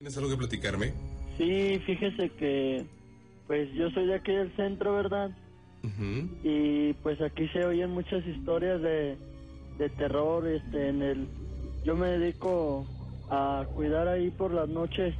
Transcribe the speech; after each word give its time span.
¿Tienes 0.00 0.16
algo 0.16 0.30
que 0.30 0.36
platicarme? 0.38 0.94
Sí, 1.36 1.78
fíjese 1.84 2.30
que 2.30 2.86
pues 3.46 3.70
yo 3.74 3.90
soy 3.90 4.06
de 4.06 4.14
aquí 4.14 4.32
del 4.32 4.50
centro, 4.56 4.94
¿verdad? 4.94 5.30
Y 6.42 6.94
pues 7.02 7.20
aquí 7.20 7.46
se 7.48 7.66
oyen 7.66 7.90
muchas 7.90 8.26
historias 8.26 8.80
de, 8.80 9.18
de 9.76 9.88
terror, 9.90 10.46
este, 10.48 10.88
en 10.88 11.02
el... 11.02 11.28
Yo 11.84 11.96
me 11.96 12.08
dedico 12.16 12.86
a 13.28 13.66
cuidar 13.74 14.08
ahí 14.08 14.30
por 14.30 14.54
las 14.54 14.70
noches 14.70 15.14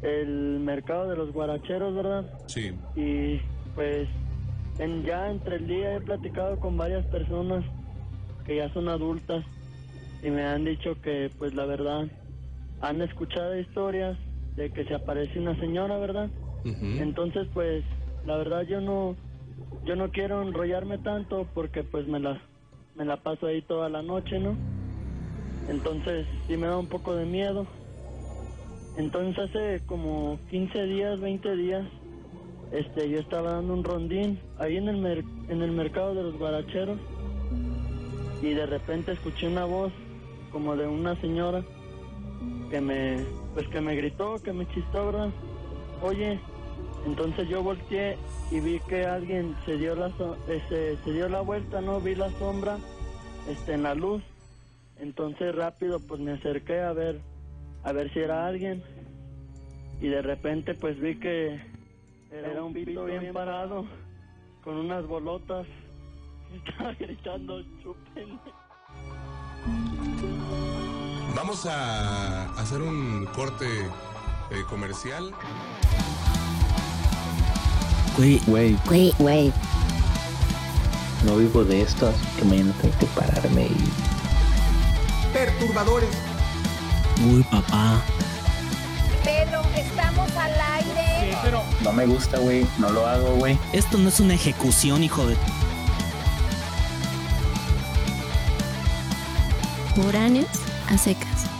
el 0.00 0.60
mercado 0.60 1.10
de 1.10 1.16
los 1.16 1.30
guaracheros, 1.34 1.94
¿verdad? 1.94 2.24
Sí. 2.46 2.72
Y 2.96 3.38
pues 3.74 4.08
en, 4.78 5.02
ya 5.02 5.30
entre 5.30 5.56
el 5.56 5.66
día 5.66 5.96
he 5.96 6.00
platicado 6.00 6.58
con 6.58 6.78
varias 6.78 7.04
personas 7.08 7.62
que 8.46 8.56
ya 8.56 8.72
son 8.72 8.88
adultas 8.88 9.44
y 10.22 10.30
me 10.30 10.42
han 10.42 10.64
dicho 10.64 10.98
que 11.02 11.30
pues 11.38 11.52
la 11.52 11.66
verdad 11.66 12.08
han 12.80 13.00
escuchado 13.02 13.58
historias 13.58 14.18
de 14.56 14.70
que 14.70 14.84
se 14.84 14.94
aparece 14.94 15.38
una 15.38 15.58
señora, 15.58 15.98
¿verdad? 15.98 16.30
Entonces 17.00 17.46
pues 17.52 17.84
la 18.24 18.36
verdad 18.36 18.62
yo 18.62 18.80
no 18.80 19.16
yo 19.84 19.96
no 19.96 20.10
quiero 20.10 20.42
enrollarme 20.42 20.98
tanto 20.98 21.46
porque 21.54 21.82
pues 21.82 22.06
me 22.06 22.20
la 22.20 22.40
me 22.94 23.04
la 23.04 23.16
paso 23.18 23.46
ahí 23.46 23.60
toda 23.62 23.88
la 23.88 24.02
noche, 24.02 24.38
¿no? 24.38 24.56
Entonces 25.68 26.26
sí 26.46 26.56
me 26.56 26.66
da 26.68 26.76
un 26.78 26.86
poco 26.88 27.14
de 27.16 27.24
miedo. 27.26 27.66
Entonces 28.96 29.36
hace 29.50 29.80
como 29.86 30.38
15 30.50 30.84
días, 30.84 31.18
20 31.20 31.56
días, 31.56 31.88
este, 32.70 33.08
yo 33.10 33.18
estaba 33.18 33.52
dando 33.54 33.74
un 33.74 33.82
rondín 33.84 34.38
ahí 34.58 34.76
en 34.76 34.88
el 34.88 34.98
mer- 34.98 35.24
en 35.48 35.62
el 35.62 35.72
mercado 35.72 36.14
de 36.14 36.22
los 36.22 36.38
guaracheros 36.38 36.98
y 38.42 38.50
de 38.54 38.66
repente 38.66 39.12
escuché 39.12 39.48
una 39.48 39.64
voz 39.64 39.92
como 40.52 40.76
de 40.76 40.86
una 40.86 41.20
señora 41.20 41.64
que 42.70 42.80
me 42.80 43.24
pues 43.54 43.68
que 43.68 43.80
me 43.80 43.94
gritó, 43.94 44.42
que 44.42 44.52
me 44.52 44.66
chistó, 44.68 45.06
¿verdad? 45.06 45.30
Oye, 46.02 46.40
entonces 47.06 47.48
yo 47.48 47.62
volteé 47.62 48.16
y 48.50 48.60
vi 48.60 48.80
que 48.80 49.04
alguien 49.06 49.54
se 49.64 49.76
dio 49.78 49.94
la 49.94 50.10
so- 50.16 50.36
este, 50.48 50.96
se 51.04 51.12
dio 51.12 51.28
la 51.28 51.40
vuelta, 51.40 51.80
no 51.80 52.00
vi 52.00 52.14
la 52.14 52.30
sombra 52.38 52.78
este 53.48 53.74
en 53.74 53.82
la 53.84 53.94
luz. 53.94 54.22
Entonces 54.98 55.54
rápido 55.54 56.00
pues 56.00 56.20
me 56.20 56.32
acerqué 56.32 56.80
a 56.80 56.92
ver 56.92 57.20
a 57.84 57.92
ver 57.92 58.12
si 58.12 58.20
era 58.20 58.46
alguien 58.46 58.82
y 60.00 60.08
de 60.08 60.22
repente 60.22 60.74
pues 60.74 60.98
vi 61.00 61.18
que 61.18 61.60
era 62.32 62.62
un 62.64 62.72
pito 62.72 63.04
bien 63.04 63.32
parado 63.32 63.86
con 64.62 64.76
unas 64.76 65.06
bolotas. 65.06 65.66
Estaba 66.66 66.94
gritando, 66.94 67.62
chúpenme. 67.82 68.38
Vamos 71.34 71.66
a 71.66 72.44
hacer 72.56 72.80
un 72.80 73.26
corte 73.34 73.66
eh, 74.50 74.64
comercial. 74.68 75.32
Güey, 78.16 78.40
Güey, 78.46 78.78
güey, 78.86 79.12
güey. 79.18 79.52
no 81.24 81.36
vivo 81.36 81.64
de 81.64 81.82
esto, 81.82 82.08
así 82.08 82.24
que 82.36 82.44
mañana 82.44 82.72
tengo 82.80 82.96
que 82.98 83.06
pararme 83.06 83.66
y... 83.66 83.90
perturbadores. 85.32 86.10
Uy, 87.26 87.42
papá. 87.44 88.00
Pedro, 89.24 89.62
estamos 89.76 90.30
al 90.36 90.52
aire. 90.52 91.36
No 91.82 91.92
me 91.92 92.06
gusta, 92.06 92.38
güey, 92.38 92.66
no 92.78 92.90
lo 92.90 93.06
hago, 93.06 93.34
güey. 93.36 93.58
Esto 93.72 93.98
no 93.98 94.08
es 94.08 94.20
una 94.20 94.34
ejecución, 94.34 95.02
hijo 95.02 95.26
de. 95.26 95.36
Foráneos 99.96 100.63
a 100.88 100.98
secas. 100.98 101.50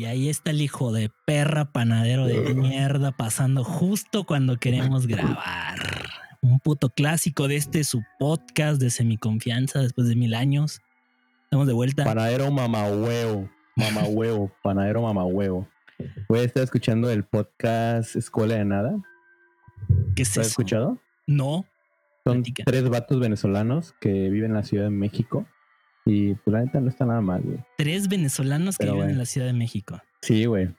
Y 0.00 0.04
ahí 0.04 0.28
está 0.28 0.52
el 0.52 0.62
hijo 0.62 0.92
de 0.92 1.10
perra 1.26 1.72
panadero 1.72 2.26
de 2.26 2.54
mierda 2.54 3.10
pasando 3.12 3.64
justo 3.64 4.24
cuando 4.24 4.56
queremos 4.56 5.06
grabar. 5.06 5.78
Un 6.40 6.60
puto 6.60 6.90
clásico 6.90 7.48
de 7.48 7.56
este 7.56 7.84
su 7.84 8.02
podcast 8.18 8.80
de 8.80 8.90
semiconfianza 8.90 9.80
después 9.80 10.08
de 10.08 10.16
mil 10.16 10.34
años. 10.34 10.80
Estamos 11.50 11.66
de 11.66 11.72
vuelta. 11.72 12.04
Panadero 12.04 12.48
mamahuevo, 12.52 13.50
mamahuevo, 13.74 14.52
panadero 14.62 15.02
mamahuevo. 15.02 15.66
Voy 16.28 16.38
a 16.38 16.42
estar 16.44 16.62
escuchando 16.62 17.10
el 17.10 17.24
podcast 17.24 18.14
Escuela 18.14 18.54
de 18.54 18.64
Nada. 18.64 18.96
¿Qué 20.14 20.22
es 20.22 20.36
¿Lo 20.36 20.42
has 20.42 20.46
eso? 20.46 20.52
escuchado? 20.52 21.00
No. 21.26 21.66
Son 22.24 22.34
Platica. 22.44 22.62
tres 22.64 22.88
vatos 22.88 23.18
venezolanos 23.18 23.96
que 24.00 24.28
viven 24.28 24.52
en 24.52 24.58
la 24.58 24.62
Ciudad 24.62 24.84
de 24.84 24.90
México. 24.90 25.44
Y 26.06 26.34
pues 26.34 26.52
la 26.54 26.60
neta 26.62 26.80
no 26.80 26.88
está 26.88 27.04
nada 27.04 27.20
mal, 27.20 27.42
güey. 27.42 27.58
Tres 27.76 28.08
venezolanos 28.08 28.78
que 28.78 28.88
viven 28.88 29.10
en 29.10 29.18
la 29.18 29.26
Ciudad 29.26 29.48
de 29.48 29.52
México. 29.52 30.00
Sí, 30.22 30.44
güey. 30.44 30.72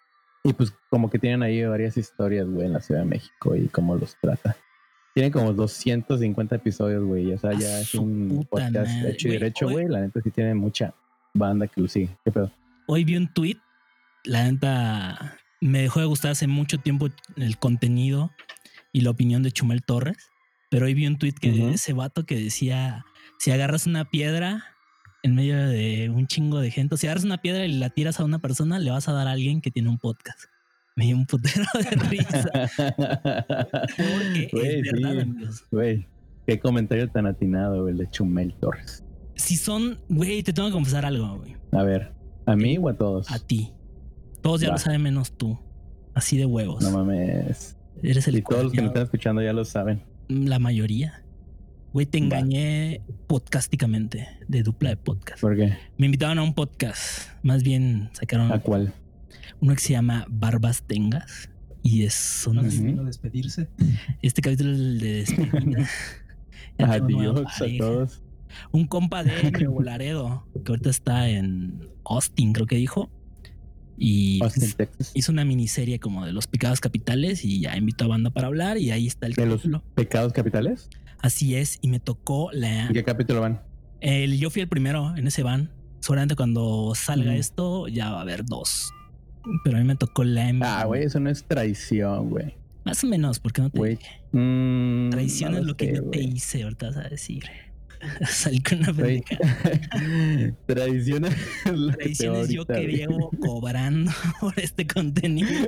Y 0.46 0.54
pues 0.54 0.74
como 0.90 1.10
que 1.10 1.20
tienen 1.20 1.44
ahí 1.44 1.66
varias 1.66 1.98
historias, 1.98 2.48
güey, 2.48 2.68
en 2.68 2.72
la 2.72 2.80
Ciudad 2.80 3.02
de 3.02 3.08
México 3.08 3.58
y 3.58 3.68
cómo 3.68 3.98
los 3.98 4.16
trata. 4.22 4.56
Tienen 5.14 5.32
como 5.32 5.52
250 5.54 6.56
episodios, 6.56 7.04
güey. 7.04 7.34
O 7.34 7.38
sea, 7.38 7.52
ya 7.52 7.82
es 7.82 7.94
un 7.96 8.48
podcast 8.50 8.90
madre, 8.90 9.12
hecho 9.12 9.28
y 9.28 9.32
derecho, 9.32 9.70
güey. 9.70 9.88
La 9.88 10.00
neta 10.00 10.22
sí 10.22 10.32
tiene 10.32 10.54
mucha 10.56 10.94
banda 11.34 11.68
que 11.68 11.82
lo 11.82 11.88
sigue. 11.88 12.10
¿Qué 12.24 12.32
pedo? 12.32 12.52
Hoy 12.88 13.04
vi 13.04 13.18
un 13.18 13.28
tweet. 13.34 13.58
La 14.24 14.50
neta 14.50 15.38
me 15.60 15.82
dejó 15.82 16.00
de 16.00 16.06
gustar 16.06 16.32
hace 16.32 16.48
mucho 16.48 16.78
tiempo 16.78 17.10
el 17.36 17.58
contenido 17.58 18.32
y 18.94 19.02
la 19.02 19.10
opinión 19.10 19.44
de 19.44 19.52
Chumel 19.52 19.84
Torres. 19.84 20.18
Pero 20.70 20.86
hoy 20.86 20.94
vi 20.94 21.08
un 21.08 21.18
tweet 21.18 21.34
que 21.34 21.72
ese 21.72 21.92
vato 21.92 22.26
que 22.26 22.36
decía: 22.36 23.04
si 23.38 23.52
agarras 23.52 23.88
una 23.88 24.06
piedra 24.06 24.64
en 25.24 25.36
medio 25.36 25.58
de 25.58 26.10
un 26.10 26.28
chingo 26.28 26.60
de 26.62 26.72
gente, 26.72 26.96
si 26.96 27.08
agarras 27.08 27.26
una 27.26 27.40
piedra 27.40 27.66
y 27.66 27.74
la 27.74 27.90
tiras 27.90 28.20
a 28.22 28.24
una 28.24 28.40
persona, 28.40 28.80
le 28.80 28.92
vas 28.92 29.10
a 29.10 29.12
dar 29.12 29.28
a 29.28 29.32
alguien 29.32 29.60
que 29.60 29.72
tiene 29.72 29.90
un 29.90 29.98
podcast. 29.98 30.46
Me 30.96 31.06
dio 31.06 31.16
un 31.16 31.26
putero 31.26 31.64
de 31.74 31.90
risa. 32.10 32.52
Porque 33.98 34.50
Güey, 34.52 34.80
es 34.82 34.92
verdad, 34.92 35.12
sí. 35.14 35.20
amigos. 35.20 35.64
Güey, 35.72 36.08
qué 36.48 36.60
comentario 36.60 37.10
tan 37.10 37.26
atinado, 37.28 37.84
güey, 37.84 37.96
de 37.96 38.10
Chumel 38.10 38.54
Torres. 38.56 39.04
Si 39.36 39.56
son, 39.56 40.00
güey, 40.10 40.44
te 40.44 40.54
tengo 40.54 40.68
que 40.68 40.74
confesar 40.74 41.06
algo, 41.06 41.38
güey. 41.38 41.56
A 41.72 41.84
ver, 41.84 42.12
¿a 42.46 42.56
mí 42.56 42.78
o 42.78 42.90
a 42.90 42.94
todos? 42.98 43.32
A 43.32 43.40
ti. 43.40 43.72
Todos 44.42 44.62
ya 44.62 44.68
Va. 44.70 44.74
lo 44.74 44.78
saben 44.80 45.02
menos 45.02 45.32
tú. 45.38 45.58
Así 46.14 46.38
de 46.38 46.46
huevos. 46.46 46.84
No 46.84 46.92
mames. 46.92 47.78
Eres 48.04 48.28
el 48.28 48.38
Y 48.38 48.42
todos 48.42 48.64
los 48.66 48.72
que 48.74 48.82
nos 48.82 48.88
están 48.88 49.04
escuchando 49.04 49.42
ya 49.42 49.54
lo 49.54 49.64
saben. 49.66 50.04
La 50.28 50.60
mayoría. 50.60 51.24
Güey, 51.94 52.06
te 52.06 52.20
Va. 52.20 52.26
engañé 52.26 53.02
podcasticamente, 53.28 54.28
de 54.48 54.64
dupla 54.64 54.90
de 54.90 54.98
podcast. 54.98 55.42
¿Por 55.42 55.56
qué? 55.56 55.78
Me 55.98 56.06
invitaron 56.08 56.40
a 56.40 56.44
un 56.44 56.54
podcast. 56.54 57.30
Más 57.44 57.64
bien 57.64 58.10
sacaron 58.14 58.52
¿A 58.52 58.60
cuál? 58.60 58.94
Uno 59.62 59.74
que 59.76 59.80
se 59.82 59.94
llama 59.94 60.26
Barbas 60.30 60.84
Tengas. 60.84 61.50
Y 61.84 62.04
es 62.04 62.14
son 62.14 62.58
despedirse. 63.06 63.68
este 64.22 64.42
capítulo 64.42 64.72
es 64.72 64.78
el 64.80 65.00
de 65.00 65.14
despedida. 65.14 65.90
Adiós 66.78 67.62
a 67.62 67.66
todos. 67.80 68.22
Un 68.72 68.86
compa 68.86 69.24
de 69.24 69.52
Nuevo 69.52 69.82
Laredo, 69.84 70.46
que 70.66 70.72
ahorita 70.74 70.90
está 70.90 71.30
en 71.30 71.88
Austin, 72.04 72.54
creo 72.54 72.68
que 72.68 72.76
dijo. 72.76 73.10
Y 73.98 74.42
Austin, 74.44 74.62
pues, 74.64 74.76
Texas. 74.76 75.12
hizo 75.14 75.32
una 75.32 75.46
miniserie 75.46 76.00
como 76.00 76.26
de 76.26 76.34
los 76.34 76.48
pecados 76.48 76.80
capitales 76.82 77.46
y 77.46 77.62
ya 77.62 77.78
invitó 77.78 78.06
a 78.06 78.08
banda 78.08 78.30
para 78.32 78.48
hablar 78.48 78.78
y 78.78 78.92
ahí 78.92 79.08
está 79.08 79.28
el 79.28 79.34
¿De 79.34 79.46
los 79.46 79.58
capítulo. 79.62 79.84
pecados 79.96 80.34
capitales? 80.34 80.90
Así 81.20 81.56
es, 81.56 81.78
y 81.82 81.88
me 81.88 82.00
tocó 82.00 82.50
la... 82.52 82.88
¿En 82.88 82.94
qué 82.94 83.04
capítulo 83.04 83.42
van? 83.42 83.62
El, 84.02 84.38
yo 84.40 84.50
fui 84.50 84.62
el 84.64 84.68
primero 84.68 85.16
en 85.16 85.28
ese 85.28 85.44
van. 85.44 85.72
Seguramente 86.00 86.36
cuando 86.36 86.94
salga 86.96 87.36
esto 87.36 87.88
ya 87.88 88.10
va 88.12 88.18
a 88.20 88.22
haber 88.22 88.44
dos. 88.44 88.92
Pero 89.64 89.78
a 89.78 89.80
mí 89.80 89.86
me 89.86 89.96
tocó 89.96 90.24
la... 90.24 90.52
Ah, 90.62 90.86
güey, 90.86 91.04
eso 91.04 91.20
no 91.20 91.30
es 91.30 91.44
traición, 91.44 92.30
güey. 92.30 92.56
Más 92.84 93.04
o 93.04 93.08
menos, 93.08 93.40
porque 93.40 93.62
no 93.62 93.70
te 93.70 93.84
dije. 93.84 94.22
Mm, 94.32 95.10
Traición 95.12 95.52
no 95.52 95.60
es 95.60 95.66
lo 95.66 95.76
que 95.76 95.94
yo 95.94 96.04
te 96.06 96.20
hice, 96.20 96.64
ahorita 96.64 96.88
vas 96.88 96.98
a 96.98 97.10
decir. 97.10 97.44
Salí 98.28 98.60
con 98.62 98.80
una 98.80 98.92
Güey, 98.92 99.22
pendeja. 99.22 100.56
Traición 100.66 101.26
es 101.26 101.38
lo 101.72 101.92
que 101.92 101.98
Traición 101.98 102.36
es 102.38 102.50
yo 102.50 102.66
que 102.66 102.88
llevo 102.88 103.30
cobrando 103.40 104.12
por 104.40 104.58
este 104.60 104.88
contenido. 104.88 105.68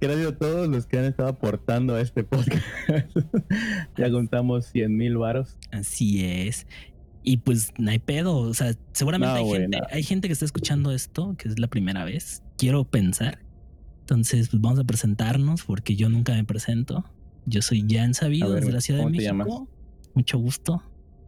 Gracias 0.00 0.26
a 0.26 0.38
todos 0.38 0.68
los 0.68 0.86
que 0.86 0.98
han 0.98 1.04
estado 1.04 1.28
aportando 1.28 1.94
a 1.94 2.00
este 2.00 2.24
podcast. 2.24 2.64
ya 3.96 4.10
contamos 4.10 4.66
100 4.66 4.96
mil 4.96 5.18
varos. 5.18 5.56
Así 5.70 6.24
es. 6.24 6.66
Y 7.24 7.36
pues 7.38 7.72
no 7.78 7.90
hay 7.90 7.98
pedo. 7.98 8.36
O 8.38 8.54
sea, 8.54 8.74
seguramente 8.92 9.32
No, 9.40 9.46
hay, 9.54 9.60
gente, 9.60 9.78
no. 9.78 9.86
hay 9.90 10.02
gente 10.02 10.28
que 10.28 10.32
está 10.32 10.44
escuchando 10.44 10.90
esto, 10.92 11.34
que 11.38 11.48
es 11.48 11.58
la 11.58 11.68
primera 11.68 12.04
vez. 12.04 12.42
Quiero 12.58 12.84
pensar. 12.84 13.38
Entonces, 14.00 14.48
pues 14.48 14.60
vamos 14.60 14.80
a 14.80 14.84
presentarnos 14.84 15.62
porque 15.62 15.94
yo 15.96 16.08
nunca 16.08 16.34
me 16.34 16.44
presento. 16.44 17.04
Yo 17.46 17.62
soy 17.62 17.86
Jan 17.88 18.14
Sabido 18.14 18.50
ver, 18.50 18.60
desde 18.60 18.72
la 18.72 18.80
Ciudad 18.80 18.98
de 19.00 19.04
¿cómo 19.04 19.12
te 19.12 19.18
México. 19.18 19.32
llamas? 19.36 19.68
Mucho 20.14 20.38
gusto. 20.38 20.82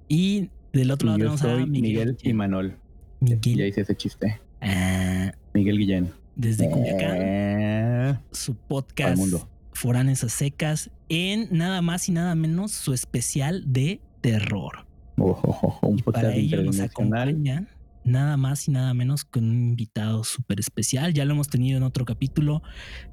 Y 0.08 0.50
del 0.72 0.90
otro 0.90 1.06
lado 1.06 1.18
tenemos 1.18 1.42
a 1.42 1.56
Miguel. 1.66 1.70
Miguel 1.82 2.16
y 2.22 2.32
Manol. 2.32 2.76
Ya 3.20 3.36
Miguel. 3.36 3.68
hice 3.68 3.80
ese 3.82 3.96
chiste. 3.96 4.40
ah, 4.60 5.32
Miguel 5.54 5.78
Guillén. 5.78 6.10
desde 6.36 6.68
Culiacán, 6.68 7.16
Eh, 7.16 8.18
su 8.32 8.52
al 8.52 8.58
podcast 8.68 9.16
mundo. 9.16 9.48
Foranes 9.72 10.22
a 10.24 10.28
Secas, 10.28 10.90
en 11.08 11.48
nada 11.52 11.80
más 11.82 12.08
y 12.08 12.12
nada 12.12 12.34
menos 12.34 12.72
su 12.72 12.92
especial 12.92 13.62
de 13.72 14.00
terror. 14.20 14.86
Ojo, 15.16 15.48
ojo, 15.48 15.66
ojo, 15.68 15.86
un 15.88 15.96
podcast 15.98 16.24
Para 16.24 16.36
ello 16.36 16.62
nos 16.62 16.80
acompañan 16.80 17.68
nada 18.04 18.36
más 18.36 18.68
y 18.68 18.70
nada 18.70 18.92
menos 18.92 19.24
con 19.24 19.44
un 19.44 19.56
invitado 19.70 20.24
súper 20.24 20.60
especial. 20.60 21.14
Ya 21.14 21.24
lo 21.24 21.32
hemos 21.32 21.48
tenido 21.48 21.78
en 21.78 21.82
otro 21.84 22.04
capítulo. 22.04 22.62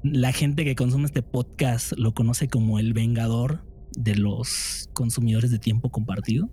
La 0.02 0.32
gente 0.32 0.64
que 0.64 0.74
consume 0.76 1.06
este 1.06 1.22
podcast 1.22 1.92
lo 1.96 2.12
conoce 2.12 2.48
como 2.48 2.78
el 2.78 2.92
vengador 2.92 3.64
de 3.96 4.16
los 4.16 4.90
consumidores 4.92 5.50
de 5.50 5.58
tiempo 5.58 5.90
compartido. 5.90 6.50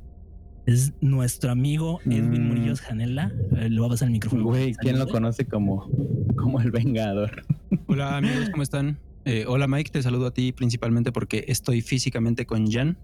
Es 0.66 0.94
nuestro 1.02 1.52
amigo 1.52 2.00
Edwin 2.06 2.44
Mm. 2.44 2.48
Murillos 2.48 2.82
Janela. 2.82 3.34
Eh, 3.58 3.70
Le 3.70 3.80
voy 3.80 3.88
a 3.88 3.90
pasar 3.90 4.08
el 4.08 4.14
micrófono. 4.14 4.44
Güey, 4.44 4.74
¿quién 4.76 5.00
lo 5.00 5.08
conoce 5.08 5.46
como, 5.46 5.90
como 6.38 6.62
el 6.62 6.72
Vengador? 6.72 7.44
Hola 7.88 8.18
amigos, 8.18 8.50
¿cómo 8.52 8.64
están? 8.64 9.00
Eh, 9.26 9.46
hola 9.48 9.68
Mike, 9.68 9.92
te 9.92 10.02
saludo 10.02 10.28
a 10.28 10.32
ti 10.32 10.52
principalmente 10.54 11.12
porque 11.12 11.44
estoy 11.48 11.82
físicamente 11.82 12.46
con 12.46 12.72
Jan, 12.72 12.98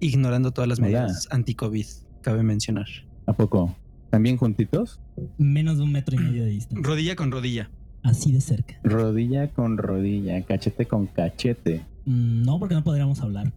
ignorando 0.00 0.50
todas 0.52 0.68
las 0.68 0.78
Hola. 0.78 0.88
medidas 0.88 1.28
anti-COVID, 1.30 1.86
cabe 2.22 2.42
mencionar. 2.42 2.86
¿A 3.26 3.32
poco? 3.32 3.74
¿También 4.10 4.36
juntitos? 4.36 5.00
Menos 5.38 5.78
de 5.78 5.82
un 5.84 5.92
metro 5.92 6.16
y 6.16 6.18
medio 6.18 6.44
de 6.44 6.50
distancia. 6.50 6.86
Rodilla 6.88 7.16
con 7.16 7.30
rodilla. 7.32 7.70
Así 8.02 8.30
de 8.32 8.40
cerca. 8.40 8.78
Rodilla 8.84 9.48
con 9.48 9.78
rodilla, 9.78 10.40
cachete 10.44 10.86
con 10.86 11.06
cachete. 11.06 11.84
Mm, 12.04 12.42
No, 12.44 12.58
porque 12.60 12.74
no 12.76 12.84
podríamos 12.84 13.20
hablar. 13.20 13.52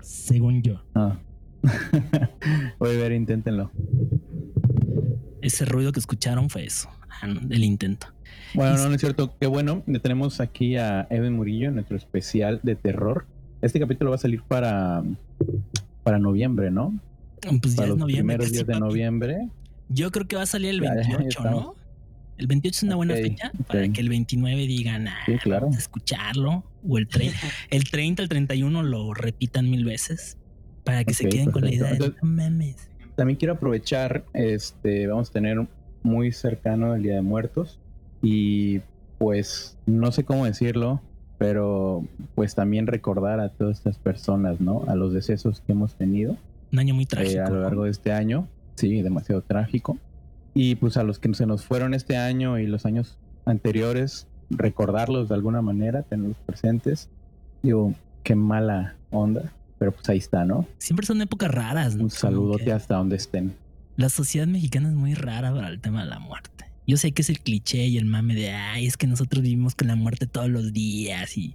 Según 0.00 0.62
yo. 0.62 0.80
Ah. 0.94 1.18
Voy 2.78 2.90
a 2.90 2.98
ver, 2.98 3.12
inténtenlo. 3.12 3.70
Ese 5.42 5.64
ruido 5.64 5.92
que 5.92 5.98
escucharon 6.00 6.48
fue 6.48 6.64
eso. 6.64 6.88
ah, 7.10 7.26
El 7.50 7.64
intento. 7.64 8.06
Bueno, 8.54 8.76
no, 8.76 8.88
no 8.88 8.94
es 8.94 9.00
cierto. 9.00 9.34
Qué 9.40 9.46
bueno. 9.46 9.82
Le 9.86 9.98
tenemos 9.98 10.40
aquí 10.40 10.76
a 10.76 11.06
Evan 11.10 11.34
Murillo, 11.34 11.70
nuestro 11.72 11.96
especial 11.96 12.60
de 12.62 12.76
terror. 12.76 13.26
Este 13.60 13.80
capítulo 13.80 14.10
va 14.10 14.16
a 14.16 14.20
salir 14.20 14.42
para, 14.46 15.02
para 16.08 16.18
noviembre, 16.18 16.70
¿no? 16.70 16.98
Pues 17.60 17.74
ya 17.74 17.76
Para 17.76 17.84
es 17.84 17.88
los 17.90 17.98
noviembre. 17.98 18.36
primeros 18.36 18.52
días 18.52 18.66
de 18.66 18.80
noviembre. 18.80 19.48
Yo 19.88 20.10
creo 20.10 20.26
que 20.26 20.36
va 20.36 20.42
a 20.42 20.46
salir 20.46 20.70
el 20.70 20.80
Ya, 20.80 20.94
ya, 20.96 21.02
ya 21.02 21.16
28, 21.18 21.50
¿no? 21.50 21.74
El 22.36 22.46
28 22.46 22.76
es 22.76 22.82
una 22.84 22.96
buena 22.96 23.14
fecha 23.14 23.50
para 23.66 23.88
que 23.88 24.00
el 24.00 24.08
29 24.08 24.66
digan, 24.66 25.08
ah, 25.08 25.16
Sí, 25.26 25.36
claro. 25.38 25.62
vamos 25.62 25.76
a 25.76 25.80
escucharlo. 25.80 26.64
O 26.88 26.98
el, 26.98 27.08
tre- 27.08 27.32
el 27.70 27.84
30, 27.90 28.22
el 28.22 28.28
31 28.28 28.82
lo 28.82 29.12
repitan 29.14 29.68
mil 29.70 29.84
veces 29.84 30.36
para 30.84 31.04
que 31.04 31.14
se 31.14 31.28
queden 31.28 31.50
con 31.50 31.64
la 31.64 31.72
idea 31.74 31.92
de 31.92 31.98
no 31.98 32.14
mames. 32.22 32.88
También 33.16 33.36
quiero 33.38 33.54
aprovechar, 33.54 34.24
este, 34.34 35.06
vamos 35.08 35.30
a 35.30 35.32
tener 35.32 35.66
muy 36.02 36.30
cercano 36.32 36.94
el 36.94 37.02
Día 37.02 37.16
de 37.16 37.22
Muertos 37.22 37.80
y 38.22 38.80
pues 39.18 39.76
no 39.86 40.12
sé 40.12 40.22
cómo 40.24 40.44
decirlo, 40.46 41.02
pero 41.38 42.04
pues 42.34 42.54
también 42.54 42.86
recordar 42.86 43.40
a 43.40 43.48
todas 43.48 43.78
estas 43.78 43.98
personas, 43.98 44.60
¿no? 44.60 44.84
A 44.88 44.96
los 44.96 45.12
decesos 45.12 45.60
que 45.60 45.72
hemos 45.72 45.94
tenido 45.94 46.36
Un 46.72 46.80
año 46.80 46.94
muy 46.94 47.04
eh, 47.04 47.08
trágico. 47.08 47.44
a 47.44 47.50
lo 47.50 47.62
largo 47.62 47.84
de 47.84 47.90
este 47.90 48.12
año, 48.12 48.48
sí, 48.74 49.02
demasiado 49.02 49.42
trágico. 49.42 49.96
Y 50.54 50.74
pues 50.74 50.96
a 50.96 51.04
los 51.04 51.18
que 51.18 51.32
se 51.34 51.46
nos 51.46 51.64
fueron 51.64 51.94
este 51.94 52.16
año 52.16 52.58
y 52.58 52.66
los 52.66 52.84
años 52.84 53.16
anteriores, 53.44 54.26
recordarlos 54.50 55.28
de 55.28 55.36
alguna 55.36 55.62
manera, 55.62 56.02
tenerlos 56.02 56.36
presentes. 56.44 57.08
Digo, 57.62 57.94
qué 58.24 58.34
mala 58.34 58.96
onda, 59.10 59.52
pero 59.78 59.92
pues 59.92 60.08
ahí 60.08 60.18
está, 60.18 60.44
¿no? 60.44 60.66
Siempre 60.78 61.06
son 61.06 61.22
épocas 61.22 61.50
raras. 61.50 61.94
¿no? 61.94 62.04
Un 62.04 62.10
saludote 62.10 62.72
hasta 62.72 62.96
donde 62.96 63.16
estén. 63.16 63.54
La 63.96 64.08
sociedad 64.08 64.46
mexicana 64.46 64.88
es 64.88 64.94
muy 64.94 65.14
rara 65.14 65.52
para 65.52 65.68
el 65.68 65.80
tema 65.80 66.02
de 66.02 66.10
la 66.10 66.18
muerte. 66.18 66.57
Yo 66.88 66.96
sé 66.96 67.12
que 67.12 67.22
es 67.22 67.28
el 67.30 67.38
cliché 67.40 67.86
y 67.86 67.98
el 67.98 68.06
mame 68.06 68.34
de, 68.34 68.50
ay, 68.50 68.86
es 68.86 68.96
que 68.96 69.06
nosotros 69.06 69.42
vivimos 69.42 69.74
con 69.76 69.86
la 69.88 69.94
muerte 69.94 70.26
todos 70.26 70.48
los 70.48 70.72
días 70.72 71.36
y 71.38 71.54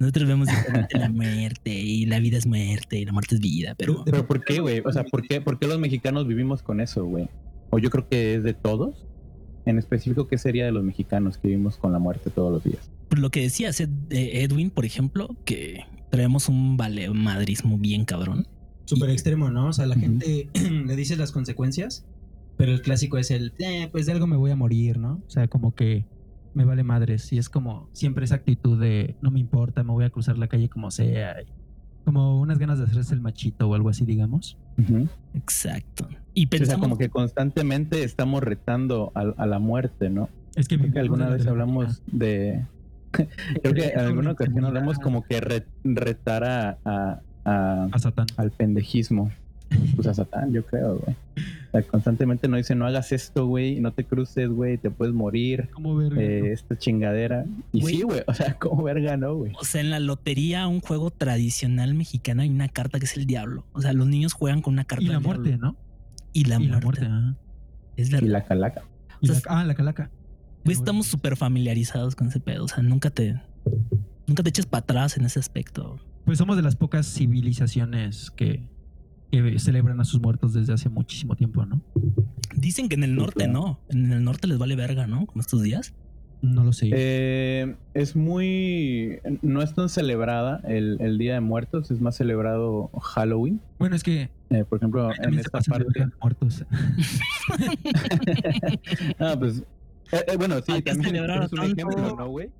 nosotros 0.00 0.26
vemos 0.28 0.48
diferente 0.48 0.98
la 0.98 1.08
muerte 1.10 1.72
y 1.72 2.04
la 2.06 2.18
vida 2.18 2.36
es 2.36 2.46
muerte 2.46 2.98
y 2.98 3.04
la 3.04 3.12
muerte 3.12 3.36
es 3.36 3.40
vida, 3.40 3.74
pero... 3.78 4.04
Pero 4.04 4.26
¿por 4.26 4.44
qué, 4.44 4.58
güey? 4.60 4.82
O 4.84 4.92
sea, 4.92 5.04
¿por 5.04 5.22
qué, 5.26 5.40
¿por 5.40 5.58
qué 5.58 5.66
los 5.68 5.78
mexicanos 5.78 6.26
vivimos 6.26 6.62
con 6.62 6.80
eso, 6.80 7.04
güey? 7.06 7.28
O 7.70 7.78
yo 7.78 7.88
creo 7.88 8.08
que 8.08 8.34
es 8.34 8.42
de 8.42 8.52
todos. 8.52 9.06
En 9.64 9.78
específico, 9.78 10.26
¿qué 10.28 10.36
sería 10.36 10.66
de 10.66 10.72
los 10.72 10.82
mexicanos 10.84 11.38
que 11.38 11.48
vivimos 11.48 11.76
con 11.78 11.92
la 11.92 11.98
muerte 11.98 12.28
todos 12.30 12.52
los 12.52 12.64
días? 12.64 12.90
Por 13.08 13.20
lo 13.20 13.30
que 13.30 13.42
decía 13.42 13.70
Ed- 13.70 13.88
eh, 14.10 14.42
Edwin, 14.42 14.70
por 14.70 14.84
ejemplo, 14.84 15.36
que 15.46 15.84
traemos 16.10 16.48
un 16.48 16.76
vale 16.76 17.08
madrismo 17.10 17.78
bien 17.78 18.04
cabrón. 18.04 18.46
súper 18.86 19.08
extremo, 19.10 19.50
¿no? 19.50 19.68
O 19.68 19.72
sea, 19.72 19.86
la 19.86 19.94
gente 19.96 20.48
le 20.86 20.96
dice 20.96 21.16
las 21.16 21.32
consecuencias, 21.32 22.04
pero 22.56 22.72
el 22.72 22.82
clásico 22.82 23.18
es 23.18 23.30
el, 23.30 23.52
"Eh, 23.58 23.88
pues 23.92 24.06
de 24.06 24.12
algo 24.12 24.26
me 24.26 24.36
voy 24.36 24.50
a 24.50 24.56
morir, 24.56 24.98
¿no? 24.98 25.22
O 25.26 25.30
sea, 25.30 25.48
como 25.48 25.74
que 25.74 26.04
me 26.54 26.64
vale 26.64 26.84
madres. 26.84 27.32
Y 27.32 27.38
es 27.38 27.48
como 27.48 27.88
siempre 27.92 28.24
esa 28.24 28.36
actitud 28.36 28.80
de, 28.80 29.16
no 29.20 29.30
me 29.30 29.40
importa, 29.40 29.82
me 29.82 29.90
voy 29.92 30.04
a 30.04 30.10
cruzar 30.10 30.38
la 30.38 30.46
calle 30.48 30.68
como 30.68 30.90
sea. 30.92 31.40
y 31.42 31.46
Como 32.04 32.40
unas 32.40 32.58
ganas 32.58 32.78
de 32.78 32.84
hacerse 32.84 33.14
el 33.14 33.20
machito 33.20 33.68
o 33.68 33.74
algo 33.74 33.88
así, 33.88 34.04
digamos. 34.04 34.56
Exacto. 35.34 36.06
Y 36.32 36.46
O 36.46 36.48
sea, 36.50 36.58
pensamos... 36.58 36.82
como 36.82 36.98
que 36.98 37.08
constantemente 37.08 38.04
estamos 38.04 38.42
retando 38.42 39.10
a, 39.14 39.20
a 39.36 39.46
la 39.46 39.58
muerte, 39.58 40.10
¿no? 40.10 40.28
Es 40.54 40.68
que 40.68 40.78
Creo 40.78 40.92
que 40.92 41.00
alguna 41.00 41.28
vez 41.28 41.46
hablamos 41.46 42.02
de... 42.06 42.64
Creo 43.62 43.74
que 43.74 43.88
en 43.88 44.00
alguna 44.00 44.32
ocasión 44.32 44.64
hablamos 44.64 44.98
como 44.98 45.22
que 45.22 45.40
re- 45.40 45.66
retar 45.84 46.44
a, 46.44 46.78
a- 46.84 47.20
a- 47.44 47.88
a 47.90 47.98
Satán. 47.98 48.26
al 48.36 48.50
pendejismo. 48.50 49.30
Pues 49.96 50.06
a 50.06 50.14
Satán, 50.14 50.52
yo 50.52 50.64
creo, 50.64 50.98
güey. 50.98 51.16
O 51.68 51.70
sea, 51.72 51.82
constantemente 51.82 52.46
nos 52.48 52.58
dice, 52.58 52.74
no 52.74 52.86
hagas 52.86 53.10
esto, 53.12 53.46
güey, 53.46 53.80
no 53.80 53.92
te 53.92 54.04
cruces, 54.04 54.48
güey, 54.48 54.78
te 54.78 54.90
puedes 54.90 55.14
morir. 55.14 55.68
¿Cómo 55.72 55.96
ver? 55.96 56.12
eh, 56.18 56.52
esta 56.52 56.78
chingadera. 56.78 57.44
Y 57.72 57.82
sí, 57.82 58.02
güey, 58.02 58.22
o 58.26 58.34
sea, 58.34 58.54
como 58.54 58.82
verga, 58.84 59.16
¿no, 59.16 59.34
güey? 59.34 59.52
O 59.58 59.64
sea, 59.64 59.80
en 59.80 59.90
la 59.90 59.98
lotería, 60.00 60.66
un 60.68 60.80
juego 60.80 61.10
tradicional 61.10 61.94
mexicano, 61.94 62.42
hay 62.42 62.50
una 62.50 62.68
carta 62.68 62.98
que 62.98 63.06
es 63.06 63.16
el 63.16 63.26
diablo. 63.26 63.66
O 63.72 63.80
sea, 63.80 63.92
los 63.92 64.06
niños 64.06 64.32
juegan 64.32 64.62
con 64.62 64.74
una 64.74 64.84
carta 64.84 65.04
y 65.04 65.08
la 65.08 65.14
del 65.14 65.22
muerte, 65.24 65.48
diablo. 65.48 65.66
¿no? 65.72 65.76
Y 66.32 66.44
la 66.44 66.56
y 66.56 66.68
muerte. 66.68 67.02
la 67.02 67.08
muerte. 67.10 67.40
Es 67.96 68.10
Y 68.10 68.26
la 68.26 68.44
calaca. 68.44 68.82
Y 69.20 69.28
la- 69.28 69.34
sea, 69.34 69.42
ah, 69.48 69.64
la 69.64 69.74
calaca. 69.74 70.10
Güey, 70.64 70.76
estamos 70.76 71.06
súper 71.06 71.36
familiarizados 71.36 72.14
con 72.14 72.28
ese 72.28 72.40
pedo. 72.40 72.64
O 72.64 72.68
sea, 72.68 72.82
nunca 72.82 73.10
te... 73.10 73.40
Nunca 74.26 74.42
te 74.42 74.48
eches 74.48 74.64
para 74.66 74.80
atrás 74.80 75.16
en 75.18 75.26
ese 75.26 75.38
aspecto. 75.38 75.98
Pues 76.24 76.38
somos 76.38 76.56
de 76.56 76.62
las 76.62 76.76
pocas 76.76 77.06
civilizaciones 77.06 78.30
que, 78.30 78.62
que 79.30 79.58
celebran 79.58 80.00
a 80.00 80.04
sus 80.04 80.20
muertos 80.20 80.52
desde 80.52 80.72
hace 80.72 80.88
muchísimo 80.88 81.34
tiempo, 81.36 81.64
¿no? 81.66 81.80
Dicen 82.56 82.88
que 82.88 82.94
en 82.94 83.04
el 83.04 83.14
norte 83.16 83.48
no. 83.48 83.80
En 83.88 84.12
el 84.12 84.22
norte 84.24 84.46
les 84.46 84.58
vale 84.58 84.76
verga, 84.76 85.06
¿no? 85.06 85.26
Como 85.26 85.40
estos 85.40 85.62
días. 85.62 85.92
No 86.42 86.62
lo 86.62 86.72
sé. 86.74 86.90
Eh, 86.92 87.74
es 87.94 88.14
muy. 88.16 89.18
No 89.40 89.62
es 89.62 89.74
tan 89.74 89.88
celebrada 89.88 90.60
el, 90.68 90.98
el 91.00 91.16
Día 91.16 91.34
de 91.34 91.40
Muertos, 91.40 91.90
es 91.90 92.00
más 92.02 92.16
celebrado 92.16 92.88
Halloween. 93.00 93.60
bueno, 93.78 93.96
es 93.96 94.02
que 94.02 94.28
Eh, 94.50 94.64
por 94.68 94.78
ejemplo, 94.78 95.10
en 95.22 95.38
esta 95.38 95.60
parte. 95.60 96.06
muertos. 96.20 96.64
Ah, 99.18 99.36
pues. 99.38 99.62
eh, 100.12 100.24
eh, 100.28 100.36
bueno, 100.36 100.56
sí, 100.56 100.80
también 100.82 101.16
es 101.16 101.22
un 101.22 101.26
tanto. 101.58 101.62
ejemplo, 101.62 102.16
¿no, 102.16 102.28
güey? 102.28 102.50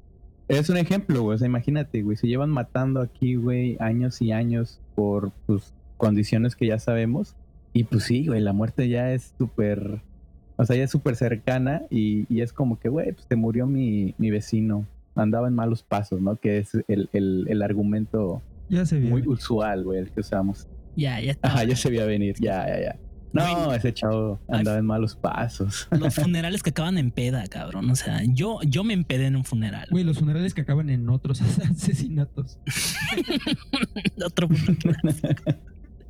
Es 0.49 0.69
un 0.69 0.77
ejemplo, 0.77 1.23
güey. 1.23 1.35
O 1.37 1.39
sea, 1.39 1.47
imagínate, 1.47 2.03
güey. 2.03 2.17
Se 2.17 2.27
llevan 2.27 2.51
matando 2.51 3.01
aquí, 3.01 3.35
güey, 3.35 3.77
años 3.81 4.21
y 4.23 4.33
años 4.33 4.81
por 4.95 5.31
pues, 5.47 5.73
condiciones 6.05 6.55
que 6.55 6.67
ya 6.67 6.79
sabemos. 6.79 7.35
Y 7.73 7.85
pues 7.85 8.05
sí, 8.05 8.27
güey, 8.27 8.43
la 8.43 8.53
muerte 8.53 8.91
ya 8.91 9.13
es 9.13 9.33
súper. 9.39 10.03
O 10.57 10.67
sea, 10.67 10.77
ya 10.77 10.85
es 10.85 10.91
súper 10.91 11.17
cercana 11.17 11.83
y, 11.89 12.27
y 12.29 12.43
es 12.43 12.53
como 12.53 12.79
que, 12.79 12.91
güey, 12.91 13.13
pues 13.13 13.27
te 13.27 13.37
murió 13.37 13.67
mi, 13.67 14.15
mi 14.19 14.31
vecino. 14.31 14.87
Andaba 15.17 15.49
en 15.49 15.55
malos 15.55 15.83
pasos, 15.83 16.21
¿no? 16.21 16.37
Que 16.37 16.59
es 16.59 16.75
el, 16.89 17.09
el, 17.15 17.47
el 17.49 17.63
argumento 17.63 18.43
Ya 18.69 18.85
se 18.85 19.01
muy 19.01 19.27
usual, 19.27 19.85
güey, 19.85 20.01
el 20.01 20.11
que 20.11 20.21
usamos. 20.21 20.69
Ya, 20.95 21.21
ya 21.21 21.31
está. 21.31 21.49
Ajá, 21.49 21.65
ya 21.65 21.75
se 21.75 21.89
veía 21.89 22.05
venir, 22.05 22.37
ya, 22.39 22.67
ya, 22.69 22.81
ya. 22.83 22.97
No, 23.35 23.75
ese 23.75 23.93
chavo 23.93 24.39
andaba 24.49 24.79
en 24.79 24.87
malos 24.87 25.17
pasos. 25.17 25.89
Los 25.91 26.15
funerales 26.23 26.63
que 26.63 26.71
acaban 26.71 26.99
en 26.99 27.11
peda, 27.11 27.45
cabrón. 27.49 27.91
O 27.91 27.97
sea, 27.97 28.21
yo, 28.29 28.61
yo 28.63 28.85
me 28.85 28.95
empedé 28.95 29.27
en 29.27 29.35
un 29.35 29.45
funeral. 29.45 29.89
Güey, 29.91 30.05
los 30.05 30.21
funerales 30.21 30.55
que 30.55 30.61
acaban 30.61 30.89
en 30.89 31.09
otros 31.09 31.41
asesinatos. 31.71 32.61
Otro 34.25 34.49
funeral. 34.49 35.59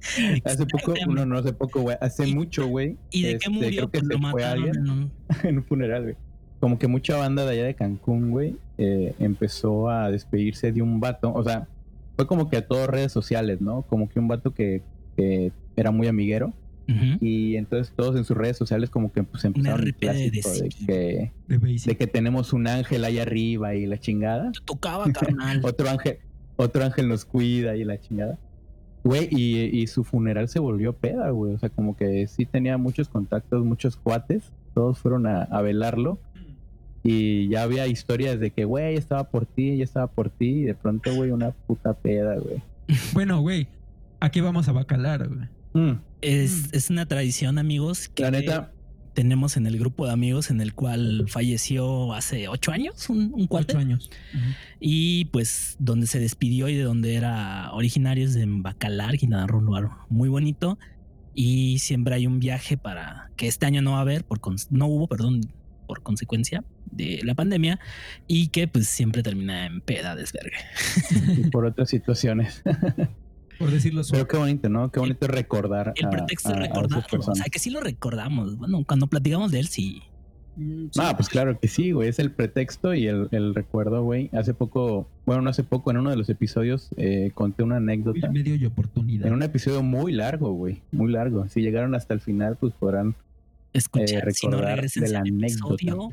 Hace 0.45 0.67
poco, 0.67 0.95
no, 1.09 1.27
no 1.27 1.39
hace 1.39 1.53
poco, 1.53 1.81
güey. 1.83 1.97
Hace 2.01 2.29
¿Y- 2.29 2.35
mucho, 2.35 2.67
güey. 2.67 2.97
¿Y 3.11 3.23
de 3.23 3.29
qué 3.31 3.37
este, 3.37 3.51
murió? 3.51 3.71
Creo 3.71 3.91
que 3.91 3.99
se 4.01 4.05
lo 4.07 4.19
fue 4.19 4.43
mataron 4.43 4.65
alguien 4.65 4.77
en 4.77 4.91
un... 4.91 5.13
en 5.43 5.57
un 5.59 5.65
funeral, 5.65 6.03
güey. 6.03 6.17
Como 6.61 6.79
que 6.79 6.89
mucha 6.89 7.17
banda 7.17 7.45
de 7.45 7.53
allá 7.53 7.65
de 7.65 7.75
Cancún, 7.75 8.31
güey, 8.31 8.57
eh, 8.79 9.15
empezó 9.19 9.91
a 9.91 10.11
despedirse 10.11 10.73
de 10.73 10.83
un 10.83 11.01
vato. 11.01 11.33
O 11.33 11.43
sea, 11.45 11.69
fue 12.17 12.27
como 12.27 12.49
que 12.49 12.57
a 12.57 12.67
todas 12.67 12.89
redes 12.89 13.13
sociales, 13.13 13.61
¿no? 13.61 13.83
Como 13.83 14.09
que 14.09 14.19
un 14.19 14.29
vato 14.29 14.55
que, 14.55 14.83
que 15.17 15.53
era 15.77 15.91
muy 15.91 16.07
amiguero. 16.07 16.55
Ujú. 16.89 17.19
Y 17.21 17.57
entonces 17.57 17.93
todos 17.97 18.17
en 18.17 18.25
sus 18.25 18.37
redes 18.37 18.57
sociales 18.57 18.91
como 18.91 19.11
que 19.11 19.23
pues 19.23 19.45
empezaron 19.45 19.81
el 19.81 19.87
de 19.87 19.93
clásico 19.95 20.49
de 20.51 20.61
Besiqui. 20.63 20.87
que, 20.87 21.33
De 21.49 21.59
de 21.59 21.97
que 21.97 22.07
tenemos 22.07 22.53
un 22.53 22.67
ángel 22.67 23.05
ahí 23.05 23.19
arriba 23.19 23.75
y 23.75 23.87
la 23.87 23.99
chingada. 23.99 24.53
Te 24.53 24.61
tocaba, 24.65 25.11
carnal. 25.13 25.61
otro 25.65 25.89
ángel, 25.89 26.19
otro 26.57 26.85
ángel 26.85 27.09
nos 27.09 27.25
cuida 27.25 27.77
y 27.77 27.85
la 27.85 27.99
chingada. 27.99 28.39
Güey, 29.05 29.29
y, 29.31 29.65
y 29.79 29.87
su 29.87 30.03
funeral 30.03 30.49
se 30.49 30.59
volvió 30.59 30.95
peda, 30.95 31.31
güey. 31.31 31.55
O 31.55 31.59
sea, 31.59 31.69
como 31.69 31.95
que 31.97 32.27
sí 32.27 32.47
tenía 32.47 32.79
muchos 32.79 33.09
contactos, 33.09 33.65
muchos 33.65 33.97
cuates. 33.97 34.51
todos 34.75 34.99
fueron 34.99 35.27
a, 35.27 35.43
a 35.43 35.61
velarlo. 35.63 36.19
Y 37.03 37.49
ya 37.49 37.63
había 37.65 37.87
historias 37.87 38.41
de 38.41 38.51
que, 38.51 38.65
güey, 38.65 38.97
estaba 38.97 39.25
por 39.25 39.45
ti, 39.45 39.77
ya 39.77 39.85
estaba 39.85 40.07
por 40.07 40.31
ti. 40.31 40.49
Y 40.49 40.63
de 40.63 40.75
pronto, 40.75 41.15
güey, 41.15 41.31
una 41.31 41.51
puta 41.51 41.93
peda, 41.95 42.37
güey. 42.39 42.63
Bueno, 43.13 43.41
güey, 43.41 43.69
aquí 44.21 44.41
vamos 44.41 44.69
a 44.69 44.73
bacalar, 44.73 45.29
güey. 45.29 45.49
Mm, 45.75 45.99
Es, 46.23 46.73
es 46.73 46.89
una 46.89 47.05
tradición, 47.07 47.59
amigos, 47.59 48.09
que 48.09 48.23
La 48.23 48.31
neta, 48.31 48.73
tenemos 49.14 49.56
en 49.56 49.66
el 49.66 49.78
grupo 49.78 50.06
de 50.06 50.12
amigos 50.12 50.50
en 50.50 50.61
el 50.61 50.75
cual 50.75 51.25
falleció 51.28 52.12
hace 52.12 52.49
ocho 52.49 52.73
años, 52.73 53.09
un, 53.09 53.33
un 53.33 53.47
cuate. 53.47 53.73
Ocho 53.73 53.78
años. 53.78 54.11
Y 54.80 55.26
pues 55.26 55.76
donde 55.78 56.06
se 56.06 56.18
despidió 56.18 56.68
y 56.68 56.75
de 56.75 56.83
donde 56.83 57.14
era 57.14 57.73
originario 57.73 58.25
es 58.25 58.35
de 58.35 58.44
Bacalar, 58.47 59.16
Quintana 59.16 59.47
Roo, 59.47 59.61
un 59.61 59.64
lugar 59.66 59.90
muy 60.09 60.28
bonito. 60.28 60.78
Y 61.33 61.78
siempre 61.78 62.14
hay 62.14 62.26
un 62.26 62.38
viaje 62.38 62.76
para 62.76 63.30
que 63.37 63.47
este 63.47 63.66
año 63.66 63.83
no 63.83 63.92
va 63.92 63.99
a 63.99 64.02
haber, 64.02 64.25
por 64.25 64.40
no 64.71 64.87
hubo, 64.87 65.09
perdón, 65.09 65.40
por 65.87 66.02
consecuencia 66.02 66.64
de 66.90 67.21
la 67.25 67.35
pandemia. 67.35 67.78
Y 68.26 68.49
que 68.49 68.68
pues 68.68 68.88
siempre 68.88 69.23
termina 69.23 69.66
en 69.66 69.80
peda, 69.80 70.16
desvergue. 70.16 70.59
y 71.37 71.50
por 71.50 71.64
otras 71.64 71.88
situaciones. 71.88 72.62
Por 73.59 73.71
decirlo 73.71 74.01
Pero 74.03 74.05
suave. 74.05 74.27
qué 74.29 74.37
bonito, 74.37 74.69
¿no? 74.69 74.91
Qué 74.91 75.01
bonito 75.01 75.27
recordar. 75.27 75.93
El 75.97 76.09
pretexto 76.09 76.51
es 76.53 76.59
recordarlo. 76.59 77.21
O 77.21 77.35
sea, 77.35 77.45
que 77.47 77.59
sí 77.59 77.71
lo 77.71 77.81
recordamos. 77.81 78.57
Bueno, 78.57 78.85
cuando 78.87 79.07
platicamos 79.07 79.53
de 79.53 79.61
él, 79.61 79.69
sí. 79.69 80.03
Ah, 80.99 81.15
pues 81.17 81.29
claro 81.29 81.59
que 81.59 81.67
sí, 81.67 81.91
güey. 81.93 82.09
Es 82.09 82.19
el 82.21 82.31
pretexto 82.31 82.95
y 82.95 83.07
el, 83.09 83.29
el 83.33 83.55
recuerdo, 83.55 84.03
güey. 84.05 84.31
Hace 84.33 84.55
poco, 84.55 85.09
bueno, 85.27 85.43
no 85.43 85.51
hace 85.51 85.65
poco, 85.65 85.91
en 85.91 85.97
uno 85.97 86.11
de 86.11 86.17
los 86.17 86.29
episodios 86.29 86.91
eh, 86.97 87.33
conté 87.35 87.63
una 87.65 87.77
anécdota. 87.77 88.29
Medio 88.31 88.55
y 88.55 88.65
oportunidad. 88.65 89.27
En 89.27 89.33
un 89.35 89.43
episodio 89.43 89.83
muy 89.83 90.13
largo, 90.13 90.53
güey. 90.53 90.83
Muy 90.93 91.11
largo. 91.11 91.49
Si 91.49 91.61
llegaron 91.61 91.95
hasta 91.95 92.15
el 92.15 92.21
final, 92.21 92.57
pues 92.59 92.73
podrán. 92.75 93.17
Escuchar, 93.73 94.29
Eh, 94.29 94.33
si 94.33 94.47
no 94.47 94.59
recordar 94.59 94.89
de 94.89 95.09
la 95.09 95.19
anécdota. 95.21 95.75
episodio. 95.75 96.13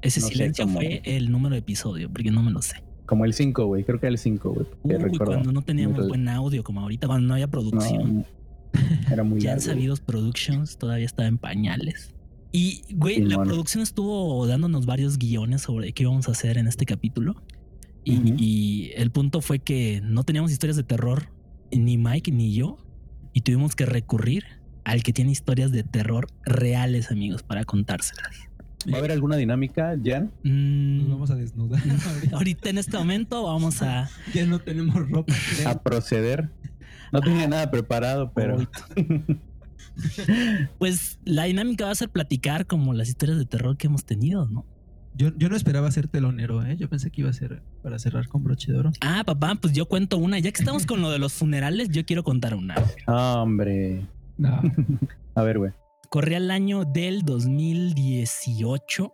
Ese 0.00 0.20
No 0.20 0.26
silencio 0.28 0.68
fue 0.68 1.00
el 1.04 1.32
número 1.32 1.54
de 1.54 1.58
episodio, 1.58 2.08
porque 2.08 2.30
no 2.30 2.40
me 2.42 2.52
lo 2.52 2.62
sé. 2.62 2.76
Como 3.08 3.24
el 3.24 3.32
5, 3.32 3.64
güey. 3.64 3.84
Creo 3.84 3.98
que 3.98 4.06
era 4.06 4.12
el 4.12 4.18
5, 4.18 4.52
güey. 4.52 4.66
Uy, 4.82 5.16
cuando 5.18 5.50
no 5.50 5.62
teníamos 5.62 5.98
Muy- 6.00 6.08
buen 6.08 6.28
audio 6.28 6.62
como 6.62 6.80
ahorita, 6.82 7.06
cuando 7.06 7.26
no 7.26 7.34
había 7.34 7.48
producción. 7.48 8.18
No, 8.18 8.24
era 9.10 9.24
muy 9.24 9.40
ya 9.40 9.52
güey. 9.54 9.62
Sabidos 9.62 10.00
Productions 10.00 10.76
todavía 10.76 11.06
estaba 11.06 11.26
en 11.26 11.38
pañales. 11.38 12.14
Y, 12.52 12.82
güey, 12.94 13.20
la 13.22 13.42
producción 13.42 13.82
estuvo 13.82 14.46
dándonos 14.46 14.84
varios 14.84 15.18
guiones 15.18 15.62
sobre 15.62 15.92
qué 15.92 16.02
íbamos 16.02 16.28
a 16.28 16.32
hacer 16.32 16.58
en 16.58 16.66
este 16.66 16.84
capítulo. 16.84 17.42
Y 18.04 18.90
el 18.94 19.10
punto 19.10 19.40
fue 19.40 19.58
que 19.58 20.00
no 20.02 20.22
teníamos 20.24 20.50
historias 20.52 20.76
de 20.76 20.82
terror, 20.82 21.30
ni 21.72 21.98
Mike 21.98 22.30
ni 22.30 22.54
yo. 22.54 22.78
Y 23.32 23.40
tuvimos 23.42 23.74
que 23.74 23.84
recurrir 23.86 24.44
al 24.84 25.02
que 25.02 25.12
tiene 25.12 25.30
historias 25.30 25.72
de 25.72 25.82
terror 25.82 26.26
reales, 26.44 27.10
amigos, 27.10 27.42
para 27.42 27.64
contárselas. 27.64 28.47
¿Va 28.90 28.96
a 28.96 28.98
haber 28.98 29.12
alguna 29.12 29.36
dinámica, 29.36 29.96
Jan? 30.02 30.30
Mm, 30.44 30.98
Nos 31.00 31.08
vamos 31.10 31.30
a 31.30 31.34
desnudar. 31.36 31.80
ahorita 32.32 32.70
en 32.70 32.78
este 32.78 32.96
momento 32.96 33.42
vamos 33.44 33.82
a... 33.82 34.08
ya 34.34 34.46
no 34.46 34.58
tenemos 34.58 34.94
ropa. 35.08 35.32
creo. 35.56 35.68
A 35.68 35.82
proceder. 35.82 36.48
No 37.12 37.20
tenía 37.20 37.46
nada 37.48 37.70
preparado, 37.70 38.32
pero. 38.34 38.58
Pues 40.78 41.18
la 41.24 41.44
dinámica 41.44 41.84
va 41.86 41.90
a 41.90 41.94
ser 41.96 42.08
platicar 42.08 42.66
como 42.66 42.94
las 42.94 43.08
historias 43.08 43.36
de 43.38 43.46
terror 43.46 43.76
que 43.76 43.88
hemos 43.88 44.04
tenido, 44.04 44.46
¿no? 44.46 44.64
Yo, 45.16 45.36
yo 45.36 45.48
no 45.48 45.56
esperaba 45.56 45.90
ser 45.90 46.06
telonero, 46.06 46.64
¿eh? 46.64 46.76
Yo 46.76 46.88
pensé 46.88 47.10
que 47.10 47.22
iba 47.22 47.30
a 47.30 47.32
ser 47.32 47.62
para 47.82 47.98
cerrar 47.98 48.28
con 48.28 48.44
broche 48.44 48.70
de 48.70 48.78
oro. 48.78 48.92
Ah, 49.00 49.24
papá, 49.26 49.56
pues 49.60 49.72
yo 49.72 49.86
cuento 49.86 50.16
una. 50.18 50.38
Ya 50.38 50.52
que 50.52 50.60
estamos 50.60 50.86
con 50.86 51.02
lo 51.02 51.10
de 51.10 51.18
los 51.18 51.32
funerales, 51.32 51.88
yo 51.88 52.06
quiero 52.06 52.22
contar 52.22 52.54
una. 52.54 52.76
Ah, 53.08 53.42
hombre. 53.42 54.06
No. 54.36 54.62
A 55.34 55.42
ver, 55.42 55.58
güey. 55.58 55.72
Corría 56.10 56.38
el 56.38 56.50
año 56.50 56.86
del 56.86 57.22
2018, 57.22 59.12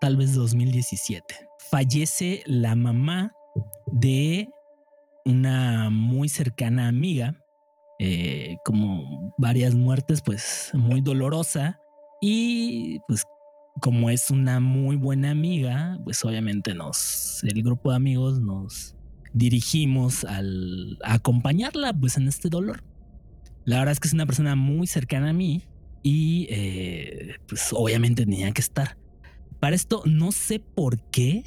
tal 0.00 0.16
vez 0.16 0.32
2017. 0.34 1.34
Fallece 1.70 2.44
la 2.46 2.76
mamá 2.76 3.32
de 3.86 4.48
una 5.24 5.90
muy 5.90 6.28
cercana 6.28 6.86
amiga, 6.86 7.42
eh, 7.98 8.58
como 8.64 9.34
varias 9.38 9.74
muertes, 9.74 10.22
pues 10.22 10.70
muy 10.72 11.00
dolorosa. 11.00 11.80
Y 12.20 13.00
pues 13.08 13.24
como 13.80 14.08
es 14.08 14.30
una 14.30 14.60
muy 14.60 14.94
buena 14.94 15.32
amiga, 15.32 15.98
pues 16.04 16.24
obviamente 16.24 16.74
nos, 16.74 17.42
el 17.42 17.60
grupo 17.64 17.90
de 17.90 17.96
amigos 17.96 18.38
nos 18.38 18.94
dirigimos 19.32 20.22
al, 20.24 20.96
a 21.02 21.14
acompañarla 21.14 21.92
pues 21.92 22.16
en 22.18 22.28
este 22.28 22.48
dolor. 22.50 22.84
La 23.64 23.80
verdad 23.80 23.90
es 23.90 23.98
que 23.98 24.06
es 24.06 24.14
una 24.14 24.26
persona 24.26 24.54
muy 24.54 24.86
cercana 24.86 25.30
a 25.30 25.32
mí 25.32 25.64
y 26.02 26.46
eh, 26.50 27.36
pues 27.48 27.68
obviamente 27.72 28.24
tenía 28.24 28.52
que 28.52 28.60
estar. 28.60 28.96
Para 29.60 29.76
esto 29.76 30.02
no 30.04 30.32
sé 30.32 30.60
por 30.60 31.00
qué, 31.10 31.44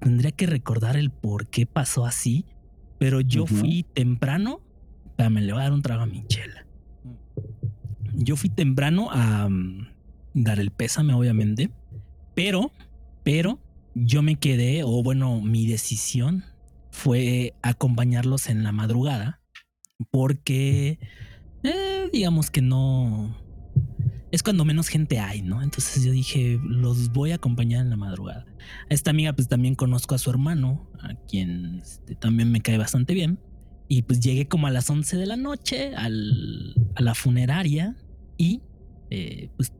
tendría 0.00 0.32
que 0.32 0.46
recordar 0.46 0.96
el 0.96 1.10
por 1.10 1.48
qué 1.48 1.66
pasó 1.66 2.04
así, 2.04 2.44
pero 2.98 3.20
yo 3.20 3.46
fui 3.46 3.84
temprano, 3.94 4.60
espérame, 5.06 5.40
le 5.40 5.52
voy 5.52 5.60
a 5.60 5.64
dar 5.64 5.72
un 5.72 5.82
trago 5.82 6.02
a 6.02 6.06
mi 6.06 6.26
chela. 6.26 6.66
Yo 8.14 8.36
fui 8.36 8.50
temprano 8.50 9.10
a 9.10 9.48
mm, 9.48 9.88
dar 10.34 10.58
el 10.60 10.70
pésame, 10.70 11.14
obviamente, 11.14 11.70
pero, 12.34 12.72
pero 13.22 13.60
yo 13.94 14.22
me 14.22 14.36
quedé, 14.36 14.82
o 14.84 15.02
bueno, 15.02 15.40
mi 15.40 15.66
decisión 15.66 16.44
fue 16.90 17.54
acompañarlos 17.62 18.48
en 18.48 18.62
la 18.62 18.72
madrugada, 18.72 19.40
porque 20.10 20.98
eh, 21.62 22.08
digamos 22.12 22.50
que 22.50 22.62
no 22.62 23.36
es 24.30 24.42
cuando 24.42 24.64
menos 24.64 24.88
gente 24.88 25.18
hay, 25.20 25.42
¿no? 25.42 25.62
Entonces 25.62 26.04
yo 26.04 26.12
dije, 26.12 26.60
los 26.62 27.10
voy 27.12 27.32
a 27.32 27.36
acompañar 27.36 27.82
en 27.82 27.90
la 27.90 27.96
madrugada. 27.96 28.44
A 28.90 28.94
esta 28.94 29.10
amiga, 29.10 29.32
pues 29.32 29.48
también 29.48 29.74
conozco 29.74 30.14
a 30.14 30.18
su 30.18 30.30
hermano, 30.30 30.90
a 31.00 31.14
quien 31.26 31.76
este, 31.82 32.14
también 32.14 32.50
me 32.52 32.60
cae 32.60 32.78
bastante 32.78 33.14
bien. 33.14 33.38
Y 33.88 34.02
pues 34.02 34.20
llegué 34.20 34.46
como 34.48 34.66
a 34.66 34.70
las 34.70 34.90
11 34.90 35.16
de 35.16 35.26
la 35.26 35.36
noche 35.36 35.94
al- 35.96 36.74
a 36.94 37.02
la 37.02 37.14
funeraria 37.14 37.96
y 38.36 38.60
eh, 39.10 39.48
pues 39.56 39.72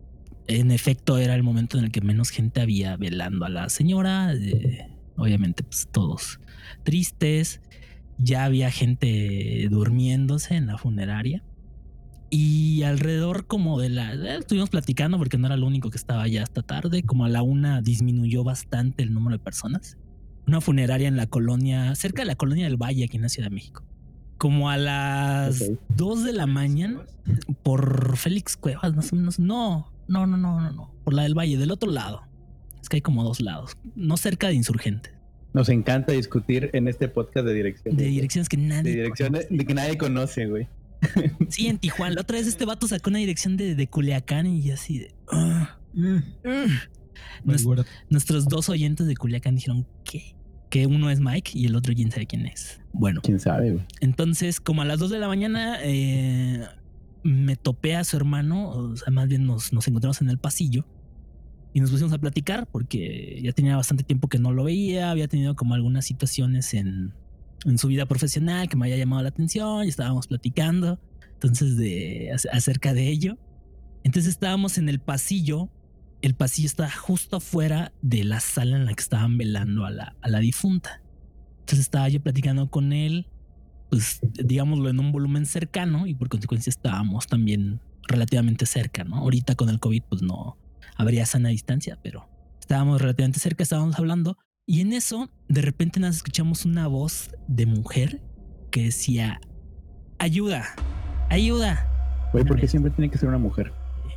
en 0.46 0.70
efecto 0.70 1.18
era 1.18 1.34
el 1.34 1.42
momento 1.42 1.76
en 1.78 1.84
el 1.84 1.90
que 1.92 2.00
menos 2.00 2.30
gente 2.30 2.62
había 2.62 2.96
velando 2.96 3.44
a 3.44 3.50
la 3.50 3.68
señora. 3.68 4.32
eh, 4.34 4.94
obviamente 5.18 5.62
pues 5.64 5.88
todos 5.92 6.40
tristes. 6.84 7.60
Ya 8.20 8.44
había 8.44 8.70
gente 8.70 9.68
durmiéndose 9.70 10.54
en 10.56 10.66
la 10.68 10.78
funeraria. 10.78 11.44
Y 12.30 12.82
alrededor 12.82 13.46
como 13.46 13.80
de 13.80 13.88
la... 13.88 14.12
eh, 14.14 14.36
estuvimos 14.38 14.70
platicando 14.70 15.18
porque 15.18 15.38
no 15.38 15.46
era 15.46 15.56
lo 15.56 15.66
único 15.66 15.90
que 15.90 15.96
estaba 15.96 16.26
ya 16.28 16.42
hasta 16.42 16.62
tarde. 16.62 17.02
Como 17.02 17.24
a 17.24 17.28
la 17.28 17.42
una 17.42 17.80
disminuyó 17.80 18.44
bastante 18.44 19.02
el 19.02 19.14
número 19.14 19.38
de 19.38 19.42
personas. 19.42 19.96
Una 20.46 20.60
funeraria 20.60 21.08
en 21.08 21.16
la 21.16 21.26
colonia, 21.26 21.94
cerca 21.94 22.22
de 22.22 22.26
la 22.26 22.34
colonia 22.34 22.64
del 22.64 22.76
Valle, 22.76 23.04
aquí 23.04 23.16
en 23.16 23.22
la 23.22 23.28
Ciudad 23.28 23.48
de 23.48 23.54
México. 23.54 23.84
Como 24.36 24.70
a 24.70 24.76
las. 24.76 25.70
2 25.96 26.24
de 26.24 26.32
la 26.32 26.46
mañana, 26.46 27.02
por 27.62 28.16
Félix 28.16 28.56
Cuevas, 28.56 28.94
más 28.94 29.12
o 29.12 29.16
menos. 29.16 29.38
No, 29.38 29.90
no, 30.06 30.26
no, 30.26 30.36
no, 30.36 30.60
no, 30.60 30.70
no. 30.72 30.94
Por 31.04 31.14
la 31.14 31.22
del 31.24 31.34
Valle, 31.36 31.58
del 31.58 31.70
otro 31.70 31.90
lado. 31.90 32.22
Es 32.80 32.88
que 32.88 32.96
hay 32.96 33.02
como 33.02 33.24
dos 33.24 33.40
lados. 33.40 33.76
No 33.96 34.16
cerca 34.16 34.48
de 34.48 34.54
Insurgentes. 34.54 35.12
Nos 35.54 35.68
encanta 35.70 36.12
discutir 36.12 36.70
en 36.72 36.88
este 36.88 37.08
podcast 37.08 37.46
de 37.46 37.54
dirección. 37.54 37.96
De 37.96 38.04
direcciones 38.04 38.48
que 38.48 38.56
nadie. 38.58 38.82
De 38.82 38.90
direcciones 38.90 39.46
de 39.50 39.64
que 39.64 39.74
nadie 39.74 39.98
conoce, 39.98 40.46
güey. 40.46 40.68
Sí, 41.48 41.66
en 41.68 41.78
Tijuana. 41.78 42.14
La 42.16 42.20
otra 42.22 42.38
vez 42.38 42.46
este 42.46 42.64
vato 42.64 42.88
sacó 42.88 43.10
una 43.10 43.18
dirección 43.20 43.56
de, 43.56 43.74
de 43.74 43.86
Culiacán 43.86 44.46
y 44.46 44.70
así 44.70 44.98
de. 44.98 45.14
Nues- 47.44 47.86
nuestros 48.10 48.46
dos 48.48 48.68
oyentes 48.68 49.06
de 49.06 49.16
Culiacán 49.16 49.54
dijeron 49.56 49.86
que, 50.04 50.34
que 50.70 50.86
uno 50.86 51.10
es 51.10 51.20
Mike 51.20 51.52
y 51.54 51.66
el 51.66 51.76
otro 51.76 51.94
quién 51.94 52.10
sabe 52.10 52.26
quién 52.26 52.46
es. 52.46 52.80
Bueno, 52.92 53.20
¿Quién 53.22 53.38
sabe, 53.40 53.72
güey? 53.72 53.84
entonces, 54.00 54.60
como 54.60 54.82
a 54.82 54.84
las 54.84 54.98
2 54.98 55.10
de 55.10 55.18
la 55.18 55.28
mañana, 55.28 55.78
eh, 55.82 56.64
me 57.22 57.56
topé 57.56 57.96
a 57.96 58.04
su 58.04 58.16
hermano, 58.16 58.70
o 58.70 58.96
sea, 58.96 59.12
más 59.12 59.28
bien 59.28 59.46
nos, 59.46 59.72
nos 59.72 59.86
encontramos 59.88 60.20
en 60.20 60.30
el 60.30 60.38
pasillo 60.38 60.84
y 61.74 61.80
nos 61.80 61.90
pusimos 61.90 62.12
a 62.12 62.18
platicar 62.18 62.66
porque 62.66 63.40
ya 63.42 63.52
tenía 63.52 63.76
bastante 63.76 64.02
tiempo 64.04 64.28
que 64.28 64.38
no 64.38 64.52
lo 64.52 64.64
veía, 64.64 65.10
había 65.10 65.28
tenido 65.28 65.54
como 65.54 65.74
algunas 65.74 66.04
situaciones 66.06 66.74
en, 66.74 67.12
en 67.64 67.78
su 67.78 67.88
vida 67.88 68.06
profesional 68.06 68.68
que 68.68 68.76
me 68.76 68.86
había 68.86 68.96
llamado 68.98 69.22
la 69.22 69.28
atención 69.30 69.84
y 69.84 69.88
estábamos 69.88 70.26
platicando 70.26 71.00
entonces 71.34 71.76
de 71.76 72.30
ac- 72.32 72.48
acerca 72.52 72.94
de 72.94 73.08
ello. 73.08 73.38
Entonces 74.04 74.30
estábamos 74.32 74.78
en 74.78 74.88
el 74.88 75.00
pasillo, 75.00 75.68
el 76.22 76.34
pasillo 76.34 76.66
estaba 76.66 76.90
justo 76.90 77.36
afuera 77.36 77.92
de 78.02 78.24
la 78.24 78.40
sala 78.40 78.76
en 78.76 78.86
la 78.86 78.94
que 78.94 79.02
estaban 79.02 79.38
velando 79.38 79.84
a 79.84 79.90
la, 79.90 80.16
a 80.20 80.28
la 80.28 80.38
difunta. 80.40 81.02
Entonces 81.60 81.80
estaba 81.80 82.08
yo 82.08 82.20
platicando 82.22 82.70
con 82.70 82.92
él, 82.92 83.26
pues 83.90 84.20
digámoslo 84.22 84.88
en 84.88 85.00
un 85.00 85.12
volumen 85.12 85.46
cercano 85.46 86.06
y 86.06 86.14
por 86.14 86.28
consecuencia 86.28 86.70
estábamos 86.70 87.26
también 87.26 87.80
relativamente 88.06 88.66
cerca, 88.66 89.04
¿no? 89.04 89.16
Ahorita 89.16 89.54
con 89.54 89.68
el 89.68 89.78
COVID 89.80 90.02
pues 90.08 90.22
no 90.22 90.56
habría 90.96 91.26
sana 91.26 91.50
distancia, 91.50 91.98
pero 92.02 92.28
estábamos 92.58 93.00
relativamente 93.00 93.38
cerca, 93.40 93.62
estábamos 93.62 93.98
hablando 93.98 94.38
y 94.68 94.82
en 94.82 94.92
eso 94.92 95.30
de 95.48 95.62
repente 95.62 95.98
nos 95.98 96.14
escuchamos 96.16 96.64
una 96.66 96.86
voz 96.86 97.30
de 97.48 97.64
mujer 97.66 98.20
que 98.70 98.84
decía, 98.84 99.40
ayuda, 100.18 100.64
ayuda. 101.30 101.90
Güey, 102.32 102.44
¿por 102.44 102.60
qué 102.60 102.68
siempre 102.68 102.92
tiene 102.92 103.10
que 103.10 103.16
ser 103.18 103.30
una 103.30 103.38
mujer? 103.38 103.72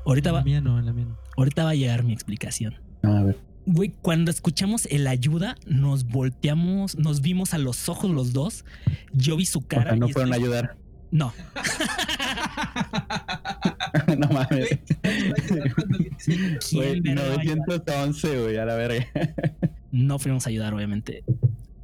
Ahorita 0.05 0.29
En 0.29 0.36
va, 0.36 0.39
la 0.39 0.46
mía 0.46 0.62
no, 0.62 0.77
en 0.77 0.86
la 0.86 0.93
mía 0.93 1.05
no. 1.05 1.17
ahorita 1.38 1.63
va 1.63 1.70
a 1.70 1.75
llegar 1.75 2.03
mi 2.03 2.12
explicación. 2.13 2.75
A 3.03 3.24
ver. 3.24 3.39
Güey, 3.65 3.93
cuando 4.01 4.29
escuchamos 4.29 4.86
el 4.88 5.08
ayuda, 5.08 5.55
nos 5.65 6.03
volteamos, 6.05 6.98
nos 6.98 7.22
vimos 7.22 7.53
a 7.53 7.58
los 7.58 7.88
ojos 7.88 8.12
los 8.12 8.34
dos. 8.34 8.65
Yo 9.13 9.38
vi 9.38 9.46
su 9.46 9.60
O 9.60 9.67
cara. 9.67 9.91
sea, 9.91 9.96
no 9.96 10.10
y 10.10 10.13
fueron 10.13 10.34
a 10.34 10.36
estoy- 10.36 10.46
ayudar. 10.48 10.75
No, 11.12 11.34
no 14.17 14.27
mames. 14.29 14.79
¿Quién 16.25 16.60
Güey, 16.74 17.00
verga 17.01 17.22
va 17.24 17.36
a 17.36 17.39
ayudar? 17.39 17.58
911, 17.67 18.41
güey, 18.43 18.58
a 18.58 18.65
la 18.65 18.75
verga. 18.75 19.05
No 19.91 20.19
fuimos 20.19 20.45
a 20.45 20.50
ayudar, 20.50 20.74
obviamente. 20.74 21.24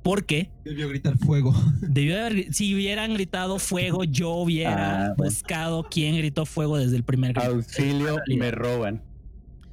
Porque 0.04 0.50
Debió 0.64 0.88
gritar 0.88 1.18
fuego. 1.18 1.54
debió 1.82 2.18
haber, 2.20 2.54
si 2.54 2.74
hubieran 2.74 3.14
gritado 3.14 3.60
fuego, 3.60 4.04
yo 4.06 4.32
hubiera 4.32 5.08
Ah, 5.08 5.14
bueno. 5.18 5.24
buscado 5.32 5.84
quién 5.90 6.16
gritó 6.16 6.46
fuego 6.46 6.78
desde 6.78 6.96
el 6.96 7.04
primer 7.04 7.34
grito. 7.34 7.50
Auxilio, 7.52 8.18
me 8.38 8.52
roban. 8.52 9.02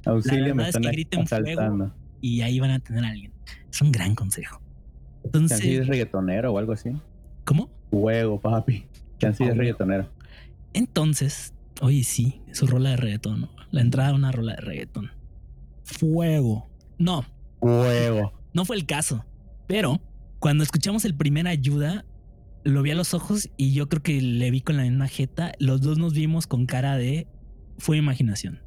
Auxilio, 0.05 0.41
verdad 0.43 0.55
me 0.55 0.63
es 0.63 0.67
están 0.69 0.81
que 0.83 0.89
griten 0.89 1.27
fuego. 1.27 1.45
asaltando. 1.45 1.95
Y 2.21 2.41
ahí 2.41 2.59
van 2.59 2.71
a 2.71 2.79
tener 2.79 3.05
a 3.05 3.09
alguien. 3.09 3.31
Es 3.71 3.81
un 3.81 3.91
gran 3.91 4.13
consejo. 4.15 4.61
Chancy 5.23 5.27
Entonces, 5.53 5.65
es 5.65 5.87
reggaetonero 5.87 6.51
o 6.53 6.57
algo 6.57 6.73
así. 6.73 6.89
¿cómo? 7.45 7.69
Juego, 7.91 8.39
papi. 8.39 8.85
Chancy 9.19 9.45
es 9.45 9.55
reggaetonero. 9.55 10.09
Entonces, 10.73 11.53
oye, 11.81 12.03
sí, 12.03 12.41
su 12.51 12.67
rola 12.67 12.89
de 12.91 12.97
reggaetón, 12.97 13.41
¿no? 13.41 13.49
La 13.71 13.81
entrada 13.81 14.09
de 14.09 14.15
una 14.15 14.31
rola 14.31 14.55
de 14.55 14.61
reggaetón. 14.61 15.11
Fuego. 15.83 16.67
No, 16.97 17.25
Juego. 17.69 18.33
no 18.53 18.65
fue 18.65 18.75
el 18.75 18.85
caso. 18.85 19.25
Pero 19.67 20.01
cuando 20.39 20.63
escuchamos 20.63 21.05
el 21.05 21.15
primer 21.15 21.47
ayuda, 21.47 22.05
lo 22.63 22.81
vi 22.81 22.91
a 22.91 22.95
los 22.95 23.13
ojos 23.13 23.49
y 23.57 23.73
yo 23.73 23.89
creo 23.89 24.03
que 24.03 24.21
le 24.21 24.51
vi 24.51 24.61
con 24.61 24.77
la 24.77 24.83
misma 24.83 25.07
jeta. 25.07 25.53
Los 25.59 25.81
dos 25.81 25.97
nos 25.97 26.13
vimos 26.13 26.47
con 26.47 26.65
cara 26.65 26.97
de 26.97 27.27
fue 27.77 27.97
imaginación. 27.97 28.61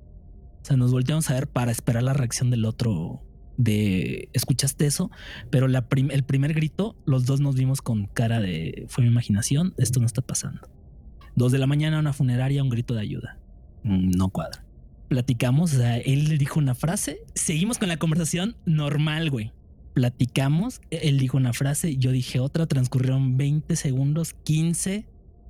O 0.62 0.64
sea, 0.64 0.76
nos 0.76 0.93
volteamos 0.93 1.31
a 1.31 1.35
ver 1.35 1.49
para 1.49 1.71
esperar 1.71 2.02
la 2.02 2.12
reacción 2.12 2.50
del 2.50 2.64
otro 2.64 3.23
de 3.57 4.28
escuchaste 4.35 4.87
eso, 4.87 5.11
pero 5.50 5.67
el 5.67 6.25
primer 6.25 6.55
grito, 6.55 6.97
los 7.07 7.26
dos 7.26 7.40
nos 7.40 7.57
vimos 7.57 7.83
con 7.83 8.07
cara 8.07 8.40
de 8.40 8.87
fue 8.88 9.05
imaginación, 9.05 9.75
esto 9.78 9.99
no 9.99 10.07
está 10.07 10.23
pasando. 10.23 10.61
Dos 11.35 11.52
de 11.52 11.59
la 11.59 11.67
mañana, 11.67 11.99
una 11.99 12.12
funeraria, 12.12 12.62
un 12.62 12.69
grito 12.69 12.95
de 12.95 13.00
ayuda. 13.00 13.38
Mm, 13.83 14.11
No 14.17 14.28
cuadra. 14.31 14.64
Platicamos, 15.09 15.75
o 15.75 15.79
sea, 15.79 15.97
él 15.97 16.37
dijo 16.38 16.59
una 16.59 16.75
frase, 16.75 17.21
seguimos 17.35 17.79
con 17.79 17.88
la 17.88 17.97
conversación 17.97 18.57
normal, 18.67 19.31
güey. 19.31 19.53
Platicamos, 19.95 20.81
él 20.91 21.19
dijo 21.19 21.37
una 21.37 21.53
frase, 21.53 21.97
yo 21.97 22.12
dije 22.12 22.41
otra, 22.41 22.67
transcurrieron 22.67 23.37
20 23.37 23.75
segundos, 23.75 24.35
15, 24.45 25.07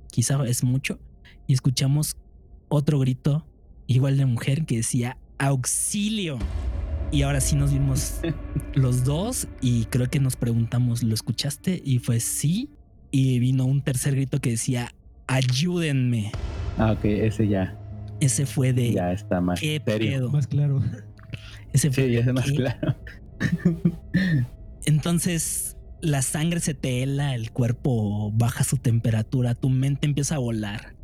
quizá 0.09 0.43
es 0.45 0.63
mucho, 0.63 0.99
y 1.45 1.53
escuchamos 1.53 2.15
otro 2.69 2.99
grito 2.99 3.45
igual 3.87 4.17
de 4.17 4.25
mujer 4.25 4.65
que 4.65 4.77
decía 4.77 5.17
auxilio. 5.39 6.37
Y 7.11 7.23
ahora 7.23 7.41
sí 7.41 7.55
nos 7.55 7.73
vimos 7.73 8.21
los 8.75 9.03
dos 9.03 9.47
y 9.61 9.85
creo 9.85 10.09
que 10.09 10.19
nos 10.19 10.35
preguntamos, 10.35 11.01
¿lo 11.03 11.13
escuchaste? 11.13 11.81
Y 11.83 11.99
fue 11.99 12.19
sí. 12.19 12.69
Y 13.11 13.39
vino 13.39 13.65
un 13.65 13.81
tercer 13.81 14.13
grito 14.13 14.39
que 14.39 14.51
decía, 14.51 14.93
ayúdenme. 15.25 16.31
Ah, 16.77 16.91
ok, 16.91 17.05
ese 17.05 17.47
ya. 17.47 17.78
Ese 18.19 18.45
fue 18.45 18.73
de, 18.73 18.93
Ya 18.93 19.11
está 19.11 19.41
más 19.41 19.59
¿qué 19.59 19.81
serio. 19.85 20.11
pedo? 20.11 20.29
Más 20.31 20.47
claro. 20.47 20.81
Ese 21.73 21.91
fue 21.91 22.05
Sí, 22.07 22.11
ya 22.13 22.19
es 22.19 22.33
más 22.33 22.45
¿qué? 22.45 22.55
claro. 22.55 22.95
Entonces 24.85 25.77
la 26.01 26.21
sangre 26.21 26.59
se 26.61 26.73
te 26.73 27.03
hela, 27.03 27.35
el 27.35 27.51
cuerpo 27.51 28.31
baja 28.31 28.63
su 28.63 28.77
temperatura, 28.77 29.53
tu 29.55 29.69
mente 29.69 30.07
empieza 30.07 30.35
a 30.35 30.39
volar. 30.39 30.95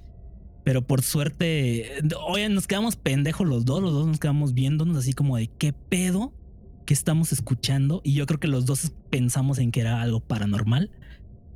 Pero 0.63 0.81
por 0.87 1.03
suerte, 1.03 1.91
oye, 2.27 2.49
nos 2.49 2.65
quedamos 2.65 2.95
pendejos 2.95 3.47
los 3.47 3.65
dos, 3.65 3.81
los 3.83 3.93
dos 3.93 4.07
nos 4.07 4.19
quedamos 4.19 4.53
viéndonos 4.53 4.97
así 4.97 5.13
como 5.13 5.37
de 5.37 5.47
qué 5.47 5.73
pedo 5.73 6.33
que 6.85 6.93
estamos 6.93 7.31
escuchando. 7.33 8.01
Y 8.03 8.13
yo 8.13 8.25
creo 8.25 8.39
que 8.39 8.47
los 8.47 8.65
dos 8.65 8.93
pensamos 9.11 9.59
en 9.59 9.71
que 9.71 9.81
era 9.81 10.01
algo 10.01 10.21
paranormal. 10.21 10.89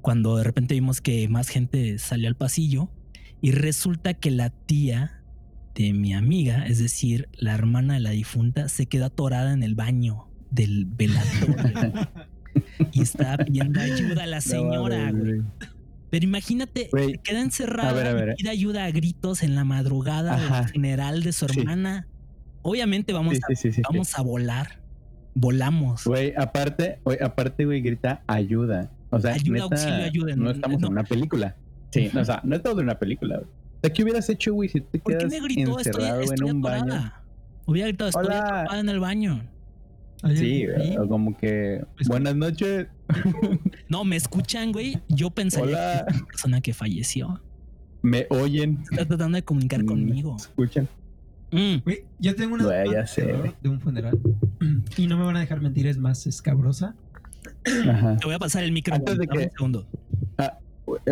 Cuando 0.01 0.37
de 0.37 0.43
repente 0.43 0.75
vimos 0.75 1.01
que 1.01 1.27
más 1.27 1.47
gente 1.49 1.97
salió 1.97 2.27
al 2.27 2.35
pasillo 2.35 2.91
y 3.41 3.51
resulta 3.51 4.13
que 4.13 4.29
la 4.31 4.49
tía 4.51 5.18
de 5.75 5.93
mi 5.93 6.13
amiga, 6.13 6.65
es 6.65 6.79
decir, 6.79 7.29
la 7.33 7.53
hermana 7.53 7.95
de 7.95 7.99
la 8.01 8.09
difunta, 8.11 8.67
se 8.69 8.85
quedó 8.87 9.05
atorada 9.05 9.53
en 9.53 9.63
el 9.63 9.75
baño 9.75 10.25
del 10.51 10.85
velatorio 10.85 12.09
y 12.91 13.01
estaba 13.01 13.37
pidiendo 13.45 13.79
ayuda 13.79 14.23
a 14.23 14.27
la 14.27 14.41
señora, 14.41 15.11
No 15.11 15.19
güey. 15.19 15.41
Pero 16.09 16.23
imagínate, 16.25 16.89
Güey, 16.91 17.11
se 17.11 17.17
queda 17.19 17.41
encerrada 17.41 17.89
a 17.91 17.93
ver, 17.93 18.07
a 18.07 18.13
ver. 18.13 18.29
y 18.31 18.35
pide 18.41 18.49
ayuda 18.49 18.85
a 18.85 18.91
gritos 18.91 19.43
en 19.43 19.53
la 19.55 19.63
madrugada 19.63 20.33
Ajá. 20.35 20.61
del 20.61 20.69
funeral 20.69 21.21
de 21.23 21.31
su 21.33 21.47
Sí. 21.47 21.59
hermana. 21.59 22.07
Obviamente 22.63 23.13
vamos, 23.13 23.35
Sí, 23.35 23.69
a, 23.69 23.71
sí, 23.73 23.81
vamos 23.83 24.17
a 24.17 24.21
volar. 24.23 24.79
Volamos. 25.35 26.03
Güey, 26.05 26.33
aparte, 26.35 26.99
güey, 27.05 27.19
aparte, 27.21 27.63
güey, 27.63 27.81
grita 27.81 28.23
ayuda. 28.27 28.91
O 29.11 29.19
sea, 29.19 29.33
Ayuda, 29.33 29.53
neta, 29.53 29.65
auxilio, 29.65 30.03
ayuda. 30.05 30.35
no 30.35 30.49
estamos 30.49 30.81
No. 30.81 30.87
en 30.87 30.93
una 30.93 31.03
película. 31.03 31.55
Sí, 31.91 32.09
o 32.13 32.25
sea, 32.25 32.41
no 32.43 32.55
estamos 32.55 32.79
en 32.79 32.85
una 32.85 32.99
película, 32.99 33.37
güey. 33.37 33.49
Sea, 33.81 33.93
¿qué 33.93 34.03
hubieras 34.03 34.29
hecho, 34.29 34.53
güey, 34.53 34.69
si 34.69 34.81
te 34.81 34.99
¿Por 34.99 35.13
qué 35.13 35.17
quedas 35.19 35.31
me 35.31 35.39
gritó? 35.41 35.79
Estoy, 35.79 35.91
encerrado 36.03 36.21
estoy 36.21 36.49
en 36.49 36.55
un 36.55 36.61
baño? 36.61 37.13
Hubiera 37.65 37.87
gritado, 37.87 38.09
estoy 38.09 38.25
Hola. 38.25 38.39
atrapada 38.39 38.79
en 38.79 38.89
el 38.89 38.99
baño. 38.99 39.43
¿Hay 40.21 40.35
Sí, 40.37 40.65
ahí? 40.65 40.97
o 40.97 41.07
como 41.07 41.37
que, 41.37 41.85
Pues- 41.95 42.07
buenas 42.09 42.35
noches. 42.35 42.87
No, 43.89 44.03
me 44.03 44.15
escuchan, 44.17 44.71
güey. 44.71 44.99
Yo 45.07 45.29
pensaría 45.31 45.67
Hola. 45.77 46.05
que 46.05 46.11
es 46.13 46.17
una 46.19 46.27
persona 46.27 46.61
que 46.61 46.73
falleció. 46.73 47.41
Me 48.01 48.27
oyen. 48.29 48.83
Está 48.91 49.05
tratando 49.05 49.35
de 49.37 49.43
comunicar 49.43 49.83
Mm, 49.83 49.85
conmigo. 49.87 50.35
Escuchan. 50.37 50.87
Mm. 51.51 51.77
Güey, 51.83 52.03
yo 52.19 52.35
tengo 52.35 52.53
una 52.55 52.65
Güey, 52.65 52.91
ya 52.91 53.07
sé, 53.07 53.23
de- 53.25 53.33
güey. 53.33 53.51
de 53.63 53.69
un 53.69 53.79
funeral 53.81 54.19
y 54.97 55.07
no 55.07 55.17
me 55.17 55.23
van 55.23 55.37
a 55.37 55.39
dejar 55.39 55.61
mentir, 55.61 55.87
es 55.87 55.97
más 55.97 56.27
escabrosa. 56.27 56.95
Ajá. 57.89 58.17
Te 58.17 58.25
voy 58.25 58.35
a 58.35 58.39
pasar 58.39 58.63
el 58.63 58.71
micro. 58.71 58.93
Antes 58.93 59.17
de 59.17 59.27
que- 59.27 59.37
un 59.45 59.51
segundo. 59.51 59.87
Eh, 60.37 60.49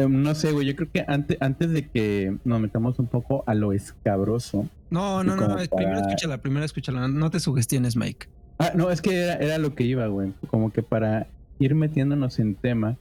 no 0.10 0.36
sé, 0.36 0.52
güey, 0.52 0.68
yo 0.68 0.76
creo 0.76 0.90
que 0.92 1.04
antes, 1.08 1.38
antes 1.42 1.72
de 1.72 1.88
que 1.88 2.38
nos 2.46 2.60
metamos 2.60 3.00
un 3.00 3.08
poco 3.08 3.44
a 3.48 3.54
lo 3.54 3.74
escabroso. 3.74 4.68
No, 4.90 5.24
no, 5.24 5.36
no, 5.36 5.48
no. 5.48 5.56
Primero 5.56 5.70
para- 5.70 6.00
escúchala, 6.02 6.38
primero 6.42 6.66
escúchala. 6.66 7.08
No 7.08 7.30
te 7.30 7.40
sugestiones, 7.40 7.96
Mike. 7.96 8.28
Ah, 8.60 8.72
no, 8.76 8.90
es 8.90 9.02
que 9.02 9.16
era, 9.16 9.34
era 9.36 9.58
lo 9.58 9.76
que 9.76 9.84
iba, 9.84 10.08
güey. 10.08 10.34
Como 10.50 10.72
que 10.72 10.84
para 10.84 11.28
ir 11.60 11.76
metiéndonos 11.76 12.40
en 12.40 12.56
tema, 12.56 12.98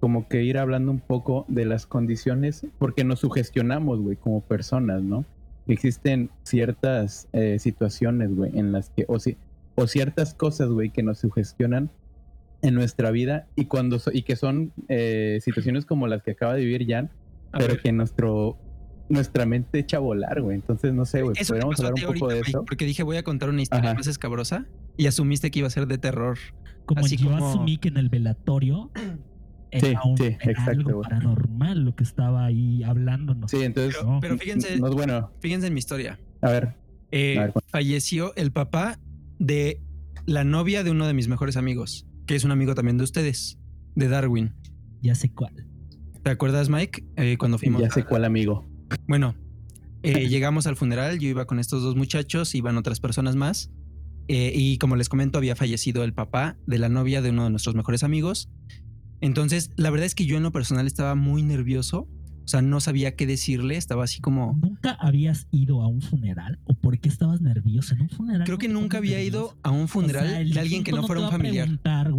como 0.00 0.28
que 0.28 0.42
ir 0.42 0.58
hablando 0.58 0.90
un 0.90 1.00
poco 1.00 1.44
de 1.48 1.64
las 1.66 1.86
condiciones, 1.86 2.66
porque 2.78 3.04
nos 3.04 3.20
sugestionamos, 3.20 4.00
güey, 4.00 4.16
como 4.16 4.40
personas, 4.40 5.02
¿no? 5.02 5.24
Existen 5.66 6.30
ciertas 6.42 7.28
eh, 7.32 7.58
situaciones, 7.58 8.34
güey, 8.34 8.58
en 8.58 8.72
las 8.72 8.90
que, 8.90 9.04
o, 9.08 9.18
si, 9.18 9.36
o 9.74 9.86
ciertas 9.86 10.34
cosas, 10.34 10.68
güey, 10.70 10.90
que 10.90 11.02
nos 11.02 11.18
sugestionan 11.18 11.90
en 12.62 12.74
nuestra 12.74 13.10
vida 13.10 13.46
y 13.56 13.64
cuando 13.66 13.98
so- 13.98 14.10
y 14.12 14.22
que 14.22 14.36
son 14.36 14.72
eh, 14.88 15.38
situaciones 15.42 15.86
como 15.86 16.06
las 16.06 16.22
que 16.22 16.32
acaba 16.32 16.54
de 16.54 16.60
vivir 16.64 16.86
Jan, 16.88 17.10
A 17.52 17.58
pero 17.58 17.74
ver. 17.74 17.82
que 17.82 17.92
nuestro 17.92 18.58
nuestra 19.08 19.44
mente 19.44 19.80
echa 19.80 19.96
a 19.96 20.00
volar, 20.00 20.40
güey. 20.40 20.54
Entonces, 20.54 20.94
no 20.94 21.04
sé, 21.04 21.22
güey, 21.22 21.34
podríamos 21.48 21.76
hablar 21.80 21.94
un 21.94 22.00
poco 22.14 22.26
ahorita, 22.26 22.34
de 22.34 22.40
eso. 22.50 22.64
porque 22.64 22.84
dije 22.84 23.02
voy 23.02 23.16
a 23.16 23.24
contar 23.24 23.48
una 23.48 23.60
historia 23.60 23.90
Ajá. 23.90 23.94
más 23.98 24.06
escabrosa 24.06 24.66
y 24.96 25.06
asumiste 25.08 25.50
que 25.50 25.58
iba 25.60 25.66
a 25.68 25.70
ser 25.70 25.86
de 25.88 25.98
terror. 25.98 26.38
Como 26.86 27.04
Así 27.04 27.16
yo 27.16 27.30
como- 27.30 27.48
asumí 27.48 27.76
que 27.78 27.88
en 27.88 27.96
el 27.96 28.08
velatorio 28.08 28.90
era, 29.72 29.88
Sí, 29.88 29.94
un- 30.08 30.16
sí, 30.16 30.24
era 30.40 30.52
exacto, 30.52 30.70
algo 30.88 31.00
paranormal 31.02 31.84
lo 31.84 31.96
que 31.96 32.04
estaba 32.04 32.44
ahí 32.46 32.82
hablándonos. 32.84 33.50
Sí, 33.50 33.62
entonces, 33.62 33.96
Pero, 33.98 34.10
No. 34.12 34.20
pero 34.20 34.38
fíjense, 34.38 34.78
no 34.78 34.86
es 34.88 34.94
bueno. 34.94 35.30
fíjense 35.40 35.66
en 35.66 35.74
mi 35.74 35.78
historia. 35.78 36.18
A 36.42 36.50
ver, 36.50 36.74
Eh, 37.12 37.36
A 37.38 37.42
ver, 37.46 37.52
falleció 37.66 38.32
el 38.36 38.52
papá 38.52 39.00
de 39.40 39.80
la 40.26 40.44
novia 40.44 40.84
de 40.84 40.92
uno 40.92 41.08
de 41.08 41.14
mis 41.14 41.26
mejores 41.26 41.56
amigos, 41.56 42.06
que 42.30 42.36
es 42.36 42.44
un 42.44 42.52
amigo 42.52 42.76
también 42.76 42.96
de 42.96 43.02
ustedes, 43.02 43.58
de 43.96 44.06
Darwin. 44.06 44.54
Ya 45.02 45.16
sé 45.16 45.32
cuál. 45.32 45.66
¿Te 46.22 46.30
acuerdas, 46.30 46.68
Mike? 46.68 47.04
Eh, 47.16 47.36
cuando 47.36 47.58
fuimos. 47.58 47.80
ya 47.82 47.88
a- 47.88 47.90
sé 47.90 48.04
cuál 48.04 48.24
amigo. 48.24 48.70
Bueno, 49.08 49.34
eh, 50.04 50.28
llegamos 50.28 50.68
al 50.68 50.76
funeral, 50.76 51.18
yo 51.18 51.28
iba 51.28 51.44
con 51.46 51.58
estos 51.58 51.82
dos 51.82 51.96
muchachos, 51.96 52.54
iban 52.54 52.76
otras 52.76 53.00
personas 53.00 53.34
más. 53.34 53.72
eh, 54.28 54.52
y 54.54 54.78
como 54.78 54.94
les 54.94 55.08
comento, 55.08 55.38
había 55.38 55.56
fallecido 55.56 56.04
el 56.04 56.14
papá 56.14 56.56
de 56.68 56.78
la 56.78 56.88
novia 56.88 57.20
de 57.20 57.30
uno 57.30 57.42
de 57.42 57.50
nuestros 57.50 57.74
mejores 57.74 58.04
amigos. 58.04 58.48
Entonces, 59.20 59.70
la 59.74 59.90
verdad 59.90 60.06
es 60.06 60.14
que 60.14 60.24
yo 60.24 60.36
en 60.36 60.44
lo 60.44 60.52
personal 60.52 60.86
estaba 60.86 61.16
muy 61.16 61.42
nervioso. 61.42 62.06
O 62.50 62.58
sea, 62.58 62.62
no 62.62 62.80
sabía 62.80 63.14
qué 63.14 63.28
decirle, 63.28 63.76
estaba 63.76 64.02
así 64.02 64.20
como... 64.20 64.58
¿Nunca 64.60 64.90
habías 64.98 65.46
ido 65.52 65.82
a 65.82 65.86
un 65.86 66.02
funeral? 66.02 66.58
¿O 66.64 66.74
por 66.74 66.98
qué 66.98 67.08
estabas 67.08 67.40
nervioso 67.40 67.94
en 67.94 68.00
un 68.00 68.08
funeral? 68.08 68.44
Creo 68.44 68.58
que 68.58 68.66
nunca 68.66 68.98
había 68.98 69.22
ido 69.22 69.56
a 69.62 69.70
un 69.70 69.86
funeral 69.86 70.26
O 70.26 70.28
sea, 70.28 70.40
el 70.40 70.52
de 70.52 70.58
alguien 70.58 70.82
que 70.82 70.90
no 70.90 71.06
fuera 71.06 71.20
te 71.20 71.26
un 71.26 71.30
familiar. 71.30 71.66
preguntar. 71.66 72.12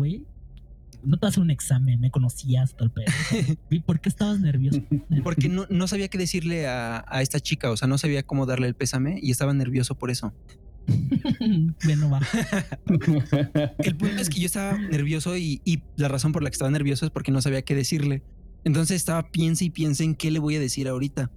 No 1.03 1.17
te 1.17 1.27
hacer 1.27 1.43
un 1.43 1.51
examen, 1.51 1.99
me 1.99 2.11
conocías, 2.11 2.77
todo 2.77 2.85
el 2.85 2.91
pedo. 2.91 3.11
¿Y 3.69 3.81
por 3.81 3.99
qué 3.99 4.07
estabas 4.07 4.39
nervioso? 4.39 4.81
Porque 5.21 5.49
no, 5.49 5.65
no 5.69 5.85
sabía 5.89 6.07
qué 6.07 6.17
decirle 6.17 6.65
a, 6.65 7.03
a 7.09 7.21
esta 7.21 7.41
chica, 7.41 7.69
o 7.69 7.75
sea, 7.75 7.89
no 7.89 7.97
sabía 7.97 8.23
cómo 8.23 8.45
darle 8.45 8.67
el 8.67 8.73
pésame 8.73 9.19
y 9.21 9.31
estaba 9.31 9.53
nervioso 9.53 9.95
por 9.95 10.11
eso. 10.11 10.33
bueno, 11.83 12.09
va. 12.09 12.21
El 13.79 13.97
punto 13.97 14.21
es 14.21 14.29
que 14.29 14.39
yo 14.39 14.45
estaba 14.45 14.77
nervioso 14.77 15.35
y, 15.35 15.61
y 15.65 15.83
la 15.97 16.07
razón 16.07 16.31
por 16.31 16.41
la 16.41 16.49
que 16.49 16.53
estaba 16.53 16.71
nervioso 16.71 17.05
es 17.05 17.11
porque 17.11 17.33
no 17.33 17.41
sabía 17.41 17.63
qué 17.63 17.75
decirle. 17.75 18.23
Entonces 18.63 18.97
estaba 18.97 19.23
piense 19.23 19.65
y 19.65 19.69
piense 19.69 20.03
en 20.03 20.15
qué 20.15 20.31
le 20.31 20.39
voy 20.39 20.55
a 20.55 20.59
decir 20.59 20.87
ahorita. 20.87 21.31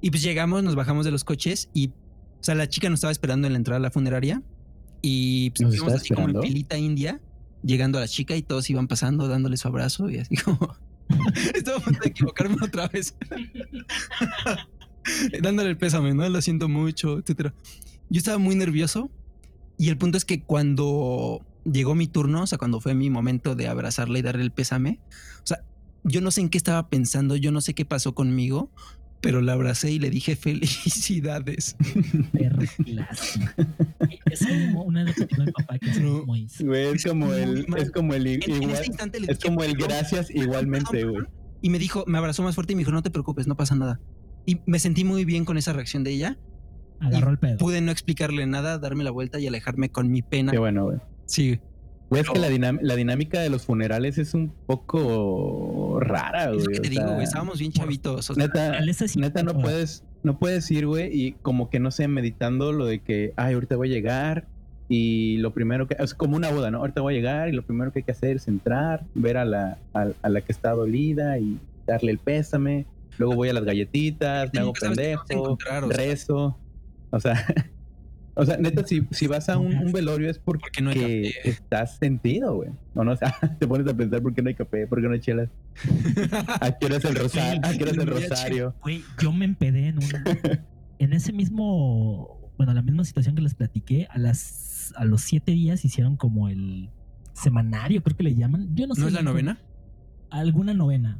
Y 0.00 0.10
pues 0.10 0.22
llegamos, 0.22 0.62
nos 0.62 0.74
bajamos 0.74 1.04
de 1.04 1.10
los 1.10 1.24
coches 1.24 1.68
y 1.74 1.88
O 1.88 2.44
sea, 2.44 2.54
la 2.54 2.68
chica 2.68 2.88
nos 2.90 2.98
estaba 2.98 3.12
esperando 3.12 3.46
en 3.46 3.52
la 3.52 3.58
entrada 3.58 3.78
a 3.78 3.82
la 3.82 3.90
funeraria 3.90 4.42
y 5.00 5.50
pues, 5.50 5.82
¿Nos 5.82 5.92
así 5.92 6.14
como 6.14 6.28
en 6.28 6.42
filita 6.42 6.78
india, 6.78 7.20
llegando 7.62 7.98
a 7.98 8.02
la 8.02 8.08
chica 8.08 8.36
y 8.36 8.42
todos 8.42 8.70
iban 8.70 8.86
pasando, 8.86 9.28
dándole 9.28 9.56
su 9.56 9.68
abrazo 9.68 10.08
y 10.08 10.18
así 10.18 10.36
como. 10.36 10.76
Estaba 11.54 11.78
a 11.78 11.80
punto 11.80 12.00
de 12.00 12.08
equivocarme 12.08 12.56
otra 12.62 12.88
vez. 12.88 13.14
dándole 15.42 15.70
el 15.70 15.76
pésame, 15.76 16.14
¿no? 16.14 16.28
Lo 16.28 16.40
siento 16.40 16.68
mucho, 16.68 17.18
etcétera. 17.18 17.52
Yo 18.08 18.18
estaba 18.18 18.38
muy 18.38 18.54
nervioso 18.54 19.10
y 19.76 19.88
el 19.88 19.98
punto 19.98 20.16
es 20.16 20.24
que 20.24 20.42
cuando 20.42 21.44
llegó 21.64 21.94
mi 21.94 22.06
turno, 22.06 22.42
o 22.42 22.46
sea, 22.46 22.58
cuando 22.58 22.80
fue 22.80 22.94
mi 22.94 23.10
momento 23.10 23.54
de 23.54 23.68
abrazarla 23.68 24.18
y 24.18 24.22
darle 24.22 24.44
el 24.44 24.52
pésame, 24.52 25.00
o 25.42 25.46
sea, 25.46 25.64
yo 26.04 26.20
no 26.20 26.30
sé 26.30 26.40
en 26.40 26.48
qué 26.48 26.58
estaba 26.58 26.88
pensando, 26.88 27.36
yo 27.36 27.52
no 27.52 27.60
sé 27.60 27.74
qué 27.74 27.84
pasó 27.84 28.14
conmigo, 28.14 28.70
pero 29.20 29.40
la 29.40 29.52
abracé 29.52 29.90
y 29.92 29.98
le 29.98 30.10
dije 30.10 30.34
felicidades. 30.36 31.76
Perro 32.32 32.62
clásico. 32.84 33.46
Es 34.30 34.46
como 34.46 34.82
una 34.82 35.00
de 35.00 35.06
las 35.06 35.14
que 35.16 35.28
mi 35.38 35.52
papá 35.52 35.78
que 35.78 35.90
es 35.90 36.00
No. 36.00 36.24
muy... 36.26 36.48
Güey, 36.60 36.86
es 36.94 37.04
como 37.04 37.32
el, 37.32 37.66
es 37.76 37.90
como 37.92 38.14
el 38.14 38.26
i- 38.26 38.34
En- 38.34 38.42
en 38.50 38.62
igual, 38.64 38.72
ese 38.78 38.86
instante 38.86 39.20
le 39.20 39.30
es 39.30 39.38
dije, 39.38 39.48
como 39.48 39.62
el 39.62 39.72
"Perdón, 39.72 39.88
gracias 39.88 40.30
igualmente, 40.30 41.04
güey. 41.04 41.14
perdón". 41.16 41.28
Y 41.60 41.70
me 41.70 41.78
dijo, 41.78 42.04
me 42.08 42.18
abrazó 42.18 42.42
más 42.42 42.54
fuerte 42.56 42.72
y 42.72 42.76
me 42.76 42.80
dijo, 42.80 42.90
no 42.90 43.02
te 43.02 43.10
preocupes, 43.10 43.46
no 43.46 43.56
pasa 43.56 43.76
nada. 43.76 44.00
Y 44.44 44.60
me 44.66 44.80
sentí 44.80 45.04
muy 45.04 45.24
bien 45.24 45.44
con 45.44 45.56
esa 45.56 45.72
reacción 45.72 46.02
de 46.02 46.10
ella. 46.10 46.38
Agarró 46.98 47.30
el 47.30 47.38
pedo. 47.38 47.58
Pude 47.58 47.80
no 47.80 47.92
explicarle 47.92 48.44
nada, 48.46 48.78
darme 48.78 49.04
la 49.04 49.10
vuelta 49.12 49.38
y 49.38 49.46
alejarme 49.46 49.88
con 49.90 50.10
mi 50.10 50.22
pena. 50.22 50.50
Qué 50.50 50.58
bueno, 50.58 50.84
güey. 50.84 50.98
Sí. 51.26 51.60
Güey, 52.12 52.20
es 52.24 52.28
que 52.28 52.38
la, 52.38 52.94
dinámica 52.94 53.40
de 53.40 53.48
los 53.48 53.64
funerales 53.64 54.18
es 54.18 54.34
un 54.34 54.52
poco 54.66 55.98
rara, 55.98 56.48
güey. 56.48 56.58
Es 56.58 56.64
lo 56.66 56.70
que 56.70 56.80
te 56.80 56.90
digo, 56.90 57.04
sea, 57.04 57.12
güey, 57.14 57.24
estábamos 57.24 57.58
bien 57.58 57.72
chavitos. 57.72 58.28
o 58.28 58.34
sea, 58.34 58.46
Neta, 58.46 58.80
neta 59.16 59.42
no 59.42 59.58
puedes, 59.58 60.04
no 60.22 60.38
puedes 60.38 60.70
ir, 60.70 60.86
güey, 60.86 61.08
y 61.10 61.32
como 61.40 61.70
que 61.70 61.80
no 61.80 61.90
sé, 61.90 62.08
meditando 62.08 62.70
lo 62.72 62.84
de 62.84 63.00
que, 63.00 63.32
ay, 63.36 63.54
ahorita 63.54 63.76
voy 63.76 63.88
a 63.88 63.94
llegar 63.94 64.46
y 64.90 65.38
lo 65.38 65.54
primero 65.54 65.88
que, 65.88 65.96
es 65.98 66.12
como 66.12 66.36
una 66.36 66.50
boda, 66.50 66.70
¿no? 66.70 66.80
Ahorita 66.80 67.00
voy 67.00 67.14
a 67.14 67.16
llegar 67.16 67.48
y 67.48 67.52
lo 67.52 67.62
primero 67.62 67.92
que 67.92 68.00
hay 68.00 68.02
que 68.02 68.12
hacer 68.12 68.36
es 68.36 68.46
entrar, 68.46 69.06
ver 69.14 69.38
a 69.38 69.46
la, 69.46 69.78
a, 69.94 70.08
a 70.20 70.28
la 70.28 70.42
que 70.42 70.52
está 70.52 70.72
dolida 70.72 71.38
y 71.38 71.58
darle 71.86 72.12
el 72.12 72.18
pésame. 72.18 72.84
Luego 73.16 73.36
voy 73.36 73.48
a 73.48 73.54
las 73.54 73.64
galletitas, 73.64 74.50
me 74.52 74.60
hago 74.60 74.74
pendejo, 74.74 75.24
encontrar, 75.30 75.84
o 75.84 75.88
sea. 75.88 75.96
rezo. 75.96 76.58
O 77.08 77.20
sea, 77.20 77.46
o 78.34 78.44
sea, 78.46 78.56
neta, 78.56 78.86
si, 78.86 79.06
si 79.10 79.26
vas 79.26 79.48
a 79.48 79.58
un, 79.58 79.74
un 79.76 79.92
velorio 79.92 80.30
es 80.30 80.38
porque, 80.38 80.80
no 80.82 80.90
hay 80.90 80.96
café. 81.32 81.48
estás 81.50 81.96
sentido, 81.98 82.54
güey. 82.56 82.70
O 82.94 83.04
no, 83.04 83.12
o 83.12 83.16
sea, 83.16 83.34
te 83.58 83.66
pones 83.66 83.86
a 83.86 83.94
pensar 83.96 84.22
por 84.22 84.34
qué 84.34 84.42
no 84.42 84.48
hay 84.48 84.54
café, 84.54 84.86
por 84.86 85.00
qué 85.00 85.06
no 85.08 85.14
hay 85.14 85.20
chelas. 85.20 85.48
¿A 86.60 86.72
qué 86.78 86.86
hora 86.86 86.96
es 86.96 87.04
el 87.04 87.14
rosario? 87.14 87.60
¿A 87.64 87.72
qué 87.72 87.82
hora 87.82 87.92
es 87.92 87.98
el 87.98 88.06
rosario? 88.06 88.74
Güey, 88.82 89.02
yo 89.20 89.32
me 89.32 89.44
empedé 89.44 89.88
en 89.88 89.98
una. 89.98 90.24
en 90.98 91.12
ese 91.12 91.32
mismo. 91.32 92.38
Bueno, 92.56 92.74
la 92.74 92.82
misma 92.82 93.04
situación 93.04 93.34
que 93.34 93.42
les 93.42 93.54
platiqué, 93.54 94.06
a 94.10 94.18
las 94.18 94.92
a 94.96 95.04
los 95.04 95.22
siete 95.22 95.52
días 95.52 95.84
hicieron 95.84 96.16
como 96.16 96.48
el 96.48 96.90
semanario, 97.32 98.02
creo 98.02 98.16
que 98.16 98.22
le 98.24 98.34
llaman. 98.34 98.74
Yo 98.74 98.86
no 98.86 98.94
sé. 98.94 99.00
¿No 99.02 99.06
es 99.08 99.12
la 99.14 99.22
novena? 99.22 99.58
Alguna 100.30 100.74
novena. 100.74 101.18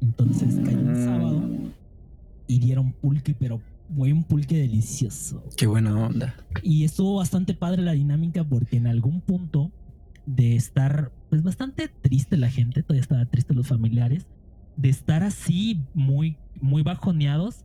Entonces 0.00 0.56
cayó 0.64 0.78
un 0.78 0.92
Mm. 0.92 1.04
sábado 1.04 1.42
y 2.46 2.58
dieron 2.58 2.92
pulque, 2.92 3.34
pero 3.38 3.60
güey, 3.88 4.12
un 4.12 4.24
pulque 4.24 4.56
delicioso. 4.58 5.44
Qué 5.56 5.66
buena 5.66 5.96
onda. 5.96 6.34
Y 6.62 6.84
estuvo 6.84 7.16
bastante 7.16 7.54
padre 7.54 7.82
la 7.82 7.92
dinámica 7.92 8.44
porque 8.44 8.76
en 8.76 8.86
algún 8.86 9.20
punto 9.20 9.70
de 10.26 10.56
estar, 10.56 11.12
pues 11.28 11.42
bastante 11.42 11.88
triste 11.88 12.36
la 12.36 12.50
gente, 12.50 12.82
todavía 12.82 13.02
estaba 13.02 13.26
triste 13.26 13.54
los 13.54 13.68
familiares, 13.68 14.26
de 14.76 14.88
estar 14.88 15.22
así 15.22 15.82
muy, 15.94 16.36
muy 16.60 16.82
bajoneados, 16.82 17.64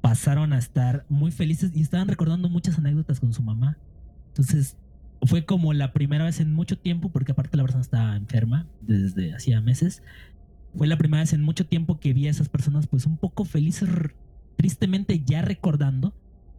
pasaron 0.00 0.52
a 0.52 0.58
estar 0.58 1.04
muy 1.08 1.30
felices 1.30 1.72
y 1.74 1.82
estaban 1.82 2.08
recordando 2.08 2.48
muchas 2.48 2.78
anécdotas 2.78 3.20
con 3.20 3.32
su 3.32 3.42
mamá. 3.42 3.76
Entonces 4.28 4.76
fue 5.22 5.44
como 5.44 5.72
la 5.72 5.92
primera 5.92 6.24
vez 6.24 6.40
en 6.40 6.52
mucho 6.52 6.78
tiempo, 6.78 7.10
porque 7.10 7.32
aparte 7.32 7.56
la 7.56 7.64
persona 7.64 7.82
estaba 7.82 8.16
enferma 8.16 8.66
desde 8.82 9.34
hacía 9.34 9.60
meses. 9.60 10.02
Fue 10.76 10.86
la 10.86 10.98
primera 10.98 11.22
vez 11.22 11.32
en 11.32 11.42
mucho 11.42 11.66
tiempo 11.66 11.98
que 11.98 12.12
vi 12.12 12.26
a 12.26 12.30
esas 12.30 12.48
personas 12.48 12.86
pues 12.86 13.06
un 13.06 13.16
poco 13.16 13.44
felices, 13.44 13.88
tristemente 14.56 15.22
ya 15.24 15.42
recordando, 15.42 16.12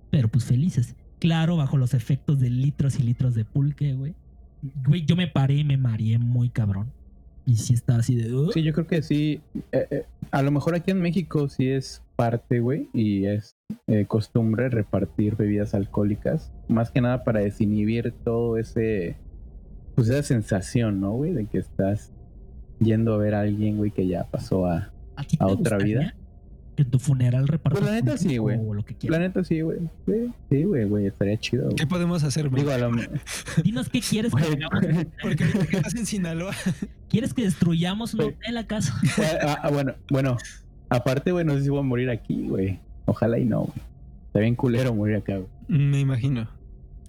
pero 0.09 0.27
pues 0.29 0.45
felices. 0.45 0.95
Claro, 1.19 1.57
bajo 1.57 1.77
los 1.77 1.93
efectos 1.93 2.39
de 2.39 2.49
litros 2.49 2.99
y 2.99 3.03
litros 3.03 3.33
de 3.35 3.43
pulque, 3.43 3.93
güey. 3.93 4.13
Güey, 4.85 5.05
yo 5.05 5.15
me 5.15 5.27
paré 5.27 5.55
y 5.55 5.63
me 5.63 5.77
mareé 5.77 6.17
muy 6.19 6.49
cabrón. 6.49 6.91
Y 7.45 7.55
sí 7.55 7.73
estaba 7.73 7.99
así 7.99 8.15
de... 8.15 8.33
"Ugh". 8.33 8.51
Sí, 8.53 8.61
yo 8.61 8.73
creo 8.73 8.87
que 8.87 9.01
sí. 9.01 9.41
Eh, 9.71 9.87
eh, 9.89 10.05
a 10.31 10.41
lo 10.41 10.51
mejor 10.51 10.75
aquí 10.75 10.91
en 10.91 11.01
México 11.01 11.47
sí 11.47 11.69
es 11.69 12.03
parte, 12.15 12.59
güey, 12.59 12.89
y 12.93 13.25
es 13.25 13.55
eh, 13.87 14.05
costumbre 14.05 14.69
repartir 14.69 15.35
bebidas 15.35 15.73
alcohólicas. 15.73 16.51
Más 16.67 16.91
que 16.91 16.99
nada 17.01 17.23
para 17.23 17.39
desinhibir 17.39 18.13
todo 18.23 18.57
ese. 18.57 19.15
Pues 19.95 20.09
esa 20.09 20.23
sensación, 20.23 20.99
¿no, 20.99 21.13
güey? 21.13 21.33
De 21.33 21.45
que 21.45 21.57
estás 21.57 22.11
yendo 22.79 23.13
a 23.13 23.17
ver 23.17 23.33
a 23.33 23.41
alguien, 23.41 23.77
güey, 23.77 23.91
que 23.91 24.07
ya 24.07 24.25
pasó 24.25 24.65
a. 24.67 24.91
¿A, 25.15 25.25
a 25.39 25.47
otra 25.47 25.77
vida? 25.77 26.15
Que 26.77 26.83
en 26.83 26.91
tu 26.91 26.99
funeral 26.99 27.47
repartas 27.47 27.81
Pues 27.81 27.91
la 27.91 27.97
neta 27.99 28.17
sí, 28.17 28.37
güey. 28.37 28.57
O 28.57 28.73
lo 28.73 28.85
que 28.85 28.93
La 28.93 28.99
quieras. 28.99 29.19
neta 29.19 29.43
sí, 29.43 29.61
güey. 29.61 29.79
Sí, 30.49 30.63
güey, 30.63 30.85
güey, 30.85 31.07
estaría 31.07 31.35
chido. 31.37 31.63
güey. 31.65 31.75
¿Qué 31.75 31.87
podemos 31.87 32.23
hacer, 32.23 32.49
Digo, 32.51 32.71
a 32.71 32.77
lo 32.77 32.91
Dinos 33.63 33.89
qué 33.89 33.99
quieres 33.99 34.33
que 34.33 34.43
Güey, 34.43 34.63
hagamos. 34.63 35.05
Porque 35.21 35.43
ahorita 35.43 35.65
que 35.65 35.75
estás 35.77 35.95
en 35.95 36.05
Sinaloa. 36.05 36.53
¿Quieres 37.09 37.33
que 37.33 37.41
destruyamos 37.43 38.13
un 38.13 38.21
Güey. 38.21 38.35
hotel 38.35 38.57
acaso? 38.57 38.93
Ah, 39.43 39.59
ah, 39.63 39.69
bueno, 39.71 39.95
bueno. 40.09 40.37
Aparte, 40.89 41.31
güey, 41.31 41.43
no 41.43 41.53
sé 41.55 41.63
si 41.63 41.69
voy 41.69 41.79
a 41.79 41.83
morir 41.83 42.09
aquí, 42.11 42.47
güey. 42.47 42.79
Ojalá 43.05 43.39
y 43.39 43.45
no, 43.45 43.61
güey. 43.61 43.79
Está 44.27 44.39
bien 44.39 44.55
culero 44.55 44.93
morir 44.93 45.15
acá, 45.17 45.33
güey. 45.37 45.49
Me 45.67 45.99
imagino. 45.99 46.47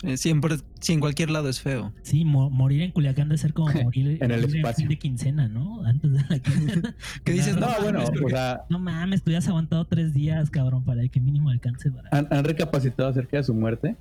Eh, 0.05 0.17
siempre, 0.17 0.57
si 0.81 0.93
en 0.93 1.01
cualquier 1.01 1.31
lado 1.31 1.49
es 1.49 1.61
feo. 1.61 1.93
Sí, 2.03 2.25
mo- 2.25 2.51
morir 2.51 2.83
en 2.83 2.93
Culiacán 2.93 3.29
debe 3.29 3.39
ser 3.39 3.53
como 3.53 3.73
morir 3.83 4.19
En 4.23 4.31
el 4.31 4.43
morir 4.43 4.57
espacio. 4.59 4.83
fin 4.83 4.89
de 4.91 4.99
quincena, 4.99 5.49
¿no? 5.49 5.85
Antes 5.85 6.13
de 6.13 6.25
la 6.29 6.39
quincena. 6.43 6.97
¿Qué 7.25 7.33
dices? 7.33 7.57
No, 7.57 7.67
No, 7.67 7.83
bueno, 7.83 7.99
mames, 8.05 8.21
o 8.25 8.29
sea, 8.29 8.61
No 8.71 8.79
mames, 8.79 9.23
tú 9.23 9.31
ya 9.33 9.39
has 9.39 9.49
aguantado 9.49 9.85
tres 9.87 10.15
días, 10.15 10.51
cabrón, 10.51 10.85
para 10.85 11.07
que 11.09 11.21
mínimo 11.21 11.51
alcance 11.51 11.91
para. 11.91 12.09
¿han, 12.13 12.29
han 12.31 12.45
recapacitado 12.45 13.09
acerca 13.09 13.39
de 13.39 13.43
su 13.45 13.55
muerte? 13.55 13.97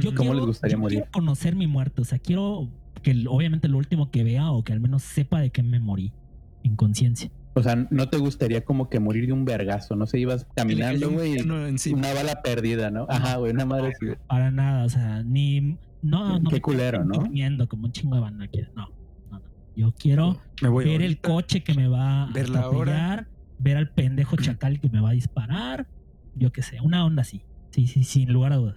Yo 0.00 0.14
¿Cómo 0.14 0.32
les 0.34 0.44
gustaría 0.44 0.76
yo 0.76 0.80
morir? 0.80 0.98
Quiero 1.00 1.10
conocer 1.12 1.54
mi 1.56 1.66
muerte, 1.66 2.02
o 2.02 2.04
sea, 2.04 2.18
quiero 2.18 2.68
que 3.02 3.24
obviamente 3.28 3.68
lo 3.68 3.78
último 3.78 4.10
que 4.10 4.24
vea 4.24 4.50
o 4.50 4.62
que 4.64 4.72
al 4.72 4.80
menos 4.80 5.02
sepa 5.02 5.40
de 5.40 5.50
qué 5.50 5.62
me 5.62 5.80
morí 5.80 6.12
en 6.62 6.76
conciencia. 6.76 7.30
O 7.54 7.62
sea, 7.62 7.76
¿no 7.90 8.08
te 8.08 8.16
gustaría 8.16 8.64
como 8.64 8.88
que 8.88 8.98
morir 8.98 9.26
de 9.26 9.32
un 9.32 9.44
vergazo? 9.44 9.94
No 9.94 10.06
sé, 10.06 10.18
ibas 10.18 10.46
caminando, 10.56 11.10
güey, 11.10 11.36
y 11.38 11.92
una 11.92 12.14
bala 12.14 12.42
perdida, 12.42 12.90
¿no? 12.90 13.06
Ajá, 13.08 13.36
güey, 13.36 13.52
una 13.52 13.66
madre 13.66 13.92
güey. 14.00 14.16
Para 14.26 14.50
nada, 14.50 14.84
o 14.84 14.88
sea, 14.88 15.22
ni 15.22 15.78
no, 16.02 16.38
no 16.40 16.48
Qué 16.48 16.56
me 16.56 16.60
culero, 16.60 17.04
¿no? 17.04 17.20
durmiendo 17.20 17.68
como 17.68 17.86
un 17.86 17.92
chingo 17.92 18.16
de 18.16 18.22
banda 18.22 18.48
que 18.48 18.62
no, 18.74 18.88
no, 19.30 19.38
no. 19.38 19.42
Yo 19.76 19.92
quiero 19.92 20.40
Me 20.62 20.68
voy 20.68 20.84
ver 20.86 21.02
el 21.02 21.20
coche 21.20 21.62
que 21.62 21.74
me 21.74 21.88
va 21.88 22.24
a 22.24 22.32
ver 22.32 22.50
hora. 22.50 22.60
atropellar, 22.60 23.28
ver 23.58 23.76
al 23.76 23.90
pendejo 23.90 24.36
chacal 24.36 24.80
que 24.80 24.88
me 24.88 25.00
va 25.00 25.10
a 25.10 25.12
disparar, 25.12 25.86
yo 26.34 26.52
qué 26.52 26.62
sé, 26.62 26.80
una 26.80 27.04
onda 27.04 27.22
así. 27.22 27.44
Sí, 27.70 27.86
sí, 27.86 28.04
sin 28.04 28.32
lugar 28.32 28.52
a 28.52 28.56
dudas. 28.56 28.76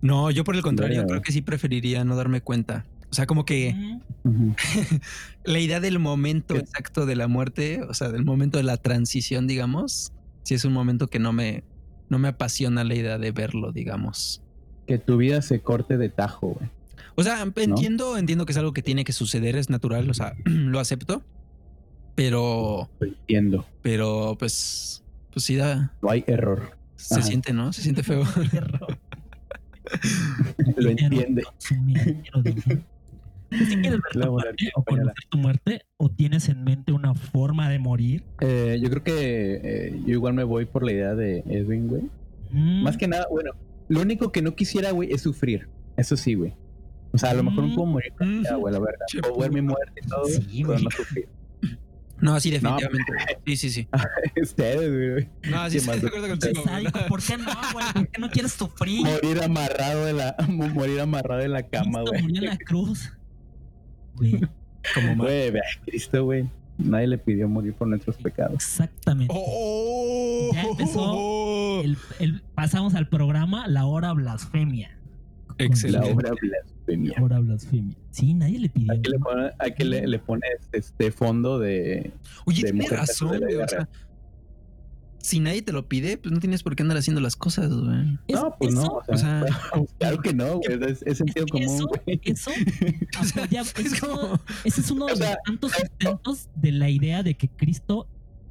No, 0.00 0.30
yo 0.30 0.44
por 0.44 0.56
el 0.56 0.62
contrario, 0.62 1.04
creo 1.06 1.22
que 1.22 1.32
sí 1.32 1.42
preferiría 1.42 2.04
no 2.04 2.16
darme 2.16 2.40
cuenta. 2.40 2.86
O 3.10 3.14
sea, 3.14 3.26
como 3.26 3.44
que 3.44 3.74
la 5.44 5.58
idea 5.58 5.80
del 5.80 5.98
momento 5.98 6.54
¿Qué? 6.54 6.60
exacto 6.60 7.06
de 7.06 7.16
la 7.16 7.28
muerte, 7.28 7.82
o 7.88 7.94
sea, 7.94 8.10
del 8.10 8.24
momento 8.24 8.58
de 8.58 8.64
la 8.64 8.76
transición, 8.76 9.46
digamos, 9.46 10.12
sí 10.42 10.54
es 10.54 10.64
un 10.64 10.72
momento 10.72 11.06
que 11.08 11.18
no 11.18 11.32
me, 11.32 11.64
no 12.08 12.18
me 12.18 12.28
apasiona 12.28 12.84
la 12.84 12.94
idea 12.94 13.18
de 13.18 13.30
verlo, 13.32 13.72
digamos. 13.72 14.42
Que 14.86 14.98
tu 14.98 15.16
vida 15.16 15.42
se 15.42 15.60
corte 15.60 15.96
de 15.98 16.08
tajo, 16.08 16.48
güey. 16.58 16.68
O 17.14 17.22
sea, 17.22 17.42
entiendo, 17.42 18.18
entiendo 18.18 18.44
que 18.44 18.52
es 18.52 18.58
algo 18.58 18.72
que 18.72 18.82
tiene 18.82 19.04
que 19.04 19.12
suceder, 19.12 19.56
es 19.56 19.70
natural, 19.70 20.10
o 20.10 20.14
sea, 20.14 20.34
lo 20.44 20.78
acepto, 20.80 21.22
pero, 22.14 22.90
Entiendo. 23.00 23.66
pero 23.82 24.36
pues, 24.38 25.02
pues 25.32 25.44
sí 25.44 25.56
da, 25.56 25.94
No 26.02 26.10
hay 26.10 26.24
error. 26.26 26.76
se 26.96 27.14
Ajá. 27.14 27.22
siente, 27.22 27.52
¿no? 27.52 27.72
Se 27.72 27.82
siente 27.82 28.02
feo. 28.04 28.24
Lo 30.76 30.90
entiende. 30.90 31.44
Sí 33.50 33.76
quieres 33.76 34.00
ver 34.02 34.16
La 34.16 34.26
tu 34.26 34.32
monarquía 34.32 34.70
muerte 34.70 34.72
o 34.74 34.84
conocer 34.84 35.24
tu 35.28 35.38
muerte 35.38 35.82
o 35.96 36.08
tienes 36.10 36.48
en 36.48 36.64
mente 36.64 36.92
una 36.92 37.14
forma 37.14 37.68
de 37.70 37.78
morir? 37.78 38.24
Eh, 38.40 38.78
yo 38.82 38.90
creo 38.90 39.02
que 39.02 39.60
eh, 39.62 40.00
yo 40.06 40.12
igual 40.14 40.34
me 40.34 40.44
voy 40.44 40.64
por 40.64 40.84
la 40.84 40.92
idea 40.92 41.14
de 41.14 41.38
Edwin, 41.48 41.88
güey. 41.88 42.02
Mm, 42.50 42.82
Más 42.82 42.96
que 42.96 43.08
nada, 43.08 43.26
bueno, 43.30 43.52
lo 43.88 44.00
único 44.00 44.32
que 44.32 44.42
no 44.42 44.54
quisiera, 44.54 44.90
güey, 44.90 45.12
es 45.12 45.22
sufrir. 45.22 45.68
Eso 45.96 46.16
sí, 46.16 46.34
güey. 46.34 46.52
O 47.12 47.18
sea, 47.18 47.30
a 47.30 47.34
lo 47.34 47.42
mejor 47.44 47.64
no 47.64 47.68
Mm. 47.70 47.74
puedo 47.74 47.86
morir 47.86 48.12
con 48.18 48.42
ya, 48.42 48.54
güey, 48.56 48.72
la 48.74 48.80
verdad. 48.80 49.06
Che, 49.08 49.20
Puedo 49.20 49.38
ver 49.38 49.52
mi 49.52 49.62
muerte 49.62 50.00
y 50.04 50.08
todo, 50.08 50.24
Sí, 50.26 50.42
pero 50.58 50.66
güey. 50.72 50.84
no 50.84 50.90
sufrir. 50.90 51.28
No, 52.18 52.40
sí, 52.40 52.50
definitivamente. 52.50 53.12
Sí, 53.44 53.56
sí, 53.58 53.70
sí. 53.70 53.88
Ustedes, 54.42 55.12
güey. 55.12 55.28
No, 55.50 55.66
sí, 55.66 55.72
¿Qué 55.72 55.76
estoy 55.78 55.86
más? 55.94 56.00
de 56.02 56.08
acuerdo 56.08 56.28
contigo. 56.28 56.62
¿Por 57.08 57.22
qué 57.22 57.36
no, 57.36 57.44
güey? 57.74 57.86
¿Por 57.92 58.08
qué 58.08 58.20
no 58.22 58.30
quieres 58.30 58.52
sufrir? 58.52 59.02
Morir 59.02 59.42
amarrado 59.42 60.06
de 60.06 60.12
la, 60.14 60.34
morir 60.48 61.00
amarrado 61.00 61.42
en 61.42 61.52
la 61.52 61.62
cama, 61.64 62.02
güey. 62.02 62.22
murió 62.22 62.38
en 62.42 62.48
la 62.48 62.56
cruz. 62.58 63.12
Güey, 64.18 64.40
Como. 64.94 65.24
Güey, 65.24 65.50
ve 65.50 65.60
a 65.60 65.84
Cristo, 65.84 66.24
güey. 66.24 66.46
Nadie 66.78 67.06
le 67.06 67.18
pidió 67.18 67.48
morir 67.48 67.72
por 67.74 67.88
nuestros 67.88 68.16
pecados. 68.16 68.54
Exactamente. 68.54 69.32
Oh. 69.36 70.50
Ya 70.52 70.62
empezó 70.62 71.80
el- 71.82 71.96
el- 72.20 72.42
pasamos 72.54 72.94
al 72.94 73.08
programa 73.08 73.66
La 73.66 73.86
Hora 73.86 74.12
Blasfemia. 74.12 74.90
La 75.58 75.64
Excelente. 75.64 76.12
obra 76.12 76.32
blasfemia. 76.40 77.14
La 77.16 77.24
Hora 77.24 77.38
Blasfemia. 77.40 77.96
Sí, 78.10 78.34
nadie 78.34 78.58
le 78.58 78.68
pidió. 78.68 78.92
Aquí 78.92 79.10
le, 79.10 79.18
pone- 79.18 79.50
aquí 79.58 79.84
le, 79.84 80.06
le 80.06 80.18
pones 80.18 80.68
este 80.72 81.10
fondo 81.10 81.58
de. 81.58 82.12
Oye, 82.44 82.62
de 82.64 82.72
mujer 82.74 82.98
razón, 82.98 83.30
de 83.32 83.38
la 83.40 83.46
güey. 83.46 83.56
O 83.62 83.68
sea, 83.68 83.88
si 85.26 85.40
nadie 85.40 85.60
te 85.62 85.72
lo 85.72 85.88
pide, 85.88 86.18
pues 86.18 86.32
no 86.32 86.38
tienes 86.40 86.62
por 86.62 86.76
qué 86.76 86.82
andar 86.84 86.98
haciendo 86.98 87.20
las 87.20 87.34
cosas, 87.36 87.68
güey. 87.74 88.18
No, 88.32 88.54
pues 88.58 88.74
no. 88.74 88.82
eso- 88.82 89.02
O 89.08 89.16
sea, 89.16 89.44
o 89.72 89.76
sea, 89.86 89.86
claro 89.98 90.18
que 90.22 90.32
no, 90.32 90.58
güey. 90.58 90.78
Es, 90.90 91.02
es 91.02 91.18
sentido 91.18 91.46
común, 91.46 91.66
eso, 91.74 91.86
güey. 92.04 92.20
eso, 92.24 92.50
O 93.20 93.24
sea, 93.24 93.44
es 93.50 93.74
ese 93.76 93.82
es 93.94 94.00
como- 94.00 94.20
uno- 94.20 94.40
ese 94.64 94.80
es 94.80 94.90
uno 94.90 95.06
de 95.06 95.16
los 95.16 95.20
tantos 95.44 95.72
sustentos 95.72 96.48
de 96.54 96.72
la 96.72 96.88
idea 96.90 97.22
de 97.22 97.34
que 97.36 97.48
Cristo 97.48 98.06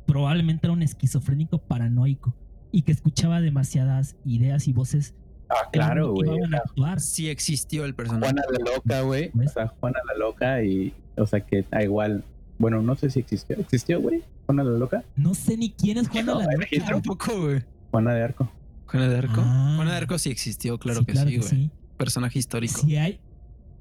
probablemente 0.06 0.68
era 0.68 0.74
un 0.74 0.82
esquizofrénico 0.84 1.60
paranoico 1.60 2.36
y 2.72 2.82
que 2.82 2.92
escuchaba 2.92 3.40
demasiadas 3.42 4.16
ideas 4.26 4.68
y 4.68 4.74
voces 4.74 5.14
Ah, 5.50 5.70
que 5.72 5.80
claro, 5.80 6.08
no 6.08 6.14
güey. 6.14 6.36
iban 6.38 6.56
a 6.56 6.58
actuar. 6.58 7.00
Sí 7.00 7.30
existió 7.30 7.86
el 7.86 7.94
personaje. 7.96 8.34
Juana 8.34 8.42
la 8.52 8.72
loca, 8.76 9.02
güey. 9.02 9.32
O 9.46 9.48
sea, 9.50 9.68
Juana 9.80 10.00
la 10.08 10.18
loca 10.18 10.64
y. 10.64 10.92
O 11.18 11.26
sea, 11.26 11.40
que 11.40 11.64
da 11.72 11.84
igual. 11.84 12.24
Bueno, 12.58 12.82
no 12.82 12.96
sé 12.96 13.10
si 13.10 13.20
existió. 13.20 13.58
¿Existió, 13.58 14.02
güey? 14.02 14.24
Juana 14.46 14.63
la 14.63 14.78
loca. 14.78 15.04
No 15.15 15.34
sé 15.34 15.58
ni 15.58 15.72
quién 15.72 15.98
es 15.98 16.08
Juana 16.08 16.34
No, 16.34 16.39
la 16.39 16.46
Loca. 16.46 16.58
registro. 16.58 16.96
Tampoco, 16.96 17.41
güey. 17.41 17.63
Juana 17.91 18.13
de 18.13 18.24
Arco. 18.24 18.52
Juana 18.88 19.08
de 19.10 19.18
Arco. 19.18 19.41
Ah. 19.44 19.74
Juana 19.76 19.91
de 19.91 19.98
Arco 19.98 20.18
sí 20.20 20.30
existió, 20.30 20.78
claro 20.78 21.00
Sí, 21.02 21.06
que 21.08 21.15
sí, 21.18 21.38
güey. 21.38 21.41
sí. 21.41 21.72
Personaje 21.98 22.39
histórico. 22.39 22.80
Si 22.82 22.96
hay, 22.98 23.20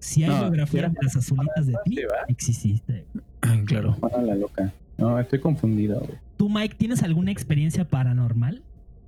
si 0.00 0.24
hay 0.24 0.30
No, 0.30 0.40
biografía 0.42 0.80
era 0.80 0.88
de 0.88 0.98
las 1.02 1.16
azulitas 1.16 1.66
de 1.66 1.74
ti, 1.84 1.96
Sí, 1.96 2.02
¿va? 2.04 2.24
exististe. 2.28 3.04
Ah, 3.42 3.56
claro. 3.66 3.92
Juana 3.94 4.22
la 4.22 4.34
loca. 4.34 4.72
No, 4.96 5.18
estoy 5.18 5.40
confundido, 5.40 6.00
güey. 6.00 6.18
¿Tú, 6.36 6.48
Mike, 6.48 6.76
tienes 6.78 7.02
alguna 7.02 7.30
experiencia 7.30 7.88
paranormal? 7.88 8.62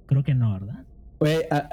Creo 0.06 0.22
que 0.22 0.34
no, 0.34 0.52
¿verdad? 0.52 0.84
Güey, 1.18 1.38
ah, 1.50 1.68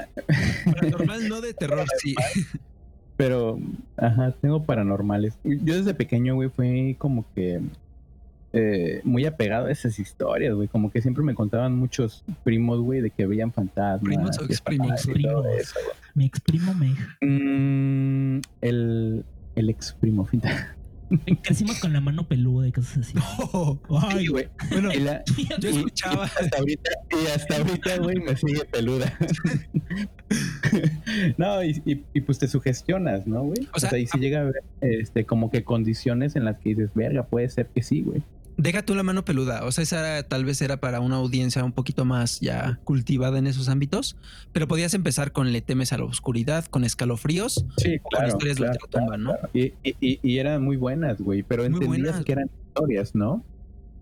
Normal 0.90 1.28
no 1.28 1.42
de 1.42 1.54
terror, 1.54 1.86
sí. 2.02 2.16
pero, 3.18 3.60
ajá, 3.98 4.32
tengo 4.42 4.64
paranormales. 4.64 5.38
Yo 5.44 5.76
desde 5.76 5.94
pequeño, 5.94 6.36
güey, 6.36 6.50
fui 6.50 6.96
como 6.98 7.26
que 7.34 7.62
eh, 8.54 9.02
muy 9.04 9.26
apegado 9.26 9.66
a 9.66 9.72
esas 9.72 9.98
historias, 10.00 10.54
güey. 10.56 10.68
Como 10.68 10.92
que 10.92 11.02
siempre 11.02 11.24
me 11.24 11.34
contaban 11.36 11.76
muchos 11.76 12.24
primos, 12.44 12.80
güey, 12.82 13.02
de 13.02 13.10
que 13.10 13.26
veían 13.26 13.52
fantasmas. 13.52 14.04
¿Primos 14.04 14.38
o 14.40 14.44
y 14.44 14.46
exprimos? 14.46 15.06
y 15.08 15.12
Primos. 15.12 15.46
eso. 15.58 15.80
Me 16.14 16.26
exprimo, 16.26 16.74
me. 16.76 16.92
Mm, 17.22 18.42
el, 18.62 19.26
el 19.56 19.70
ex 19.70 19.94
primo, 19.94 20.26
finta. 20.26 20.76
Crecimos 21.44 21.80
con 21.80 21.94
la 21.94 22.02
mano 22.02 22.28
peluda 22.28 22.68
y 22.68 22.72
cosas 22.72 22.98
así. 23.00 23.14
Oh, 23.54 23.78
Ay, 24.02 24.22
Sí, 24.22 24.28
güey. 24.28 24.48
bueno, 24.72 24.92
Y 24.94 25.00
la- 25.00 25.24
yo 25.60 25.70
y- 25.70 25.76
escuchaba. 25.76 26.24
hasta 26.24 26.58
ahorita, 26.58 26.90
y 27.12 27.28
hasta 27.28 27.58
ahorita, 27.58 27.98
güey, 28.00 28.20
me 28.20 28.36
sigue 28.36 28.66
peluda. 28.66 29.14
no, 31.38 31.64
y, 31.64 31.82
y- 31.86 32.04
y, 32.14 32.22
pues 32.22 32.40
te 32.40 32.48
sugestionas, 32.48 33.28
¿no, 33.28 33.44
güey? 33.44 33.68
O 33.74 33.76
O 33.76 33.80
sea, 33.80 33.90
sea, 33.92 34.00
y 34.00 34.08
si 34.08 34.18
llega 34.20 34.40
a 34.40 34.42
haber 34.44 34.64
este, 34.82 35.26
como 35.26 35.52
que 35.52 35.64
condiciones 35.64 36.36
en 36.36 36.46
las 36.46 36.58
que 36.60 36.70
dices, 36.70 36.92
verga, 36.96 37.24
puede 37.28 37.50
ser 37.50 37.68
que 37.68 37.84
sí, 37.84 38.02
güey. 38.02 38.24
Deja 38.58 38.84
tú 38.86 38.94
la 38.96 39.04
mano 39.04 39.26
peluda. 39.26 39.66
O 39.66 39.72
sea, 39.72 39.82
esa 39.84 40.00
era- 40.00 40.28
tal 40.28 40.46
vez 40.46 40.62
era 40.62 40.78
para 40.78 41.00
una 41.00 41.16
audiencia 41.16 41.64
un 41.64 41.72
poquito 41.72 42.06
más 42.06 42.40
ya 42.40 42.80
cultivada 42.84 43.40
en 43.40 43.48
esos 43.48 43.68
ámbitos. 43.68 44.16
Pero 44.52 44.68
podías 44.68 44.94
empezar 44.94 45.32
con 45.32 45.52
Le 45.52 45.62
temes 45.62 45.92
a 45.92 45.98
la 45.98 46.06
oscuridad, 46.06 46.66
con 46.66 46.84
escalofríos. 46.84 47.66
Sí, 47.78 47.98
O 48.04 48.10
con 48.16 48.28
historias 48.28 48.58
de 48.58 48.64
ultratumba, 48.70 49.18
¿no? 49.18 49.34
Y, 49.54 49.74
y, 49.84 49.96
y- 50.00 50.20
y 50.22 50.38
eran 50.38 50.64
muy 50.64 50.78
buenas, 50.78 51.20
güey, 51.20 51.42
pero 51.44 51.64
Muy 51.64 51.74
entendías 51.74 52.08
buenas. 52.12 52.26
que 52.26 52.32
eran 52.32 52.50
historias, 52.68 53.16
¿no? 53.16 53.44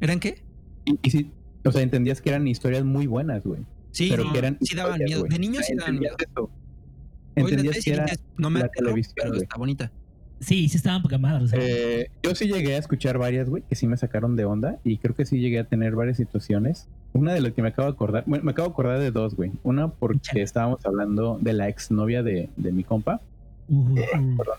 ¿Eran 0.02 0.20
qué? 0.20 0.44
Y, 0.86 1.00
y 1.02 1.10
sí, 1.12 1.32
o 1.64 1.72
sea, 1.72 1.82
entendías 1.82 2.22
que 2.22 2.30
eran 2.30 2.48
historias 2.48 2.84
muy 2.84 3.08
buenas, 3.08 3.44
güey. 3.44 3.62
Sí, 3.92 4.08
pero 4.10 4.26
no, 4.26 4.34
que 4.34 4.40
eran 4.40 4.58
sí 4.62 4.76
daban 4.76 5.00
miedo. 5.04 5.24
De 5.24 5.40
niños 5.40 5.66
sí 5.66 5.76
daban 5.76 6.00
miedo. 6.00 6.16
entendías. 6.20 6.50
Hoy 7.38 7.46
que 7.46 7.90
y 7.90 7.94
era 7.94 8.04
dices, 8.06 8.20
no 8.38 8.50
me 8.50 8.60
la 8.60 8.66
aterró, 8.66 8.88
televisión, 8.88 9.14
pero 9.16 9.36
está 9.36 9.58
bonita. 9.58 9.92
Sí, 10.42 10.68
sí 10.70 10.76
estaban 10.78 11.02
poca 11.04 11.18
madre. 11.18 11.44
o 11.46 11.48
sea, 11.48 11.60
Eh, 11.62 12.10
yo 12.24 12.36
sí 12.36 12.48
llegué 12.52 12.76
a 12.76 12.78
escuchar 12.80 13.18
varias, 13.18 13.48
güey, 13.48 13.64
que 13.70 13.76
sí 13.76 13.88
me 13.88 13.96
sacaron 13.96 14.36
de 14.36 14.44
onda 14.46 14.80
y 14.84 14.98
creo 14.98 15.16
que 15.16 15.24
sí 15.26 15.40
llegué 15.40 15.60
a 15.60 15.64
tener 15.66 15.96
varias 15.96 16.18
situaciones. 16.18 16.90
Una 17.14 17.34
de 17.34 17.42
las 17.42 17.54
que 17.54 17.62
me 17.62 17.70
acabo 17.70 17.88
de 17.88 17.94
acordar, 17.94 18.24
bueno, 18.26 18.44
me 18.44 18.52
acabo 18.52 18.68
de 18.70 18.74
acordar 18.74 19.00
de 19.00 19.12
dos, 19.12 19.36
güey. 19.36 19.52
Una 19.64 19.88
porque 19.90 20.42
estábamos 20.42 20.86
hablando 20.86 21.38
de 21.42 21.54
la 21.54 21.70
exnovia 21.70 22.24
de, 22.24 22.50
de 22.58 22.72
mi 22.72 22.84
compa. 22.84 23.22
uh, 23.70 23.76
uh. 23.76 23.98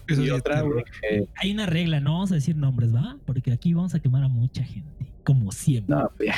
Eso 0.07 0.23
y 0.23 0.25
sí 0.25 0.31
es 0.31 0.33
otra, 0.33 0.61
güey, 0.63 0.85
que- 1.01 1.27
Hay 1.37 1.51
una 1.53 1.67
regla, 1.67 2.01
no 2.01 2.13
vamos 2.15 2.31
a 2.33 2.37
decir 2.37 2.57
nombres, 2.57 2.95
¿va? 2.95 3.17
Porque 3.27 3.53
aquí 3.53 3.75
vamos 3.75 3.95
a 3.95 4.01
quemar 4.01 4.23
a 4.23 4.29
mucha 4.29 4.63
gente, 4.65 5.07
como 5.25 5.51
siempre. 5.53 5.95
no, 5.97 6.11
pues 6.17 6.29
ya. 6.29 6.37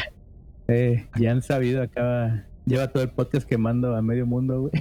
Eh, 0.68 1.06
ya 1.20 1.30
han 1.32 1.42
sabido, 1.42 1.82
acaba, 1.82 2.44
lleva 2.64 2.88
todo 2.88 3.02
el 3.02 3.10
podcast 3.10 3.46
quemando 3.46 3.94
a 3.94 4.00
medio 4.00 4.24
mundo, 4.26 4.62
güey. 4.62 4.72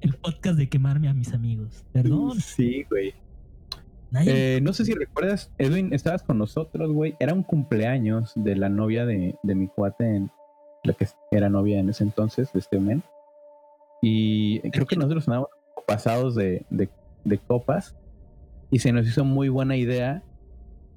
El 0.00 0.14
podcast 0.14 0.58
de 0.58 0.68
quemarme 0.68 1.08
a 1.08 1.14
mis 1.14 1.32
amigos. 1.32 1.84
Perdón, 1.92 2.40
Sí, 2.40 2.84
güey. 2.90 3.14
Nadie. 4.10 4.56
Eh, 4.56 4.60
no 4.60 4.72
sé 4.72 4.84
si 4.84 4.94
recuerdas, 4.94 5.50
Edwin, 5.58 5.92
estabas 5.92 6.22
con 6.22 6.38
nosotros, 6.38 6.92
güey. 6.92 7.14
Era 7.20 7.34
un 7.34 7.42
cumpleaños 7.42 8.32
de 8.36 8.56
la 8.56 8.68
novia 8.68 9.06
de, 9.06 9.36
de 9.42 9.54
mi 9.54 9.68
cuate, 9.68 10.04
en, 10.16 10.30
la 10.84 10.92
que 10.94 11.06
era 11.30 11.48
novia 11.48 11.78
en 11.78 11.88
ese 11.88 12.04
entonces, 12.04 12.52
de 12.52 12.60
este 12.60 12.78
men. 12.78 13.02
Y 14.02 14.60
creo 14.70 14.86
que 14.86 14.96
nosotros 14.96 15.26
andábamos 15.28 15.50
pasados 15.86 16.34
de, 16.34 16.64
de, 16.70 16.88
de 17.24 17.38
copas. 17.38 17.96
Y 18.70 18.78
se 18.80 18.92
nos 18.92 19.06
hizo 19.06 19.24
muy 19.24 19.48
buena 19.48 19.76
idea 19.76 20.22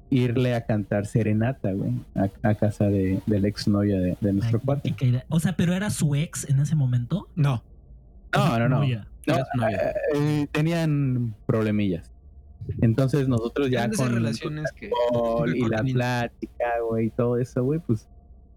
irle 0.10 0.56
a 0.56 0.66
cantar 0.66 1.06
serenata, 1.06 1.72
güey, 1.74 1.92
a, 2.16 2.30
a 2.50 2.56
casa 2.56 2.86
de, 2.86 3.22
de 3.26 3.40
la 3.40 3.48
ex 3.50 3.68
novia 3.68 4.00
de, 4.00 4.18
de 4.22 4.34
nuestro 4.34 4.62
Ay, 4.84 4.92
caída. 4.94 5.26
O 5.30 5.40
sea, 5.40 5.56
pero 5.56 5.74
era 5.74 5.90
su 5.90 6.16
ex 6.16 6.50
en 6.50 6.60
ese 6.60 6.76
momento. 6.76 7.28
No, 7.36 7.64
No, 8.34 8.58
no, 8.60 8.70
no. 8.70 8.80
No, 8.80 8.84
era 8.86 9.46
su 9.52 9.58
novia. 9.60 9.94
eh, 10.16 10.48
tenían 10.52 11.36
problemillas. 11.46 12.12
Entonces 12.82 13.28
nosotros 13.28 13.70
ya 13.70 13.90
con 13.90 14.14
relaciones 14.14 14.72
que. 14.74 14.90
alcohol 15.12 15.56
y 15.56 15.62
la 15.68 15.84
plática, 15.84 16.66
güey, 16.88 17.08
y 17.08 17.10
todo 17.12 17.38
eso, 17.38 17.64
güey, 17.64 17.80
pues, 17.80 18.08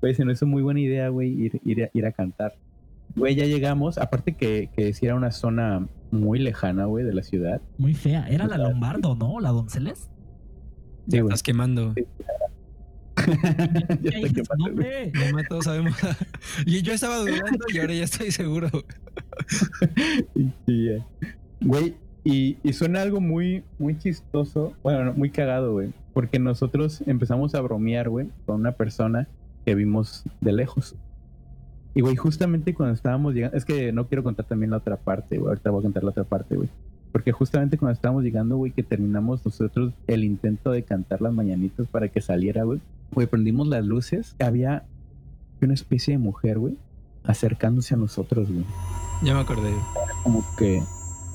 güey, 0.01 0.15
se 0.15 0.25
nos 0.25 0.35
hizo 0.39 0.47
muy 0.47 0.63
buena 0.63 0.81
idea, 0.81 1.09
güey, 1.09 1.31
ir, 1.31 1.61
ir, 1.65 1.85
a, 1.85 1.91
ir 1.93 2.07
a 2.07 2.13
cantar. 2.13 2.55
Güey, 3.17 3.35
ya 3.35 3.45
llegamos, 3.45 3.99
aparte 3.99 4.37
que, 4.37 4.71
que 4.77 4.93
sí 4.93 5.07
era 5.07 5.15
una 5.17 5.33
zona 5.33 5.89
muy 6.11 6.39
lejana, 6.39 6.85
güey, 6.85 7.05
de 7.05 7.13
la 7.13 7.23
ciudad. 7.23 7.61
Muy 7.79 7.95
fea. 7.95 8.29
Era 8.29 8.47
la 8.47 8.57
Lombardo, 8.59 9.17
¿no? 9.17 9.41
La 9.41 9.51
Donceles. 9.51 10.11
Sí, 11.09 11.19
güey. 11.19 11.23
Estás 11.25 11.43
quemando. 11.43 11.95
Sí. 11.95 12.05
Ya 14.01 14.11
Ya 14.11 14.21
güey. 14.21 14.33
nombre. 14.59 15.13
Ya 15.15 15.33
me- 15.35 15.45
todos 15.45 15.65
sabemos. 15.65 15.93
y 16.67 16.83
yo 16.83 16.93
estaba 16.95 17.19
dudando 17.19 17.67
y 17.73 17.79
ahora 17.79 17.95
ya 17.95 18.05
estoy 18.05 18.31
seguro. 18.31 18.69
Sí, 20.67 20.87
ya. 20.87 21.07
Güey, 21.63 21.95
y, 22.25 22.59
y 22.63 22.73
suena 22.73 23.03
algo 23.03 23.21
muy, 23.21 23.65
muy 23.79 23.99
chistoso, 23.99 24.73
bueno, 24.83 25.05
no, 25.05 25.13
muy 25.15 25.31
cagado, 25.31 25.73
güey, 25.73 25.93
porque 26.13 26.39
nosotros 26.39 27.03
empezamos 27.07 27.55
a 27.55 27.61
bromear, 27.61 28.09
güey, 28.09 28.29
con 28.47 28.57
una 28.61 28.73
persona 28.73 29.29
que 29.65 29.75
vimos 29.75 30.25
de 30.41 30.53
lejos. 30.53 30.95
Y, 31.95 32.03
güey, 32.03 32.15
justamente 32.17 32.75
cuando 32.75 32.95
estábamos 32.95 33.35
llegando, 33.35 33.57
es 33.57 33.65
que 33.65 33.93
no 33.93 34.07
quiero 34.07 34.23
contar 34.23 34.47
también 34.47 34.71
la 34.71 34.77
otra 34.77 34.97
parte, 34.97 35.39
güey, 35.39 35.49
ahorita 35.49 35.71
voy 35.71 35.81
a 35.81 35.83
contar 35.83 36.05
la 36.05 36.11
otra 36.11 36.25
parte, 36.25 36.57
güey. 36.57 36.69
Porque 37.11 37.33
justamente 37.33 37.77
cuando 37.77 37.95
estábamos 37.95 38.23
llegando, 38.23 38.57
güey, 38.57 38.71
que 38.71 38.85
terminamos 38.85 39.45
nosotros 39.45 39.93
el 40.07 40.23
intento 40.23 40.71
de 40.71 40.85
cantar 40.85 41.21
las 41.21 41.33
mañanitas 41.33 41.89
para 41.89 42.09
que 42.09 42.21
saliera, 42.21 42.63
güey. 42.63 42.81
Güey, 43.13 43.27
prendimos 43.27 43.67
las 43.67 43.85
luces, 43.85 44.37
había 44.39 44.85
una 45.61 45.75
especie 45.75 46.15
de 46.15 46.19
mujer, 46.19 46.59
güey, 46.59 46.77
acercándose 47.25 47.95
a 47.95 47.99
nosotros, 47.99 48.51
güey 48.51 48.65
Ya 49.25 49.35
me 49.35 49.41
acordé. 49.41 49.73
como 50.23 50.45
que, 50.57 50.81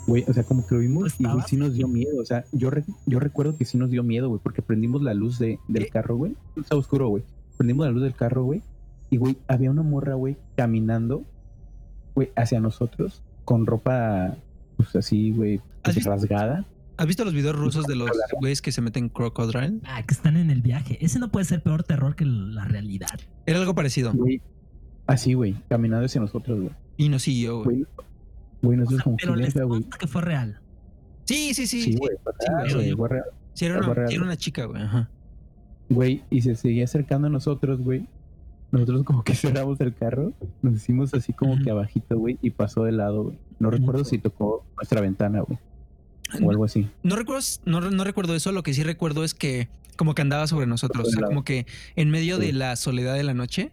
güey, 0.07 0.23
o 0.27 0.33
sea, 0.33 0.43
como 0.43 0.65
que 0.65 0.75
lo 0.75 0.81
vimos 0.81 1.15
¿Tú 1.17 1.23
y 1.23 1.25
güey, 1.27 1.43
sí 1.47 1.57
nos 1.57 1.73
dio 1.73 1.87
miedo. 1.87 2.21
O 2.21 2.25
sea, 2.25 2.45
yo, 2.51 2.69
re- 2.69 2.83
yo 3.05 3.19
recuerdo 3.19 3.57
que 3.57 3.65
sí 3.65 3.77
nos 3.77 3.89
dio 3.89 4.03
miedo, 4.03 4.29
güey, 4.29 4.39
porque 4.43 4.61
prendimos 4.61 5.01
la 5.01 5.13
luz 5.13 5.39
de, 5.39 5.59
del 5.67 5.85
¿Qué? 5.85 5.89
carro, 5.89 6.15
güey. 6.17 6.35
Está 6.55 6.75
oscuro, 6.75 7.07
güey. 7.09 7.23
Prendimos 7.57 7.85
la 7.85 7.91
luz 7.91 8.03
del 8.03 8.13
carro, 8.15 8.43
güey. 8.43 8.61
Y, 9.09 9.17
güey, 9.17 9.37
había 9.47 9.71
una 9.71 9.83
morra, 9.83 10.15
güey, 10.15 10.35
caminando, 10.55 11.23
güey, 12.15 12.29
hacia 12.35 12.59
nosotros 12.59 13.21
con 13.45 13.65
ropa, 13.65 14.35
pues 14.77 14.95
así, 14.95 15.31
güey, 15.31 15.61
¿Has 15.83 15.93
pues, 15.93 16.05
rasgada. 16.05 16.65
¿Has 16.97 17.07
visto 17.07 17.23
los 17.25 17.33
videos 17.33 17.55
rusos 17.55 17.85
de 17.85 17.95
los 17.95 18.09
güeyes 18.39 18.61
que 18.61 18.71
se 18.71 18.81
meten 18.81 19.09
crocodile? 19.09 19.79
Ah, 19.83 20.01
que 20.03 20.13
están 20.13 20.37
en 20.37 20.49
el 20.49 20.61
viaje. 20.61 20.97
Ese 21.05 21.19
no 21.19 21.29
puede 21.29 21.45
ser 21.45 21.61
peor 21.61 21.83
terror 21.83 22.15
que 22.15 22.25
la 22.25 22.65
realidad. 22.65 23.19
Era 23.45 23.59
algo 23.59 23.75
parecido. 23.75 24.13
Güey, 24.13 24.41
así, 25.05 25.33
güey, 25.33 25.55
caminando 25.69 26.05
hacia 26.05 26.21
nosotros, 26.21 26.57
güey. 26.59 26.71
Y 26.97 27.09
nos 27.09 27.23
siguió, 27.23 27.63
güey. 27.63 27.85
Güey, 28.65 28.77
güey, 28.79 28.87
O 28.87 28.89
sea, 28.89 29.03
como 29.03 29.17
pero 29.17 29.35
les 29.35 29.53
que 29.99 30.07
fue 30.07 30.21
real. 30.21 30.59
Sí, 31.25 31.53
sí, 31.53 31.65
sí. 31.67 31.81
Sí, 31.81 31.93
Sí, 31.93 31.97
güey, 31.97 32.11
fue 32.23 32.33
Sí, 32.39 32.45
real, 32.73 32.85
yo- 32.89 32.97
fue 32.97 33.09
real. 33.09 33.25
Sí, 33.53 33.65
era, 33.65 33.77
una, 33.79 33.93
real, 33.93 34.07
sí 34.09 34.15
era 34.15 34.23
una 34.23 34.37
chica, 34.37 34.65
güey. 34.65 34.81
Ajá. 34.81 35.09
Güey, 35.89 36.23
y 36.29 36.41
se 36.41 36.55
seguía 36.55 36.83
acercando 36.85 37.27
a 37.27 37.29
nosotros, 37.29 37.79
güey. 37.81 38.07
Nosotros 38.71 39.03
como 39.03 39.23
que 39.23 39.33
cerramos 39.65 39.79
el 39.81 39.93
carro, 39.95 40.33
nos 40.61 40.75
hicimos 40.75 41.13
así 41.13 41.31
como 41.33 41.53
Ujú. 41.53 41.63
que 41.63 41.71
abajito, 41.71 42.17
güey, 42.17 42.37
y 42.41 42.49
pasó 42.51 42.83
de 42.83 42.91
lado, 42.91 43.23
güey. 43.25 43.37
No 43.59 43.69
recuerdo 43.69 44.03
si 44.03 44.17
tocó 44.17 44.65
nuestra 44.75 44.99
ventana, 45.01 45.41
güey. 45.41 45.57
O 46.43 46.49
algo 46.49 46.65
así. 46.65 46.89
No 47.03 47.15
recuerdo, 47.15 47.41
no, 47.65 47.79
no 47.81 48.03
recuerdo 48.03 48.35
eso. 48.35 48.51
Lo 48.51 48.63
que 48.63 48.73
sí 48.73 48.83
recuerdo 48.83 49.23
es 49.23 49.33
que 49.33 49.69
como 49.95 50.13
que 50.15 50.23
andaba 50.23 50.47
sobre 50.47 50.65
nosotros. 50.65 51.07
O 51.07 51.11
sea, 51.11 51.25
como 51.27 51.43
que 51.45 51.65
en 51.95 52.09
medio 52.09 52.37
de 52.39 52.47
Sí. 52.47 52.51
la 52.51 52.75
soledad 52.75 53.13
de 53.13 53.23
la 53.23 53.33
noche, 53.35 53.71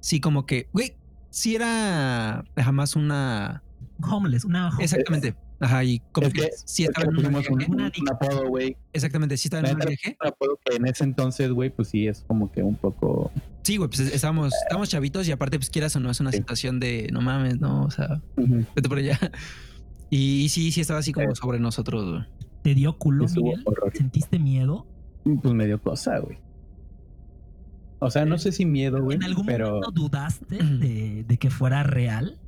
sí, 0.00 0.20
como 0.20 0.44
que, 0.44 0.68
güey, 0.72 0.96
sí 1.30 1.54
era 1.54 2.44
jamás 2.56 2.96
una. 2.96 3.62
Homeless, 4.02 4.44
una 4.44 4.68
homeless. 4.68 4.92
Exactamente. 4.92 5.34
Ajá, 5.60 5.84
y 5.84 6.00
como 6.12 6.26
Es 6.26 6.32
que, 6.32 6.40
que, 6.40 6.50
sí 6.64 6.82
es 6.82 6.88
estaba 6.88 7.04
que 7.12 7.20
en 7.20 7.26
un 7.26 7.34
un, 7.36 7.72
un 7.72 8.10
apodo, 8.10 8.48
güey. 8.48 8.76
Exactamente, 8.92 9.36
sí 9.36 9.46
estaba 9.46 9.68
en 9.68 9.74
un 9.76 9.80
viaje. 9.86 10.16
Un 10.20 10.26
apodo 10.28 10.58
que 10.64 10.76
en 10.76 10.86
ese 10.88 11.04
entonces, 11.04 11.50
güey, 11.52 11.70
pues 11.70 11.88
sí 11.88 12.08
es 12.08 12.24
como 12.26 12.50
que 12.50 12.62
un 12.62 12.74
poco. 12.74 13.30
Sí, 13.62 13.76
güey, 13.76 13.88
pues 13.88 14.00
estábamos, 14.00 14.52
estábamos 14.64 14.88
chavitos 14.88 15.28
y 15.28 15.32
aparte, 15.32 15.58
pues 15.58 15.70
quieras 15.70 15.94
o 15.94 16.00
no, 16.00 16.10
es 16.10 16.18
una 16.20 16.32
Sí. 16.32 16.38
situación 16.38 16.80
de 16.80 17.08
no 17.12 17.20
mames, 17.20 17.60
no, 17.60 17.84
o 17.84 17.90
sea, 17.90 18.20
Ujú. 18.36 18.64
vete 18.74 18.88
por 18.88 18.98
allá. 18.98 19.18
Y, 20.14 20.50
sí, 20.50 20.72
sí 20.72 20.82
estaba 20.82 20.98
así 21.00 21.10
como 21.12 21.30
Eh. 21.30 21.34
sobre 21.36 21.58
nosotros, 21.58 22.04
güey. 22.10 22.24
¿Te 22.62 22.74
dio 22.74 22.98
culo, 22.98 23.24
Miguel? 23.34 23.64
¿Sentiste 23.94 24.38
miedo? 24.38 24.86
Pues 25.24 25.54
me 25.54 25.64
dio 25.66 25.80
cosa, 25.80 26.18
güey. 26.18 26.36
O 27.98 28.10
sea, 28.10 28.24
no 28.26 28.36
sé 28.36 28.52
si 28.52 28.66
miedo, 28.66 29.02
güey, 29.02 29.16
¿En 29.16 29.22
algún 29.24 29.46
pero 29.46 29.66
momento 29.80 29.90
dudaste 29.92 30.56
de, 30.56 31.24
de 31.26 31.36
que 31.38 31.48
fuera 31.50 31.82
real? 31.84 32.38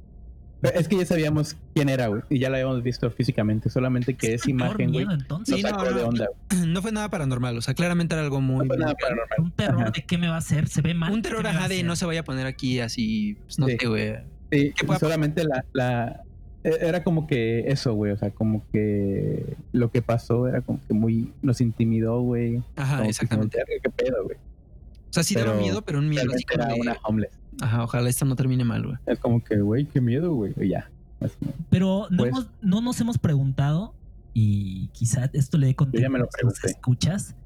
Es 0.75 0.89
que 0.89 0.97
ya 0.97 1.07
sabíamos 1.07 1.57
quién 1.75 1.89
era, 1.89 2.07
güey, 2.09 2.23
y 2.31 2.39
ya 2.39 2.51
la 2.51 2.57
habíamos 2.59 2.83
visto 2.83 3.11
físicamente, 3.11 3.69
solamente 3.71 4.15
que 4.15 4.35
esa 4.35 4.49
imagen, 4.51 4.93
güey. 4.93 5.07
Sí, 5.45 5.63
no, 5.63 6.11
no. 6.13 6.67
No 6.67 6.83
fue 6.83 6.93
nada 6.93 7.09
paranormal, 7.11 7.57
o 7.59 7.63
sea, 7.63 7.75
claramente 7.75 8.15
era 8.15 8.23
algo 8.25 8.41
muy. 8.41 8.67
No 8.67 8.75
fue 8.75 8.79
nada 8.79 8.95
paranormal. 8.95 9.39
Un 9.41 9.51
terror 9.53 9.83
Ajá. 9.83 9.91
de 9.91 10.03
qué 10.05 10.19
me 10.19 10.29
va 10.29 10.37
a 10.37 10.39
hacer, 10.39 10.69
se 10.69 10.81
ve 10.83 10.95
mal. 10.95 11.13
Un 11.13 11.23
¿qué 11.23 11.29
terror 11.29 11.47
ajá 11.47 11.69
de 11.69 11.83
no 11.83 11.97
se 11.97 12.07
vaya 12.07 12.21
a 12.21 12.25
poner 12.25 12.47
aquí 12.47 12.81
así, 12.81 13.37
pues, 13.45 13.59
no 13.59 13.67
Sí. 13.67 13.77
sé, 13.79 13.87
güey. 13.87 14.15
Sí, 14.53 14.73
¿Qué 14.77 14.87
pueda- 14.87 14.99
solamente 15.01 15.45
la, 15.45 15.65
la 15.73 16.21
e- 16.63 16.79
era 16.81 17.03
como 17.05 17.27
que 17.27 17.65
eso, 17.71 17.93
güey, 17.95 18.13
o 18.13 18.17
sea, 18.17 18.31
como 18.31 18.65
que 18.73 19.57
lo 19.73 19.91
que 19.91 20.01
pasó 20.03 20.47
era 20.49 20.61
como 20.63 20.81
que 20.87 20.95
muy 20.95 21.33
nos 21.43 21.61
intimidó, 21.61 22.21
güey. 22.23 22.63
Ajá, 22.77 22.99
Como 22.99 23.11
exactamente. 23.11 23.59
dijimos, 23.59 23.83
"Verga, 23.83 23.83
¿Qué 23.97 24.05
pedo, 24.05 24.25
güey? 24.25 24.37
O 24.37 25.13
sea, 25.15 25.23
sí 25.23 25.35
daba 25.35 25.53
Pero 25.53 25.61
miedo, 25.61 25.83
pero 25.83 25.99
un 26.01 26.09
miedo 26.09 26.25
así 26.35 26.45
como 26.45 26.65
era 26.65 26.75
de, 26.75 26.81
una 26.81 26.97
homeless. 27.05 27.31
Ajá, 27.61 27.85
ojalá 27.85 28.09
esto 28.09 28.25
no 28.25 28.37
termine 28.37 28.65
mal, 28.65 28.83
güey. 28.85 28.97
Es 29.07 29.19
como 29.19 29.43
que, 29.43 29.57
güey, 29.61 29.87
qué 29.87 30.01
miedo, 30.01 30.33
güey. 30.35 30.53
Y 30.61 30.69
ya. 30.71 30.91
así. 31.21 31.35
Pero 31.71 32.07
no, 32.11 32.19
Pues- 32.19 32.31
hemos- 32.31 32.49
no 32.63 32.81
nos 32.81 33.01
hemos 33.01 33.19
preguntado, 33.19 33.95
y 34.35 34.89
quizá 34.89 35.31
esto 35.33 35.57
le 35.59 35.69
dé 35.69 35.75
contexto 35.77 36.03
ya 36.03 36.11
me 36.11 36.19
lo 36.19 36.25
a 36.25 36.27
los 36.27 36.35
pregunté. 36.35 36.67
escuchas. 36.67 37.37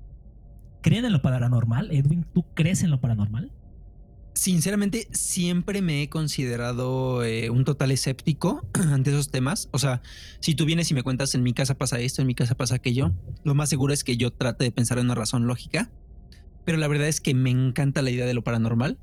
¿Creen 0.80 1.04
en 1.04 1.12
lo 1.12 1.20
paranormal? 1.22 1.90
Edwin, 1.92 2.24
¿tú 2.32 2.44
crees 2.54 2.82
en 2.82 2.90
lo 2.90 3.00
paranormal? 3.00 3.52
Sinceramente, 4.34 5.08
siempre 5.10 5.82
me 5.82 6.02
he 6.02 6.08
considerado 6.08 7.24
eh, 7.24 7.50
un 7.50 7.64
total 7.64 7.90
escéptico 7.90 8.64
ante 8.92 9.10
esos 9.10 9.30
temas. 9.30 9.68
O 9.72 9.78
sea, 9.78 10.00
si 10.40 10.54
tú 10.54 10.64
vienes 10.64 10.90
y 10.90 10.94
me 10.94 11.02
cuentas 11.02 11.34
en 11.34 11.42
mi 11.42 11.52
casa 11.52 11.74
pasa 11.76 11.98
esto, 11.98 12.22
en 12.22 12.28
mi 12.28 12.34
casa 12.36 12.54
pasa 12.54 12.76
aquello, 12.76 13.12
lo 13.42 13.54
más 13.56 13.68
seguro 13.68 13.92
es 13.92 14.04
que 14.04 14.16
yo 14.16 14.32
trate 14.32 14.62
de 14.64 14.70
pensar 14.70 14.98
en 14.98 15.06
una 15.06 15.16
razón 15.16 15.46
lógica. 15.48 15.90
Pero 16.64 16.78
la 16.78 16.86
verdad 16.86 17.08
es 17.08 17.20
que 17.20 17.34
me 17.34 17.50
encanta 17.50 18.00
la 18.02 18.10
idea 18.10 18.26
de 18.26 18.34
lo 18.34 18.44
paranormal 18.44 18.98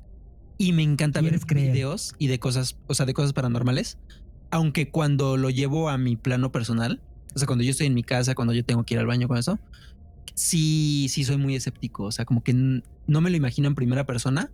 y 0.58 0.72
me 0.72 0.82
encanta 0.82 1.20
ver 1.20 1.30
¿Quieres 1.30 1.46
creer? 1.46 1.72
videos 1.72 2.14
y 2.18 2.28
de 2.28 2.38
cosas, 2.38 2.76
o 2.86 2.94
sea, 2.94 3.06
de 3.06 3.14
cosas 3.14 3.32
paranormales. 3.32 3.98
Aunque 4.50 4.90
cuando 4.90 5.36
lo 5.36 5.50
llevo 5.50 5.88
a 5.88 5.98
mi 5.98 6.16
plano 6.16 6.52
personal, 6.52 7.00
o 7.34 7.38
sea, 7.38 7.46
cuando 7.46 7.64
yo 7.64 7.70
estoy 7.70 7.86
en 7.86 7.94
mi 7.94 8.02
casa, 8.02 8.34
cuando 8.34 8.54
yo 8.54 8.64
tengo 8.64 8.84
que 8.84 8.94
ir 8.94 9.00
al 9.00 9.06
baño 9.06 9.28
con 9.28 9.36
eso, 9.36 9.58
sí, 10.34 11.06
sí 11.10 11.24
soy 11.24 11.36
muy 11.36 11.56
escéptico. 11.56 12.04
O 12.04 12.12
sea, 12.12 12.24
como 12.24 12.42
que 12.42 12.54
no 12.54 13.20
me 13.20 13.30
lo 13.30 13.36
imagino 13.36 13.68
en 13.68 13.74
primera 13.74 14.06
persona. 14.06 14.50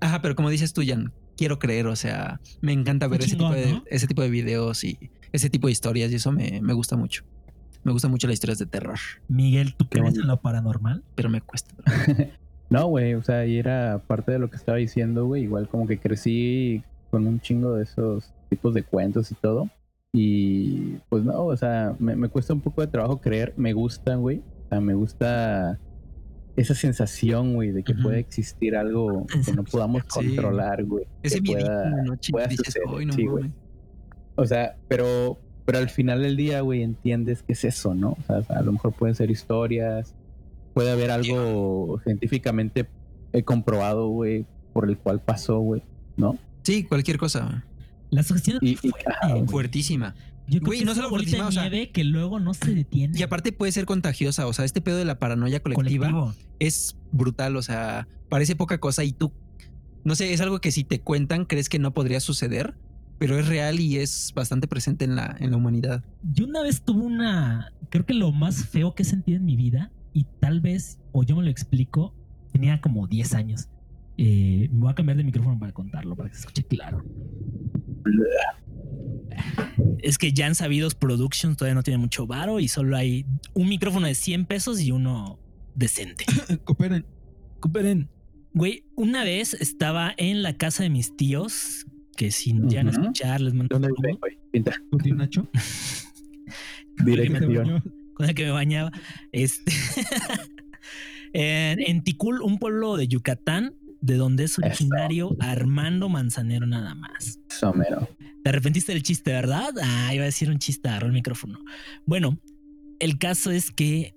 Ajá, 0.00 0.22
pero 0.22 0.34
como 0.34 0.50
dices 0.50 0.72
tú, 0.72 0.82
Jan, 0.86 1.12
quiero 1.36 1.58
creer. 1.58 1.86
O 1.88 1.96
sea, 1.96 2.40
me 2.60 2.72
encanta 2.72 3.08
ver 3.08 3.20
ese, 3.20 3.30
chingón, 3.30 3.54
tipo 3.54 3.66
de, 3.66 3.72
¿no? 3.72 3.84
ese 3.90 4.06
tipo 4.06 4.22
de 4.22 4.30
videos 4.30 4.84
y 4.84 4.98
ese 5.32 5.50
tipo 5.50 5.66
de 5.66 5.72
historias 5.72 6.10
y 6.12 6.14
eso 6.14 6.32
me, 6.32 6.60
me 6.62 6.72
gusta 6.72 6.96
mucho. 6.96 7.24
Me 7.84 7.92
gustan 7.92 8.10
mucho 8.10 8.26
las 8.26 8.34
historias 8.34 8.58
de 8.58 8.66
terror, 8.66 8.98
Miguel, 9.28 9.74
¿tú 9.74 9.88
crees 9.88 10.16
en 10.16 10.26
lo 10.26 10.40
paranormal? 10.40 11.04
pero 11.14 11.30
me 11.30 11.40
cuesta. 11.40 11.74
No, 12.70 12.86
güey, 12.86 13.14
o 13.14 13.22
sea, 13.22 13.46
y 13.46 13.58
era 13.58 14.02
parte 14.06 14.32
de 14.32 14.38
lo 14.38 14.50
que 14.50 14.56
estaba 14.56 14.78
diciendo, 14.78 15.26
güey. 15.26 15.44
Igual 15.44 15.68
como 15.68 15.86
que 15.86 15.98
crecí 15.98 16.82
con 17.10 17.26
un 17.26 17.40
chingo 17.40 17.74
de 17.74 17.84
esos 17.84 18.32
tipos 18.50 18.74
de 18.74 18.82
cuentos 18.82 19.30
y 19.32 19.34
todo. 19.34 19.70
Y 20.12 20.96
pues 21.08 21.24
no, 21.24 21.44
o 21.46 21.56
sea, 21.56 21.94
me, 21.98 22.16
me 22.16 22.28
cuesta 22.28 22.52
un 22.54 22.60
poco 22.60 22.80
de 22.82 22.86
trabajo 22.88 23.20
creer. 23.20 23.54
Me 23.56 23.72
gusta, 23.72 24.16
güey. 24.16 24.42
O 24.66 24.68
sea, 24.68 24.80
me 24.80 24.94
gusta 24.94 25.78
esa 26.56 26.74
sensación, 26.74 27.54
güey, 27.54 27.70
de 27.70 27.84
que 27.84 27.94
puede 27.94 28.18
existir 28.18 28.74
algo 28.76 29.26
que 29.46 29.52
no 29.52 29.64
podamos 29.64 30.02
Sí. 30.02 30.08
controlar, 30.26 30.84
güey. 30.84 31.06
Ese. 31.22 31.38
"Ay, 31.46 31.64
no 32.04 32.16
Sí, 32.20 32.32
güey. 33.26 33.44
mames". 33.44 33.52
O 34.34 34.44
sea, 34.44 34.76
pero, 34.88 35.38
pero 35.64 35.78
al 35.78 35.88
final 35.88 36.22
del 36.22 36.36
día, 36.36 36.60
güey, 36.62 36.82
entiendes 36.82 37.42
que 37.42 37.52
es 37.52 37.64
eso, 37.64 37.94
¿no? 37.94 38.16
O 38.28 38.42
sea, 38.42 38.56
a 38.56 38.62
lo 38.62 38.72
mejor 38.72 38.92
pueden 38.92 39.14
ser 39.14 39.30
historias, 39.30 40.14
puede 40.78 40.92
haber 40.92 41.10
algo 41.10 42.00
científicamente 42.04 42.88
eh, 43.32 43.42
comprobado, 43.42 44.06
güey, 44.10 44.46
por 44.72 44.88
el 44.88 44.96
cual 44.96 45.20
pasó, 45.20 45.58
güey, 45.58 45.82
¿no? 46.16 46.38
Sí, 46.62 46.84
cualquier 46.84 47.18
cosa. 47.18 47.64
La 48.10 48.22
sugestión 48.22 48.58
Y- 48.60 48.74
es 48.74 48.84
y- 48.84 48.90
fuerte. 48.90 49.10
güey. 49.32 49.46
Fuertísima. 49.48 50.14
Yo 50.46 50.60
creo 50.60 50.66
Güey, 50.68 50.78
que 50.78 50.84
no 50.84 50.92
es 50.92 50.96
solo 50.98 51.08
fuertísima, 51.10 51.48
o 51.48 51.52
sea- 51.52 51.68
nieve 51.68 51.90
que 51.90 52.04
luego 52.04 52.38
no 52.38 52.54
se 52.54 52.72
detiene. 52.74 53.18
Y 53.18 53.22
aparte 53.24 53.50
puede 53.50 53.72
ser 53.72 53.86
contagiosa. 53.86 54.46
O 54.46 54.52
sea, 54.52 54.64
este 54.64 54.80
pedo 54.80 54.96
de 54.98 55.04
la 55.04 55.18
paranoia 55.18 55.60
colectiva 55.60 56.06
colectivo. 56.12 56.34
es 56.60 56.96
brutal. 57.10 57.56
O 57.56 57.62
sea, 57.62 58.06
parece 58.28 58.54
poca 58.54 58.78
cosa 58.78 59.02
y 59.02 59.10
tú, 59.12 59.32
no 60.04 60.14
sé, 60.14 60.32
es 60.32 60.40
algo 60.40 60.60
que 60.60 60.70
si 60.70 60.84
te 60.84 61.00
cuentan 61.00 61.44
crees 61.44 61.68
que 61.68 61.78
no 61.80 61.92
podría 61.92 62.20
suceder, 62.20 62.74
pero 63.18 63.36
es 63.38 63.48
real 63.48 63.80
y 63.80 63.96
es 63.96 64.32
bastante 64.34 64.68
presente 64.68 65.04
en 65.04 65.16
la, 65.16 65.36
en 65.40 65.50
la 65.50 65.56
humanidad. 65.56 66.04
Yo 66.22 66.46
una 66.46 66.62
vez 66.62 66.82
tuve 66.82 67.02
una, 67.02 67.72
creo 67.90 68.06
que 68.06 68.14
lo 68.14 68.30
más 68.30 68.64
feo 68.68 68.94
que 68.94 69.02
he 69.02 69.06
sentido 69.06 69.36
en 69.38 69.44
mi 69.44 69.56
vida, 69.56 69.90
y 70.12 70.26
tal 70.40 70.60
vez, 70.60 70.98
o 71.12 71.22
yo 71.22 71.36
me 71.36 71.44
lo 71.44 71.50
explico, 71.50 72.14
tenía 72.52 72.80
como 72.80 73.06
10 73.06 73.34
años. 73.34 73.68
Eh, 74.16 74.68
me 74.72 74.80
voy 74.80 74.90
a 74.90 74.94
cambiar 74.94 75.16
de 75.16 75.24
micrófono 75.24 75.58
para 75.58 75.72
contarlo, 75.72 76.16
para 76.16 76.28
que 76.28 76.34
se 76.34 76.40
escuche 76.40 76.64
claro. 76.64 77.04
Es 80.00 80.18
que 80.18 80.32
Jan 80.34 80.54
Sabidos 80.54 80.94
Productions 80.94 81.56
todavía 81.56 81.74
no 81.74 81.82
tiene 81.82 81.98
mucho 81.98 82.26
varo 82.26 82.58
y 82.60 82.68
solo 82.68 82.96
hay 82.96 83.26
un 83.54 83.68
micrófono 83.68 84.06
de 84.06 84.14
100 84.14 84.46
pesos 84.46 84.80
y 84.80 84.90
uno 84.90 85.38
decente. 85.74 86.24
Cooperen. 86.64 87.06
Cooperen. 87.60 88.08
Güey, 88.54 88.84
una 88.96 89.24
vez 89.24 89.54
estaba 89.54 90.14
en 90.16 90.42
la 90.42 90.56
casa 90.56 90.82
de 90.82 90.90
mis 90.90 91.16
tíos, 91.16 91.86
que 92.16 92.32
si 92.32 92.52
nos 92.54 92.72
llegan 92.72 92.88
a 92.88 92.90
escuchar, 92.90 93.40
les 93.40 93.54
mando 93.54 93.74
¿Dónde 93.74 93.88
un 93.88 94.02
vive, 94.02 94.18
güey? 94.18 94.38
Pinta. 94.50 94.72
¿Tu 94.90 94.98
tío 94.98 95.14
Nacho? 95.14 95.48
Dirección. 97.04 97.84
con 98.18 98.28
el 98.28 98.34
que 98.34 98.44
me 98.44 98.50
bañaba. 98.50 98.92
Este 99.32 99.72
en, 101.32 101.80
en 101.80 102.02
Ticul, 102.02 102.42
un 102.42 102.58
pueblo 102.58 102.96
de 102.96 103.08
Yucatán, 103.08 103.74
de 104.00 104.16
donde 104.16 104.44
es 104.44 104.58
originario 104.58 105.36
Armando 105.40 106.08
Manzanero 106.08 106.66
nada 106.66 106.94
más. 106.94 107.40
Somero. 107.48 108.08
Te 108.42 108.50
arrepentiste 108.50 108.92
del 108.92 109.02
chiste, 109.02 109.32
¿verdad? 109.32 109.72
Ah, 109.82 110.12
iba 110.12 110.22
a 110.22 110.26
decir 110.26 110.50
un 110.50 110.58
chiste, 110.58 110.88
agarró 110.88 111.06
el 111.06 111.12
micrófono. 111.12 111.60
Bueno, 112.06 112.38
el 112.98 113.18
caso 113.18 113.50
es 113.50 113.70
que 113.70 114.14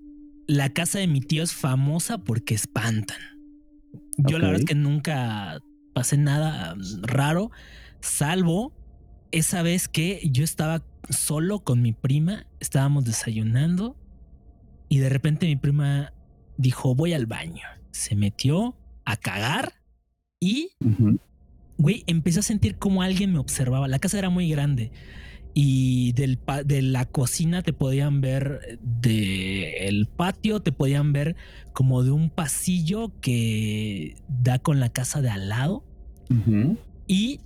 la 0.47 0.69
casa 0.69 0.99
de 0.99 1.07
mi 1.07 1.21
tío 1.21 1.43
es 1.43 1.53
famosa 1.53 2.17
porque 2.17 2.55
espantan. 2.55 3.17
Yo 4.17 4.37
la 4.39 4.47
verdad 4.47 4.61
es 4.61 4.65
que 4.65 4.75
nunca 4.75 5.61
pasé 5.93 6.17
nada 6.17 6.75
raro, 7.01 7.51
salvo 8.01 8.73
esa 9.31 9.61
vez 9.61 9.87
que 9.87 10.19
yo 10.31 10.43
estaba 10.43 10.83
solo 11.09 11.59
con 11.59 11.81
mi 11.81 11.93
prima, 11.93 12.45
estábamos 12.59 13.05
desayunando 13.05 13.95
y 14.89 14.99
de 14.99 15.09
repente 15.09 15.45
mi 15.45 15.55
prima 15.55 16.13
dijo, 16.57 16.95
voy 16.95 17.13
al 17.13 17.25
baño. 17.25 17.63
Se 17.91 18.15
metió 18.15 18.75
a 19.05 19.17
cagar 19.17 19.73
y 20.39 20.69
güey, 21.77 22.03
empecé 22.07 22.39
a 22.39 22.43
sentir 22.43 22.77
como 22.77 23.01
alguien 23.01 23.33
me 23.33 23.39
observaba. 23.39 23.87
La 23.87 23.99
casa 23.99 24.17
era 24.17 24.29
muy 24.29 24.49
grande 24.49 24.91
y 25.53 26.13
del 26.13 26.39
de 26.65 26.81
la 26.81 27.05
cocina 27.05 27.61
te 27.61 27.73
podían 27.73 28.21
ver 28.21 28.79
del 28.81 30.07
patio, 30.07 30.61
te 30.61 30.71
podían 30.71 31.11
ver 31.11 31.35
como 31.73 32.03
de 32.03 32.11
un 32.11 32.29
pasillo 32.29 33.11
que 33.19 34.15
da 34.27 34.59
con 34.59 34.79
la 34.79 34.89
casa 34.89 35.21
de 35.21 35.29
al 35.29 35.49
lado 35.49 35.83
y 37.07 37.41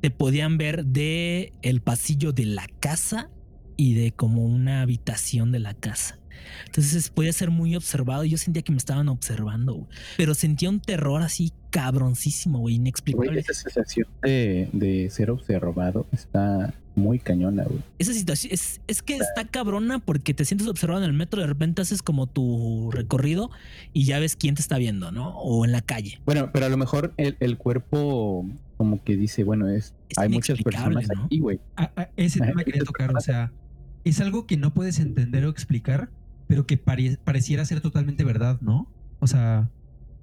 te 0.00 0.10
podían 0.10 0.58
ver 0.58 0.84
de 0.86 1.52
el 1.62 1.80
pasillo 1.80 2.32
de 2.32 2.46
la 2.46 2.66
casa 2.80 3.30
y 3.76 3.94
de 3.94 4.12
como 4.12 4.44
una 4.44 4.82
habitación 4.82 5.52
de 5.52 5.60
la 5.60 5.74
casa. 5.74 6.18
Entonces 6.66 7.10
podía 7.10 7.32
ser 7.32 7.50
muy 7.50 7.76
observado 7.76 8.24
y 8.24 8.30
yo 8.30 8.38
sentía 8.38 8.62
que 8.62 8.72
me 8.72 8.78
estaban 8.78 9.08
observando, 9.08 9.88
pero 10.16 10.34
sentía 10.34 10.70
un 10.70 10.80
terror 10.80 11.22
así 11.22 11.52
cabroncísimo, 11.70 12.58
güey, 12.58 12.76
inexplicable. 12.76 13.40
esa 13.40 13.54
sensación 13.54 14.06
de, 14.22 14.68
de 14.72 15.10
ser 15.10 15.30
observado 15.30 16.06
está 16.12 16.72
muy 16.94 17.18
cañona, 17.18 17.64
güey. 17.64 17.80
Esa 17.98 18.12
situación 18.12 18.52
es, 18.52 18.80
es 18.86 19.02
que 19.02 19.16
está 19.16 19.46
cabrona 19.46 19.98
porque 19.98 20.34
te 20.34 20.44
sientes 20.44 20.66
observado 20.66 21.02
en 21.02 21.06
el 21.08 21.12
metro, 21.12 21.40
de 21.40 21.46
repente 21.46 21.82
haces 21.82 22.02
como 22.02 22.26
tu 22.26 22.90
recorrido 22.92 23.50
y 23.92 24.04
ya 24.04 24.18
ves 24.18 24.36
quién 24.36 24.54
te 24.54 24.62
está 24.62 24.78
viendo, 24.78 25.12
¿no? 25.12 25.38
O 25.38 25.64
en 25.64 25.72
la 25.72 25.80
calle. 25.80 26.20
Bueno, 26.24 26.50
pero 26.52 26.66
a 26.66 26.68
lo 26.68 26.76
mejor 26.76 27.14
el, 27.16 27.36
el 27.40 27.56
cuerpo 27.56 28.46
como 28.78 29.04
que 29.04 29.16
dice, 29.16 29.44
bueno, 29.44 29.68
es, 29.68 29.94
Es 30.08 30.16
hay 30.18 30.30
muchas 30.30 30.62
personas 30.62 31.06
¿no? 31.14 31.24
aquí, 31.24 31.40
güey. 31.40 31.60
A- 31.76 31.92
a- 31.96 32.10
ese 32.16 32.40
tema 32.62 32.64
quería 32.64 32.82
tocar, 32.84 33.14
o 33.14 33.20
sea, 33.20 33.52
es 34.04 34.20
algo 34.20 34.46
que 34.46 34.56
no 34.56 34.72
puedes 34.72 34.98
entender 35.00 35.44
o 35.44 35.50
explicar, 35.50 36.10
pero 36.46 36.66
que 36.66 36.78
pare- 36.78 37.18
pareciera 37.22 37.64
ser 37.66 37.80
totalmente 37.82 38.24
verdad, 38.24 38.58
¿no? 38.62 38.90
O 39.20 39.26
sea, 39.26 39.68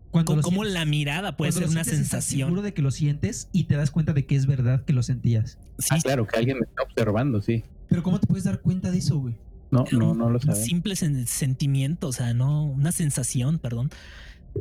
cuando 0.09 0.31
Como, 0.31 0.37
lo 0.37 0.41
como 0.43 0.55
sientes- 0.63 0.73
la 0.73 0.85
mirada 0.85 1.35
puede 1.37 1.51
ser 1.51 1.67
una 1.67 1.81
estás 1.81 1.95
sensación. 1.97 2.47
Seguro 2.47 2.61
de 2.63 2.73
que 2.73 2.81
lo 2.81 2.89
sientes 2.91 3.49
y 3.51 3.65
te 3.65 3.75
das 3.75 3.91
cuenta 3.91 4.13
de 4.13 4.25
que 4.25 4.35
es 4.37 4.45
verdad 4.47 4.83
que 4.85 4.93
lo 4.93 5.03
sentías. 5.03 5.59
Sí, 5.77 5.87
Ah, 5.91 5.97
claro, 6.01 6.25
que 6.25 6.39
alguien 6.39 6.57
me 6.57 6.65
está 6.65 6.81
observando, 6.83 7.41
sí. 7.41 7.63
Pero 7.89 8.01
¿cómo 8.01 8.19
te 8.19 8.25
puedes 8.27 8.45
dar 8.45 8.61
cuenta 8.61 8.89
de 8.89 8.97
eso, 8.99 9.19
güey? 9.19 9.35
No, 9.71 9.83
no, 9.91 10.13
no 10.13 10.29
lo 10.29 10.35
Un 10.35 10.41
saben. 10.41 10.63
simple 10.63 10.93
sen- 10.93 11.25
sentimiento, 11.25 12.07
o 12.07 12.13
sea, 12.13 12.33
no, 12.33 12.63
una 12.65 12.93
sensación, 12.93 13.59
perdón. 13.59 13.89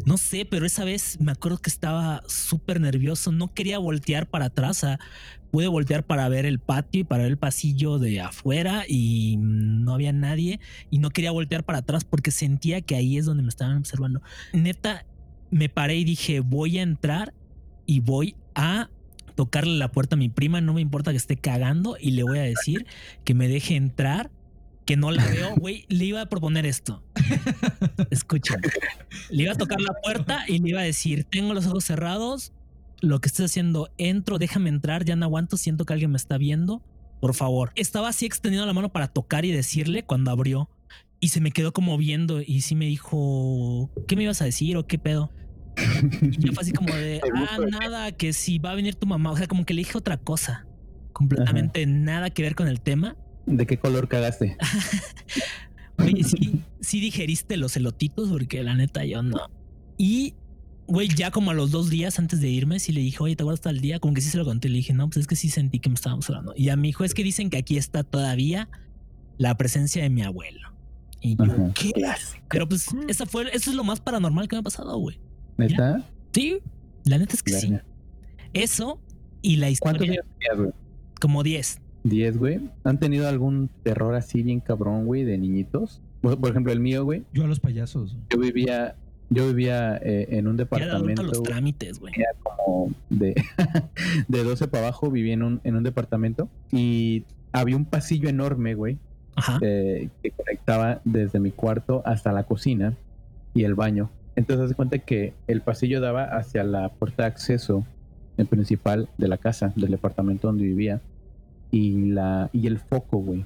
No 0.07 0.19
sé, 0.19 0.45
pero 0.45 0.67
esa 0.67 0.85
vez 0.85 1.21
me 1.21 1.33
acuerdo 1.33 1.59
que 1.59 1.71
estaba 1.71 2.23
súper 2.27 2.81
nervioso. 2.81 3.33
No 3.33 3.55
quería 3.55 3.79
voltear 3.79 4.29
para 4.29 4.47
atrás. 4.47 4.79
sea, 4.79 4.99
pude 5.51 5.69
voltear 5.69 6.05
para 6.05 6.29
ver 6.29 6.47
el 6.47 6.59
patio 6.59 7.03
y 7.03 7.05
para 7.05 7.23
ver 7.23 7.33
el 7.33 7.39
pasillo 7.39 7.99
de 7.99 8.21
afuera 8.21 8.85
y 8.89 9.37
no 9.39 9.95
había 9.95 10.13
nadie. 10.13 10.61
Y 10.91 10.99
no 10.99 11.11
quería 11.11 11.31
voltear 11.31 11.65
para 11.65 11.79
atrás 11.79 12.05
porque 12.05 12.31
sentía 12.31 12.81
que 12.81 12.97
ahí 12.97 13.19
es 13.19 13.25
donde 13.25 13.43
me 13.43 13.49
estaban 13.49 13.77
observando. 13.77 14.21
Neta, 14.53 15.07
me 15.51 15.69
paré 15.69 15.97
y 15.97 16.05
dije, 16.05 16.41
voy 16.41 16.79
a 16.79 16.83
entrar 16.83 17.33
y 17.87 18.01
voy 18.01 18.35
a 18.55 18.91
tocarle 19.37 19.79
la 19.79 19.93
puerta 19.93 20.17
a 20.17 20.19
mi 20.19 20.29
prima. 20.29 20.61
No 20.61 20.75
me 20.75 20.81
importa 20.81 21.13
que 21.13 21.17
esté 21.17 21.37
cagando 21.37 21.97
y 22.01 22.11
le 22.13 22.25
voy 22.25 22.39
a 22.39 22.43
decir 22.43 22.87
que 23.25 23.35
me 23.35 23.49
deje 23.49 23.77
entrar 23.77 24.31
que 24.85 24.97
no 24.97 25.11
la 25.11 25.27
veo, 25.27 25.55
güey, 25.57 25.87
le 25.89 26.05
iba 26.05 26.21
a 26.21 26.27
proponer 26.27 26.67
esto. 26.67 27.03
Escucha. 28.11 28.57
Le 29.31 29.45
iba 29.45 29.53
a 29.53 29.57
tocar 29.57 29.81
la 29.81 29.95
puerta 30.03 30.45
y 30.49 30.59
le 30.59 30.71
iba 30.71 30.81
a 30.81 30.85
decir, 30.85 31.25
tengo 31.25 31.55
los 31.55 31.67
ojos 31.67 31.85
cerrados, 31.85 32.53
lo 33.01 33.21
que 33.21 33.29
estoy 33.29 33.47
haciendo, 33.47 33.91
entro, 33.99 34.39
déjame 34.39 34.71
entrar, 34.71 35.05
ya 35.05 35.17
no 35.17 35.27
aguanto, 35.27 35.57
siento 35.57 35.85
que 35.85 35.93
alguien 35.93 36.11
me 36.11 36.17
está 36.17 36.39
viendo, 36.39 36.83
por 37.21 37.35
favor. 37.35 37.73
Estaba 37.77 38.09
así 38.09 38.27
extendiendo 38.27 38.67
la 38.67 38.73
mano 38.73 38.91
para 38.91 39.09
tocar 39.09 39.45
y 39.45 39.53
decirle 39.53 40.05
cuando 40.05 40.31
abrió 40.31 40.69
y 41.21 41.29
se 41.29 41.41
me 41.41 41.53
quedó 41.53 41.73
como 41.73 41.97
viendo 41.97 42.43
y 42.43 42.61
sí 42.63 42.75
me 42.75 42.87
dijo, 42.87 43.91
¿qué 44.07 44.17
me 44.17 44.25
ibas 44.25 44.43
a 44.43 44.45
decir 44.45 44.77
o 44.77 44.87
qué 44.87 44.99
pedo? 44.99 45.33
Y 46.21 46.39
yo 46.39 46.53
fue 46.53 46.63
así 46.63 46.73
como 46.73 46.95
de, 46.95 47.21
ah, 47.35 47.59
nada, 47.81 48.13
que 48.13 48.33
si 48.33 48.59
va 48.59 48.73
a 48.73 48.75
venir 48.75 48.95
tu 48.95 49.07
mamá, 49.07 49.33
o 49.33 49.37
sea, 49.37 49.47
como 49.47 49.65
que 49.65 49.75
le 49.75 49.81
dije 49.81 49.97
otra 49.97 50.19
cosa, 50.19 50.67
completamente 51.13 51.87
nada 51.87 52.31
que 52.31 52.43
ver 52.43 52.55
con 52.55 52.69
el 52.69 52.81
tema. 52.81 53.17
¿De 53.47 53.67
qué 53.67 53.79
color 53.79 54.09
cagaste? 54.09 54.57
Oye, 55.99 56.25
sí, 56.25 56.63
sí 56.85 57.01
digeriste 57.01 57.57
los 57.57 57.77
elotitos, 57.77 58.29
porque 58.31 58.63
la 58.63 58.75
neta 58.75 59.05
yo 59.05 59.23
no. 59.23 59.39
Y, 59.99 60.35
güey, 60.87 61.09
ya 61.09 61.31
como 61.31 61.51
a 61.51 61.55
los 61.55 61.71
dos 61.71 61.91
días 61.91 62.19
antes 62.19 62.41
de 62.41 62.49
irme, 62.49 62.79
sí 62.79 62.93
le 62.93 63.01
dije, 63.01 63.19
oye, 63.21 63.37
¿te 63.37 63.43
acuerdas 63.43 63.61
tal 63.61 63.81
día? 63.81 63.99
Como 63.99 64.15
que 64.15 64.21
sí 64.21 64.31
se 64.31 64.39
lo 64.39 64.45
conté. 64.45 64.69
Le 64.69 64.77
dije, 64.77 64.93
no, 64.93 65.09
pues 65.09 65.19
es 65.19 65.27
que 65.27 65.37
sí 65.37 65.49
sentí 65.51 65.81
que 65.81 65.89
me 65.89 65.95
estábamos 65.95 66.29
hablando. 66.31 66.55
Y 66.57 66.69
a 66.69 66.77
mi 66.77 66.91
hijo 66.91 67.05
es 67.05 67.15
que 67.15 67.25
dicen 67.25 67.51
que 67.51 67.57
aquí 67.59 67.77
está 67.77 68.05
todavía 68.05 68.69
la 69.39 69.57
presencia 69.57 70.03
de 70.03 70.11
mi 70.11 70.23
abuelo. 70.23 70.75
Y 71.21 71.37
yo, 71.37 71.45
Ajá. 71.45 71.73
¿qué? 71.75 71.93
Pero 72.51 72.69
pues, 72.69 72.87
esa 73.09 73.25
fue, 73.27 73.49
eso 73.55 73.71
es 73.71 73.77
lo 73.77 73.85
más 73.85 74.01
paranormal 74.01 74.47
que 74.47 74.57
me 74.57 74.61
ha 74.61 74.63
pasado, 74.63 74.97
güey. 74.99 75.19
¿Neta? 75.57 76.05
Sí, 76.33 76.59
la 77.05 77.19
neta 77.19 77.35
es 77.35 77.43
que 77.43 77.53
sí. 77.55 77.75
Eso 78.53 79.01
y 79.41 79.57
la 79.57 79.67
¿Cuántos 79.81 80.07
historia, 80.07 80.21
años 80.23 80.39
tenías, 80.39 80.59
güey? 80.59 80.85
como 81.21 81.43
10. 81.43 81.81
¿Diez, 82.05 82.37
güey? 82.37 82.61
¿Han 82.85 82.99
tenido 83.01 83.29
algún 83.29 83.71
terror 83.83 84.15
así 84.15 84.43
bien 84.43 84.61
cabrón, 84.61 85.07
güey, 85.07 85.25
de 85.25 85.39
niñitos? 85.39 86.03
Por, 86.25 86.51
ejemplo, 86.51 86.73
el 86.73 86.81
mío, 86.81 87.05
güey. 87.05 87.25
Yo 87.33 87.45
a 87.45 87.47
los 87.47 87.61
payasos. 87.61 88.17
Yo 88.31 88.39
vivía, 88.39 88.97
yo 89.29 89.47
vivía 89.49 89.97
eh, 89.99 90.29
en 90.31 90.47
un 90.47 90.57
Ya 90.57 90.65
de 90.65 90.65
departamento 90.65 91.23
los 91.23 91.43
trámites, 91.43 92.01
güey. 92.01 92.15
era 92.17 92.31
como 92.43 92.91
de, 93.11 93.35
de 94.29 94.45
12 94.45 94.69
para 94.69 94.85
abajo, 94.85 95.11
vivía 95.11 95.35
en 95.35 95.43
un, 95.43 95.61
en 95.65 95.77
un 95.77 95.83
departamento 95.83 96.49
y 96.73 97.25
había 97.53 97.77
un 97.77 97.85
pasillo 97.85 98.29
enorme, 98.29 98.75
güey, 98.75 98.99
Ajá. 99.37 99.59
eh, 99.61 100.09
que 100.23 100.31
conectaba 100.31 101.03
desde 101.05 101.41
mi 101.41 101.51
cuarto 101.51 102.03
hasta 102.07 102.33
la 102.33 102.45
cocina 102.45 102.95
y 103.53 103.65
el 103.65 103.75
baño. 103.75 104.11
Entonces, 104.35 104.71
se 104.71 104.75
cuenta 104.75 104.99
que 104.99 105.35
el 105.47 105.61
pasillo 105.61 106.01
daba 106.01 106.25
hacia 106.25 106.65
la 106.65 106.89
puerta 106.89 107.25
de 107.25 107.29
acceso 107.29 107.85
el 108.37 108.47
principal 108.47 109.09
de 109.19 109.29
la 109.29 109.39
casa, 109.39 109.73
del 109.77 109.91
departamento 109.91 110.49
donde 110.49 110.65
vivía. 110.65 111.01
Y, 111.71 112.07
la, 112.13 112.51
y 112.53 112.67
el 112.67 112.79
foco, 112.79 113.19
güey, 113.19 113.45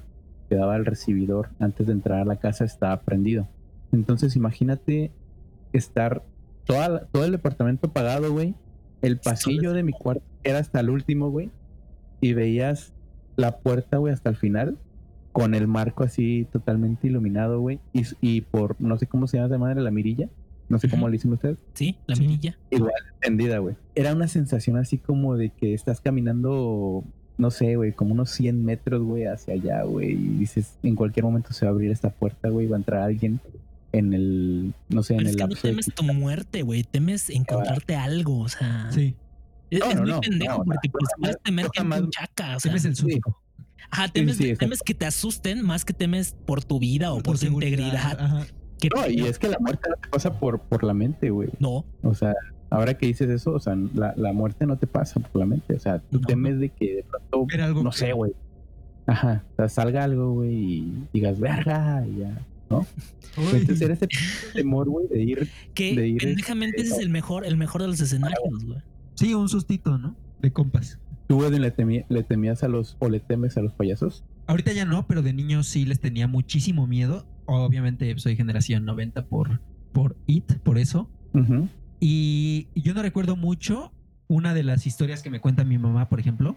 que 0.49 0.55
daba 0.55 0.75
al 0.75 0.85
recibidor 0.85 1.49
antes 1.59 1.87
de 1.87 1.93
entrar 1.93 2.19
a 2.19 2.25
la 2.25 2.37
casa 2.37 2.65
estaba 2.65 2.99
prendido. 3.01 3.47
Entonces, 3.91 4.35
imagínate 4.35 5.11
estar 5.71 6.23
toda, 6.65 7.05
todo 7.05 7.25
el 7.25 7.31
departamento 7.31 7.87
apagado, 7.87 8.31
güey. 8.31 8.55
El 9.01 9.17
pasillo 9.19 9.73
de 9.73 9.83
mi 9.83 9.93
cuarto 9.93 10.23
era 10.43 10.59
hasta 10.59 10.79
el 10.79 10.89
último, 10.89 11.29
güey. 11.29 11.51
Y 12.21 12.33
veías 12.33 12.93
la 13.35 13.59
puerta, 13.59 13.97
güey, 13.97 14.13
hasta 14.13 14.29
el 14.29 14.35
final. 14.35 14.77
Con 15.31 15.53
el 15.53 15.67
marco 15.67 16.03
así 16.03 16.47
totalmente 16.51 17.07
iluminado, 17.07 17.61
güey. 17.61 17.79
Y, 17.93 18.03
y 18.19 18.41
por, 18.41 18.75
no 18.79 18.97
sé 18.97 19.07
cómo 19.07 19.27
se 19.27 19.37
llama 19.37 19.47
esa 19.47 19.57
madre, 19.57 19.81
la 19.81 19.91
mirilla. 19.91 20.29
No 20.67 20.77
sé 20.77 20.87
cómo 20.89 21.07
le 21.07 21.13
dicen 21.13 21.33
ustedes. 21.33 21.57
Sí, 21.73 21.97
la 22.05 22.15
mirilla. 22.15 22.57
Igual, 22.69 22.93
encendida, 23.15 23.57
güey. 23.57 23.75
Era 23.95 24.13
una 24.13 24.27
sensación 24.27 24.77
así 24.77 24.99
como 24.99 25.35
de 25.35 25.49
que 25.49 25.73
estás 25.73 25.99
caminando, 25.99 27.03
no 27.39 27.49
sé, 27.49 27.75
güey, 27.77 27.93
como 27.93 28.11
unos 28.13 28.29
100 28.31 28.63
metros, 28.63 29.01
güey, 29.01 29.25
hacia 29.25 29.55
allá, 29.55 29.81
güey. 29.83 30.11
Y 30.11 30.27
dices, 30.37 30.73
en 30.83 30.95
cualquier 30.95 31.23
momento 31.23 31.53
se 31.53 31.65
va 31.65 31.71
a 31.71 31.73
abrir 31.73 31.89
esta 31.89 32.11
puerta, 32.11 32.49
güey, 32.49 32.67
va 32.67 32.75
a 32.75 32.79
entrar 32.79 33.01
alguien 33.01 33.39
en 33.93 34.13
el, 34.13 34.73
no 34.89 35.01
sé, 35.01 35.13
en 35.13 35.19
Pero 35.19 35.29
es 35.29 35.33
el 35.33 35.37
que 35.37 35.43
no 35.43 35.49
lapso 35.49 35.67
de 35.67 35.71
temes 35.73 35.85
tu 35.95 36.03
muerte, 36.03 36.61
güey. 36.61 36.83
Temes 36.83 37.29
encontrarte 37.31 37.95
algo, 37.95 38.39
o 38.41 38.49
sea. 38.49 38.89
Sí. 38.91 39.15
Es, 39.71 39.79
No, 39.79 39.85
es 39.87 39.95
no, 39.95 40.01
muy 40.01 40.11
no, 40.11 40.21
pendejo 40.21 40.57
no, 40.59 40.63
porque 40.65 40.87
no, 40.89 40.91
pues 40.91 41.03
no, 41.17 41.21
puedes 41.21 41.37
temer 41.43 41.65
gente 41.65 41.79
jamás- 41.79 42.01
un 42.01 42.09
chaca, 42.11 42.57
o 42.57 42.59
sea. 42.59 42.69
Temes 42.71 42.85
el 42.85 42.95
susto. 42.95 43.37
Ajá, 43.91 44.07
temes, 44.09 44.37
sí, 44.37 44.43
exacto. 44.43 44.65
temes 44.65 44.81
que 44.83 44.93
te 44.93 45.05
asusten 45.07 45.65
más 45.65 45.85
que 45.85 45.93
temes 45.93 46.35
por 46.45 46.63
tu 46.63 46.77
vida 46.77 47.11
o 47.13 47.21
por, 47.23 47.35
tu 47.39 47.45
seguridad, 47.45 47.71
integridad. 47.79 48.19
ajá. 48.19 48.45
¿Qué 48.79 48.89
No, 48.95 49.07
y 49.09 49.21
es 49.21 49.39
que 49.39 49.47
la 49.47 49.57
muerte 49.59 49.89
no 49.89 49.95
te 49.95 50.07
pasa 50.09 50.39
por, 50.39 50.59
por 50.61 50.83
la 50.83 50.93
mente, 50.93 51.29
güey. 51.31 51.49
No, 51.59 51.85
O 52.03 52.13
sea, 52.13 52.35
ahora 52.69 52.93
que 52.95 53.05
dices 53.07 53.29
eso, 53.29 53.51
o 53.53 53.59
sea, 53.59 53.75
la, 53.93 54.13
la 54.17 54.33
muerte 54.33 54.65
no 54.65 54.77
te 54.77 54.87
pasa 54.87 55.19
por 55.19 55.39
la 55.39 55.45
mente. 55.45 55.73
O 55.75 55.79
sea, 55.79 55.99
tú 55.99 56.19
No. 56.19 56.27
temes 56.27 56.59
de 56.59 56.69
que 56.69 56.95
de 56.97 57.03
pronto, 57.03 57.47
algo 57.63 57.83
no 57.83 57.89
que- 57.91 57.97
sé, 57.97 58.13
güey. 58.13 58.33
Ajá, 59.07 59.43
o 59.53 59.55
sea, 59.55 59.69
salga 59.69 60.03
algo, 60.03 60.33
güey, 60.33 60.53
y 60.55 61.07
digas, 61.13 61.39
verga, 61.39 62.05
y 62.05 62.19
ya, 62.19 62.37
¿no? 62.69 62.85
Entonces 63.53 63.81
era 63.81 63.93
ese 63.95 64.07
temor, 64.53 64.87
güey, 64.89 65.07
de 65.07 65.23
ir 65.23 65.49
que 65.73 65.95
De 65.95 66.07
ir, 66.09 66.17
pendejamente 66.21 66.77
ese 66.77 66.85
es 66.87 66.91
este, 66.91 67.03
el 67.03 67.09
mejor, 67.09 67.45
el 67.45 67.57
mejor 67.57 67.81
de 67.81 67.87
los 67.87 67.99
escenarios, 68.01 68.39
güey. 68.65 68.79
Sí, 69.15 69.33
un 69.33 69.49
sustito, 69.49 69.97
¿no? 69.97 70.15
De 70.41 70.51
compas. 70.51 70.99
¿Tú, 71.27 71.37
güey, 71.37 71.57
le, 71.59 71.75
temí- 71.75 72.05
le 72.09 72.23
temías 72.23 72.63
a 72.63 72.67
los, 72.67 72.97
o 72.99 73.09
le 73.09 73.19
temes 73.19 73.57
a 73.57 73.61
los 73.61 73.73
payasos? 73.73 74.23
Ahorita 74.47 74.73
ya 74.73 74.85
no, 74.85 75.05
pero 75.07 75.21
de 75.21 75.33
niño 75.33 75.63
sí 75.63 75.85
les 75.85 75.99
tenía 75.99 76.27
muchísimo 76.27 76.85
miedo. 76.87 77.25
Obviamente 77.45 78.15
soy 78.19 78.35
generación 78.35 78.85
90 78.85 79.25
por, 79.25 79.59
por 79.91 80.15
IT, 80.27 80.53
por 80.63 80.77
eso. 80.77 81.09
Ujú. 81.33 81.67
Y 81.99 82.67
yo 82.75 82.93
no 82.93 83.01
recuerdo 83.01 83.35
mucho. 83.35 83.91
Una 84.27 84.53
de 84.53 84.63
las 84.63 84.85
historias 84.85 85.23
que 85.23 85.29
me 85.31 85.39
cuenta 85.39 85.63
mi 85.63 85.77
mamá, 85.79 86.07
por 86.07 86.19
ejemplo, 86.19 86.55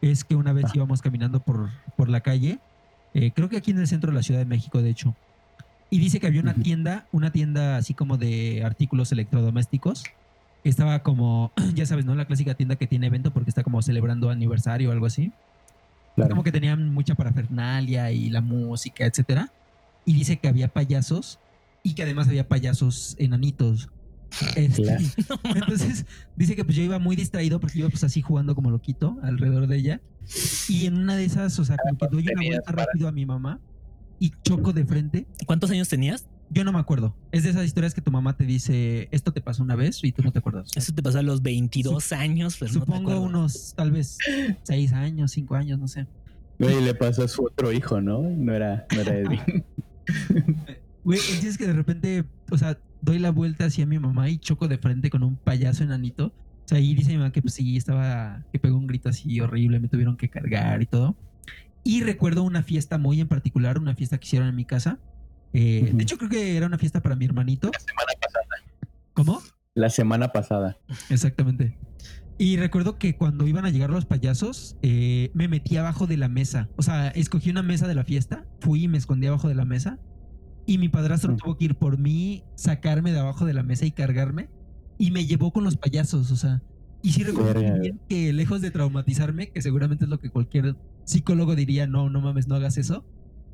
es 0.00 0.24
que 0.24 0.34
una 0.36 0.52
vez 0.54 0.66
Ah. 0.68 0.72
íbamos 0.74 1.02
caminando 1.02 1.40
por, 1.40 1.68
por 1.96 2.08
la 2.08 2.20
calle, 2.22 2.58
eh, 3.12 3.30
creo 3.32 3.48
que 3.50 3.58
aquí 3.58 3.72
en 3.72 3.78
el 3.78 3.86
centro 3.86 4.10
de 4.10 4.16
la 4.16 4.22
Ciudad 4.22 4.40
de 4.40 4.46
México, 4.46 4.80
de 4.80 4.88
hecho, 4.88 5.14
y 5.90 5.98
dice 5.98 6.18
que 6.20 6.28
había 6.28 6.40
una 6.40 6.54
tienda, 6.54 7.06
una 7.12 7.30
tienda 7.30 7.76
así 7.76 7.94
como 7.94 8.16
de 8.16 8.62
artículos 8.64 9.12
electrodomésticos. 9.12 10.04
Estaba 10.64 11.00
como, 11.02 11.52
ya 11.74 11.84
sabes, 11.84 12.04
¿no? 12.06 12.14
La 12.14 12.24
clásica 12.26 12.54
tienda 12.54 12.76
que 12.76 12.86
tiene 12.86 13.08
evento 13.08 13.32
porque 13.32 13.50
está 13.50 13.62
como 13.64 13.82
celebrando 13.82 14.30
aniversario 14.30 14.88
o 14.88 14.92
algo 14.92 15.06
así. 15.06 15.32
Claro. 16.14 16.30
Como 16.30 16.42
que 16.44 16.52
tenían 16.52 16.92
mucha 16.94 17.14
parafernalia 17.14 18.12
y 18.12 18.30
la 18.30 18.40
música, 18.40 19.04
etcétera. 19.04 19.52
Y 20.04 20.12
dice 20.14 20.38
que 20.38 20.48
había 20.48 20.68
payasos 20.68 21.38
y 21.82 21.94
que 21.94 22.02
además 22.04 22.28
había 22.28 22.48
payasos 22.48 23.16
enanitos. 23.18 23.90
Este, 24.56 24.82
Claro. 24.82 25.04
entonces 25.56 26.06
dice 26.36 26.56
que 26.56 26.64
pues 26.64 26.76
yo 26.76 26.82
iba 26.82 26.98
muy 26.98 27.16
distraído 27.16 27.60
porque 27.60 27.80
iba 27.80 27.88
pues 27.88 28.04
así 28.04 28.22
jugando 28.22 28.54
como 28.54 28.70
loquito 28.70 29.18
alrededor 29.22 29.66
de 29.66 29.76
ella. 29.76 30.00
Y 30.68 30.86
en 30.86 30.98
una 30.98 31.16
de 31.16 31.24
esas, 31.24 31.58
o 31.58 31.64
sea, 31.64 31.76
como 31.76 31.98
que 31.98 32.06
doy 32.08 32.28
una 32.32 32.46
vuelta 32.46 32.72
rápido 32.72 33.08
a 33.08 33.12
mi 33.12 33.26
mamá 33.26 33.60
y 34.18 34.32
choco 34.44 34.72
de 34.72 34.84
frente. 34.84 35.26
¿Cuántos 35.46 35.70
años 35.70 35.88
tenías? 35.88 36.28
Yo 36.50 36.64
no 36.64 36.72
me 36.72 36.78
acuerdo. 36.78 37.14
Es 37.32 37.44
de 37.44 37.50
esas 37.50 37.64
historias 37.64 37.94
que 37.94 38.00
tu 38.00 38.10
mamá 38.10 38.36
te 38.36 38.44
dice, 38.44 39.08
esto 39.12 39.32
te 39.32 39.40
pasó 39.40 39.62
una 39.62 39.76
vez 39.76 40.00
y 40.02 40.12
tú 40.12 40.22
no 40.22 40.32
te 40.32 40.40
acuerdas. 40.40 40.70
Eso 40.74 40.92
te 40.92 41.02
pasó 41.02 41.18
a 41.18 41.22
los 41.22 41.42
22 41.42 42.12
años, 42.12 42.56
pero 42.58 42.72
no 42.72 42.80
te 42.80 42.86
Supongo 42.86 43.20
unos 43.20 43.74
tal 43.76 43.92
vez 43.92 44.18
seis 44.62 44.92
años, 44.92 45.32
cinco 45.32 45.54
años, 45.54 45.78
no 45.78 45.88
sé. 45.88 46.06
Güey, 46.58 46.82
le 46.82 46.94
pasó 46.94 47.24
a 47.24 47.28
su 47.28 47.44
otro 47.44 47.72
hijo, 47.72 48.00
¿no? 48.00 48.20
No 48.20 48.52
era, 48.54 48.86
no 48.94 49.00
era 49.00 49.18
Eddie. 49.18 49.64
Güey, 51.02 51.18
entiendes 51.18 51.56
que 51.56 51.66
de 51.66 51.72
repente, 51.72 52.24
o 52.50 52.58
sea, 52.58 52.78
doy 53.02 53.18
la 53.18 53.30
vuelta 53.30 53.66
hacia 53.66 53.86
mi 53.86 53.98
mamá 53.98 54.28
y 54.28 54.38
choco 54.38 54.68
de 54.68 54.78
frente 54.78 55.10
con 55.10 55.22
un 55.22 55.36
payaso 55.36 55.84
enanito. 55.84 56.26
O 56.26 56.68
sea, 56.70 56.78
y 56.78 56.94
dice 56.94 57.10
mi 57.10 57.18
mamá 57.18 57.32
que 57.32 57.42
pues 57.42 57.54
sí, 57.54 57.76
estaba, 57.76 58.44
que 58.52 58.58
pegó 58.58 58.76
un 58.76 58.86
grito 58.86 59.08
así 59.08 59.40
horrible, 59.40 59.80
me 59.80 59.88
tuvieron 59.88 60.16
que 60.16 60.28
cargar 60.28 60.82
y 60.82 60.86
todo. 60.86 61.16
Y 61.82 62.02
recuerdo 62.02 62.42
una 62.42 62.62
fiesta 62.62 62.98
muy 62.98 63.20
en 63.20 63.28
particular, 63.28 63.78
una 63.78 63.94
fiesta 63.94 64.18
que 64.18 64.26
hicieron 64.26 64.48
en 64.48 64.56
mi 64.56 64.64
casa. 64.64 64.98
Eh. 65.52 65.90
De 65.92 66.02
hecho, 66.02 66.18
creo 66.18 66.30
que 66.30 66.56
era 66.56 66.66
una 66.66 66.78
fiesta 66.78 67.00
para 67.02 67.16
mi 67.16 67.24
hermanito. 67.24 67.70
La 67.72 67.80
semana 67.80 68.12
pasada. 68.20 68.46
¿Cómo? 69.14 69.42
La 69.74 69.90
semana 69.90 70.28
pasada. 70.28 70.78
Exactamente. 71.08 71.78
Y 72.38 72.56
recuerdo 72.56 72.98
que 72.98 73.16
cuando 73.16 73.46
iban 73.46 73.66
a 73.66 73.70
llegar 73.70 73.90
los 73.90 74.06
payasos, 74.06 74.76
eh, 74.82 75.30
me 75.34 75.46
metí 75.46 75.76
abajo 75.76 76.06
de 76.06 76.16
la 76.16 76.28
mesa. 76.28 76.68
O 76.76 76.82
sea, 76.82 77.08
escogí 77.08 77.50
una 77.50 77.62
mesa 77.62 77.86
de 77.86 77.94
la 77.94 78.04
fiesta, 78.04 78.46
fui 78.60 78.84
y 78.84 78.88
me 78.88 78.96
escondí 78.96 79.26
abajo 79.26 79.48
de 79.48 79.54
la 79.54 79.66
mesa. 79.66 79.98
Y 80.70 80.78
mi 80.78 80.88
padrastro 80.88 81.34
tuvo 81.36 81.56
que 81.56 81.64
ir 81.64 81.74
por 81.74 81.98
mí, 81.98 82.44
sacarme 82.54 83.10
de 83.10 83.18
abajo 83.18 83.44
de 83.44 83.54
la 83.54 83.64
mesa 83.64 83.86
y 83.86 83.90
cargarme 83.90 84.48
y 84.98 85.10
me 85.10 85.26
llevó 85.26 85.52
con 85.52 85.64
los 85.64 85.76
payasos, 85.76 86.30
o 86.30 86.36
sea, 86.36 86.62
y 87.02 87.10
sí 87.10 87.24
recuerdo 87.24 87.60
que 88.08 88.32
lejos 88.32 88.60
de 88.60 88.70
traumatizarme, 88.70 89.50
que 89.50 89.62
seguramente 89.62 90.04
es 90.04 90.08
lo 90.08 90.20
que 90.20 90.30
cualquier 90.30 90.76
psicólogo 91.02 91.56
diría, 91.56 91.88
no, 91.88 92.08
no 92.08 92.20
mames, 92.20 92.46
no 92.46 92.54
hagas 92.54 92.78
eso, 92.78 93.04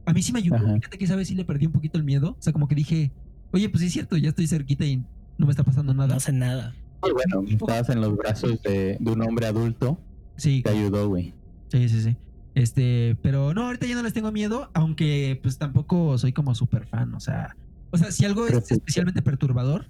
a 0.04 0.12
mí 0.12 0.22
sí 0.22 0.34
me 0.34 0.40
ayudó, 0.40 0.56
Ajá. 0.56 0.74
fíjate 0.74 0.98
que 0.98 1.06
esa 1.06 1.16
vez 1.16 1.28
sí 1.28 1.34
le 1.34 1.46
perdí 1.46 1.64
un 1.64 1.72
poquito 1.72 1.96
el 1.96 2.04
miedo, 2.04 2.36
o 2.38 2.42
sea, 2.42 2.52
como 2.52 2.68
que 2.68 2.74
dije, 2.74 3.12
oye, 3.50 3.70
pues 3.70 3.80
sí 3.80 3.86
es 3.86 3.94
cierto, 3.94 4.18
ya 4.18 4.28
estoy 4.28 4.46
cerquita 4.46 4.84
y 4.84 4.98
no 5.38 5.46
me 5.46 5.52
está 5.52 5.64
pasando 5.64 5.94
nada. 5.94 6.08
No 6.08 6.16
hace 6.16 6.32
nada. 6.34 6.74
Y 7.02 7.12
bueno, 7.12 7.48
estabas 7.48 7.88
en 7.88 8.02
los 8.02 8.14
brazos 8.14 8.60
de, 8.62 8.98
de 9.00 9.10
un 9.10 9.22
hombre 9.22 9.46
adulto. 9.46 9.98
Sí, 10.36 10.60
Te 10.62 10.68
ayudó, 10.68 11.08
güey. 11.08 11.32
Sí, 11.68 11.88
sí, 11.88 12.02
sí. 12.02 12.16
Este, 12.56 13.18
pero 13.20 13.52
no, 13.52 13.66
ahorita 13.66 13.86
ya 13.86 13.94
no 13.94 14.02
les 14.02 14.14
tengo 14.14 14.32
miedo, 14.32 14.70
aunque 14.72 15.38
pues 15.42 15.58
tampoco 15.58 16.16
soy 16.16 16.32
como 16.32 16.54
súper 16.54 16.86
fan, 16.86 17.14
o 17.14 17.20
sea, 17.20 17.54
o 17.90 17.98
sea, 17.98 18.10
si 18.10 18.24
algo 18.24 18.46
es 18.46 18.70
especialmente 18.70 19.20
perturbador, 19.20 19.84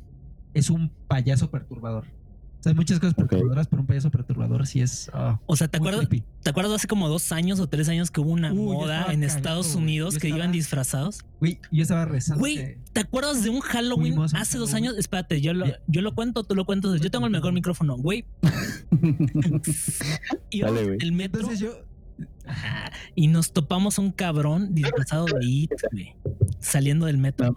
es 0.52 0.68
un 0.68 0.90
payaso 1.06 1.48
perturbador. 1.48 2.06
O 2.58 2.62
sea, 2.64 2.70
hay 2.70 2.74
muchas 2.74 2.98
cosas 2.98 3.14
perturbadoras, 3.14 3.68
pero 3.68 3.82
un 3.82 3.86
payaso 3.86 4.10
perturbador 4.10 4.66
sí 4.66 4.80
es... 4.80 5.08
ah, 5.14 5.38
O 5.46 5.54
sea, 5.54 5.68
¿te 5.68 5.76
acuerdas. 5.76 6.08
¿te 6.08 6.50
acuerdas 6.50 6.74
hace 6.74 6.88
como 6.88 7.08
dos 7.08 7.30
años 7.30 7.60
o 7.60 7.68
tres 7.68 7.88
años 7.88 8.10
que 8.10 8.20
hubo 8.20 8.32
una 8.32 8.52
moda 8.52 9.12
en 9.12 9.22
Estados. 9.22 9.76
Unidos 9.76 10.18
que 10.18 10.28
iban 10.28 10.50
disfrazados? 10.50 11.24
Güey, 11.38 11.60
yo 11.70 11.82
estaba 11.82 12.04
rezando. 12.04 12.40
Güey, 12.40 12.78
¿te 12.92 12.98
acuerdas 12.98 13.44
de 13.44 13.50
un 13.50 13.60
Halloween 13.60 14.14
Fuimos 14.14 14.34
hace 14.34 14.58
dos 14.58 14.74
años? 14.74 14.98
Espérate, 14.98 15.40
yo 15.40 15.54
lo, 15.54 15.66
yo 15.86 16.02
lo 16.02 16.16
cuento, 16.16 16.42
tú 16.42 16.56
lo 16.56 16.64
cuentas. 16.64 17.00
Yo 17.00 17.12
tengo 17.12 17.26
el 17.26 17.32
mejor 17.32 17.52
micrófono, 17.52 17.96
güey. 17.96 18.24
Íbamos 20.50 20.74
Dale, 20.76 20.86
güey. 20.88 20.98
el 21.00 21.12
metro 21.12 21.42
Entonces 21.42 21.60
yo... 21.60 21.86
ajá, 22.46 22.92
y 23.14 23.28
nos 23.28 23.52
topamos 23.52 23.98
un 23.98 24.12
cabrón 24.12 24.74
disfrazado 24.74 25.26
de 25.26 25.44
It, 25.46 25.72
güey, 25.92 26.14
saliendo 26.60 27.06
del 27.06 27.18
metro. 27.18 27.46
No, 27.46 27.54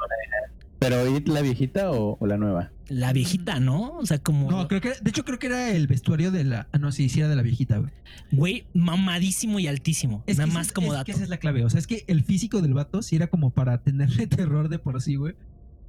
¿Pero 0.79 1.15
It 1.17 1.27
la 1.27 1.41
viejita 1.41 1.91
o, 1.91 2.17
o 2.19 2.25
la 2.27 2.37
nueva? 2.37 2.71
La 2.87 3.11
viejita, 3.11 3.59
¿no? 3.59 3.97
O 3.97 4.05
sea, 4.05 4.19
como, 4.19 4.49
No, 4.49 4.67
creo 4.69 4.79
que... 4.81 4.93
De 5.01 5.09
hecho, 5.09 5.25
creo 5.25 5.37
que 5.37 5.47
era 5.47 5.71
el 5.71 5.87
vestuario 5.87 6.31
de 6.31 6.45
la... 6.45 6.67
Ah, 6.71 6.77
no, 6.77 6.91
sí, 6.93 7.09
sí 7.09 7.19
era 7.19 7.27
de 7.27 7.35
la 7.35 7.41
viejita, 7.41 7.77
güey. 7.77 7.91
güey, 8.31 8.65
mamadísimo 8.73 9.59
y 9.59 9.67
altísimo. 9.67 10.23
Es 10.25 10.37
Nada 10.37 10.47
que 10.47 10.53
más 10.53 10.65
esa- 10.67 10.73
como 10.73 10.87
es 10.87 10.93
dato. 10.93 11.05
que 11.05 11.11
esa 11.11 11.23
es 11.23 11.29
la 11.29 11.37
clave. 11.37 11.65
O 11.65 11.69
sea, 11.69 11.79
es 11.79 11.85
que 11.85 12.05
el 12.07 12.23
físico 12.23 12.61
del 12.61 12.73
vato 12.73 13.01
sí 13.01 13.15
era 13.17 13.27
como 13.27 13.49
para 13.51 13.79
tenerle 13.83 14.25
terror 14.27 14.69
de 14.69 14.79
por 14.79 15.01
sí, 15.01 15.15
güey. 15.17 15.35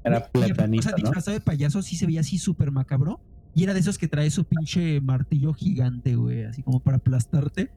Era 0.05 0.27
platanito, 0.29 0.81
O 0.81 0.83
sea, 0.83 0.91
¿no? 0.93 0.97
disfrazado 0.97 1.35
de 1.37 1.41
payaso 1.41 1.83
sí 1.83 1.95
se 1.97 2.07
veía 2.07 2.21
así 2.21 2.39
súper 2.39 2.71
macabro. 2.73 3.21
Y 3.55 3.63
era 3.65 3.75
de 3.75 3.81
esos 3.81 3.97
que 3.97 4.09
trae 4.09 4.29
su 4.31 4.45
pinche 4.45 5.01
martillo 5.01 5.55
gigante, 5.55 6.17
güey, 6.17 6.45
así 6.45 6.63
como 6.63 6.81
para 6.81 6.97
aplastarte. 6.99 7.71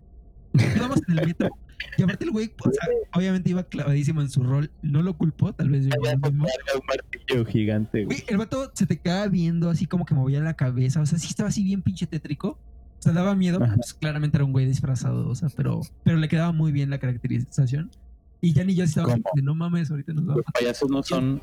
Íbamos 0.53 0.99
en 1.07 1.19
el 1.19 1.27
metro. 1.27 1.49
Y 1.97 2.03
aparte 2.03 2.25
el 2.25 2.31
güey, 2.31 2.51
o 2.59 2.71
sea, 2.71 2.87
obviamente 3.13 3.49
iba 3.49 3.63
clavadísimo 3.63 4.21
en 4.21 4.29
su 4.29 4.43
rol. 4.43 4.71
No 4.81 5.01
lo 5.01 5.17
culpó, 5.17 5.53
tal 5.53 5.69
vez 5.69 5.85
yo. 5.85 5.91
Un 6.01 6.37
martillo 6.37 7.45
gigante, 7.45 8.05
güey. 8.05 8.17
Güey, 8.17 8.23
el 8.27 8.37
vato 8.37 8.71
se 8.73 8.85
te 8.85 8.97
quedaba 8.97 9.27
viendo 9.27 9.69
así 9.69 9.85
como 9.85 10.05
que 10.05 10.13
movía 10.13 10.39
la 10.39 10.55
cabeza. 10.55 11.01
O 11.01 11.05
sea, 11.05 11.19
sí 11.19 11.27
estaba 11.27 11.49
así 11.49 11.63
bien 11.63 11.81
pinche 11.81 12.07
tétrico. 12.07 12.59
O 12.99 13.01
sea, 13.03 13.13
daba 13.13 13.35
miedo. 13.35 13.59
Pues 13.59 13.93
claramente 13.93 14.37
era 14.37 14.45
un 14.45 14.53
güey 14.53 14.65
disfrazado, 14.65 15.27
o 15.27 15.35
sea, 15.35 15.49
pero, 15.55 15.81
pero 16.03 16.17
le 16.17 16.29
quedaba 16.29 16.53
muy 16.53 16.71
bien 16.71 16.89
la 16.89 16.99
caracterización. 16.99 17.91
Y 18.39 18.53
ya 18.53 18.63
ni 18.63 18.75
yo 18.75 18.83
estaba 18.83 19.15
de 19.15 19.41
no 19.41 19.55
mames, 19.55 19.91
ahorita 19.91 20.13
nos 20.13 20.25
vamos. 20.25 20.43
¿Los 20.45 20.53
payasos 20.53 20.89
no 20.89 21.03
son 21.03 21.41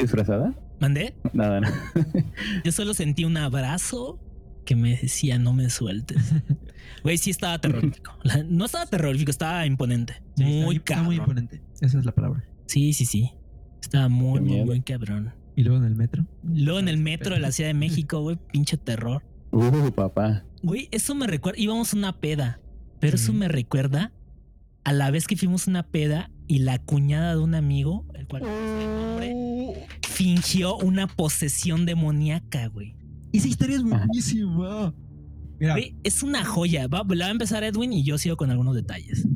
disfrazada? 0.00 0.54
¿Mandé? 0.80 1.14
Nada, 1.32 1.60
no. 1.60 1.68
Yo 2.64 2.72
solo 2.72 2.94
sentí 2.94 3.24
un 3.24 3.36
abrazo 3.36 4.18
que 4.68 4.76
me 4.76 4.98
decía 4.98 5.38
no 5.38 5.54
me 5.54 5.70
sueltes. 5.70 6.18
Güey, 7.02 7.16
sí 7.16 7.30
estaba 7.30 7.58
terrorífico. 7.58 8.12
No 8.48 8.66
estaba 8.66 8.84
terrorífico, 8.84 9.30
estaba 9.30 9.64
imponente. 9.64 10.20
Sí, 10.36 10.42
está 10.42 10.64
muy 10.66 10.76
está 10.76 11.02
muy 11.02 11.16
cabrón. 11.16 11.38
imponente. 11.38 11.62
Esa 11.80 11.98
es 11.98 12.04
la 12.04 12.12
palabra. 12.12 12.44
Sí, 12.66 12.92
sí, 12.92 13.06
sí. 13.06 13.30
Estaba 13.80 14.08
muy, 14.10 14.40
muy, 14.40 14.64
muy 14.64 14.80
cabrón. 14.82 15.32
Y 15.56 15.62
luego 15.62 15.78
en 15.78 15.84
el 15.84 15.94
metro. 15.94 16.26
Luego 16.42 16.80
en 16.80 16.88
el 16.88 16.98
metro 16.98 17.34
de 17.34 17.40
la 17.40 17.50
Ciudad 17.50 17.70
de 17.70 17.74
México, 17.74 18.20
güey, 18.20 18.36
pinche 18.52 18.76
terror. 18.76 19.22
Uh, 19.52 19.90
papá. 19.90 20.44
Güey, 20.62 20.88
eso 20.90 21.14
me 21.14 21.26
recuerda, 21.26 21.58
íbamos 21.58 21.94
a 21.94 21.96
una 21.96 22.20
peda, 22.20 22.60
pero 23.00 23.16
eso 23.16 23.32
me 23.32 23.48
recuerda 23.48 24.12
a 24.84 24.92
la 24.92 25.10
vez 25.10 25.26
que 25.26 25.36
fuimos 25.36 25.66
a 25.66 25.70
una 25.70 25.82
peda 25.84 26.30
y 26.46 26.58
la 26.58 26.78
cuñada 26.78 27.36
de 27.36 27.40
un 27.40 27.54
amigo, 27.54 28.04
el 28.14 28.26
cual 28.26 28.42
no 28.42 28.48
sé 28.48 28.84
el 28.84 28.90
nombre, 28.90 29.86
fingió 30.06 30.76
una 30.76 31.06
posesión 31.06 31.86
demoníaca, 31.86 32.66
güey. 32.66 32.98
Esa 33.38 33.48
historia 33.48 33.76
es 33.76 33.82
buenísima. 33.82 34.94
Mira, 35.60 35.76
es 36.04 36.22
una 36.22 36.44
joya. 36.44 36.86
Va, 36.88 37.04
la 37.08 37.24
va 37.26 37.28
a 37.28 37.32
empezar 37.32 37.62
Edwin 37.64 37.92
y 37.92 38.04
yo 38.04 38.18
sigo 38.18 38.36
con 38.36 38.50
algunos 38.50 38.74
detalles. 38.74 39.26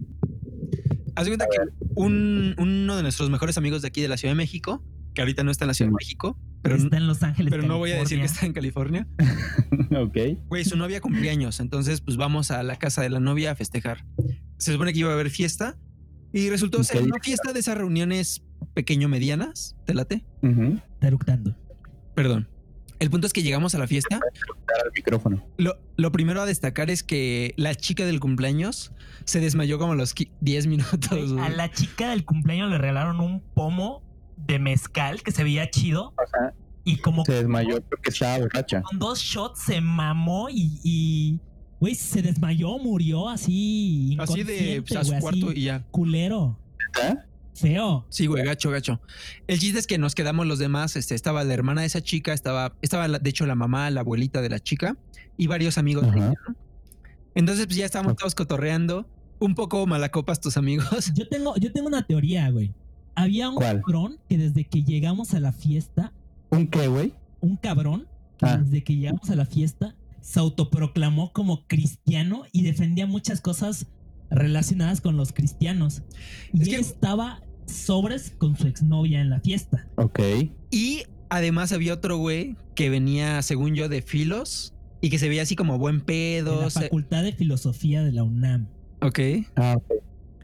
Haz 1.14 1.24
de 1.26 1.30
cuenta 1.30 1.46
que 1.50 1.58
un- 1.94 2.54
uno 2.58 2.96
de 2.96 3.02
nuestros 3.02 3.28
mejores 3.30 3.58
amigos 3.58 3.82
de 3.82 3.88
aquí 3.88 4.00
de 4.00 4.08
la 4.08 4.16
Ciudad 4.16 4.32
de 4.32 4.36
México, 4.36 4.84
que 5.14 5.20
ahorita 5.20 5.44
no 5.44 5.50
está 5.50 5.64
en 5.64 5.68
la 5.68 5.74
Ciudad 5.74 5.90
de 5.90 5.94
México, 5.96 6.38
pero, 6.62 6.76
está 6.76 6.96
en 6.96 7.06
Los 7.06 7.22
Ángeles. 7.22 7.50
pero 7.50 7.64
no 7.66 7.76
voy 7.78 7.90
a 7.92 7.96
decir 7.98 8.18
que 8.18 8.24
está 8.24 8.46
en 8.46 8.52
California. 8.52 9.06
ok. 9.96 10.16
Güey, 10.48 10.64
su 10.64 10.76
novia 10.76 11.00
cumpleaños, 11.00 11.60
entonces 11.60 12.00
pues 12.00 12.16
vamos 12.16 12.50
a 12.50 12.62
la 12.62 12.76
casa 12.76 13.02
de 13.02 13.10
la 13.10 13.20
novia 13.20 13.50
a 13.52 13.54
festejar. 13.54 14.06
Se 14.58 14.72
supone 14.72 14.92
que 14.92 15.00
iba 15.00 15.10
a 15.10 15.14
haber 15.14 15.28
fiesta 15.30 15.76
y 16.32 16.48
resultó 16.50 16.80
¿Y 16.80 16.84
ser 16.84 17.02
una 17.02 17.18
fiesta 17.22 17.52
de 17.52 17.60
esas 17.60 17.76
reuniones 17.76 18.42
pequeño-medianas. 18.74 19.76
¿Te 19.86 19.92
late? 19.94 20.24
Ujú. 20.42 20.78
Está 20.94 21.08
eructando. 21.08 21.56
Perdón. 22.14 22.48
El 23.02 23.10
punto 23.10 23.26
es 23.26 23.32
que 23.32 23.42
llegamos 23.42 23.74
a 23.74 23.78
la 23.78 23.86
fiesta. 23.88 24.16
Dar 24.20 24.86
al 24.86 24.92
micrófono. 24.94 25.44
Lo, 25.58 25.76
lo 25.96 26.12
primero 26.12 26.40
a 26.40 26.46
destacar 26.46 26.88
es 26.88 27.02
que 27.02 27.52
la 27.56 27.74
chica 27.74 28.06
del 28.06 28.20
cumpleaños 28.20 28.92
se 29.24 29.40
desmayó 29.40 29.78
como 29.78 29.92
a 29.92 29.96
los 29.96 30.14
qui- 30.14 30.30
10 30.40 30.66
minutos. 30.68 31.32
Güey, 31.32 31.44
a 31.44 31.48
la 31.48 31.70
chica 31.70 32.10
del 32.10 32.24
cumpleaños 32.24 32.70
le 32.70 32.78
regalaron 32.78 33.18
un 33.20 33.40
pomo 33.54 34.02
de 34.36 34.58
mezcal 34.60 35.22
que 35.22 35.32
se 35.32 35.42
veía 35.44 35.68
chido 35.70 36.14
sea, 36.32 36.54
y 36.84 36.98
como 36.98 37.24
se 37.24 37.32
desmayó 37.34 37.80
porque 37.82 38.10
estaba 38.10 38.38
borracha. 38.38 38.82
con 38.82 38.98
dos 38.98 39.18
shots 39.20 39.60
se 39.62 39.80
mamó 39.80 40.48
y, 40.50 40.80
y 40.84 41.38
güey, 41.80 41.94
se 41.94 42.22
desmayó, 42.22 42.78
murió 42.78 43.28
así 43.28 44.16
Así 44.20 44.42
de 44.44 44.82
pues, 44.86 44.98
a 45.00 45.04
su 45.04 45.10
güey, 45.10 45.20
cuarto 45.20 45.48
así 45.50 45.58
y 45.60 45.62
ya. 45.64 45.84
culero, 45.90 46.58
¿Ah? 47.02 47.16
Feo. 47.54 48.06
Sí, 48.08 48.26
güey, 48.26 48.44
gacho, 48.44 48.70
gacho. 48.70 49.00
El 49.46 49.58
chiste 49.58 49.78
es 49.78 49.86
que 49.86 49.98
nos 49.98 50.14
quedamos 50.14 50.46
los 50.46 50.58
demás. 50.58 50.96
Este, 50.96 51.14
estaba 51.14 51.44
la 51.44 51.54
hermana 51.54 51.82
de 51.82 51.86
esa 51.86 52.00
chica, 52.02 52.32
estaba, 52.32 52.74
estaba 52.82 53.08
de 53.08 53.30
hecho 53.30 53.46
la 53.46 53.54
mamá, 53.54 53.90
la 53.90 54.00
abuelita 54.00 54.40
de 54.40 54.48
la 54.50 54.58
chica 54.60 54.96
y 55.36 55.46
varios 55.46 55.78
amigos 55.78 56.04
de 56.04 56.10
Ajá. 56.10 56.18
ella, 56.18 56.34
¿no? 56.48 56.56
Entonces, 57.34 57.66
pues 57.66 57.76
ya 57.76 57.86
estábamos 57.86 58.16
todos 58.16 58.34
cotorreando. 58.34 59.06
Un 59.38 59.54
poco 59.54 59.86
malacopas 59.86 60.40
tus 60.40 60.56
amigos. 60.56 61.12
Yo 61.14 61.28
tengo, 61.28 61.56
yo 61.56 61.72
tengo 61.72 61.88
una 61.88 62.06
teoría, 62.06 62.48
güey. 62.50 62.72
Había 63.14 63.48
un 63.48 63.56
¿Cuál? 63.56 63.80
cabrón 63.82 64.18
que 64.28 64.38
desde 64.38 64.64
que 64.64 64.82
llegamos 64.84 65.34
a 65.34 65.40
la 65.40 65.52
fiesta, 65.52 66.12
¿Un 66.50 66.66
qué, 66.68 66.86
güey? 66.88 67.12
un 67.40 67.56
cabrón 67.56 68.06
que 68.38 68.46
Ah. 68.46 68.56
desde 68.58 68.82
que 68.84 68.94
llegamos 68.96 69.28
a 69.30 69.34
la 69.36 69.44
fiesta 69.46 69.94
se 70.20 70.38
autoproclamó 70.38 71.32
como 71.32 71.66
cristiano 71.66 72.44
y 72.52 72.62
defendía 72.62 73.06
muchas 73.06 73.40
cosas 73.40 73.86
relacionadas 74.32 75.00
con 75.00 75.16
los 75.16 75.32
cristianos. 75.32 76.02
Y 76.52 76.62
Es 76.62 76.68
él 76.68 76.74
que- 76.74 76.80
estaba 76.80 77.42
sobres 77.66 78.34
con 78.38 78.56
su 78.56 78.66
exnovia 78.66 79.20
en 79.20 79.30
la 79.30 79.40
fiesta. 79.40 79.86
Ok. 79.96 80.20
Y 80.70 81.04
además 81.30 81.72
había 81.72 81.94
otro 81.94 82.16
güey 82.18 82.56
que 82.74 82.90
venía, 82.90 83.40
según 83.42 83.74
yo, 83.74 83.88
de 83.88 84.02
filos 84.02 84.74
y 85.00 85.10
que 85.10 85.18
se 85.18 85.28
veía 85.28 85.42
así 85.42 85.56
como 85.56 85.78
buen 85.78 85.98
De 85.98 86.04
pedo. 86.04 86.60
la 86.62 86.70
se- 86.70 86.80
Facultad 86.82 87.22
de 87.22 87.32
Filosofía 87.32 88.02
de 88.02 88.12
la 88.12 88.22
UNAM. 88.24 88.66
Ok. 89.00 89.18
Ah, 89.56 89.76
ok. 89.76 89.92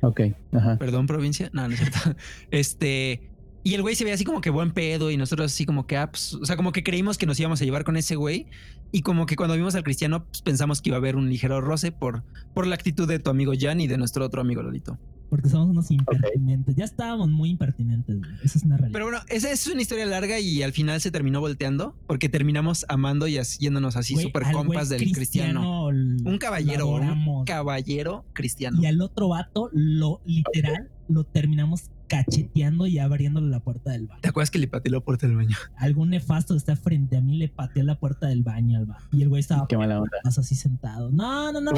Ok. 0.00 0.20
Ajá. 0.52 0.78
Perdón, 0.78 1.06
provincia. 1.06 1.50
No, 1.52 1.66
no 1.66 1.74
es 1.74 1.80
cierto. 1.80 1.98
Este. 2.50 3.30
Y 3.64 3.74
el 3.74 3.82
güey 3.82 3.94
se 3.94 4.04
veía 4.04 4.14
así 4.14 4.24
como 4.24 4.40
que 4.40 4.50
buen 4.50 4.72
pedo 4.72 5.10
y 5.10 5.16
nosotros 5.16 5.52
así 5.52 5.66
como 5.66 5.86
que, 5.86 5.96
ah, 5.96 6.10
pues, 6.10 6.34
o 6.34 6.44
sea, 6.44 6.56
como 6.56 6.72
que 6.72 6.82
creímos 6.82 7.18
que 7.18 7.26
nos 7.26 7.38
íbamos 7.38 7.60
a 7.60 7.64
llevar 7.64 7.84
con 7.84 7.96
ese 7.96 8.16
güey 8.16 8.46
y 8.92 9.02
como 9.02 9.26
que 9.26 9.36
cuando 9.36 9.56
vimos 9.56 9.74
al 9.74 9.84
cristiano 9.84 10.24
pues, 10.24 10.42
pensamos 10.42 10.80
que 10.80 10.90
iba 10.90 10.96
a 10.96 10.98
haber 10.98 11.16
un 11.16 11.28
ligero 11.28 11.60
roce 11.60 11.92
por, 11.92 12.24
por 12.54 12.66
la 12.66 12.74
actitud 12.74 13.06
de 13.08 13.18
tu 13.18 13.30
amigo 13.30 13.52
Jan 13.58 13.80
y 13.80 13.86
de 13.86 13.98
nuestro 13.98 14.24
otro 14.24 14.40
amigo 14.40 14.62
Lolito. 14.62 14.98
Porque 15.28 15.50
somos 15.50 15.68
unos 15.68 15.90
impertinentes. 15.90 16.74
Ya 16.74 16.86
estábamos 16.86 17.28
muy 17.28 17.50
impertinentes, 17.50 18.18
güey. 18.18 18.30
Esa 18.42 18.58
es 18.58 18.64
una 18.64 18.78
realidad. 18.78 18.94
Pero 18.94 19.04
bueno, 19.04 19.20
esa 19.28 19.50
es 19.50 19.66
una 19.66 19.82
historia 19.82 20.06
larga 20.06 20.40
y 20.40 20.62
al 20.62 20.72
final 20.72 21.02
se 21.02 21.10
terminó 21.10 21.40
volteando 21.40 21.94
porque 22.06 22.30
terminamos 22.30 22.86
amando 22.88 23.26
y 23.26 23.36
haciéndonos 23.36 23.96
así 23.96 24.16
súper 24.16 24.44
compas 24.50 24.88
del 24.88 25.12
cristiano. 25.12 25.88
Un 25.88 26.38
caballero, 26.38 26.88
un 26.88 27.44
caballero 27.44 28.24
cristiano. 28.32 28.80
Y 28.80 28.86
al 28.86 29.02
otro 29.02 29.28
vato, 29.28 29.68
lo 29.74 30.22
literal, 30.24 30.90
lo 31.08 31.24
terminamos 31.24 31.90
cacheteando 32.08 32.86
y 32.86 32.98
abriéndole 32.98 33.48
la 33.48 33.60
puerta 33.60 33.92
del 33.92 34.06
baño. 34.06 34.20
¿Te 34.20 34.28
acuerdas 34.30 34.50
que 34.50 34.58
le 34.58 34.66
pateé 34.66 34.90
la 34.90 35.00
puerta 35.00 35.26
del 35.26 35.36
baño? 35.36 35.56
Algún 35.76 36.10
nefasto 36.10 36.54
está 36.56 36.74
frente 36.74 37.16
a 37.16 37.20
mí, 37.20 37.38
le 37.38 37.48
pateó 37.48 37.84
la 37.84 37.98
puerta 38.00 38.26
del 38.26 38.42
baño 38.42 38.78
al 38.78 38.86
vato. 38.86 39.04
Y 39.12 39.22
el 39.22 39.28
güey 39.28 39.40
estaba 39.40 39.68
Qué 39.68 39.76
mala 39.76 40.00
onda. 40.00 40.18
más 40.24 40.38
así 40.38 40.54
sentado. 40.54 41.10
No, 41.10 41.52
no, 41.52 41.60
no. 41.60 41.70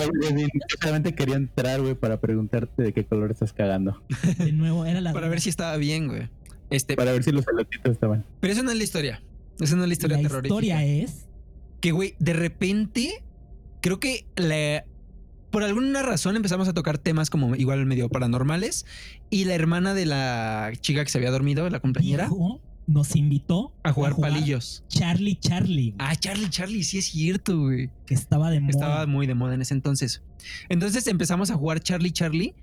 Solamente 0.80 1.14
quería 1.14 1.36
entrar, 1.36 1.80
güey, 1.82 1.94
para 1.94 2.20
preguntarte 2.20 2.82
de 2.82 2.92
qué 2.92 3.04
color 3.04 3.30
estás 3.30 3.52
cagando. 3.52 4.02
De 4.38 4.52
nuevo, 4.52 4.84
era 4.86 5.00
la. 5.00 5.12
Para 5.12 5.28
ver 5.28 5.40
si 5.40 5.48
estaba 5.50 5.76
bien, 5.76 6.08
güey. 6.08 6.28
Este, 6.70 6.94
Para 6.94 7.12
ver 7.12 7.24
si 7.24 7.32
los 7.32 7.46
elotitos 7.48 7.92
estaban. 7.92 8.24
pero 8.40 8.52
esa 8.52 8.62
no 8.62 8.70
es 8.70 8.76
la 8.78 8.84
historia. 8.84 9.22
Esa 9.58 9.74
no 9.76 9.82
es 9.82 9.88
la 9.88 9.92
historia 9.92 10.16
la 10.18 10.22
terrorífica. 10.22 10.54
historia 10.54 10.84
es. 10.84 11.26
que, 11.80 11.90
güey, 11.92 12.14
de 12.20 12.32
repente, 12.32 13.24
creo 13.82 13.98
que 13.98 14.24
la, 14.36 14.84
por 15.50 15.62
alguna 15.64 16.02
razón 16.02 16.36
empezamos 16.36 16.68
a 16.68 16.72
tocar 16.74 16.98
temas 16.98 17.30
como 17.30 17.54
igual 17.56 17.84
medio 17.86 18.08
paranormales 18.08 18.86
y 19.30 19.44
la 19.44 19.54
hermana 19.54 19.94
de 19.94 20.06
la 20.06 20.72
chica 20.80 21.04
que 21.04 21.10
se 21.10 21.18
había 21.18 21.30
dormido, 21.30 21.68
la 21.70 21.80
compañera, 21.80 22.30
nos 22.86 23.14
invitó 23.14 23.72
a 23.84 23.92
jugar 23.92 24.16
palillos. 24.16 24.82
Charlie 24.88 25.36
Charlie, 25.36 25.90
güey, 25.92 25.94
Ah, 25.98 26.16
Charlie, 26.16 26.50
Charlie, 26.50 26.82
sí 26.84 26.98
es 26.98 27.06
cierto, 27.06 27.58
güey. 27.58 27.90
que 28.06 28.14
estaba 28.14 28.50
de 28.50 28.60
moda. 28.60 28.70
Estaba 28.70 29.06
muy 29.06 29.26
de 29.26 29.34
moda 29.34 29.54
en 29.54 29.62
ese 29.62 29.74
entonces. 29.74 30.22
Entonces 30.68 31.06
empezamos 31.06 31.50
a 31.50 31.54
jugar 31.54 31.80
Charlie 31.80 32.10
Charlie 32.12 32.54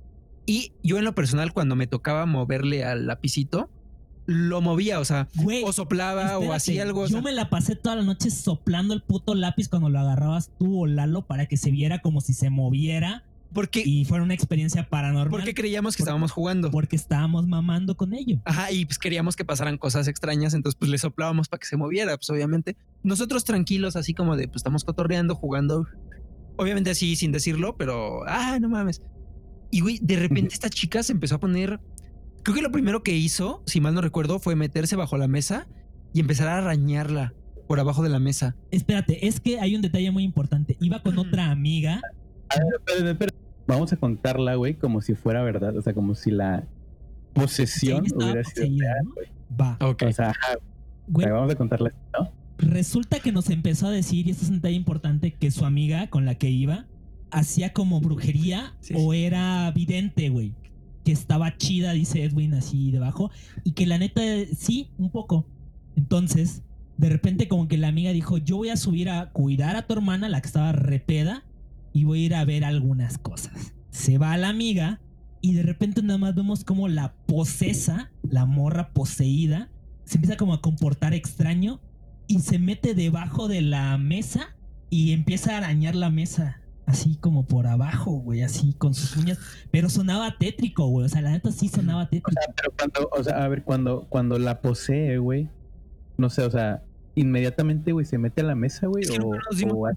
y 0.46 0.74
yo 0.84 0.98
en 0.98 1.06
lo 1.06 1.14
personal 1.16 1.54
cuando 1.54 1.76
me 1.76 1.88
tocaba 1.88 2.26
moverle 2.26 2.84
al 2.84 3.06
lapicito, 3.08 3.70
lo 4.28 4.62
movía, 4.62 5.00
o 5.00 5.06
sea, 5.06 5.28
Güey, 5.36 5.64
o 5.66 5.74
soplaba 5.74 6.38
o 6.38 6.54
hacía 6.54 6.84
algo. 6.84 7.02
o 7.02 7.08
Yo 7.08 7.22
me 7.22 7.32
la 7.32 7.50
pasé 7.50 7.76
toda 7.76 7.96
la 7.96 8.04
noche 8.04 8.30
soplando 8.30 8.94
el 8.94 9.02
puto 9.02 9.34
lápiz 9.34 9.70
cuando 9.70 9.90
lo 9.90 10.00
agarrabas 10.00 10.52
tú 10.60 10.82
o 10.82 10.86
Lalo 10.86 11.26
para 11.26 11.48
que 11.48 11.58
se 11.58 11.72
viera 11.72 12.00
como 12.00 12.22
si 12.22 12.34
se 12.34 12.50
moviera 12.50 13.24
porque, 13.54 13.82
y 13.86 14.06
fuera 14.06 14.24
una 14.24 14.34
experiencia 14.34 14.88
paranormal. 14.90 15.30
porque 15.30 15.54
creíamos 15.54 15.96
que 15.96 16.04
estábamos 16.04 16.32
jugando. 16.32 16.70
Porque 16.70 16.96
estábamos 16.96 17.48
mamando 17.48 17.96
con 17.96 18.14
ello. 18.14 18.40
Ajá, 18.46 18.72
y 18.72 18.86
pues 18.86 19.00
queríamos 19.00 19.36
que 19.36 19.46
pasaran 19.46 19.78
cosas 19.78 20.08
extrañas, 20.08 20.54
entonces 20.54 20.78
pues 20.78 20.92
le 20.92 20.98
soplábamos 20.98 21.48
para 21.48 21.60
que 21.60 21.68
se 21.68 21.78
moviera, 21.78 22.16
pues 22.18 22.30
obviamente. 22.30 22.76
Nosotros 23.04 23.46
tranquilos, 23.46 23.96
así 23.96 24.14
como 24.14 24.36
de, 24.36 24.48
pues 24.48 24.58
estamos 24.58 24.84
cotorreando, 24.84 25.36
jugando. 25.36 25.88
Obviamente 26.58 26.90
así 26.90 27.16
sin 27.16 27.32
decirlo, 27.32 27.78
pero, 27.78 28.24
ah, 28.28 28.58
no 28.60 28.70
mames. 28.70 29.02
Y 29.72 29.82
güey, 29.82 30.00
de 30.02 30.18
repente 30.18 30.54
esta 30.54 30.70
chica 30.70 31.04
se 31.04 31.14
empezó 31.14 31.36
a 31.36 31.40
poner, 31.40 31.80
creo 32.48 32.56
que 32.56 32.62
lo 32.62 32.72
primero 32.72 33.04
que 33.04 33.14
hizo, 33.14 33.62
si 33.66 33.82
mal 33.82 33.94
no 33.94 34.00
recuerdo, 34.00 34.40
fue 34.40 34.56
meterse 34.56 34.96
bajo 34.96 35.18
la 35.18 35.28
mesa 35.28 35.68
y 36.14 36.22
empezar 36.22 36.48
a 36.48 36.60
arañarla 36.60 37.34
por 37.68 37.78
abajo 37.82 38.04
de 38.04 38.10
la 38.10 38.20
mesa. 38.20 38.56
Espérate, 38.72 39.28
es 39.28 39.42
que 39.42 39.60
hay 39.60 39.76
un 39.76 39.82
detalle 39.82 40.12
muy 40.12 40.24
importante. 40.24 40.78
Iba 40.80 41.04
con 41.04 41.20
otra 41.20 41.52
amiga. 41.52 42.00
Espérate, 42.50 43.12
espérate. 43.12 43.38
Vamos 43.68 43.92
a 43.92 43.98
contarla, 43.98 44.56
güey, 44.56 44.76
como 44.76 45.02
si 45.02 45.14
fuera 45.14 45.44
verdad. 45.44 45.76
O 45.76 45.82
sea, 45.82 45.94
como 45.94 46.16
si 46.16 46.32
la 46.32 46.66
posesión 47.34 48.06
estaba 48.06 48.24
hubiera 48.32 48.44
sido 48.46 48.66
poseída, 48.66 48.94
real. 48.94 49.08
Va. 49.60 49.78
Ok. 49.86 50.04
O 50.08 50.14
sea, 50.14 50.34
Güey, 51.10 51.30
vamos 51.30 51.52
a 51.52 51.56
contarla, 51.56 51.94
¿no? 52.18 52.32
resulta 52.60 53.20
que 53.20 53.34
nos 53.34 53.50
empezó 53.50 53.88
a 53.88 53.92
decir, 53.92 54.26
y 54.26 54.32
esto 54.32 54.46
es 54.46 54.50
un 54.50 54.56
detalle 54.58 54.76
importante, 54.76 55.34
que 55.34 55.52
su 55.52 55.66
amiga 55.66 56.08
con 56.08 56.26
la 56.26 56.36
que 56.36 56.50
iba 56.50 56.86
hacía 57.30 57.74
como 57.74 58.00
brujería 58.00 58.74
Sí, 58.80 58.94
o 58.98 59.14
era 59.14 59.70
vidente, 59.72 60.30
güey. 60.30 60.54
Que 61.08 61.14
estaba 61.14 61.56
chida, 61.56 61.94
dice 61.94 62.22
Edwin, 62.22 62.54
así 62.54 62.92
debajo. 62.92 63.32
Y 63.64 63.72
que 63.72 63.86
la 63.86 63.98
neta, 63.98 64.22
sí, 64.58 64.90
un 64.98 65.10
poco. 65.10 65.48
Entonces, 65.96 66.64
de 66.98 67.08
repente, 67.08 67.48
como 67.48 67.70
que 67.70 67.78
la 67.78 67.88
amiga 67.88 68.12
dijo: 68.12 68.40
Yo 68.40 68.58
voy 68.58 68.68
a 68.72 68.76
subir 68.76 69.10
a 69.10 69.32
cuidar 69.32 69.78
a 69.78 69.88
tu 69.88 69.94
hermana, 69.94 70.28
la 70.28 70.42
que 70.42 70.48
estaba 70.48 70.74
repeda, 70.74 71.46
y 71.94 72.04
voy 72.04 72.24
a 72.24 72.26
ir 72.26 72.36
a 72.36 72.44
ver 72.44 72.66
algunas 72.66 73.18
cosas. 73.18 73.74
Se 73.90 74.18
va 74.18 74.36
la 74.36 74.50
amiga, 74.50 75.00
y 75.40 75.54
de 75.54 75.64
repente 75.64 76.02
nada 76.04 76.18
más 76.18 76.36
vemos 76.36 76.66
como 76.66 76.90
la 76.90 77.14
posesa, 77.26 78.12
la 78.30 78.46
morra 78.46 78.92
poseída, 78.92 79.70
se 80.04 80.18
empieza 80.18 80.36
como 80.36 80.56
a 80.56 80.62
comportar 80.62 81.14
extraño 81.14 81.80
y 82.28 82.40
se 82.40 82.60
mete 82.60 82.96
debajo 82.96 83.48
de 83.48 83.62
la 83.62 83.98
mesa 83.98 84.58
y 84.90 85.14
empieza 85.14 85.54
a 85.54 85.60
arañar 85.60 85.96
la 85.96 86.10
mesa. 86.10 86.60
Así 86.88 87.18
como 87.18 87.46
por 87.46 87.68
abajo, 87.68 88.12
güey, 88.14 88.42
así 88.42 88.74
con 88.74 88.94
sus 88.96 89.16
uñas. 89.18 89.38
Pero 89.72 89.90
sonaba 89.90 90.38
tétrico, 90.40 90.88
güey. 90.88 91.06
O 91.06 91.10
sea, 91.10 91.22
la 91.22 91.32
neta 91.32 91.52
sí 91.52 91.68
sonaba 91.68 92.04
O 92.04 92.08
tétrico. 92.08 92.32
sea, 92.32 92.54
pero 92.56 92.72
cuando, 92.76 93.10
o 93.12 93.24
sea, 93.24 93.44
a 93.44 93.48
ver, 93.50 93.64
cuando, 93.64 94.08
cuando 94.10 94.40
la 94.40 94.62
posee, 94.62 95.18
güey, 95.18 95.50
no 96.18 96.30
sé, 96.30 96.44
o 96.44 96.50
sea, 96.50 96.82
inmediatamente, 97.14 97.92
güey, 97.92 98.06
se 98.06 98.18
mete 98.18 98.42
a 98.42 98.46
la 98.46 98.56
mesa, 98.56 98.88
güey, 98.88 99.04
Es 99.04 99.12
que 99.12 99.18
o, 99.18 99.32
no 99.32 99.38
nos 99.50 99.58
dimos 99.58 99.74
o 99.78 99.86
la 99.88 99.96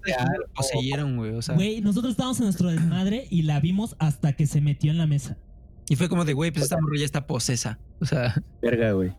poseyeron, 0.53 1.15
güey. 1.15 1.31
O 1.31 1.41
sea, 1.41 1.55
Güey, 1.55 1.79
nosotros 1.79 2.11
estábamos 2.11 2.39
en 2.39 2.45
nuestro 2.45 2.69
desmadre 2.69 3.25
y 3.29 3.43
la 3.43 3.59
vimos 3.61 3.95
hasta 3.97 4.33
que 4.33 4.45
se 4.45 4.59
metió 4.59 4.91
en 4.91 4.97
la 4.97 5.07
mesa. 5.07 5.37
y 5.87 5.95
fue 5.95 6.09
como 6.09 6.25
de, 6.25 6.33
güey, 6.33 6.51
pues 6.51 6.63
esta 6.63 6.77
morra 6.81 6.97
ya 6.99 7.05
está 7.05 7.25
posesa. 7.25 7.79
O 8.01 8.05
sea, 8.05 8.35
Verga, 8.61 8.91
güey. 8.91 9.13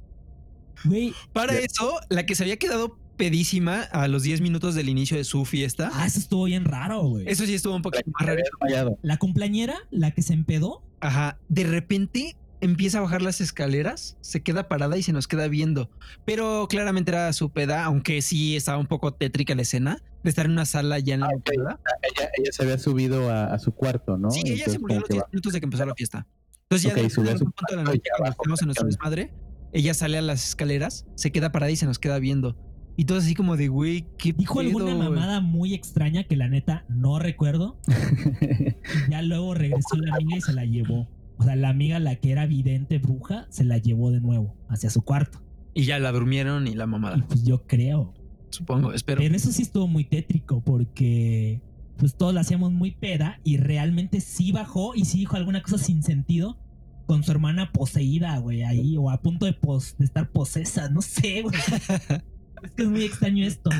Güey, 0.84 1.14
para 1.32 1.54
eso, 1.54 2.00
la 2.10 2.26
que 2.26 2.34
se 2.34 2.42
había 2.42 2.56
quedado 2.58 2.98
pedísima 3.16 3.82
a 3.82 4.08
los 4.08 4.22
10 4.22 4.40
minutos 4.40 4.74
del 4.74 4.88
inicio 4.88 5.16
de 5.16 5.24
su 5.24 5.44
fiesta, 5.44 5.90
ah, 5.92 6.06
eso 6.06 6.18
estuvo 6.18 6.44
bien 6.44 6.64
raro, 6.64 7.00
güey. 7.02 7.28
eso 7.28 7.44
sí 7.46 7.54
estuvo 7.54 7.74
un 7.76 7.82
poquito 7.82 8.10
más 8.18 8.26
raro. 8.70 8.98
La 9.02 9.16
cumpleañera, 9.18 9.76
la 9.90 10.10
que 10.10 10.22
se 10.22 10.32
empedó, 10.34 10.82
Ajá, 11.00 11.38
de 11.48 11.64
repente 11.64 12.36
empieza 12.60 12.98
a 12.98 13.00
bajar 13.00 13.22
las 13.22 13.40
escaleras, 13.40 14.16
se 14.20 14.40
queda 14.42 14.68
parada 14.68 14.96
y 14.96 15.02
se 15.02 15.12
nos 15.12 15.26
queda 15.26 15.48
viendo. 15.48 15.90
Pero 16.24 16.68
claramente 16.68 17.10
era 17.10 17.32
su 17.32 17.50
peda, 17.50 17.84
aunque 17.84 18.22
sí 18.22 18.54
estaba 18.54 18.78
un 18.78 18.86
poco 18.86 19.12
tétrica 19.12 19.54
la 19.56 19.62
escena 19.62 19.98
de 20.22 20.30
estar 20.30 20.46
en 20.46 20.52
una 20.52 20.64
sala 20.64 21.00
ya 21.00 21.14
en 21.14 21.20
la 21.20 21.26
Ah, 21.26 21.40
peda. 21.44 21.80
Ella, 22.02 22.28
ella 22.38 22.52
se 22.52 22.62
había 22.62 22.78
subido 22.78 23.30
a, 23.30 23.46
a 23.46 23.58
su 23.58 23.72
cuarto, 23.72 24.16
¿no? 24.16 24.30
Sí, 24.30 24.42
ella 24.46 24.66
se 24.66 24.78
murió 24.78 24.98
a 24.98 25.00
los 25.00 25.08
que 25.08 25.14
10 25.14 25.24
va- 25.24 25.28
minutos 25.32 25.52
de 25.52 25.60
que 25.60 25.66
empezó 25.66 25.84
la 25.86 25.94
fiesta. 25.96 26.26
Entonces 26.70 26.88
ya 26.88 26.96
Ok, 26.96 27.02
de 27.02 27.10
subió 27.10 27.32
a 27.34 27.38
su 27.38 27.44
punto 27.46 27.64
de 27.70 27.76
la 27.76 27.82
noche, 27.82 28.00
ya 28.04 28.12
cuando 28.18 28.30
estamos 28.30 28.62
en 28.62 28.66
nuestro 28.66 28.86
desmadre, 28.86 29.34
ella 29.72 29.94
sale 29.94 30.18
a 30.18 30.22
las 30.22 30.46
escaleras, 30.46 31.04
se 31.16 31.32
queda 31.32 31.50
parada 31.50 31.72
y 31.72 31.76
se 31.76 31.86
nos 31.86 31.98
queda 31.98 32.20
viendo. 32.20 32.56
Y 32.96 33.04
todo 33.06 33.18
así 33.18 33.34
como 33.34 33.56
de, 33.56 33.68
güey, 33.68 34.06
¿qué 34.18 34.32
dijo 34.32 34.58
pedo, 34.58 34.66
alguna 34.68 34.94
mamada 34.94 35.40
muy 35.40 35.72
extraña 35.74 36.24
que 36.24 36.36
la 36.36 36.48
neta 36.48 36.84
no 36.88 37.18
recuerdo. 37.18 37.78
Y 39.08 39.10
ya 39.10 39.22
luego 39.22 39.54
regresó 39.54 39.96
la 39.96 40.16
amiga 40.16 40.36
y 40.38 40.40
se 40.40 40.52
la 40.52 40.64
llevó. 40.64 41.08
O 41.38 41.44
sea, 41.44 41.56
la 41.56 41.70
amiga, 41.70 41.98
la 41.98 42.16
que 42.16 42.30
era 42.32 42.46
vidente 42.46 42.98
bruja, 42.98 43.46
se 43.50 43.64
la 43.64 43.78
llevó 43.78 44.10
de 44.10 44.20
nuevo 44.20 44.54
hacia 44.68 44.90
su 44.90 45.02
cuarto. 45.02 45.40
Y 45.74 45.84
ya 45.84 45.98
la 45.98 46.12
durmieron 46.12 46.66
y 46.68 46.74
la 46.74 46.84
Y 46.84 46.86
mamada, 46.86 47.24
pues 47.26 47.42
yo 47.44 47.66
creo. 47.66 48.12
supongo, 48.50 48.92
espero. 48.92 49.20
Pero 49.22 49.34
eso 49.34 49.50
sí 49.52 49.62
estuvo 49.62 49.88
muy 49.88 50.04
tétrico 50.04 50.60
porque 50.62 51.62
pues 51.96 52.14
todos 52.16 52.34
la 52.34 52.40
hacíamos 52.42 52.72
muy 52.72 52.90
peda 52.90 53.40
y 53.44 53.56
realmente 53.56 54.20
sí 54.20 54.52
bajó 54.52 54.94
y 54.94 55.04
sí 55.06 55.18
dijo 55.20 55.36
alguna 55.36 55.62
cosa 55.62 55.78
sin 55.78 56.02
sentido 56.02 56.58
con 57.06 57.22
su 57.24 57.30
hermana 57.32 57.72
poseída, 57.72 58.36
güey, 58.38 58.62
ahí 58.64 58.96
o 58.98 59.10
a 59.10 59.20
punto 59.22 59.46
de, 59.46 59.52
pos- 59.52 59.96
de 59.98 60.04
estar 60.04 60.30
posesa, 60.30 60.88
no 60.90 61.00
sé, 61.02 61.42
güey. 61.42 61.54
es 62.62 62.70
que 62.72 62.82
es 62.82 62.88
muy 62.88 63.04
extraño 63.04 63.44
esto. 63.46 63.70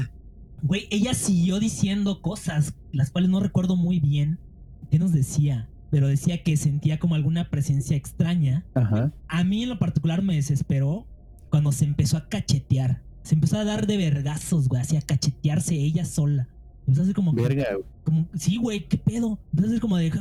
Güey, 0.62 0.86
ella 0.90 1.14
siguió 1.14 1.58
diciendo 1.58 2.22
cosas, 2.22 2.74
las 2.92 3.10
cuales 3.10 3.30
no 3.30 3.40
recuerdo 3.40 3.76
muy 3.76 3.98
bien. 4.00 4.38
¿Qué 4.90 4.98
nos 4.98 5.12
decía? 5.12 5.68
Pero 5.90 6.08
decía 6.08 6.42
que 6.42 6.56
sentía 6.56 6.98
como 6.98 7.14
alguna 7.14 7.50
presencia 7.50 7.96
extraña 7.96 8.64
Ajá. 8.74 9.12
a 9.28 9.44
mí 9.44 9.62
en 9.64 9.68
lo 9.68 9.78
particular 9.78 10.22
me 10.22 10.34
desesperó 10.34 11.06
cuando 11.50 11.72
se 11.72 11.84
empezó 11.84 12.16
a 12.16 12.28
cachetear. 12.28 13.02
Se 13.22 13.34
empezó 13.34 13.58
a 13.58 13.64
dar 13.64 13.86
de 13.86 13.96
vergazos, 13.96 14.68
güey, 14.68 14.80
así 14.82 14.96
a 14.96 15.02
cachetearse 15.02 15.74
ella 15.74 16.04
sola. 16.04 16.48
Empezó 16.80 17.00
a 17.00 17.04
hacer 17.04 17.14
como, 17.14 17.32
Verga, 17.32 17.66
güey. 17.74 17.84
como 18.04 18.28
sí, 18.34 18.56
güey, 18.56 18.88
qué 18.88 18.98
pedo. 18.98 19.38
Empezó 19.52 19.66
a 19.66 19.70
hacer 19.70 19.80
como 19.80 19.96
de, 19.96 20.12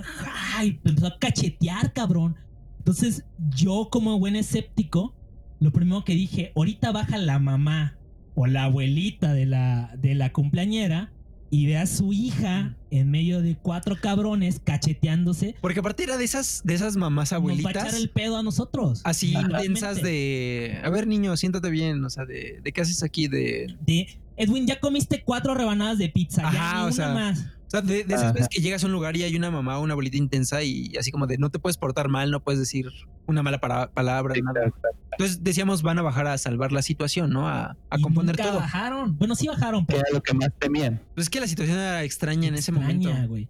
ay, 0.55 0.79
empezó 0.83 1.07
a 1.07 1.17
cachetear, 1.19 1.93
cabrón. 1.93 2.35
Entonces, 2.79 3.23
yo 3.55 3.89
como 3.91 4.19
buen 4.19 4.35
escéptico, 4.35 5.15
lo 5.59 5.71
primero 5.71 6.03
que 6.03 6.13
dije, 6.15 6.51
ahorita 6.55 6.91
baja 6.91 7.17
la 7.17 7.39
mamá 7.39 7.97
o 8.35 8.47
la 8.47 8.63
abuelita 8.65 9.33
de 9.33 9.45
la, 9.45 9.93
de 9.97 10.15
la 10.15 10.31
cumpleañera 10.31 11.11
y 11.53 11.65
ve 11.65 11.77
a 11.77 11.85
su 11.85 12.13
hija 12.13 12.77
en 12.91 13.11
medio 13.11 13.41
de 13.41 13.57
cuatro 13.57 13.97
cabrones 13.99 14.61
cacheteándose. 14.63 15.55
Porque 15.59 15.81
aparte 15.81 16.03
era 16.03 16.15
de 16.17 16.23
esas, 16.23 16.61
de 16.63 16.75
esas 16.75 16.95
mamás 16.95 17.31
Nos 17.31 17.33
va 17.33 17.35
a 17.35 17.39
abuelitas. 17.39 17.87
echar 17.87 17.95
el 17.95 18.09
pedo 18.09 18.37
a 18.37 18.43
nosotros. 18.43 19.01
así 19.03 19.33
intensas 19.33 20.01
de, 20.01 20.79
a 20.83 20.89
ver 20.89 21.07
niño, 21.07 21.35
siéntate 21.35 21.69
bien, 21.69 22.03
o 22.05 22.09
sea, 22.09 22.25
de, 22.25 22.61
de 22.63 22.71
qué 22.71 22.81
haces 22.81 23.03
aquí, 23.03 23.27
de, 23.27 23.75
de 23.85 24.07
Edwin, 24.37 24.65
ya 24.65 24.79
comiste 24.79 25.23
cuatro 25.25 25.53
rebanadas 25.53 25.97
de 25.97 26.07
pizza, 26.09 26.47
Ajá, 26.47 26.73
ya 26.75 26.81
o 26.83 26.85
una 26.85 26.91
sea, 26.93 27.13
más. 27.13 27.45
O 27.71 27.77
sea, 27.77 27.81
de, 27.81 28.03
de 28.03 28.13
esas 28.13 28.23
Ajá. 28.23 28.33
veces 28.33 28.49
que 28.49 28.59
llegas 28.61 28.83
a 28.83 28.87
un 28.87 28.91
lugar 28.91 29.15
y 29.15 29.23
hay 29.23 29.33
una 29.35 29.49
mamá 29.49 29.77
o 29.79 29.81
una 29.83 29.93
abuelita 29.93 30.17
intensa 30.17 30.61
y 30.61 30.91
así 30.99 31.09
como 31.11 31.25
de 31.25 31.37
no 31.37 31.49
te 31.49 31.57
puedes 31.59 31.77
portar 31.77 32.09
mal, 32.09 32.29
no 32.29 32.41
puedes 32.43 32.59
decir 32.59 32.87
una 33.27 33.43
mala 33.43 33.59
para- 33.59 33.89
palabra, 33.91 34.35
Sí, 34.35 34.41
nada. 34.41 34.53
claro, 34.53 34.71
claro. 34.81 34.97
Entonces 35.13 35.43
decíamos 35.43 35.81
van 35.81 35.97
a 35.99 36.01
bajar 36.01 36.27
a 36.27 36.37
salvar 36.37 36.71
la 36.73 36.81
situación, 36.81 37.29
¿no? 37.31 37.47
A, 37.47 37.77
a 37.89 37.97
Y 37.97 38.01
componer 38.01 38.35
nunca 38.37 38.49
todo. 38.51 38.59
bajaron. 38.59 39.17
Bueno, 39.17 39.35
sí 39.35 39.47
bajaron, 39.47 39.85
pero 39.85 39.99
era 39.99 40.09
lo 40.13 40.21
que 40.21 40.33
más 40.33 40.49
temían. 40.59 41.01
Pues 41.15 41.27
es 41.27 41.29
que 41.29 41.39
la 41.39 41.47
situación 41.47 41.77
era 41.77 42.03
extraña 42.03 42.49
en 42.49 42.55
ese 42.55 42.71
momento. 42.73 43.07
extraña, 43.07 43.27
güey. 43.27 43.47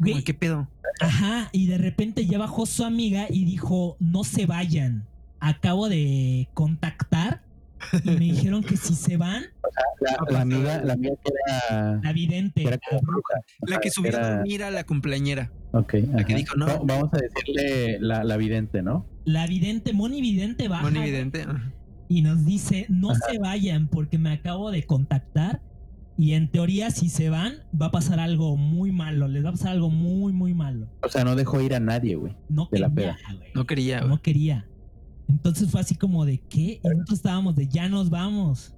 Como, 0.00 0.22
¿Qué 0.24 0.34
pedo? 0.34 0.68
Ajá, 1.00 1.48
y 1.52 1.66
de 1.66 1.78
repente 1.78 2.24
ya 2.26 2.38
bajó 2.38 2.66
su 2.66 2.84
amiga 2.84 3.26
y 3.30 3.44
dijo, 3.44 3.96
no 3.98 4.22
se 4.24 4.46
vayan. 4.46 5.06
Acabo 5.40 5.88
de 5.88 6.48
contactar 6.54 7.42
y 8.04 8.10
me 8.10 8.16
dijeron 8.16 8.62
que 8.62 8.76
si 8.76 8.94
se 8.94 9.16
van, 9.16 9.44
La, 10.00 10.16
la 10.32 10.40
amiga, 10.42 10.82
la 10.82 10.92
amiga 10.94 11.14
que 11.24 11.32
era, 11.70 12.00
la 12.02 12.12
vidente, 12.12 12.62
que 12.62 12.68
era 12.68 12.78
la 12.92 12.98
bruja. 13.00 13.34
La 13.62 13.78
que 13.80 13.90
subió 13.90 14.14
a 14.14 14.18
era- 14.20 14.36
dormir 14.38 14.62
a 14.62 14.70
la 14.70 14.84
cumpleañera. 14.84 15.50
Ok, 15.72 15.88
que 15.90 16.08
ajá. 16.14 16.24
dijo, 16.34 16.56
no. 16.56 16.66
Va- 16.66 16.80
Vamos 16.84 17.10
a 17.12 17.18
decirle 17.18 17.98
la, 18.00 18.24
la 18.24 18.36
vidente, 18.36 18.82
¿no? 18.82 19.06
la 19.24 19.46
vidente, 19.46 19.92
Moni 19.92 20.20
Vidente 20.20 20.68
baja 20.68 20.88
Muy 20.88 20.98
evidente. 21.00 21.44
y 22.08 22.22
nos 22.22 22.44
dice, 22.46 22.86
no 22.88 23.14
se 23.14 23.38
vayan 23.40 23.88
porque 23.88 24.18
me 24.18 24.30
acabo 24.32 24.70
de 24.70 24.84
contactar 24.84 25.60
y 26.16 26.32
en 26.34 26.48
teoría 26.50 26.90
si 26.92 27.08
se 27.10 27.28
van 27.28 27.54
va 27.78 27.86
a 27.86 27.90
pasar 27.90 28.20
algo 28.20 28.56
muy 28.56 28.92
malo, 28.92 29.26
les 29.28 29.44
va 29.44 29.48
a 29.48 29.52
pasar 29.52 29.72
algo 29.72 29.90
muy, 29.90 30.32
muy 30.32 30.54
malo. 30.54 30.88
O 31.02 31.08
sea, 31.08 31.24
no 31.24 31.34
dejó 31.34 31.60
ir 31.60 31.74
a 31.74 31.80
nadie, 31.80 32.14
güey. 32.14 32.36
No 32.48 32.68
De 32.70 32.78
la 32.78 32.88
quería, 32.88 33.18
güey. 33.36 33.50
No 33.54 33.66
quería. 33.66 33.98
güey. 33.98 34.08
No 34.10 34.22
quería. 34.22 34.66
Entonces 35.28 35.70
fue 35.70 35.80
así 35.80 35.94
como 35.94 36.24
de 36.24 36.38
¿qué? 36.38 36.80
Y 36.82 36.88
nosotros 36.88 37.18
estábamos 37.18 37.56
de 37.56 37.66
ya 37.68 37.88
nos 37.88 38.10
vamos. 38.10 38.74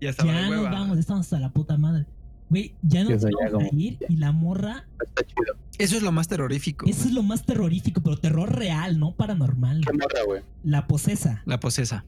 Ya 0.00 0.10
estaba 0.10 0.32
Ya 0.32 0.36
de 0.38 0.42
nos 0.42 0.50
hueva. 0.58 0.70
vamos, 0.70 0.98
estamos 0.98 1.20
hasta 1.26 1.38
la 1.40 1.52
puta 1.52 1.76
madre. 1.78 2.06
Güey, 2.50 2.74
ya 2.82 3.04
nos 3.04 3.22
ya 3.22 3.28
íbamos 3.30 3.64
a 3.72 3.74
ir 3.76 3.98
y 4.08 4.16
la 4.16 4.32
morra. 4.32 4.86
Está 5.04 5.22
chido. 5.24 5.56
Eso 5.78 5.96
es 5.96 6.02
lo 6.02 6.12
más 6.12 6.28
terrorífico. 6.28 6.86
Eso 6.88 7.06
es 7.08 7.12
lo 7.12 7.22
más 7.22 7.44
terrorífico, 7.44 8.00
pero 8.02 8.16
terror 8.18 8.54
real, 8.54 8.98
no 8.98 9.12
paranormal. 9.16 9.80
¿Qué 9.84 9.92
morra, 9.92 10.24
güey? 10.26 10.42
La 10.62 10.86
posesa. 10.86 11.42
La 11.46 11.58
posesa. 11.58 12.04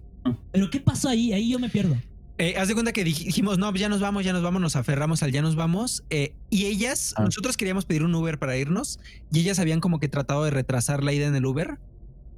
Pero 0.53 0.71
¿qué 0.71 0.81
pasó 0.81 1.09
ahí? 1.09 1.33
Ahí 1.33 1.51
yo 1.51 1.59
me 1.59 1.69
pierdo. 1.69 1.97
Eh, 2.39 2.57
haz 2.59 2.69
de 2.69 2.75
cuenta 2.75 2.93
que 2.93 3.03
dij- 3.05 3.25
dijimos, 3.25 3.57
no, 3.59 3.71
pues 3.71 3.81
ya 3.81 3.89
nos 3.89 4.01
vamos, 4.01 4.25
ya 4.25 4.33
nos 4.35 4.43
vamos, 4.43 4.61
nos 4.61 4.77
aferramos 4.77 5.23
al 5.23 5.33
ya 5.33 5.41
nos 5.41 5.57
vamos. 5.57 6.05
eh, 6.11 6.35
y 6.51 6.67
ellas, 6.67 7.15
Ah. 7.17 7.25
nosotros 7.25 7.57
queríamos 7.57 7.87
pedir 7.87 8.03
un 8.03 8.15
Uber 8.15 8.39
para 8.39 8.57
irnos 8.59 8.99
y 9.33 9.41
ellas 9.41 9.59
habían 9.59 9.81
como 9.81 9.99
que 10.01 10.09
tratado 10.09 10.45
de 10.45 10.51
retrasar 10.51 11.03
la 11.03 11.13
ida 11.15 11.27
en 11.27 11.35
el 11.35 11.47
Uber 11.47 11.79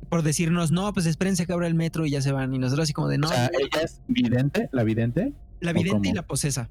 por 0.08 0.22
decirnos, 0.22 0.70
no, 0.70 0.92
pues 0.92 1.06
espérense 1.06 1.46
que 1.46 1.52
abra 1.52 1.66
el 1.66 1.74
metro 1.74 2.06
y 2.06 2.10
ya 2.10 2.22
se 2.22 2.32
van. 2.32 2.54
Y 2.54 2.58
nosotros 2.58 2.84
así 2.84 2.92
como 2.92 3.08
de, 3.08 3.18
no, 3.18 3.28
O 3.28 3.30
sea, 3.30 3.50
ella 3.58 3.82
es 3.82 4.00
vidente, 4.08 4.68
la 4.72 4.84
vidente. 4.84 5.32
la 5.60 5.70
¿o 5.70 5.74
vidente 5.74 6.08
y 6.08 6.12
la 6.12 6.22
posesa. 6.26 6.70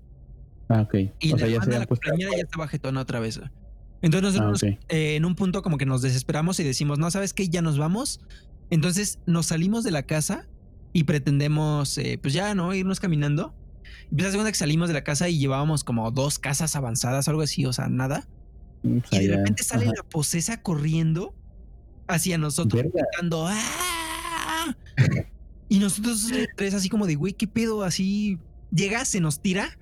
Ah, 0.69 0.81
ok. 0.81 0.95
Y 1.19 1.31
o 1.31 1.35
la 1.35 1.39
sea, 1.39 1.47
ya 1.47 1.61
se 1.63 1.79
la 1.79 1.85
compañera 1.85 2.31
ya 2.35 2.43
estaba 2.43 2.67
jetona 2.67 3.01
otra 3.01 3.19
vez. 3.19 3.39
Entonces 4.01 4.21
nosotros 4.39 4.63
Ah, 4.63 4.67
nos- 4.67 4.75
ok. 4.75 4.79
eh, 4.89 5.15
en 5.15 5.25
un 5.25 5.35
punto 5.35 5.61
como 5.61 5.77
que 5.77 5.85
nos 5.85 6.01
desesperamos 6.01 6.59
y 6.59 6.63
decimos, 6.63 6.99
no, 6.99 7.09
¿sabes 7.11 7.33
qué? 7.33 7.47
Ya 7.49 7.61
nos 7.61 7.77
vamos. 7.77 8.19
Entonces 8.69 9.19
nos 9.25 9.45
salimos 9.47 9.83
de 9.83 9.91
la 9.91 10.03
casa 10.03 10.47
y 10.93 11.03
pretendemos, 11.05 11.97
eh, 11.97 12.19
pues 12.21 12.33
ya, 12.33 12.53
¿no? 12.55 12.73
Irnos 12.73 12.99
caminando. 12.99 13.53
Y 14.11 14.15
pues 14.15 14.27
hace 14.27 14.37
cuenta 14.37 14.51
que 14.51 14.57
salimos 14.57 14.87
de 14.87 14.93
la 14.93 15.03
casa 15.03 15.29
y 15.29 15.37
llevábamos 15.37 15.83
como 15.83 16.09
dos 16.11 16.39
casas 16.39 16.75
avanzadas, 16.75 17.27
algo 17.27 17.41
así, 17.41 17.65
o 17.65 17.73
sea, 17.73 17.87
nada. 17.87 18.27
Mm, 18.83 18.97
o 18.97 19.07
sea, 19.07 19.21
Y 19.21 19.25
de 19.27 19.31
ya- 19.33 19.37
repente 19.37 19.63
sale 19.63 19.85
ajá. 19.85 19.93
la 19.97 20.03
posesa 20.03 20.61
corriendo 20.61 21.33
hacia 22.07 22.37
nosotros, 22.37 22.83
Verga. 22.83 23.05
gritando, 23.11 23.47
¡ah! 23.47 24.75
Y 25.69 25.79
nosotros 25.79 26.27
tres 26.55 26.73
así 26.73 26.89
como 26.89 27.07
de, 27.07 27.15
güey, 27.15 27.33
¿qué 27.33 27.47
pedo? 27.47 27.83
Así 27.83 28.39
llega, 28.71 29.05
se 29.05 29.19
nos 29.19 29.41
tira 29.41 29.77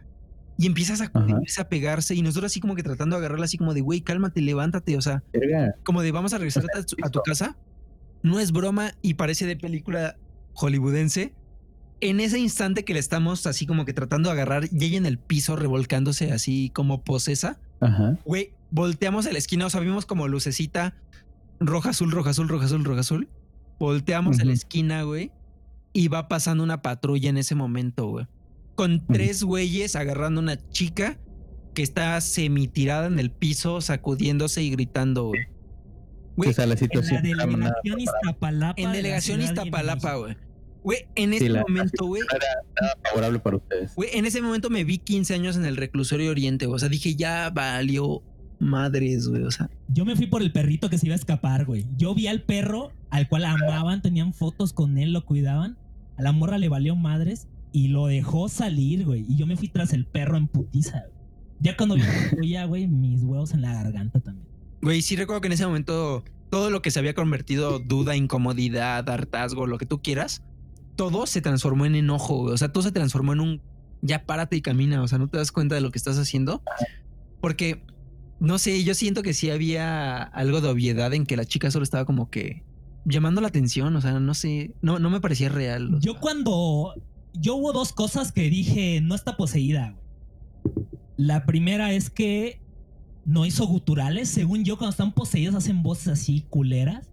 y 0.58 0.68
empieza 0.68 0.96
a 1.04 1.70
pegarse. 1.70 2.16
Y 2.16 2.22
nosotros 2.22 2.52
así 2.52 2.60
como 2.60 2.76
que 2.76 2.84
tratando 2.84 3.16
de 3.16 3.20
agarrarla 3.20 3.46
así 3.46 3.58
como 3.58 3.74
de, 3.74 3.82
güey, 3.82 4.02
cálmate, 4.02 4.42
levántate. 4.42 4.98
O 4.98 5.02
sea, 5.02 5.24
como 5.84 6.02
de, 6.02 6.12
vamos 6.12 6.34
a 6.34 6.38
regresar 6.38 6.66
a 6.76 6.84
tu, 6.84 6.96
a 7.02 7.10
tu 7.10 7.22
casa. 7.22 7.58
No 8.24 8.40
es 8.40 8.52
broma 8.52 8.94
y 9.02 9.16
parece 9.16 9.46
de 9.46 9.56
película 9.56 10.18
hollywoodense. 10.54 11.34
En 12.02 12.20
ese 12.20 12.40
instante 12.40 12.84
que 12.84 12.94
le 12.94 13.00
estamos 13.00 13.46
así 13.48 13.66
como 13.66 13.86
que 13.86 13.94
tratando 13.94 14.30
de 14.30 14.34
agarrar 14.34 14.66
y 14.72 14.86
ella 14.86 14.98
en 14.98 15.06
el 15.06 15.18
piso 15.18 15.56
revolcándose 15.56 16.32
así 16.32 16.72
como 16.74 17.04
posesa. 17.04 17.60
Güey, 18.26 18.54
volteamos 18.72 19.28
a 19.28 19.32
la 19.32 19.38
esquina, 19.38 19.66
o 19.66 19.70
sea, 19.70 19.80
vimos 19.80 20.06
como 20.06 20.28
lucecita 20.28 20.96
roja, 21.60 21.90
azul, 21.90 22.12
roja, 22.12 22.32
azul, 22.32 22.48
roja, 22.50 22.66
azul, 22.66 22.84
roja, 22.84 23.02
azul. 23.02 23.30
Volteamos 23.80 24.40
a 24.40 24.46
la 24.46 24.54
esquina, 24.54 25.04
güey, 25.04 25.32
y 25.94 26.08
va 26.08 26.28
pasando 26.28 26.64
una 26.64 26.82
patrulla 26.82 27.30
en 27.30 27.38
ese 27.38 27.56
momento, 27.56 28.08
güey. 28.08 28.28
Con 28.76 29.06
tres 29.08 29.44
güeyes 29.44 29.96
agarrando 29.96 30.42
una 30.42 30.58
chica 30.70 31.18
que 31.74 31.82
está 31.84 32.20
semitirada 32.22 33.08
en 33.08 33.20
el 33.20 33.32
piso, 33.32 33.82
sacudiéndose 33.82 34.64
y 34.64 34.70
gritando, 34.70 35.26
güey. 35.28 35.42
Güey, 36.38 36.50
o 36.50 36.54
sea, 36.54 36.66
la 36.66 36.74
En 36.74 36.80
situación. 36.80 37.22
la 37.38 37.46
una- 37.46 37.56
delegación 37.84 38.00
Iztapalapa. 38.02 38.82
en 38.82 38.92
delegación 38.92 39.40
de 39.40 39.46
Iztapalapa, 39.46 40.16
güey. 40.16 40.38
Güey, 40.84 41.08
en 41.16 41.30
Sí, 41.32 41.36
ese 41.38 41.50
la- 41.50 41.62
momento, 41.62 42.06
güey, 42.06 42.22
era 42.22 42.94
favorable 43.10 43.40
para 43.40 43.58
ustedes. 43.58 43.96
güey, 43.96 44.10
en 44.14 44.26
ese 44.26 44.42
momento 44.42 44.70
me 44.70 44.84
vi 44.84 44.98
15 45.00 45.34
años 45.34 45.56
en 45.56 45.66
el 45.66 45.78
reclusorio 45.78 46.30
Oriente, 46.32 46.66
güey. 46.66 46.76
O 46.76 46.80
sea, 46.80 46.90
dije, 46.90 47.16
ya 47.16 47.50
valió 47.50 48.22
madres, 48.60 49.28
güey. 49.28 49.44
O 49.44 49.52
sea, 49.52 49.70
Yo 49.88 50.06
me 50.06 50.16
fui 50.16 50.28
por 50.28 50.42
el 50.42 50.52
perrito 50.52 50.90
que 50.90 50.98
se 50.98 51.06
iba 51.08 51.14
a 51.14 51.18
escapar, 51.18 51.66
güey. 51.66 51.86
Yo 51.98 52.14
vi 52.16 52.28
al 52.28 52.44
perro 52.44 52.92
al 53.10 53.28
cual 53.28 53.46
amaban, 53.46 54.02
tenían 54.02 54.34
fotos 54.34 54.74
con 54.74 54.98
él, 54.98 55.14
lo 55.14 55.26
cuidaban. 55.26 55.78
A 56.18 56.22
la 56.22 56.32
morra 56.32 56.58
le 56.58 56.70
valió 56.70 56.96
madres 56.96 57.48
y 57.72 57.90
lo 57.90 58.08
dejó 58.08 58.50
salir, 58.50 59.06
güey. 59.06 59.26
Y 59.28 59.36
yo 59.36 59.46
me 59.46 59.58
fui 59.58 59.68
tras 59.68 59.94
el 59.94 60.06
perro 60.06 60.38
en 60.38 60.48
putiza, 60.48 61.00
güey. 61.00 61.16
Ya 61.60 61.78
cuando 61.78 61.96
vi 61.96 62.02
patrulla, 62.02 62.66
güey, 62.66 62.88
mis 62.88 63.24
huevos 63.24 63.54
en 63.54 63.62
la 63.62 63.74
garganta 63.74 64.20
también. 64.20 64.48
Güey, 64.82 65.02
sí 65.02 65.16
recuerdo 65.16 65.42
que 65.42 65.48
en 65.48 65.54
ese 65.54 65.66
momento 65.66 66.24
todo 66.50 66.70
lo 66.70 66.82
que 66.82 66.92
se 66.92 67.00
había 67.00 67.14
convertido 67.14 67.80
duda, 67.80 68.16
incomodidad, 68.16 69.10
hartazgo, 69.10 69.68
lo 69.68 69.78
que 69.78 69.86
tú 69.86 70.02
quieras, 70.02 70.44
todo 70.96 71.26
se 71.28 71.42
transformó 71.42 71.86
en 71.86 71.96
enojo, 71.96 72.44
güey. 72.44 72.54
O 72.54 72.58
sea, 72.58 72.72
todo 72.72 72.84
se 72.84 72.92
transformó 72.92 73.34
en 73.34 73.40
un 73.40 73.62
ya 74.02 74.26
párate 74.26 74.56
y 74.56 74.62
camina. 74.62 75.02
O 75.02 75.08
sea, 75.08 75.18
no 75.18 75.28
te 75.28 75.38
das 75.38 75.52
cuenta 75.52 75.76
de 75.76 75.82
lo 75.82 75.92
que 75.92 75.98
estás 75.98 76.18
haciendo. 76.18 76.62
Porque, 77.42 77.84
no 78.40 78.58
sé, 78.60 78.84
yo 78.84 78.94
siento 78.94 79.24
que 79.24 79.34
sí 79.34 79.50
había 79.50 80.22
algo 80.22 80.62
de 80.62 80.70
obviedad 80.70 81.14
en 81.14 81.26
que 81.26 81.38
la 81.38 81.46
chica 81.46 81.72
solo 81.72 81.84
estaba 81.84 82.06
como 82.06 82.30
que 82.30 82.64
llamando 83.06 83.42
la 83.42 83.48
atención. 83.48 83.96
O 83.96 84.02
sea, 84.02 84.20
no 84.20 84.34
sé, 84.34 84.74
no, 84.82 85.00
no 85.00 85.10
me 85.10 85.22
parecía 85.22 85.50
real. 85.50 86.00
Yo 86.02 86.14
sea. 86.14 86.22
cuando. 86.22 86.94
Yo 87.38 87.56
hubo 87.56 87.74
dos 87.74 87.92
cosas 87.92 88.32
que 88.32 88.50
dije, 88.50 89.02
no 89.02 89.14
está 89.14 89.36
poseída, 89.36 89.92
güey. 89.92 90.86
La 91.18 91.46
primera 91.46 91.92
es 91.92 92.10
que 92.10 92.62
no 93.26 93.46
hizo 93.46 93.66
guturales. 93.68 94.30
Según 94.30 94.64
yo, 94.64 94.78
cuando 94.78 94.92
están 94.92 95.12
poseídos 95.14 95.56
hacen 95.56 95.84
voces 95.84 96.08
así 96.08 96.46
culeras. 96.50 97.10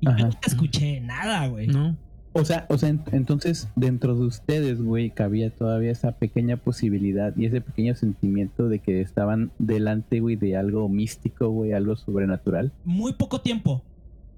Y 0.00 0.06
yo 0.06 0.12
Ajá. 0.12 0.22
nunca 0.24 0.40
escuché 0.46 1.00
nada, 1.00 1.46
güey. 1.46 1.68
No. 1.68 1.96
O 2.32 2.44
sea, 2.44 2.66
o 2.68 2.78
sea, 2.78 2.90
ent- 2.90 3.12
entonces 3.12 3.68
dentro 3.74 4.14
de 4.14 4.24
ustedes, 4.24 4.80
güey, 4.80 5.10
cabía 5.10 5.50
todavía 5.50 5.90
esa 5.90 6.12
pequeña 6.12 6.56
posibilidad 6.56 7.36
y 7.36 7.46
ese 7.46 7.60
pequeño 7.60 7.94
sentimiento 7.96 8.68
de 8.68 8.78
que 8.78 9.00
estaban 9.00 9.50
delante, 9.58 10.20
güey, 10.20 10.36
de 10.36 10.56
algo 10.56 10.88
místico, 10.88 11.48
güey, 11.48 11.72
algo 11.72 11.96
sobrenatural. 11.96 12.72
Muy 12.84 13.14
poco 13.14 13.40
tiempo. 13.40 13.82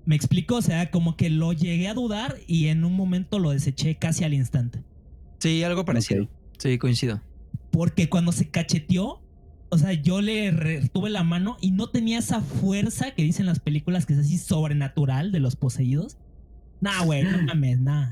Me 0.07 0.17
explico, 0.17 0.57
o 0.57 0.63
sea, 0.63 0.91
como 0.91 1.17
que 1.17 1.29
lo 1.31 1.53
llegué 1.53 1.87
a 1.89 1.95
dudar 1.95 2.37
y 2.47 2.69
en 2.69 2.85
un 2.85 2.95
momento 2.95 3.39
lo 3.39 3.51
deseché 3.51 3.97
casi 3.97 4.25
al 4.25 4.33
instante. 4.35 4.81
Sí, 5.39 5.63
algo 5.63 5.85
parecido. 5.85 6.25
Ok. 6.25 6.31
Sí, 6.59 6.79
coincido. 6.79 7.21
Porque 7.71 8.09
cuando 8.09 8.33
se 8.33 8.49
cacheteó, 8.49 9.21
o 9.69 9.79
sea, 9.79 9.93
yo 9.93 10.21
le 10.21 10.51
retuve 10.51 11.11
la 11.11 11.23
mano 11.25 11.57
y 11.61 11.71
no 11.73 11.89
tenía 11.89 12.19
esa 12.19 12.41
fuerza 12.41 13.13
que 13.13 13.23
dicen 13.23 13.47
las 13.47 13.59
películas 13.61 14.07
que 14.07 14.15
es 14.15 14.19
así 14.21 14.39
sobrenatural 14.39 15.31
de 15.31 15.41
los 15.41 15.57
poseídos. 15.57 16.17
Nah, 16.83 17.05
güey, 17.05 17.23
no 17.23 17.43
mames, 17.45 17.81
nah. 17.81 18.11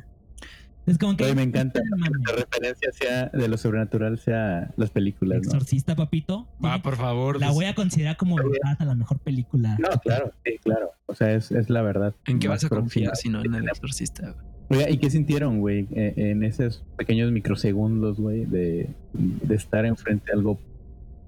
Es 0.87 0.97
como 0.97 1.17
que. 1.17 1.35
Me 1.35 1.43
encanta 1.43 1.81
que 1.81 2.33
la 2.33 2.37
referencia 2.37 2.91
sea 2.93 3.27
de 3.27 3.49
lo 3.49 3.59
sobrenatural 3.59 4.19
sea 4.19 4.73
las 4.77 4.91
películas, 4.91 5.43
¿no? 5.43 5.49
Exorcista, 5.49 5.97
papito. 5.97 6.49
Va, 6.65 6.81
por 6.81 6.97
favor. 6.97 7.41
La 7.41 7.51
voy 7.51 7.65
a 7.65 7.75
considerar 7.75 8.17
como 8.17 8.37
verdad 8.37 8.77
a 8.79 8.85
la 8.85 8.95
mejor 8.95 9.19
película. 9.19 9.77
No, 9.79 9.89
claro, 10.01 10.33
sí, 10.45 10.59
claro. 10.63 10.93
O 11.07 11.15
sea, 11.15 11.33
es, 11.35 11.51
es 11.51 11.69
la 11.69 11.83
verdad. 11.83 12.15
¿En 12.27 12.39
qué 12.39 12.47
vas 12.47 12.65
a 12.65 12.69
confiar 12.69 13.17
si 13.17 13.29
no 13.29 13.45
en 13.45 13.55
el 13.55 13.69
exorcista? 13.69 14.35
güey? 14.69 14.81
Oiga, 14.81 14.89
¿y 14.89 14.99
qué 14.99 15.11
sintieron, 15.11 15.59
güey, 15.59 15.89
eh, 15.91 16.15
en 16.17 16.45
esos 16.45 16.85
pequeños 16.97 17.33
microsegundos, 17.33 18.21
güey, 18.21 18.45
de, 18.45 18.89
de 19.13 19.55
estar 19.57 19.85
enfrente 19.85 20.31
a 20.31 20.37
algo 20.37 20.61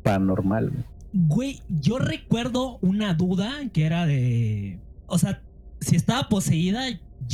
paranormal, 0.04 0.70
güey? 0.70 0.84
Güey, 1.12 1.60
yo 1.68 1.98
recuerdo 1.98 2.78
una 2.82 3.14
duda 3.14 3.52
que 3.72 3.84
era 3.84 4.06
de. 4.06 4.78
O 5.06 5.18
sea, 5.18 5.42
si 5.80 5.96
estaba 5.96 6.28
poseída, 6.28 6.84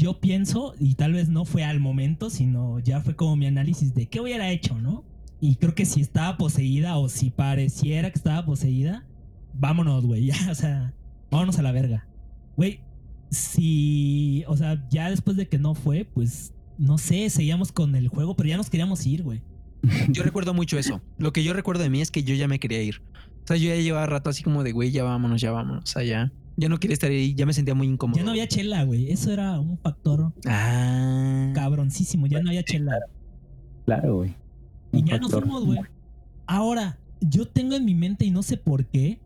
yo 0.00 0.20
pienso, 0.20 0.74
y 0.78 0.94
tal 0.94 1.12
vez 1.12 1.28
no 1.28 1.44
fue 1.44 1.64
al 1.64 1.80
momento, 1.80 2.30
sino 2.30 2.78
ya 2.78 3.00
fue 3.00 3.16
como 3.16 3.36
mi 3.36 3.46
análisis 3.46 3.94
de 3.94 4.06
qué 4.06 4.20
hubiera 4.20 4.50
hecho, 4.50 4.78
¿no? 4.80 5.04
Y 5.40 5.56
creo 5.56 5.74
que 5.74 5.84
si 5.84 6.00
estaba 6.00 6.36
poseída 6.36 6.96
o 6.96 7.08
si 7.08 7.30
pareciera 7.30 8.10
que 8.10 8.18
estaba 8.18 8.44
poseída, 8.44 9.04
vámonos, 9.54 10.04
güey, 10.04 10.26
ya, 10.32 10.50
o 10.50 10.54
sea, 10.54 10.94
vámonos 11.30 11.58
a 11.58 11.62
la 11.62 11.72
verga. 11.72 12.06
Güey, 12.56 12.80
si. 13.30 14.44
O 14.46 14.56
sea, 14.56 14.84
ya 14.90 15.10
después 15.10 15.36
de 15.36 15.48
que 15.48 15.58
no 15.58 15.74
fue, 15.74 16.04
pues. 16.04 16.54
No 16.78 16.96
sé, 16.96 17.28
seguíamos 17.28 17.72
con 17.72 17.96
el 17.96 18.06
juego, 18.06 18.36
pero 18.36 18.50
ya 18.50 18.56
nos 18.56 18.70
queríamos 18.70 19.04
ir, 19.04 19.24
güey. 19.24 19.42
Yo 20.10 20.22
recuerdo 20.22 20.54
mucho 20.54 20.78
eso. 20.78 21.00
Lo 21.18 21.32
que 21.32 21.42
yo 21.42 21.52
recuerdo 21.52 21.82
de 21.82 21.90
mí 21.90 22.00
es 22.00 22.12
que 22.12 22.22
yo 22.22 22.34
ya 22.36 22.46
me 22.46 22.60
quería 22.60 22.82
ir. 22.82 23.00
O 23.44 23.46
sea, 23.46 23.56
yo 23.56 23.68
ya 23.68 23.76
llevaba 23.76 24.06
rato 24.06 24.30
así 24.30 24.42
como 24.42 24.62
de, 24.62 24.72
güey, 24.72 24.90
ya 24.90 25.02
vámonos, 25.02 25.40
ya 25.40 25.50
vámonos. 25.50 25.84
O 25.84 25.86
sea, 25.86 26.30
ya. 26.58 26.68
No 26.68 26.78
quería 26.78 26.92
estar 26.94 27.10
ahí, 27.10 27.34
ya 27.34 27.46
me 27.46 27.52
sentía 27.54 27.74
muy 27.74 27.86
incómodo. 27.86 28.18
Ya 28.18 28.24
no 28.24 28.30
había 28.32 28.46
chela, 28.48 28.82
güey. 28.84 29.10
Eso 29.10 29.32
era 29.32 29.58
un 29.58 29.78
factor 29.78 30.32
Ah. 30.46 31.50
cabroncísimo. 31.54 32.26
Ya 32.26 32.40
no 32.42 32.50
había 32.50 32.62
chela. 32.62 32.98
Claro, 33.86 34.16
güey. 34.16 34.34
Y 34.92 35.02
ya 35.04 35.18
nos 35.18 35.30
factor. 35.30 35.42
fuimos, 35.44 35.64
güey. 35.64 35.78
Ahora, 36.46 36.98
yo 37.20 37.46
tengo 37.46 37.74
en 37.76 37.84
mi 37.84 37.94
mente 37.94 38.24
y 38.24 38.30
no 38.30 38.42
sé 38.42 38.56
por 38.56 38.86
qué, 38.86 39.20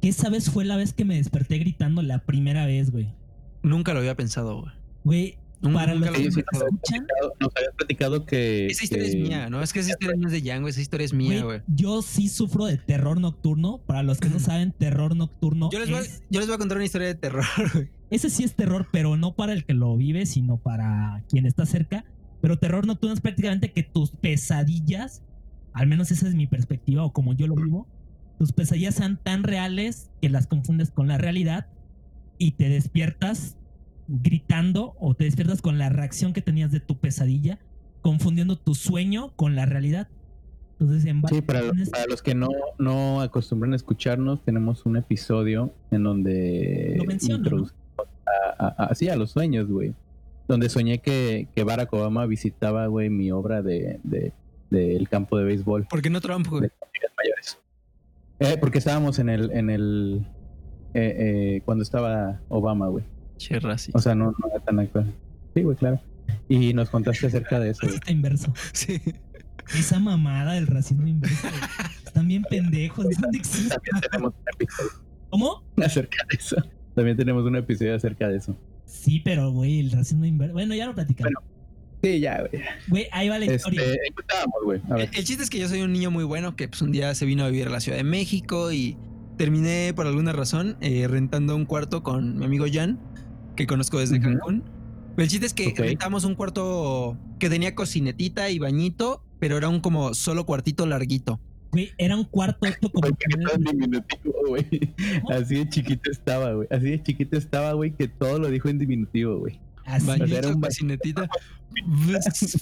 que 0.00 0.08
esa 0.08 0.28
vez 0.30 0.50
fue 0.50 0.64
la 0.64 0.76
vez 0.76 0.92
que 0.92 1.04
me 1.04 1.14
desperté 1.16 1.58
gritando 1.58 2.02
la 2.02 2.18
primera 2.24 2.66
vez, 2.66 2.90
güey. 2.90 3.14
Nunca 3.62 3.92
lo 3.92 4.00
había 4.00 4.16
pensado, 4.16 4.60
güey. 4.60 4.72
Güey, 5.04 5.38
para 5.70 5.94
los 5.94 6.06
lo 6.06 6.12
que 6.12 6.26
escuchan, 6.26 7.06
Nos 7.40 7.52
habías 7.56 7.74
platicado 7.76 8.24
que... 8.24 8.66
Esa 8.66 8.84
historia 8.84 9.06
es 9.06 9.14
mía, 9.14 9.50
¿no? 9.50 9.62
Es 9.62 9.72
que 9.72 9.80
esa 9.80 9.90
historia 9.90 10.16
no 10.16 10.26
es 10.26 10.32
de 10.32 10.40
Django, 10.40 10.68
esa 10.68 10.80
historia 10.80 11.04
es 11.04 11.12
mía, 11.12 11.44
güey, 11.44 11.62
yo 11.68 12.02
sí 12.02 12.28
sufro 12.28 12.66
de 12.66 12.78
terror 12.78 13.20
nocturno. 13.20 13.78
Para 13.86 14.02
los 14.02 14.18
que 14.18 14.28
no 14.28 14.38
saben, 14.38 14.72
terror 14.72 15.14
nocturno 15.16 15.70
Yo 15.70 15.78
les, 15.78 15.90
voy 15.90 16.00
a, 16.00 16.02
yo 16.30 16.40
les 16.40 16.46
voy 16.46 16.54
a 16.54 16.58
contar 16.58 16.78
una 16.78 16.84
historia 16.84 17.08
de 17.08 17.14
terror, 17.14 17.44
güey. 17.74 17.90
ese 18.10 18.30
sí 18.30 18.44
es 18.44 18.54
terror, 18.54 18.88
pero 18.90 19.16
no 19.16 19.34
para 19.34 19.52
el 19.52 19.64
que 19.64 19.74
lo 19.74 19.96
vive, 19.96 20.26
sino 20.26 20.56
para 20.56 21.24
quien 21.28 21.46
está 21.46 21.66
cerca. 21.66 22.04
Pero 22.40 22.58
terror 22.58 22.86
nocturno 22.86 23.14
es 23.14 23.20
prácticamente 23.20 23.72
que 23.72 23.84
tus 23.84 24.10
pesadillas, 24.10 25.22
al 25.72 25.86
menos 25.86 26.10
esa 26.10 26.26
es 26.26 26.34
mi 26.34 26.48
perspectiva 26.48 27.04
o 27.04 27.12
como 27.12 27.34
yo 27.34 27.46
lo 27.46 27.54
vivo, 27.54 27.86
tus 28.38 28.52
pesadillas 28.52 28.96
sean 28.96 29.16
tan 29.22 29.44
reales 29.44 30.10
que 30.20 30.28
las 30.28 30.48
confundes 30.48 30.90
con 30.90 31.06
la 31.06 31.18
realidad 31.18 31.68
y 32.38 32.52
te 32.52 32.68
despiertas 32.68 33.56
gritando 34.08 34.94
o 35.00 35.14
te 35.14 35.24
despiertas 35.24 35.62
con 35.62 35.78
la 35.78 35.88
reacción 35.88 36.32
que 36.32 36.42
tenías 36.42 36.70
de 36.72 36.80
tu 36.80 36.96
pesadilla, 36.96 37.58
confundiendo 38.00 38.56
tu 38.56 38.74
sueño 38.74 39.32
con 39.36 39.54
la 39.56 39.66
realidad. 39.66 40.08
Entonces, 40.80 41.04
en 41.04 41.22
Sí, 41.28 41.40
para, 41.42 41.60
para 41.92 42.06
los 42.08 42.22
que 42.22 42.34
no, 42.34 42.48
no 42.78 43.20
acostumbran 43.20 43.72
a 43.72 43.76
escucharnos, 43.76 44.42
tenemos 44.44 44.84
un 44.84 44.96
episodio 44.96 45.72
en 45.92 46.02
donde 46.02 46.94
Lo 46.98 47.04
menciona, 47.04 47.36
¿no? 47.36 47.42
introducimos 47.44 47.74
a, 48.58 48.66
a- 48.66 48.84
a- 48.86 48.94
sí, 48.94 49.08
a 49.08 49.14
los 49.16 49.30
sueños, 49.30 49.68
güey. 49.68 49.94
Donde 50.48 50.68
soñé 50.68 50.98
que, 50.98 51.46
que 51.54 51.62
Barack 51.62 51.92
Obama 51.92 52.26
visitaba, 52.26 52.86
güey, 52.88 53.10
mi 53.10 53.30
obra 53.30 53.62
de, 53.62 54.00
de, 54.02 54.32
del 54.70 55.08
campo 55.08 55.38
de 55.38 55.44
béisbol. 55.44 55.86
¿Por 55.88 56.02
qué 56.02 56.10
no 56.10 56.20
Trump, 56.20 56.48
güey? 56.48 56.62
de 56.62 56.70
mayores. 57.16 57.58
Eh, 58.40 58.56
porque 58.58 58.78
estábamos 58.78 59.20
en 59.20 59.28
el, 59.28 59.52
en 59.52 59.70
el, 59.70 60.26
eh, 60.94 61.16
eh, 61.58 61.62
cuando 61.64 61.82
estaba 61.84 62.40
Obama, 62.48 62.88
güey. 62.88 63.04
Che. 63.42 63.58
O 63.92 63.98
sea, 63.98 64.14
no, 64.14 64.26
no 64.26 64.48
era 64.50 64.60
tan 64.64 64.78
actual. 64.78 65.12
Sí, 65.54 65.62
güey, 65.62 65.76
claro. 65.76 66.00
Y 66.48 66.72
nos 66.74 66.90
contaste 66.90 67.26
acerca 67.26 67.58
de 67.58 67.70
eso. 67.70 67.86
Racista 67.86 68.10
inverso. 68.12 68.52
Sí. 68.72 69.00
Esa 69.78 69.98
mamada 69.98 70.54
del 70.54 70.66
racismo 70.66 71.06
inverso. 71.06 71.48
güey. 71.48 71.90
Están 72.06 72.28
bien 72.28 72.42
pendejos. 72.48 73.06
¿Dónde 73.20 73.38
existe? 73.38 73.74
También 73.74 74.00
tenemos 74.10 74.32
un 74.34 74.44
episodio 74.54 74.90
¿Cómo? 75.30 75.64
acerca 75.84 76.16
de 76.30 76.36
eso. 76.36 76.56
También 76.94 77.16
tenemos 77.16 77.44
un 77.44 77.56
episodio 77.56 77.94
acerca 77.96 78.28
de 78.28 78.36
eso. 78.38 78.56
Sí, 78.84 79.20
pero, 79.24 79.50
güey, 79.50 79.80
el 79.80 79.90
racismo 79.90 80.24
inverso. 80.24 80.52
Bueno, 80.52 80.74
ya 80.74 80.86
lo 80.86 80.94
platicamos. 80.94 81.42
Sí, 82.02 82.20
ya, 82.20 82.40
güey. 82.40 82.62
Güey, 82.88 83.06
ahí 83.12 83.28
va 83.28 83.38
la 83.38 83.44
Este, 83.46 83.56
historia. 83.56 83.82
¿en 83.84 84.14
qué 84.14 84.20
estábamos, 84.20 84.56
güey? 84.64 84.80
A 84.90 84.94
ver. 84.94 85.08
El, 85.12 85.18
el 85.18 85.24
chiste 85.24 85.42
es 85.42 85.50
que 85.50 85.58
yo 85.58 85.68
soy 85.68 85.80
un 85.82 85.92
niño 85.92 86.10
muy 86.10 86.24
bueno 86.24 86.54
que 86.56 86.68
pues 86.68 86.82
un 86.82 86.90
día 86.92 87.14
se 87.14 87.24
vino 87.26 87.44
a 87.44 87.48
vivir 87.48 87.68
a 87.68 87.70
la 87.70 87.80
Ciudad 87.80 87.96
de 87.98 88.04
México 88.04 88.72
y 88.72 88.96
terminé 89.38 89.92
por 89.94 90.06
alguna 90.06 90.32
razón 90.32 90.76
eh, 90.80 91.06
rentando 91.08 91.56
un 91.56 91.64
cuarto 91.64 92.02
con 92.02 92.36
mi 92.38 92.44
amigo 92.44 92.66
Jan, 92.70 92.98
que 93.56 93.66
conozco 93.66 93.98
desde. 93.98 94.20
Cancún. 94.20 94.62
El 95.16 95.28
chiste 95.28 95.46
es 95.46 95.52
que 95.54 95.74
rentamos 95.76 96.24
un 96.24 96.34
cuarto 96.34 97.18
que 97.38 97.50
tenía 97.50 97.74
cocinetita 97.74 98.48
y 98.50 98.58
bañito, 98.58 99.22
pero 99.38 99.58
era 99.58 99.68
un 99.68 99.80
como 99.80 100.14
solo 100.14 100.46
cuartito 100.46 100.86
larguito. 100.86 101.38
Güey, 101.72 101.90
era 101.98 102.16
un 102.16 102.24
cuarto 102.24 102.66
como. 102.92 103.08
Diminutivo, 103.58 104.34
güey. 104.48 104.68
Así 105.30 105.56
de 105.56 105.68
chiquito 105.68 106.10
estaba, 106.10 106.52
güey. 106.52 106.68
Así 106.70 106.84
de 106.90 107.02
chiquito 107.02 107.36
estaba, 107.36 107.72
güey, 107.74 107.92
que 107.94 108.08
todo 108.08 108.38
lo 108.38 108.48
dijo 108.48 108.68
en 108.68 108.78
diminutivo, 108.78 109.38
güey. 109.38 109.58
Así. 109.84 110.06
Bañito, 110.06 110.36
era 110.36 110.48
un 110.48 110.60
cocinetita. 110.60 111.28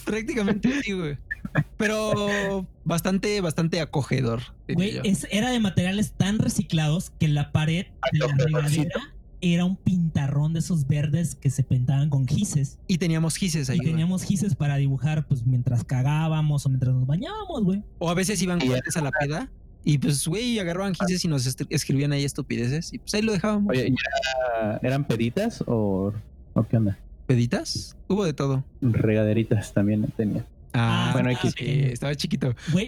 Prácticamente 0.04 0.70
sí, 0.82 0.92
güey. 0.92 1.18
Pero 1.76 2.66
bastante, 2.84 3.40
bastante 3.40 3.80
acogedor. 3.80 4.40
Güey, 4.68 5.00
es- 5.04 5.26
era 5.30 5.50
de 5.50 5.60
materiales 5.60 6.12
tan 6.12 6.38
reciclados 6.38 7.10
que 7.10 7.28
la 7.28 7.52
pared 7.52 7.86
de 8.12 8.18
la 8.18 8.26
regadera 8.28 9.00
era 9.42 9.64
un 9.64 9.76
pintarrón 9.76 10.52
de 10.52 10.58
esos 10.60 10.86
verdes 10.86 11.34
que 11.34 11.50
se 11.50 11.62
pintaban 11.62 12.10
con 12.10 12.26
gises. 12.26 12.78
Y 12.86 12.98
teníamos 12.98 13.36
gises 13.36 13.70
ahí. 13.70 13.78
Y 13.80 13.84
teníamos 13.84 14.22
gises 14.22 14.54
para 14.54 14.76
dibujar, 14.76 15.26
pues 15.26 15.46
mientras 15.46 15.82
cagábamos 15.84 16.66
o 16.66 16.68
mientras 16.68 16.94
nos 16.94 17.06
bañábamos, 17.06 17.64
güey. 17.64 17.82
O 17.98 18.10
a 18.10 18.14
veces 18.14 18.40
iban 18.42 18.60
cuates 18.60 18.96
a 18.96 19.00
la 19.02 19.10
peda 19.10 19.50
y 19.84 19.96
pues, 19.98 20.26
güey, 20.28 20.58
agarraban 20.58 20.94
gises 20.94 21.24
y 21.24 21.28
nos 21.28 21.46
escribían 21.70 22.12
ahí 22.12 22.24
estupideces 22.24 22.92
y 22.92 22.98
pues 22.98 23.14
ahí 23.14 23.22
lo 23.22 23.32
dejábamos. 23.32 23.70
Oye, 23.70 23.88
¿y 23.88 23.94
era- 23.94 24.78
¿eran 24.82 25.04
peditas 25.06 25.64
o, 25.66 26.12
o 26.52 26.62
qué 26.64 26.76
onda? 26.76 26.98
¿Peditas? 27.26 27.96
Hubo 28.08 28.24
de 28.24 28.32
todo. 28.34 28.64
Regaderitas 28.82 29.72
también 29.72 30.02
tenía. 30.16 30.44
Ah, 30.72 31.10
Bueno, 31.12 31.30
bueno, 31.30 31.38
aquí- 31.50 31.50
sí, 31.64 31.80
estaba 31.92 32.14
chiquito. 32.14 32.54
Güey, 32.72 32.86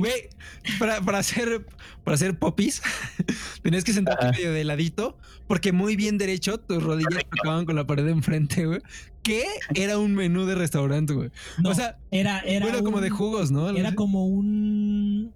para, 0.78 1.00
para 1.00 1.18
hacer 1.18 1.66
para 2.04 2.14
hacer 2.14 2.38
popis, 2.38 2.80
tenías 3.62 3.82
que 3.84 3.92
sentarte 3.92 4.30
medio 4.30 4.52
de 4.52 4.62
ladito, 4.64 5.18
porque 5.48 5.72
muy 5.72 5.96
bien 5.96 6.16
derecho 6.18 6.58
tus 6.58 6.82
rodillas 6.82 7.24
tocaban 7.30 7.64
con 7.66 7.74
la 7.76 7.86
pared 7.86 8.04
de 8.04 8.12
enfrente, 8.12 8.66
güey. 8.66 8.80
Que 9.22 9.44
era 9.74 9.98
un 9.98 10.14
menú 10.14 10.46
de 10.46 10.54
restaurante, 10.54 11.12
güey. 11.12 11.30
no, 11.62 11.70
o 11.70 11.74
sea, 11.74 11.98
era, 12.10 12.40
era 12.40 12.66
bueno, 12.66 12.82
como 12.84 12.96
un- 12.98 13.02
de 13.02 13.10
jugos, 13.10 13.50
¿no? 13.50 13.68
Era 13.70 13.94
como 13.94 14.26
un. 14.26 15.32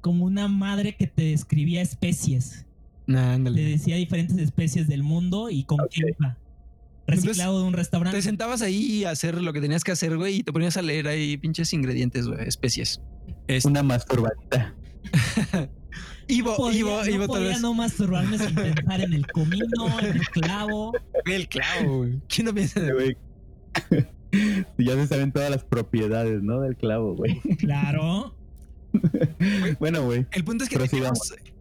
Como 0.00 0.24
una 0.24 0.48
madre 0.48 0.96
que 0.96 1.06
te 1.06 1.22
describía 1.24 1.82
especies. 1.82 2.64
Nah, 3.06 3.36
Te 3.42 3.50
decía 3.50 3.96
diferentes 3.96 4.38
especies 4.38 4.86
del 4.88 5.02
mundo 5.02 5.50
y 5.50 5.64
con 5.64 5.78
qué 5.90 6.02
iba. 6.18 6.36
Reciclado 7.10 7.58
de 7.60 7.64
un 7.64 7.72
Te 7.72 7.76
restaurante. 7.78 8.22
sentabas 8.22 8.62
ahí 8.62 9.04
a 9.04 9.10
hacer 9.10 9.40
lo 9.40 9.52
que 9.52 9.60
tenías 9.60 9.84
que 9.84 9.92
hacer, 9.92 10.16
güey, 10.16 10.36
y 10.36 10.42
te 10.42 10.52
ponías 10.52 10.76
a 10.76 10.82
leer 10.82 11.08
ahí 11.08 11.36
pinches 11.36 11.72
ingredientes, 11.72 12.26
güey, 12.26 12.46
especies. 12.46 13.00
Este, 13.48 13.68
Una 13.68 13.82
masturbadita. 13.82 14.74
Ivo, 16.28 16.56
Podía, 16.56 16.78
Ivo, 16.78 16.90
no 17.02 17.06
Ivo 17.06 17.18
tal 17.26 17.26
podía 17.26 17.48
vez. 17.48 17.60
no 17.60 17.74
masturbarme 17.74 18.38
sin 18.38 18.54
pensar 18.54 19.00
en 19.00 19.12
el 19.14 19.26
comino, 19.26 19.98
en 20.00 20.16
el 20.16 20.28
clavo. 20.28 20.92
El 21.24 21.48
clavo, 21.48 21.98
güey. 21.98 22.20
¿Quién 22.28 22.46
no 22.46 22.54
piensa 22.54 22.80
en 22.80 22.94
güey. 22.94 23.16
ya 24.78 24.94
se 24.94 25.06
saben 25.08 25.32
todas 25.32 25.50
las 25.50 25.64
propiedades, 25.64 26.42
¿no? 26.42 26.60
Del 26.60 26.76
clavo, 26.76 27.16
güey. 27.16 27.40
Claro. 27.58 28.36
bueno, 29.80 30.04
güey. 30.04 30.26
El 30.30 30.44
punto 30.44 30.64
es 30.64 30.70
que 30.70 30.78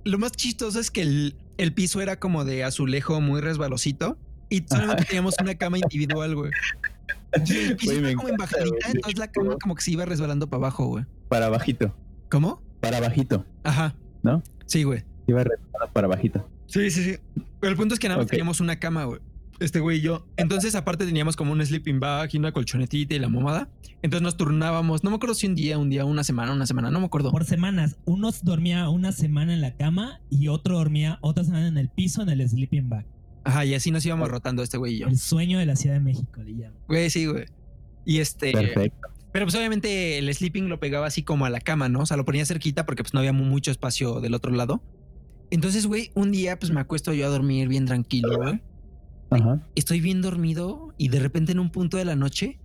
lo 0.06 0.18
más 0.18 0.32
chistoso 0.32 0.80
es 0.80 0.92
que 0.92 1.02
el, 1.02 1.36
el 1.58 1.74
piso 1.74 2.02
era 2.02 2.20
como 2.20 2.46
de 2.46 2.64
azulejo 2.64 3.22
muy 3.22 3.42
resbalosito 3.42 4.18
y 4.50 4.64
solamente 4.68 5.06
teníamos 5.06 5.36
una 5.42 5.56
cama 5.56 5.78
individual, 5.78 6.36
güey. 6.36 6.52
Y 7.46 7.54
el 7.58 7.76
piso 7.78 8.00
Güey, 8.00 8.16
como 8.16 8.30
en 8.30 8.34
encanta, 8.36 8.56
bajadita, 8.58 8.70
güey. 8.70 8.92
entonces 8.96 9.20
la 9.20 9.28
cama 9.32 9.56
como 9.62 9.76
que 9.76 9.82
se 9.84 9.92
iba 9.92 10.06
resbalando 10.06 10.50
para 10.50 10.62
abajo, 10.62 10.86
güey. 10.88 11.06
Para 11.28 11.50
bajito. 11.50 11.96
¿Cómo? 12.30 12.62
Para 12.80 13.00
bajito. 13.00 13.46
Ajá. 13.64 13.96
¿No? 14.24 14.42
Sí, 14.66 14.84
güey. 14.84 15.04
Iba 15.28 15.44
resbalando 15.44 15.94
para 15.94 16.08
bajito. 16.08 16.50
Sí, 16.68 16.90
sí, 16.92 17.04
sí. 17.04 17.18
Pero 17.60 17.72
el 17.72 17.78
punto 17.78 17.94
es 17.94 18.00
que 18.00 18.08
nada 18.08 18.20
más 18.20 18.28
teníamos 18.28 18.60
una 18.62 18.80
cama, 18.80 19.04
güey. 19.06 19.20
Este 19.60 19.80
güey 19.82 19.98
y 19.98 20.02
yo. 20.02 20.26
Entonces, 20.38 20.74
aparte 20.74 21.06
teníamos 21.06 21.36
como 21.36 21.52
un 21.52 21.64
sleeping 21.66 22.00
bag 22.00 22.30
y 22.34 22.38
una 22.38 22.52
colchonetita 22.54 23.14
y 23.14 23.20
la 23.20 23.28
mamada. 23.28 23.68
Entonces 24.02 24.24
nos 24.24 24.38
turnábamos. 24.38 25.04
No 25.04 25.10
me 25.10 25.18
acuerdo 25.18 25.36
si 25.36 25.48
un 25.48 25.56
día, 25.56 25.78
un 25.78 25.90
día, 25.90 26.06
una 26.06 26.24
semana, 26.24 26.54
una 26.54 26.66
semana, 26.66 26.90
no 26.90 27.00
me 27.00 27.08
acuerdo. 27.08 27.32
Por 27.32 27.44
semanas. 27.44 27.98
Uno 28.06 28.32
dormía 28.44 28.88
una 28.90 29.12
semana 29.12 29.54
en 29.54 29.62
la 29.62 29.76
cama 29.76 30.22
y 30.30 30.48
otro 30.48 30.78
dormía 30.78 31.20
otra 31.22 31.44
semana 31.44 31.68
en 31.68 31.78
el 31.78 31.90
piso 31.90 32.22
en 32.22 32.30
el 32.30 32.48
sleeping 32.48 32.88
bag. 32.90 33.06
Ajá, 33.50 33.66
y 33.66 33.74
así 33.74 33.90
nos 33.92 34.06
íbamos 34.06 34.30
rotando 34.30 34.62
este 34.64 34.78
güey 34.78 34.94
y 34.96 35.00
yo. 35.00 35.08
El 35.08 35.18
sueño 35.18 35.58
de 35.60 35.66
la 35.66 35.76
Ciudad 35.76 35.96
de 35.96 36.02
México, 36.02 36.42
le 36.44 36.52
llaman. 36.56 36.78
Güey, 36.88 37.10
sí, 37.10 37.26
güey. 37.26 37.46
Y 38.06 38.20
este. 38.20 38.52
Perfecto. 38.52 39.08
Pero 39.32 39.46
pues 39.46 39.56
obviamente 39.56 40.18
el 40.18 40.34
sleeping 40.34 40.70
lo 40.70 40.80
pegaba 40.80 41.06
así 41.08 41.24
como 41.24 41.46
a 41.46 41.50
la 41.50 41.60
cama, 41.60 41.88
¿no? 41.90 42.00
O 42.02 42.06
sea, 42.06 42.18
lo 42.18 42.26
ponía 42.26 42.46
cerquita 42.46 42.86
porque 42.86 43.04
pues 43.04 43.14
no 43.14 43.20
había 43.20 43.34
mu- 43.34 43.46
mucho 43.46 43.70
espacio 43.72 44.22
del 44.22 44.34
otro 44.34 44.52
lado. 44.52 44.82
Entonces, 45.52 45.86
güey, 45.88 46.12
un 46.16 46.32
día 46.32 46.58
pues 46.60 46.72
me 46.72 46.80
acuesto 46.80 47.14
yo 47.14 47.26
a 47.26 47.30
dormir 47.30 47.68
bien 47.68 47.86
tranquilo, 47.86 48.38
güey. 48.38 48.62
Ajá. 49.32 49.68
Estoy 49.76 50.00
bien 50.02 50.22
dormido 50.22 50.94
y 50.98 51.10
de 51.10 51.20
repente 51.20 51.52
en 51.52 51.60
un 51.60 51.72
punto 51.72 51.98
de 51.98 52.06
la 52.06 52.16
noche 52.16 52.60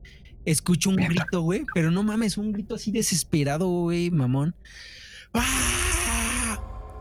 escucho 0.46 0.88
un 0.90 0.96
grito, 0.96 1.40
güey. 1.42 1.64
Pero 1.74 1.90
no 1.90 2.02
mames, 2.02 2.38
un 2.38 2.52
grito 2.52 2.74
así 2.74 2.90
desesperado, 2.90 3.66
güey, 3.68 4.10
mamón. 4.10 4.54
¡Ah! 5.34 6.03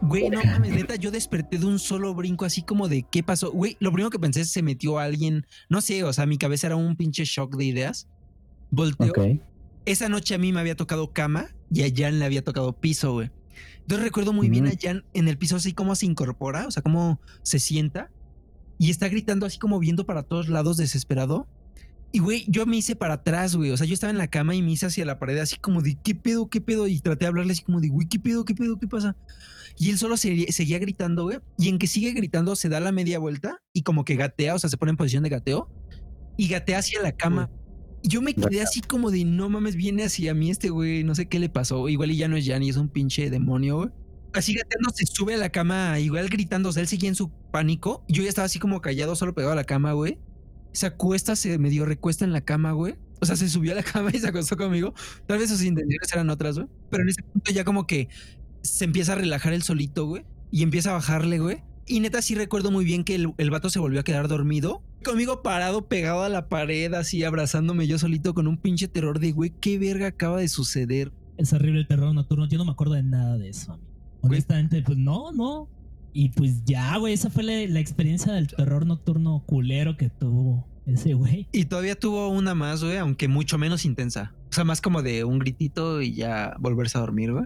Güey, 0.08 0.30
no 0.30 0.44
mames, 0.44 0.72
neta, 0.74 0.96
yo 0.96 1.12
desperté 1.12 1.58
de 1.58 1.66
un 1.66 1.80
solo 1.80 2.14
brinco 2.14 2.44
así 2.46 2.62
como 2.62 2.90
de 2.90 3.04
¿qué 3.10 3.24
pasó? 3.24 3.52
Güey, 3.52 3.78
lo 3.80 3.92
primero 3.92 4.10
que 4.10 4.20
pensé 4.20 4.42
es 4.42 4.50
se 4.52 4.62
metió 4.62 5.00
alguien, 5.00 5.46
no 5.70 5.80
sé, 5.80 6.04
o 6.04 6.12
sea, 6.12 6.26
mi 6.26 6.38
cabeza 6.38 6.68
era 6.68 6.76
un 6.76 6.96
pinche 6.98 7.24
shock 7.24 7.56
de 7.56 7.66
ideas. 7.66 8.08
Volteo 8.70 9.12
Ok. 9.12 9.40
esa 9.86 10.10
noche 10.10 10.36
a 10.36 10.38
mí 10.38 10.52
me 10.52 10.60
había 10.60 10.76
tocado 10.76 11.14
cama 11.14 11.48
y 11.72 11.84
a 11.84 11.94
Jan 11.96 12.20
le 12.20 12.26
había 12.26 12.44
tocado 12.44 12.74
piso, 12.74 13.14
güey. 13.14 13.32
Entonces 13.82 14.04
recuerdo 14.04 14.34
muy 14.34 14.50
bien 14.50 14.68
a 14.68 14.72
Mm. 14.72 14.78
Jan 14.82 15.06
en 15.14 15.28
el 15.28 15.38
piso 15.38 15.56
así 15.56 15.74
como 15.74 15.96
se 15.96 16.06
incorpora, 16.06 16.68
o 16.68 16.72
sea, 16.72 16.84
como 16.84 17.20
se 17.44 17.60
sienta 17.60 18.12
y 18.78 18.90
está 18.90 19.08
gritando 19.08 19.46
así 19.46 19.58
como 19.58 19.80
viendo 19.80 20.06
para 20.06 20.24
todos 20.24 20.50
lados 20.50 20.78
desesperado. 20.78 21.48
Y 22.16 22.20
güey, 22.20 22.46
yo 22.48 22.66
me 22.68 22.78
hice 22.78 22.96
para 22.96 23.16
atrás, 23.16 23.56
güey. 23.56 23.72
O 23.72 23.78
sea, 23.78 23.88
yo 23.88 23.96
estaba 23.96 24.12
en 24.12 24.20
la 24.20 24.28
cama 24.28 24.54
y 24.56 24.62
me 24.62 24.72
hice 24.72 24.86
hacia 24.86 25.04
la 25.04 25.18
pared 25.18 25.40
así 25.40 25.58
como 25.58 25.82
de 25.82 25.98
¿qué 26.04 26.14
pedo, 26.14 26.48
qué 26.48 26.62
pedo? 26.62 26.88
Y 26.88 27.00
traté 27.00 27.26
de 27.26 27.30
hablarle 27.30 27.54
así 27.54 27.64
como 27.64 27.82
de 27.82 27.90
güey, 27.90 28.08
¿qué 28.08 28.20
pedo, 28.20 28.46
qué 28.46 28.54
pedo, 28.54 28.78
qué 28.80 28.88
pasa? 28.88 29.18
Y 29.80 29.90
él 29.90 29.98
solo 29.98 30.16
se- 30.16 30.52
seguía 30.52 30.78
gritando, 30.78 31.24
güey. 31.24 31.40
Y 31.58 31.70
en 31.70 31.80
que 31.80 31.88
sigue 31.88 32.12
gritando 32.12 32.56
se 32.56 32.70
da 32.70 32.80
la 32.80 32.92
media 32.92 33.18
vuelta 33.18 33.58
y 33.74 33.82
como 33.82 34.06
que 34.06 34.16
gatea, 34.16 34.54
o 34.54 34.60
sea, 34.60 34.70
se 34.70 34.78
pone 34.78 34.92
en 34.92 34.98
posición 34.98 35.24
de 35.24 35.30
gateo 35.30 35.68
y 36.38 36.48
gatea 36.48 36.78
hacia 36.78 37.02
la 37.02 37.12
cama. 37.14 37.50
Y 38.04 38.10
Yo 38.10 38.22
me 38.22 38.36
quedé 38.36 38.62
así 38.62 38.82
como 38.82 39.10
de 39.10 39.26
no 39.26 39.50
mames, 39.50 39.76
viene 39.76 40.04
hacia 40.04 40.36
mí 40.36 40.52
este 40.52 40.70
güey, 40.70 41.04
no 41.04 41.16
sé 41.16 41.28
qué 41.28 41.40
le 41.40 41.50
pasó. 41.50 41.90
Igual 41.90 42.12
y 42.12 42.18
ya 42.18 42.28
no 42.28 42.38
es 42.38 42.46
Jan 42.46 42.62
y 42.62 42.70
es 42.70 42.78
un 42.78 42.90
pinche 42.90 43.32
demonio, 43.32 43.78
güey. 43.78 43.90
Así 44.34 44.54
gateando 44.54 44.92
se 44.94 45.06
sube 45.08 45.34
a 45.34 45.38
la 45.38 45.50
cama, 45.50 46.00
igual 46.00 46.28
gritando, 46.30 46.70
o 46.70 46.72
sea, 46.74 46.82
él 46.82 46.88
seguía 46.88 47.10
en 47.10 47.16
su 47.16 47.32
pánico. 47.52 48.04
Yo 48.08 48.22
ya 48.22 48.30
estaba 48.30 48.46
así 48.46 48.60
como 48.60 48.82
callado, 48.82 49.16
solo 49.16 49.34
pegado 49.34 49.54
a 49.54 49.56
la 49.56 49.64
cama, 49.64 49.94
güey. 49.94 50.20
Se 50.74 50.86
acuesta, 50.86 51.36
se 51.36 51.58
medio 51.58 51.86
recuesta 51.86 52.26
en 52.26 52.34
la 52.34 52.42
cama, 52.42 52.72
güey. 52.74 52.96
O 53.22 53.26
sea, 53.26 53.36
se 53.36 53.48
subió 53.50 53.72
a 53.72 53.76
la 53.76 53.84
cama 53.84 54.12
y 54.14 54.20
se 54.20 54.28
acostó 54.28 54.58
conmigo. 54.58 54.94
Tal 55.28 55.40
vez 55.40 55.50
sus 55.50 55.64
intenciones 55.64 56.12
eran 56.12 56.30
otras, 56.30 56.58
güey. 56.58 56.68
Pero 56.90 57.04
en 57.04 57.10
ese 57.10 57.24
punto 57.24 57.52
ya 57.52 57.64
como 57.64 57.88
que 57.88 58.10
se 58.62 58.86
empieza 58.86 59.14
a 59.14 59.16
relajar 59.16 59.54
el 59.54 59.64
solito, 59.64 60.06
güey. 60.06 60.26
Y 60.52 60.64
empieza 60.64 60.92
a 60.92 60.94
bajarle, 60.94 61.40
güey. 61.40 61.64
Y 61.86 62.00
neta 62.00 62.22
sí 62.22 62.36
recuerdo 62.36 62.72
muy 62.72 62.86
bien 62.86 63.04
que 63.04 63.16
el, 63.16 63.34
el 63.38 63.50
vato 63.50 63.70
se 63.70 63.80
volvió 63.80 64.00
a 64.00 64.04
quedar 64.04 64.28
dormido. 64.28 64.82
Conmigo 65.04 65.42
parado, 65.44 65.88
pegado 65.88 66.24
a 66.24 66.30
la 66.30 66.48
pared, 66.48 66.94
así 66.94 67.24
abrazándome 67.24 67.88
yo 67.88 68.00
solito 68.00 68.34
con 68.34 68.48
un 68.48 68.58
pinche 68.58 68.88
terror 68.88 69.20
de, 69.20 69.34
güey, 69.34 69.52
¿qué 69.60 69.78
verga 69.78 70.08
acaba 70.08 70.40
de 70.40 70.48
suceder? 70.48 71.12
Es 71.38 71.52
horrible 71.52 71.82
el 71.82 71.88
terror 71.88 72.14
nocturno. 72.14 72.48
Yo 72.48 72.58
no 72.58 72.66
me 72.66 72.72
acuerdo 72.72 72.94
de 72.94 73.04
nada 73.04 73.38
de 73.38 73.50
eso, 73.50 73.74
amigo. 73.74 73.90
Honestamente, 74.22 74.82
pues 74.82 74.98
no, 74.98 75.34
no. 75.34 75.68
Y 76.14 76.30
pues 76.30 76.64
ya, 76.64 76.98
güey, 76.98 77.14
esa 77.14 77.30
fue 77.30 77.44
la, 77.44 77.54
la 77.68 77.80
experiencia 77.80 78.32
del 78.32 78.48
terror 78.48 78.86
nocturno 78.86 79.44
culero 79.46 79.98
que 79.98 80.10
tuvo 80.10 80.66
ese 80.86 81.14
güey. 81.14 81.48
Y 81.52 81.66
todavía 81.66 81.96
tuvo 81.96 82.30
una 82.30 82.56
más, 82.56 82.84
güey, 82.84 82.98
aunque 82.98 83.28
mucho 83.28 83.58
menos 83.58 83.86
intensa. 83.86 84.34
O 84.50 84.54
sea, 84.54 84.64
más 84.64 84.82
como 84.82 85.02
de 85.02 85.24
un 85.24 85.40
gritito 85.40 86.02
y 86.02 86.14
ya 86.14 86.56
volverse 86.60 86.98
a 86.98 87.02
dormir, 87.02 87.32
güey. 87.32 87.46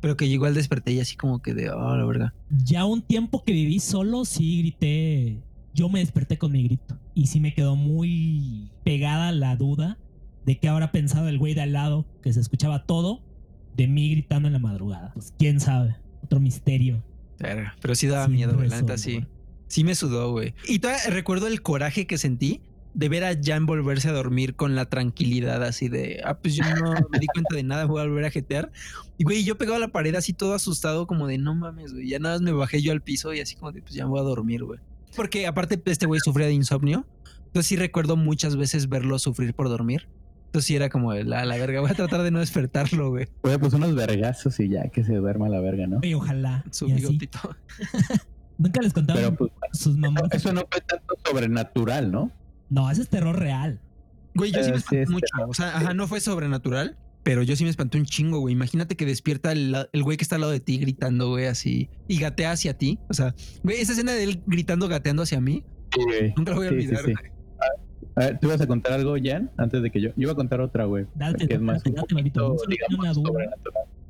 Pero 0.00 0.16
que 0.16 0.26
igual 0.26 0.54
desperté 0.54 0.92
y 0.92 1.00
así 1.00 1.16
como 1.16 1.40
que 1.40 1.54
de, 1.54 1.70
oh, 1.70 1.96
la 1.96 2.04
verga. 2.04 2.34
Ya 2.64 2.84
un 2.84 3.02
tiempo 3.02 3.42
que 3.42 3.52
viví 3.52 3.80
solo, 3.80 4.24
sí 4.24 4.58
grité. 4.58 5.42
Yo 5.72 5.88
me 5.88 6.00
desperté 6.00 6.38
con 6.38 6.52
mi 6.52 6.62
grito. 6.62 6.98
Y 7.14 7.28
sí 7.28 7.40
me 7.40 7.54
quedó 7.54 7.74
muy 7.74 8.70
pegada 8.84 9.32
la 9.32 9.56
duda 9.56 9.98
de 10.44 10.58
qué 10.58 10.68
habrá 10.68 10.92
pensado 10.92 11.28
el 11.28 11.38
güey 11.38 11.54
de 11.54 11.62
al 11.62 11.72
lado, 11.72 12.06
que 12.22 12.32
se 12.32 12.40
escuchaba 12.40 12.84
todo, 12.84 13.22
de 13.76 13.88
mí 13.88 14.10
gritando 14.10 14.46
en 14.46 14.52
la 14.52 14.58
madrugada. 14.58 15.12
Pues 15.14 15.32
quién 15.38 15.58
sabe. 15.58 15.96
Otro 16.22 16.38
misterio. 16.38 17.02
Verga, 17.38 17.76
Pero 17.80 17.94
sí 17.94 18.06
daba 18.06 18.28
miedo, 18.28 18.54
güey. 18.54 18.68
La 18.68 18.80
neta 18.80 18.94
resolver. 18.94 19.22
sí. 19.22 19.28
Sí 19.68 19.84
me 19.84 19.94
sudó, 19.94 20.30
güey. 20.30 20.54
Y 20.68 20.78
todavía 20.78 21.02
recuerdo 21.10 21.46
el 21.46 21.62
coraje 21.62 22.06
que 22.06 22.18
sentí 22.18 22.60
de 22.94 23.08
ver 23.08 23.24
a 23.24 23.36
Jan 23.42 23.66
volverse 23.66 24.08
a 24.08 24.12
dormir 24.12 24.54
con 24.54 24.76
la 24.76 24.88
tranquilidad 24.88 25.62
así 25.64 25.88
de, 25.88 26.20
ah, 26.24 26.38
pues 26.38 26.54
yo 26.54 26.64
no 26.76 26.92
me 27.10 27.18
di 27.18 27.26
cuenta 27.26 27.56
de 27.56 27.64
nada, 27.64 27.86
voy 27.86 28.00
a 28.00 28.04
volver 28.04 28.24
a 28.24 28.30
jetear. 28.30 28.70
Y 29.18 29.24
güey, 29.24 29.42
yo 29.42 29.58
pegado 29.58 29.76
a 29.76 29.80
la 29.80 29.88
pared 29.88 30.14
así 30.14 30.32
todo 30.32 30.54
asustado 30.54 31.06
como 31.06 31.26
de, 31.26 31.38
no 31.38 31.54
mames, 31.54 31.92
güey. 31.92 32.08
Ya 32.08 32.20
nada 32.20 32.36
más 32.36 32.42
me 32.42 32.52
bajé 32.52 32.82
yo 32.82 32.92
al 32.92 33.02
piso 33.02 33.34
y 33.34 33.40
así 33.40 33.56
como 33.56 33.72
de, 33.72 33.82
pues 33.82 33.94
ya 33.94 34.04
me 34.04 34.10
voy 34.10 34.20
a 34.20 34.22
dormir, 34.22 34.62
güey. 34.62 34.78
Porque 35.16 35.46
aparte 35.46 35.80
este 35.86 36.06
güey 36.06 36.20
sufría 36.20 36.46
de 36.46 36.52
insomnio. 36.52 37.04
Entonces 37.46 37.66
sí 37.66 37.76
recuerdo 37.76 38.16
muchas 38.16 38.56
veces 38.56 38.88
verlo 38.88 39.18
sufrir 39.18 39.54
por 39.54 39.68
dormir. 39.68 40.08
Entonces 40.54 40.68
sí 40.68 40.76
era 40.76 40.88
como, 40.88 41.12
la, 41.12 41.44
la 41.44 41.56
verga, 41.56 41.80
voy 41.80 41.90
a 41.90 41.94
tratar 41.94 42.22
de 42.22 42.30
no 42.30 42.38
despertarlo, 42.38 43.10
güey. 43.10 43.26
Pues 43.40 43.72
unos 43.72 43.92
vergazos 43.96 44.60
y 44.60 44.68
ya 44.68 44.88
que 44.88 45.02
se 45.02 45.16
duerma 45.16 45.48
la 45.48 45.58
verga, 45.60 45.88
¿no? 45.88 45.98
Y 46.00 46.14
ojalá. 46.14 46.64
Su 46.70 46.86
bigotito. 46.86 47.40
Nunca 48.58 48.80
les 48.80 48.92
contaban 48.92 49.20
Pero 49.20 49.34
pues 49.34 49.50
sus 49.72 49.96
mamás. 49.96 50.22
eso 50.30 50.52
no 50.52 50.60
fue 50.70 50.80
tanto 50.82 51.16
sobrenatural, 51.26 52.12
¿no? 52.12 52.30
No, 52.70 52.88
ese 52.88 53.02
es 53.02 53.08
terror 53.08 53.36
real. 53.36 53.80
Güey, 54.36 54.52
yo 54.52 54.62
sí 54.62 54.70
me 54.70 54.76
sí, 54.76 54.82
espanté 54.84 55.02
es 55.02 55.10
mucho. 55.10 55.26
O 55.48 55.54
sea, 55.54 55.76
ajá, 55.76 55.92
no 55.92 56.06
fue 56.06 56.20
sobrenatural, 56.20 56.96
pero 57.24 57.42
yo 57.42 57.56
sí 57.56 57.64
me 57.64 57.70
espanté 57.70 57.98
un 57.98 58.04
chingo, 58.06 58.38
güey. 58.38 58.52
Imagínate 58.54 58.96
que 58.96 59.06
despierta 59.06 59.50
el, 59.50 59.88
el 59.92 60.02
güey 60.04 60.16
que 60.16 60.22
está 60.22 60.36
al 60.36 60.42
lado 60.42 60.52
de 60.52 60.60
ti 60.60 60.78
gritando, 60.78 61.30
güey, 61.30 61.46
así, 61.46 61.90
y 62.06 62.20
gatea 62.20 62.52
hacia 62.52 62.78
ti. 62.78 63.00
O 63.10 63.14
sea, 63.14 63.34
güey, 63.64 63.80
esa 63.80 63.90
escena 63.90 64.12
de 64.12 64.22
él 64.22 64.42
gritando, 64.46 64.86
gateando 64.86 65.24
hacia 65.24 65.40
mí, 65.40 65.64
Sí, 65.92 66.32
nunca 66.36 66.52
la 66.52 66.56
voy 66.58 66.66
a 66.68 66.70
Sí, 66.70 66.76
sí, 66.80 66.86
olvidar. 66.86 67.04
sí. 67.06 67.12
güey. 67.12 67.33
A 68.16 68.20
ver, 68.20 68.38
¿tú 68.38 68.46
ibas 68.46 68.60
a 68.60 68.66
contar 68.66 68.92
algo, 68.92 69.14
Jan? 69.22 69.50
Antes 69.56 69.82
de 69.82 69.90
que 69.90 70.00
yo... 70.00 70.10
Yo 70.10 70.14
iba 70.16 70.32
a 70.32 70.36
contar 70.36 70.60
otra, 70.60 70.84
güey. 70.84 71.06
Date, 71.14 71.52
es 71.52 71.60
más 71.60 71.78
date, 71.78 71.90
un 71.90 71.96
date, 71.96 72.14
poquito, 72.14 72.56
Yo 72.56 72.64
tenía 72.66 72.98
una 72.98 73.12
duda. 73.12 73.44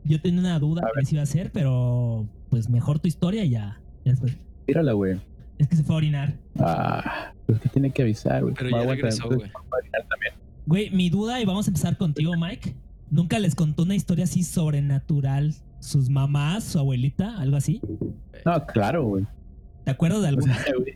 Yo 0.05 0.21
tenía 0.21 0.41
una 0.41 0.59
duda 0.59 0.83
A 0.83 0.91
que 1.01 1.07
si 1.07 1.15
iba 1.15 1.23
a 1.23 1.27
ser, 1.27 1.51
pero 1.53 2.27
pues 2.51 2.69
mejor 2.69 2.99
tu 2.99 3.09
historia 3.09 3.45
y 3.45 3.51
ya. 3.51 3.81
ya 4.05 4.13
después. 4.13 4.37
Tírala, 4.67 4.93
güey. 4.93 5.19
Es 5.59 5.69
que 5.69 5.77
se 5.77 5.85
fue 5.85 5.95
a 5.95 5.99
orinar. 5.99 6.35
Ah, 6.59 7.33
pues 7.47 7.61
que 7.61 7.69
tiene 7.71 7.91
que 7.91 8.03
avisar, 8.03 8.43
güey. 8.43 8.55
Pero 8.55 8.71
Va, 8.77 8.85
ya 8.85 8.91
regresó, 8.91 9.27
güey. 9.29 9.51
Güey, 10.67 10.91
mi 10.91 11.09
duda, 11.11 11.41
y 11.41 11.45
vamos 11.45 11.67
a 11.67 11.71
empezar 11.71 11.97
contigo, 11.97 12.33
Mike. 12.39 12.75
¿Nunca 13.11 13.39
les 13.39 13.55
contó 13.55 13.85
una 13.85 13.95
historia 13.95 14.25
así 14.25 14.43
sobrenatural? 14.43 15.55
¿Sus 15.81 16.09
mamás, 16.11 16.65
su 16.65 16.79
abuelita, 16.79 17.39
algo 17.39 17.57
así? 17.57 17.81
No, 18.45 18.67
claro, 18.67 19.05
güey. 19.05 19.27
¿Te 19.85 19.91
acuerdas 19.91 20.21
de 20.23 20.27
O 20.27 20.29
alguna? 20.31 20.55
sea, 20.59 20.73
güey, 20.77 20.95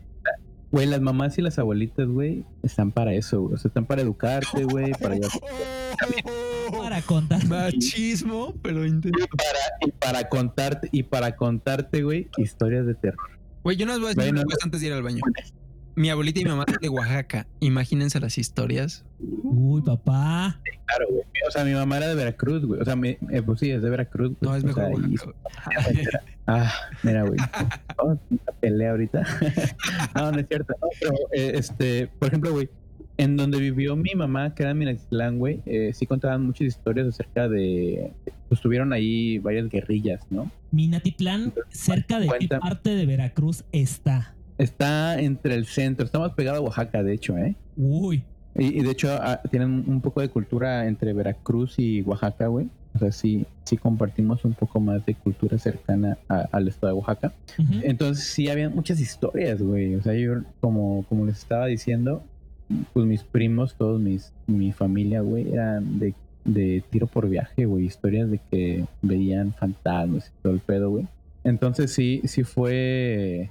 Güey, 0.70 0.86
las 0.86 1.00
mamás 1.00 1.38
y 1.38 1.42
las 1.42 1.58
abuelitas, 1.58 2.06
güey, 2.08 2.44
están 2.62 2.92
para 2.92 3.14
eso, 3.14 3.40
güey. 3.40 3.54
O 3.54 3.58
sea, 3.58 3.68
están 3.70 3.86
para 3.86 4.02
educarte, 4.02 4.64
güey, 4.64 4.92
para 4.92 5.16
ya- 5.16 5.28
Para 6.76 7.00
contar. 7.02 7.44
Machismo, 7.46 8.54
pero 8.62 8.84
intenso. 8.84 9.26
y 9.80 9.90
para 9.92 10.28
contarte 10.28 10.88
y 10.92 11.02
para 11.04 11.34
contarte, 11.36 12.02
güey, 12.02 12.28
historias 12.36 12.84
de 12.86 12.94
terror. 12.94 13.30
Güey, 13.64 13.76
yo 13.78 13.86
no 13.86 13.92
les 13.92 14.00
voy 14.00 14.06
a 14.06 14.14
decir 14.14 14.22
Bueno, 14.24 14.40
una 14.42 14.44
cosa 14.44 14.58
antes 14.64 14.80
de 14.82 14.86
ir 14.88 14.92
al 14.92 15.02
baño. 15.02 15.22
Mi 15.99 16.11
abuelita 16.11 16.38
y 16.40 16.44
mi 16.44 16.51
mamá 16.51 16.64
son 16.68 16.78
de 16.80 16.88
Oaxaca. 16.88 17.46
Imagínense 17.59 18.20
las 18.20 18.38
historias. 18.38 19.05
Uy, 19.18 19.82
papá. 19.82 20.61
Claro, 20.86 21.07
güey. 21.11 21.22
O 21.46 21.51
sea, 21.51 21.64
mi 21.64 21.72
mamá 21.72 21.96
era 21.96 22.07
de 22.07 22.14
Veracruz, 22.14 22.64
güey. 22.64 22.80
O 22.80 22.84
sea, 22.84 22.94
mi- 22.94 23.16
eh, 23.30 23.42
pues 23.44 23.59
sí, 23.59 23.70
es 23.70 23.82
de 23.82 23.90
Veracruz. 23.90 24.30
No, 24.40 24.51
güey. 24.51 24.59
es 24.59 24.64
O 24.64 24.72
sea, 24.74 24.88
mejor 24.88 25.11
y-. 25.11 25.16
Ah, 26.46 26.72
mira, 27.03 27.24
güey. 27.24 27.36
Vamos 27.96 28.18
a 28.18 28.20
una 28.30 28.53
pelea 28.61 28.90
ahorita. 28.92 29.22
no, 30.14 30.30
no 30.32 30.38
es 30.38 30.46
cierto. 30.46 30.72
No, 30.80 30.88
pero, 31.01 31.12
eh, 31.32 31.53
este, 31.57 32.07
por 32.07 32.28
ejemplo, 32.28 32.53
güey, 32.53 32.70
en 33.16 33.36
donde 33.36 33.59
vivió 33.59 33.96
mi 33.96 34.14
mamá, 34.14 34.55
que 34.55 34.62
era 34.62 34.70
en 34.70 34.78
Minatitlán, 34.78 35.38
güey, 35.38 35.61
eh, 35.66 35.90
sí 35.94 36.07
contaban 36.07 36.46
muchas 36.46 36.68
historias 36.68 37.09
acerca 37.09 37.49
de. 37.49 38.12
Pues 38.49 38.61
tuvieron 38.61 38.92
ahí 38.92 39.38
varias 39.38 39.68
guerrillas, 39.68 40.20
¿no? 40.30 40.51
Minatitlán, 40.70 41.53
cerca 41.70 42.20
de 42.20 42.28
qué 42.38 42.49
parte 42.49 42.90
de 42.94 43.05
Veracruz 43.05 43.64
está. 43.72 44.34
Está 44.59 45.20
entre 45.20 45.54
el 45.54 45.66
centro, 45.66 46.04
está 46.04 46.18
más 46.18 46.32
pegado 46.32 46.59
a 46.59 46.61
Oaxaca, 46.61 47.02
de 47.02 47.14
hecho, 47.14 47.36
¿eh? 47.38 47.54
Uy, 47.76 48.22
Y, 48.56 48.80
y 48.80 48.82
de 48.82 48.90
hecho, 48.90 49.09
ah, 49.20 49.40
tienen 49.50 49.84
un 49.86 50.00
poco 50.00 50.20
de 50.20 50.28
cultura 50.28 50.86
entre 50.88 51.12
Veracruz 51.12 51.74
y 51.78 52.02
Oaxaca, 52.02 52.48
güey. 52.48 52.66
O 52.94 52.98
sea, 52.98 53.12
sí, 53.12 53.46
sí 53.64 53.76
compartimos 53.76 54.44
un 54.44 54.54
poco 54.54 54.80
más 54.80 55.04
de 55.06 55.14
cultura 55.14 55.59
cercana 55.59 56.18
a- 56.28 56.48
al 56.50 56.66
estado 56.66 56.92
de 56.94 56.98
Oaxaca. 56.98 57.32
Entonces 57.84 58.24
sí 58.24 58.48
había 58.48 58.68
muchas 58.68 58.98
historias, 58.98 59.62
güey. 59.62 59.94
O 59.94 60.02
sea, 60.02 60.14
yo 60.14 60.40
como, 60.61 61.04
como 61.09 61.24
les 61.26 61.38
estaba 61.38 61.66
diciendo, 61.66 62.24
pues 62.92 63.06
mis 63.06 63.22
primos, 63.22 63.76
todos 63.76 64.00
mis, 64.00 64.32
mi 64.48 64.72
familia, 64.72 65.20
güey, 65.20 65.52
eran 65.52 66.00
de, 66.00 66.14
de 66.44 66.82
tiro 66.90 67.06
por 67.06 67.28
viaje, 67.28 67.66
güey. 67.66 67.84
Historias 67.84 68.28
de 68.30 68.40
que 68.50 68.84
veían 69.02 69.52
fantasmas 69.52 70.26
y 70.36 70.42
todo 70.42 70.52
el 70.54 70.61
pedo, 70.61 70.90
güey. 70.90 71.06
Entonces 71.44 71.92
sí, 71.92 72.22
sí 72.24 72.42
fue... 72.42 73.50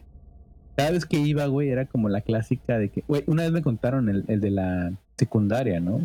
Cada 0.77 0.91
vez 0.91 1.05
que 1.05 1.17
iba, 1.17 1.45
güey, 1.47 1.69
era 1.69 1.85
como 1.87 2.07
la 2.07 2.21
clásica 2.21 2.77
de 2.77 2.89
que... 2.89 3.03
Güey, 3.07 3.23
una 3.27 3.43
vez 3.43 3.51
me 3.51 3.61
contaron 3.63 4.07
el, 4.09 4.23
el 4.27 4.39
de 4.39 4.51
la 4.51 4.93
secundaria, 5.17 5.79
¿no? 5.79 5.99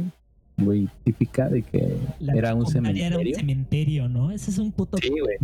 Güey, 0.57 0.89
típica 1.05 1.49
de 1.49 1.63
que 1.63 1.97
La 2.21 2.33
era 2.35 2.55
un 2.55 2.67
secundaria 2.67 3.07
Era 3.09 3.17
un 3.19 3.23
cementerio. 3.23 3.37
cementerio, 3.39 4.09
¿no? 4.09 4.31
Ese 4.31 4.51
es 4.51 4.59
un 4.59 4.73
puto. 4.73 4.97
Sí, 4.99 5.11
güey. 5.11 5.37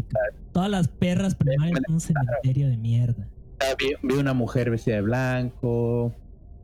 Todas 0.52 0.70
las 0.70 0.88
perras 0.88 1.34
primarias 1.34 1.78
son 1.86 1.94
un 1.94 2.00
cementerio 2.00 2.68
de 2.68 2.76
mierda. 2.78 3.28
Ah, 3.60 3.74
vi, 3.78 3.92
vi 4.02 4.14
una 4.14 4.32
mujer 4.34 4.70
vestida 4.70 4.96
de 4.96 5.02
blanco, 5.02 6.12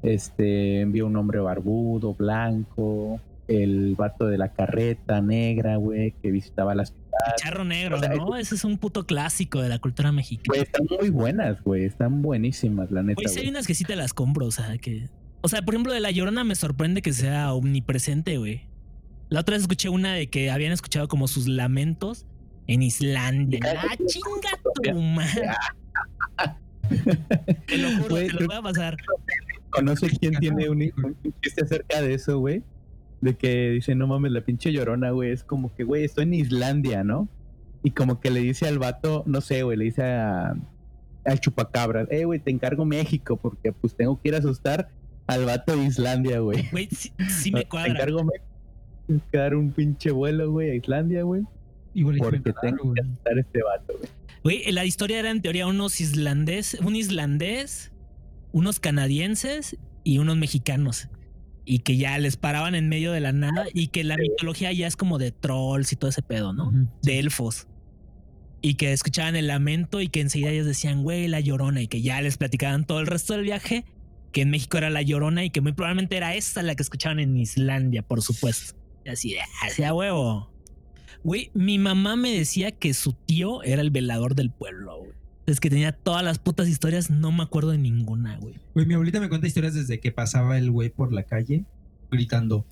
este, 0.03 0.85
vi 0.87 1.01
un 1.03 1.17
hombre 1.17 1.41
barbudo, 1.41 2.15
blanco, 2.15 3.21
el 3.49 3.95
vato 3.95 4.27
de 4.27 4.39
la 4.39 4.49
carreta 4.53 5.21
negra, 5.21 5.77
güey, 5.77 6.13
que 6.23 6.31
visitaba 6.31 6.75
la 6.75 6.87
ciudad. 6.87 7.01
Charro 7.37 7.65
negro, 7.65 7.97
O 7.97 8.01
sea, 8.01 8.09
¿no? 8.09 8.37
Ese 8.37 8.55
es 8.55 8.65
un 8.65 8.79
puto 8.79 9.07
clásico 9.07 9.61
de 9.61 9.69
la 9.69 9.79
cultura 9.79 10.13
mexicana. 10.13 10.47
Güey, 10.49 10.63
están 10.63 10.87
muy 10.99 11.11
buenas, 11.11 11.63
güey, 11.63 11.85
están 11.85 12.23
buenísimas, 12.23 12.91
la 12.91 13.03
neta, 13.03 13.21
Güey, 13.23 13.33
sí 13.33 13.41
hay 13.41 13.49
unas 13.49 13.67
que 13.67 13.75
sí 13.75 13.85
te 13.85 13.97
las 13.97 14.13
compro, 14.13 14.47
o 14.47 14.51
sea, 14.51 14.77
que... 14.79 15.09
O 15.41 15.49
sea, 15.49 15.63
por 15.63 15.75
ejemplo, 15.75 15.93
de 15.93 16.01
La 16.01 16.11
Llorona 16.11 16.43
me 16.45 16.55
sorprende 16.55 17.03
que 17.03 17.13
sea 17.13 17.53
omnipresente, 17.53 18.39
güey. 18.39 18.63
La 19.29 19.41
otra 19.41 19.55
vez 19.55 19.63
escuché 19.63 19.89
una 19.89 20.15
de 20.15 20.29
que 20.31 20.51
habían 20.51 20.73
escuchado 20.73 21.09
como 21.09 21.29
sus 21.29 21.49
lamentos 21.49 22.27
en 22.67 22.83
Islandia. 22.83 23.61
¡Ah, 23.77 23.97
chinga 24.07 24.51
tu 24.83 25.01
madre! 25.01 25.49
Te 27.67 27.79
lo 27.79 27.91
juro, 27.97 28.09
Güey, 28.11 28.29
te 28.29 28.41
lo 28.41 28.47
voy 28.47 28.57
a 28.57 28.63
pasar. 28.63 28.97
¿Conoce 29.71 30.09
quién 30.19 30.35
tiene 30.35 30.69
un, 30.69 30.83
un 30.83 31.35
chiste 31.43 31.65
acerca 31.65 32.01
de 32.01 32.15
eso, 32.15 32.39
güey? 32.39 32.63
De 33.25 33.37
que 33.37 33.71
dice, 33.71 33.95
no 33.95 34.07
mames, 34.07 34.33
la 34.33 34.43
pinche 34.43 34.71
llorona, 34.71 35.11
güey, 35.11 35.33
es 35.33 35.45
como 35.45 35.75
que, 35.75 35.83
güey, 35.85 36.05
estoy 36.05 36.25
en 36.25 36.35
Islandia, 36.35 37.05
¿no? 37.05 37.27
Y 37.83 37.93
como 37.93 38.21
que 38.21 38.31
le 38.31 38.41
dice 38.41 38.69
al 38.69 38.79
vato, 38.79 39.23
no 39.27 39.41
sé, 39.41 39.63
güey, 39.63 39.79
le 39.79 39.87
dice 39.87 40.03
a, 40.03 40.55
al 41.25 41.41
chupacabras, 41.41 42.07
eh, 42.11 42.27
güey, 42.27 42.39
te 42.39 42.51
encargo 42.51 42.85
México 42.85 43.39
porque 43.39 43.73
pues 43.73 43.95
tengo 43.97 44.21
que 44.21 44.29
ir 44.29 44.35
a 44.35 44.39
asustar 44.39 44.91
al 45.27 45.47
vato 45.47 45.75
de 45.75 45.85
Islandia, 45.85 46.41
güey. 46.41 46.69
Güey, 46.71 46.89
sí, 46.91 47.13
sí 47.31 47.51
me 47.53 47.61
Te 47.61 47.69
cuadra. 47.69 47.93
encargo 47.93 48.25
México. 48.25 48.45
Tengo 49.07 49.23
que 49.33 49.39
dar 49.39 49.55
un 49.55 49.73
pinche 49.73 50.11
vuelo, 50.11 50.51
güey, 50.51 50.71
a 50.73 50.75
Islandia, 50.75 51.23
güey. 51.23 51.45
Igual 51.95 52.19
Porque 52.19 52.53
tengo 52.61 52.93
que 52.93 53.01
asustar 53.01 53.39
a 53.39 53.41
este 53.41 53.63
vato, 53.63 53.95
güey. 53.97 54.11
Güey, 54.43 54.73
la 54.73 54.85
historia 54.85 55.19
era 55.19 55.31
en 55.31 55.41
teoría 55.41 55.67
unos 55.67 55.99
islandés, 56.03 56.75
un 56.85 56.95
islandés, 56.95 57.91
unos 58.53 58.81
canadienses 58.81 59.79
y 60.05 60.19
unos 60.19 60.37
mexicanos. 60.37 61.09
Y 61.65 61.79
que 61.81 61.97
ya 61.97 62.19
les 62.19 62.37
paraban 62.37 62.75
en 62.75 62.89
medio 62.89 63.13
de 63.13 63.21
la 63.21 63.33
nada 63.33 63.67
y 63.73 63.89
que 63.89 64.05
la 64.05 64.17
mitología 64.17 64.73
ya 64.73 64.87
es 64.87 64.97
como 64.97 65.19
de 65.19 65.33
trolls 65.33 65.93
y 65.93 65.97
todo 65.97 66.11
ese 66.11 66.23
pedo, 66.23 66.53
¿no? 66.53 66.71
De 67.03 67.19
elfos. 67.19 67.69
Y 68.61 68.75
que 68.75 68.93
escuchaban 68.93 69.37
el 69.37 69.47
lamento 69.47 70.01
y 70.01 70.09
que 70.09 70.21
enseguida 70.21 70.51
ellos 70.51 70.67
decían, 70.67 71.03
güey, 71.03 71.29
la 71.29 71.41
llorona. 71.41 71.81
Y 71.83 71.89
que 71.89 72.03
ya 72.03 72.21
les 72.21 72.37
platicaban 72.37 72.85
todo 72.87 73.01
el 73.01 73.07
resto 73.07 73.35
del 73.35 73.43
viaje, 73.45 73.85
que 74.33 74.43
en 74.43 74.51
México 74.51 74.77
era 74.77 74.91
la 74.91 75.03
llorona 75.03 75.45
y 75.45 75.51
que 75.51 75.61
muy 75.61 75.73
probablemente 75.73 76.17
era 76.17 76.35
esta 76.35 76.63
la 76.63 76.75
que 76.75 76.83
escuchaban 76.83 77.19
en 77.19 77.37
Islandia, 77.37 78.03
por 78.03 78.21
supuesto. 78.21 78.75
Y 79.05 79.11
así, 79.11 79.37
hacía 79.63 79.95
huevo. 79.95 80.51
Güey, 81.23 81.51
mi 81.55 81.79
mamá 81.79 82.17
me 82.17 82.37
decía 82.37 82.73
que 82.73 82.93
su 82.93 83.15
tío 83.15 83.63
era 83.63 83.81
el 83.81 83.91
velador 83.91 84.35
del 84.35 84.51
pueblo, 84.51 84.99
güey. 84.99 85.24
Es 85.47 85.61
que 85.61 85.69
tenía 85.69 85.93
todas 85.93 86.25
las 86.25 86.39
putas 86.39 86.69
historias, 86.69 87.11
no 87.11 87.31
me 87.31 87.43
acuerdo 87.43 87.71
de 87.71 87.79
ninguna, 87.79 88.39
güey. 88.39 88.55
Güey, 88.73 88.87
mi 88.87 88.95
abuelita 88.95 89.21
me 89.21 89.29
cuenta 89.29 89.47
historias 89.47 89.75
desde 89.75 90.01
que 90.01 90.11
pasaba 90.11 90.57
el 90.57 90.71
güey 90.71 90.89
por 90.89 91.13
la 91.13 91.25
calle 91.25 91.67
gritando. 92.11 92.65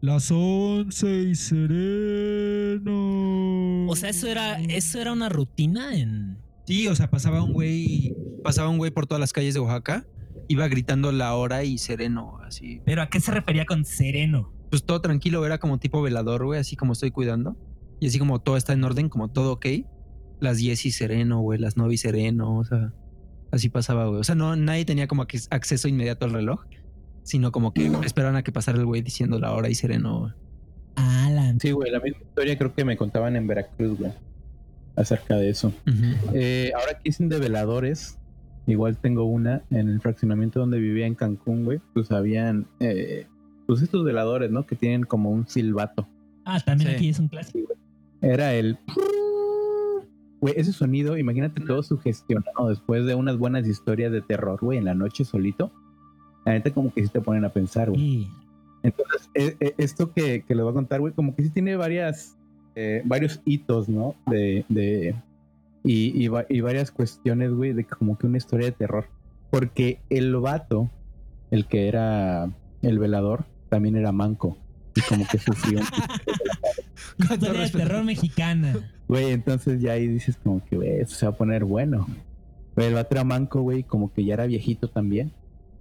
Las 0.00 0.30
once 0.30 1.06
y 1.22 1.34
sereno. 1.34 2.92
O 3.86 3.96
sea, 3.96 4.08
eso 4.08 4.26
era, 4.26 4.58
eso 4.60 5.00
era 5.00 5.12
una 5.12 5.28
rutina 5.28 5.94
en. 5.94 6.38
Sí, 6.66 6.88
o 6.88 6.94
sea, 6.94 7.10
pasaba 7.10 7.42
un 7.42 7.52
güey, 7.52 8.16
pasaba 8.42 8.70
un 8.70 8.78
güey 8.78 8.90
por 8.90 9.06
todas 9.06 9.20
las 9.20 9.34
calles 9.34 9.52
de 9.52 9.60
Oaxaca, 9.60 10.06
iba 10.48 10.66
gritando 10.68 11.12
la 11.12 11.34
hora 11.34 11.62
y 11.64 11.76
sereno, 11.76 12.38
así. 12.42 12.80
Pero 12.86 13.02
¿a 13.02 13.10
qué 13.10 13.20
se 13.20 13.32
refería 13.32 13.66
con 13.66 13.84
sereno? 13.84 14.50
Pues 14.70 14.84
todo 14.84 15.02
tranquilo, 15.02 15.44
era 15.44 15.58
como 15.58 15.78
tipo 15.78 16.00
velador, 16.00 16.46
güey, 16.46 16.58
así 16.58 16.74
como 16.74 16.94
estoy 16.94 17.10
cuidando. 17.10 17.54
Y 18.00 18.06
así 18.06 18.18
como 18.18 18.40
todo 18.40 18.56
está 18.56 18.72
en 18.72 18.82
orden, 18.82 19.10
como 19.10 19.28
todo 19.28 19.52
ok. 19.52 19.66
Las 20.44 20.58
10 20.58 20.86
y 20.86 20.90
sereno, 20.92 21.40
güey, 21.40 21.58
las 21.58 21.76
9 21.76 21.94
y 21.94 21.96
sereno, 21.98 22.58
o 22.58 22.64
sea, 22.64 22.92
así 23.50 23.68
pasaba, 23.68 24.06
güey. 24.06 24.20
O 24.20 24.24
sea, 24.24 24.34
no, 24.36 24.54
nadie 24.54 24.84
tenía 24.84 25.08
como 25.08 25.26
que 25.26 25.40
acceso 25.50 25.88
inmediato 25.88 26.24
al 26.26 26.32
reloj, 26.32 26.60
sino 27.24 27.50
como 27.52 27.72
que 27.72 27.90
esperaban 28.04 28.36
a 28.36 28.42
que 28.44 28.52
pasara 28.52 28.78
el 28.78 28.86
güey 28.86 29.02
diciendo 29.02 29.38
la 29.40 29.52
hora 29.52 29.68
y 29.68 29.74
sereno, 29.74 30.20
güey. 30.20 30.32
Alan. 30.96 31.58
Sí, 31.58 31.72
güey, 31.72 31.90
la 31.90 31.98
misma 32.00 32.20
historia 32.22 32.56
creo 32.56 32.72
que 32.74 32.84
me 32.84 32.96
contaban 32.96 33.34
en 33.34 33.46
Veracruz, 33.48 33.98
güey. 33.98 34.12
Acerca 34.96 35.36
de 35.36 35.50
eso. 35.50 35.72
Eh, 36.32 36.70
ahora 36.78 36.94
que 36.94 37.00
dicen 37.06 37.28
de 37.28 37.40
veladores, 37.40 38.18
igual 38.68 38.96
tengo 38.98 39.24
una 39.24 39.62
en 39.70 39.88
el 39.88 40.00
fraccionamiento 40.00 40.60
donde 40.60 40.78
vivía 40.78 41.06
en 41.06 41.16
Cancún, 41.16 41.64
güey. 41.64 41.80
Pues 41.94 42.12
habían, 42.12 42.68
eh, 42.78 43.26
pues 43.66 43.82
estos 43.82 44.04
veladores, 44.04 44.52
¿no? 44.52 44.66
Que 44.66 44.76
tienen 44.76 45.02
como 45.02 45.30
un 45.30 45.48
silbato. 45.48 46.06
Ah, 46.44 46.60
también 46.60 46.90
Sí. 46.90 46.96
aquí 46.96 47.08
es 47.08 47.18
un 47.18 47.26
clásico. 47.28 47.72
Era 48.20 48.54
el. 48.54 48.78
Güey, 50.44 50.56
ese 50.58 50.74
sonido, 50.74 51.16
imagínate 51.16 51.62
todo 51.62 51.82
sugestionado 51.82 52.68
después 52.68 53.06
de 53.06 53.14
unas 53.14 53.38
buenas 53.38 53.66
historias 53.66 54.12
de 54.12 54.20
terror, 54.20 54.58
güey, 54.60 54.76
en 54.76 54.84
la 54.84 54.92
noche 54.92 55.24
solito. 55.24 55.72
La 56.44 56.52
neta, 56.52 56.70
como 56.70 56.92
que 56.92 57.02
sí 57.02 57.08
te 57.10 57.22
ponen 57.22 57.46
a 57.46 57.48
pensar, 57.48 57.88
güey. 57.88 57.98
Sí. 58.02 58.28
Entonces, 58.82 59.30
e- 59.32 59.56
e- 59.58 59.74
esto 59.78 60.12
que, 60.12 60.42
que 60.42 60.54
les 60.54 60.62
voy 60.62 60.72
a 60.72 60.74
contar, 60.74 61.00
güey, 61.00 61.14
como 61.14 61.34
que 61.34 61.44
sí 61.44 61.48
tiene 61.48 61.76
varias, 61.76 62.36
eh, 62.74 63.00
varios 63.06 63.40
hitos, 63.46 63.88
¿no? 63.88 64.16
De, 64.26 64.66
de 64.68 65.14
y, 65.82 66.26
y 66.50 66.60
varias 66.60 66.90
cuestiones, 66.90 67.50
güey, 67.54 67.72
de 67.72 67.84
como 67.86 68.18
que 68.18 68.26
una 68.26 68.36
historia 68.36 68.66
de 68.66 68.72
terror. 68.72 69.06
Porque 69.50 70.00
el 70.10 70.36
vato, 70.36 70.90
el 71.50 71.64
que 71.66 71.88
era 71.88 72.50
el 72.82 72.98
velador, 72.98 73.46
también 73.70 73.96
era 73.96 74.12
manco. 74.12 74.58
Y 74.94 75.00
como 75.08 75.26
que 75.26 75.38
sufrió 75.38 75.78
un 75.80 75.86
Historia 77.32 77.62
de 77.62 77.70
terror 77.70 78.04
mexicana. 78.04 78.93
Güey, 79.08 79.32
entonces 79.32 79.80
ya 79.80 79.92
ahí 79.92 80.06
dices 80.06 80.36
como 80.42 80.64
que, 80.64 80.76
güey, 80.76 81.00
eso 81.00 81.14
se 81.14 81.26
va 81.26 81.32
a 81.32 81.36
poner 81.36 81.64
bueno. 81.64 82.06
El 82.76 82.94
vato 82.94 83.14
era 83.14 83.24
manco, 83.24 83.62
güey, 83.62 83.82
como 83.82 84.12
que 84.12 84.24
ya 84.24 84.34
era 84.34 84.46
viejito 84.46 84.88
también. 84.88 85.32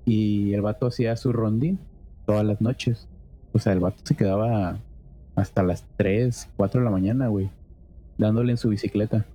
Y 0.05 0.53
el 0.53 0.61
vato 0.61 0.87
hacía 0.87 1.15
su 1.15 1.31
rondín 1.31 1.79
todas 2.25 2.45
las 2.45 2.61
noches. 2.61 3.07
O 3.53 3.59
sea, 3.59 3.73
el 3.73 3.79
vato 3.79 3.97
se 4.03 4.15
quedaba 4.15 4.77
hasta 5.35 5.63
las 5.63 5.85
3, 5.97 6.49
4 6.55 6.81
de 6.81 6.85
la 6.85 6.91
mañana, 6.91 7.27
güey, 7.27 7.49
dándole 8.17 8.51
en 8.51 8.57
su 8.57 8.69
bicicleta. 8.69 9.25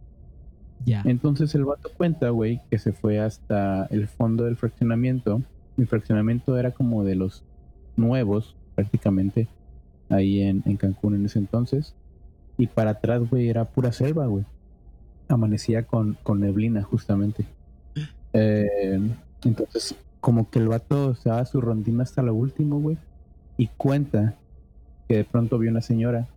Ya. 0.85 1.03
Entonces 1.05 1.55
el 1.55 1.65
vato 1.65 1.91
cuenta, 1.97 2.31
güey, 2.31 2.61
que 2.71 2.79
se 2.79 2.93
fue 2.93 3.19
hasta 3.19 3.87
el 3.87 4.07
fondo 4.07 4.45
del 4.45 4.57
fraccionamiento. 4.57 5.43
Mi 5.77 5.87
fraccionamiento 5.87 6.57
era 6.59 6.71
como 6.73 7.05
de 7.05 7.17
los 7.17 7.43
nuevos, 7.97 8.55
prácticamente, 8.75 9.49
ahí 10.09 10.43
en, 10.43 10.63
en 10.67 10.77
Cancún 10.77 11.15
en 11.15 11.25
ese 11.25 11.39
entonces. 11.39 11.95
Y 12.59 12.67
para 12.67 12.91
atrás, 12.91 13.23
güey, 13.31 13.49
era 13.49 13.65
pura 13.65 13.93
selva, 13.93 14.27
güey. 14.27 14.45
Amanecía 15.29 15.85
con, 15.85 16.19
con 16.25 16.41
neblina, 16.41 16.83
justamente. 16.83 17.47
Eh, 18.33 19.01
entonces, 19.45 19.95
como 20.21 20.51
que 20.51 20.59
el 20.59 20.69
vato 20.69 21.15
se 21.15 21.29
daba 21.29 21.45
su 21.45 21.61
rondina 21.61 22.03
hasta 22.03 22.23
lo 22.23 22.35
último, 22.35 22.81
güey. 22.81 22.99
Y 23.57 23.69
cuenta 23.69 24.35
que 25.09 25.19
de 25.19 25.25
pronto 25.25 25.59
vio 25.59 25.71
una 25.71 25.81
señora. 25.81 26.29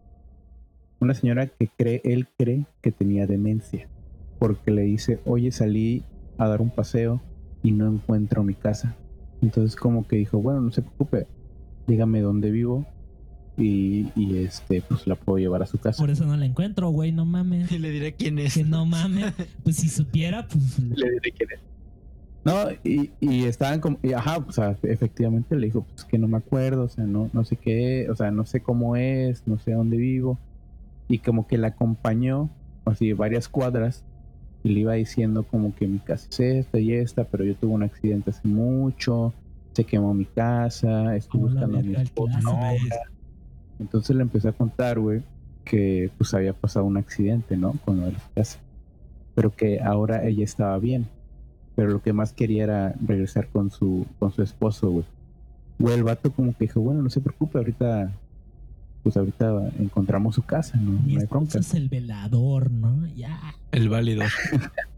Una 0.99 1.15
señora 1.15 1.47
que 1.47 1.67
cree, 1.76 2.01
él 2.03 2.28
cree 2.38 2.65
que 2.82 2.91
tenía 2.91 3.26
demencia. 3.26 3.89
Porque 4.38 4.69
le 4.69 4.84
dice, 4.84 5.19
oye, 5.26 5.51
salí 5.51 6.03
a 6.38 6.47
dar 6.47 6.61
un 6.61 6.69
paseo 6.69 7.19
y 7.63 7.72
no 7.72 7.88
encuentro 7.88 8.43
mi 8.43 8.53
casa. 8.53 8.95
Entonces 9.41 9.76
como 9.76 10.07
que 10.07 10.17
dijo, 10.17 10.39
bueno, 10.39 10.61
no 10.61 10.72
se 10.72 10.84
preocupe, 10.84 11.28
dígame 11.88 12.22
dónde 12.22 12.51
vivo 12.51 12.86
y, 13.58 14.08
y 14.16 14.38
este, 14.38 14.82
pues 14.82 15.06
la 15.08 15.16
puedo 15.16 15.38
llevar 15.38 15.64
a 15.64 15.66
su 15.66 15.78
casa. 15.78 16.02
Por 16.02 16.10
eso 16.10 16.26
no 16.26 16.36
la 16.38 16.45
encuentro, 16.45 16.89
güey, 16.89 17.12
no 17.12 17.26
mames. 17.26 17.72
Y 17.72 17.78
le 17.78 17.91
diré 17.91 18.14
quién 18.14 18.39
es. 18.39 18.54
Que 18.54 18.64
no 18.64 18.86
mames. 18.86 19.34
Pues 19.64 19.78
si 19.78 19.89
supiera, 19.89 20.47
pues. 20.47 20.80
Le 20.80 21.12
diré 21.12 21.32
quién 21.32 21.49
es. 21.54 21.60
No, 22.43 22.72
y, 22.84 23.12
y 23.20 23.45
estaban 23.45 23.80
como, 23.80 23.99
y 24.02 24.14
ajá, 24.14 24.38
o 24.39 24.52
sea, 24.52 24.76
efectivamente 24.82 25.56
le 25.56 25.68
dijo, 25.68 25.84
pues 25.84 26.06
que 26.06 26.18
no 26.18 26.28
me 26.28 26.38
acuerdo, 26.38 26.86
o 26.86 26.89
sea, 26.89 27.04
no, 27.04 27.30
no 27.34 27.45
sé 27.45 27.56
qué, 27.56 28.08
o 28.10 28.16
sea, 28.16 28.32
no 28.32 28.45
sé 28.45 28.62
cómo 28.62 28.95
es, 28.95 29.45
no 29.45 29.60
sé 29.60 29.74
dónde 29.74 29.97
vivo. 29.97 30.39
Y 31.08 31.20
como 31.20 31.45
que 31.45 31.60
la 31.60 31.68
acompañó, 31.68 32.49
así, 32.86 33.14
varias 33.14 33.47
cuadras, 33.47 34.04
y 34.64 34.70
le 34.70 34.80
iba 34.82 34.93
diciendo 34.93 35.43
como 35.43 35.76
que 35.76 35.88
mi 35.88 35.99
casa 35.99 36.28
es 36.32 36.39
esta 36.39 36.80
y 36.80 36.93
esta, 36.93 37.26
pero 37.26 37.43
yo 37.43 37.56
tuve 37.56 37.74
un 37.74 37.84
accidente 37.84 38.32
hace 38.32 38.47
mucho, 38.47 39.34
se 39.74 39.84
quemó 39.84 40.14
mi 40.16 40.26
casa, 40.26 41.16
estoy 41.16 41.41
buscando 41.41 41.78
a 41.78 41.82
mi 41.84 41.95
esposa. 41.95 42.39
Clásico. 43.89 43.97
ahora". 43.97 44.11
Entonces 44.11 44.15
le 44.15 44.21
empecé 44.23 44.49
a 44.49 44.53
contar, 44.53 44.99
güey, 44.99 45.23
que 45.63 46.11
pues 46.17 46.34
había 46.34 46.53
pasado 46.53 46.86
un 46.86 46.97
accidente, 46.97 47.57
¿no? 47.57 47.73
Con 47.86 47.99
lo 48.01 48.05
de 48.07 48.11
la 48.13 48.19
casa. 48.36 48.59
Pero 49.36 49.55
que 49.55 49.79
ahora 49.82 50.25
ella 50.25 50.43
estaba 50.43 50.77
bien. 50.79 51.07
Pero 51.75 51.89
lo 51.89 52.01
que 52.01 52.13
más 52.13 52.34
quería 52.34 52.63
era 52.63 52.95
regresar 53.05 53.47
con 53.47 53.71
su, 53.71 54.05
con 54.19 54.32
su 54.32 54.43
esposo, 54.43 54.91
güey. 54.91 55.05
Güey, 55.79 55.95
el 55.95 56.03
vato 56.03 56.32
como 56.32 56.51
que 56.51 56.65
dijo, 56.65 56.82
bueno, 56.82 57.01
no 57.01 57.09
se 57.09 57.21
preocupe, 57.21 57.57
ahorita, 57.57 58.11
pues 59.03 59.17
ahorita 59.17 59.71
encontramos 59.79 60.36
su 60.36 60.43
casa, 60.43 60.77
no, 60.77 60.91
Mi 61.01 61.15
no 61.15 61.21
hay 61.21 61.27
bronca. 61.27 61.59
es 61.59 61.73
el 61.73 61.89
velador, 61.89 62.71
¿no? 62.71 63.07
Ya. 63.15 63.55
El 63.71 63.89
válido. 63.89 64.23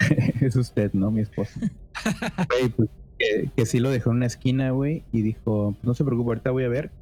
es 0.40 0.56
usted, 0.56 0.92
¿no? 0.94 1.10
Mi 1.10 1.20
esposo. 1.22 1.60
Güey, 2.48 2.70
pues, 2.70 2.88
que, 3.18 3.50
que 3.54 3.66
sí 3.66 3.80
lo 3.80 3.90
dejó 3.90 4.10
en 4.10 4.18
una 4.18 4.26
esquina, 4.26 4.70
güey, 4.70 5.04
y 5.12 5.22
dijo, 5.22 5.78
no 5.82 5.94
se 5.94 6.04
preocupe, 6.04 6.30
ahorita 6.30 6.50
voy 6.50 6.64
a 6.64 6.68
ver. 6.68 6.92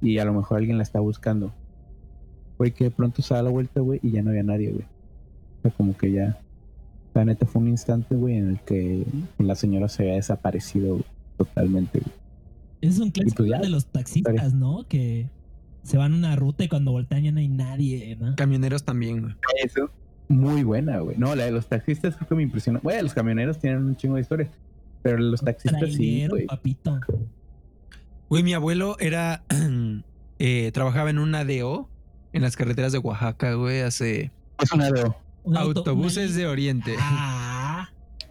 Y 0.00 0.18
a 0.18 0.24
lo 0.24 0.34
mejor 0.34 0.58
alguien 0.58 0.76
la 0.76 0.82
está 0.82 1.00
buscando. 1.00 1.52
Güey, 2.58 2.72
que 2.72 2.84
de 2.84 2.90
pronto 2.90 3.22
se 3.22 3.34
da 3.34 3.42
la 3.42 3.50
vuelta, 3.50 3.80
güey, 3.80 4.00
y 4.02 4.12
ya 4.12 4.22
no 4.22 4.30
había 4.30 4.42
nadie, 4.42 4.70
güey. 4.70 4.84
O 5.58 5.62
sea, 5.62 5.70
como 5.72 5.96
que 5.96 6.12
ya. 6.12 6.38
La 7.14 7.24
neta 7.24 7.46
fue 7.46 7.62
un 7.62 7.68
instante, 7.68 8.14
güey, 8.14 8.36
en 8.36 8.50
el 8.50 8.60
que 8.60 9.04
la 9.38 9.54
señora 9.54 9.88
se 9.88 10.02
había 10.02 10.14
desaparecido 10.16 11.00
totalmente, 11.38 12.00
güey. 12.00 12.12
Es 12.82 12.98
un 12.98 13.10
clásico 13.10 13.38
pues 13.38 13.50
ya. 13.50 13.58
de 13.58 13.70
los 13.70 13.86
taxistas, 13.86 14.52
¿no? 14.52 14.86
Que 14.86 15.30
se 15.82 15.96
van 15.96 16.12
una 16.12 16.36
ruta 16.36 16.64
y 16.64 16.68
cuando 16.68 16.92
voltean 16.92 17.22
ya 17.22 17.32
no 17.32 17.40
hay 17.40 17.48
nadie, 17.48 18.16
¿no? 18.20 18.36
Camioneros 18.36 18.84
también, 18.84 19.22
güey. 19.22 19.34
Eso. 19.64 19.90
Muy 20.28 20.62
buena, 20.62 20.98
güey. 20.98 21.16
No, 21.16 21.34
la 21.34 21.44
de 21.44 21.52
los 21.52 21.68
taxistas 21.68 22.16
creo 22.16 22.28
que 22.28 22.34
me 22.34 22.42
impresionó. 22.42 22.80
Güey, 22.82 23.00
los 23.02 23.14
camioneros 23.14 23.58
tienen 23.58 23.84
un 23.84 23.96
chingo 23.96 24.16
de 24.16 24.22
historias. 24.22 24.50
Pero 25.02 25.18
los 25.18 25.40
taxistas 25.40 25.92
sí, 25.92 26.26
güey. 26.28 26.46
papito. 26.46 26.98
Güey, 28.28 28.42
mi 28.42 28.54
abuelo 28.54 28.96
era. 28.98 29.44
eh, 30.38 30.70
trabajaba 30.72 31.10
en 31.10 31.18
un 31.18 31.34
ADO 31.34 31.88
en 32.32 32.42
las 32.42 32.56
carreteras 32.56 32.92
de 32.92 32.98
Oaxaca, 32.98 33.54
güey, 33.54 33.80
hace. 33.80 34.32
Es 34.62 34.72
un 34.72 34.82
ADO. 34.82 35.16
Un 35.44 35.56
auto- 35.56 35.80
Autobuses 35.80 36.30
una- 36.30 36.38
de 36.38 36.46
Oriente. 36.46 36.94
Ah, 36.98 37.88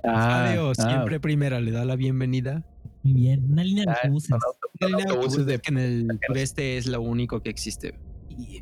Ah, 0.07 0.45
ADO, 0.51 0.71
ah, 0.71 0.75
siempre 0.75 1.19
primera, 1.19 1.59
le 1.61 1.71
da 1.71 1.83
la 1.85 1.95
bienvenida. 1.95 2.63
muy 3.03 3.13
bien. 3.13 3.51
Una 3.51 3.63
línea 3.63 3.85
de 3.85 3.91
Ah, 3.91 3.97
autobuses. 4.03 4.31
auto- 4.33 4.45
Una 4.81 4.89
línea 4.89 5.05
de 5.05 5.11
autobuses 5.11 5.45
de- 5.45 5.61
en 5.65 5.77
el 5.77 6.19
sureste 6.27 6.77
es 6.77 6.87
lo 6.87 7.01
único 7.01 7.41
que 7.41 7.49
existe. 7.49 7.97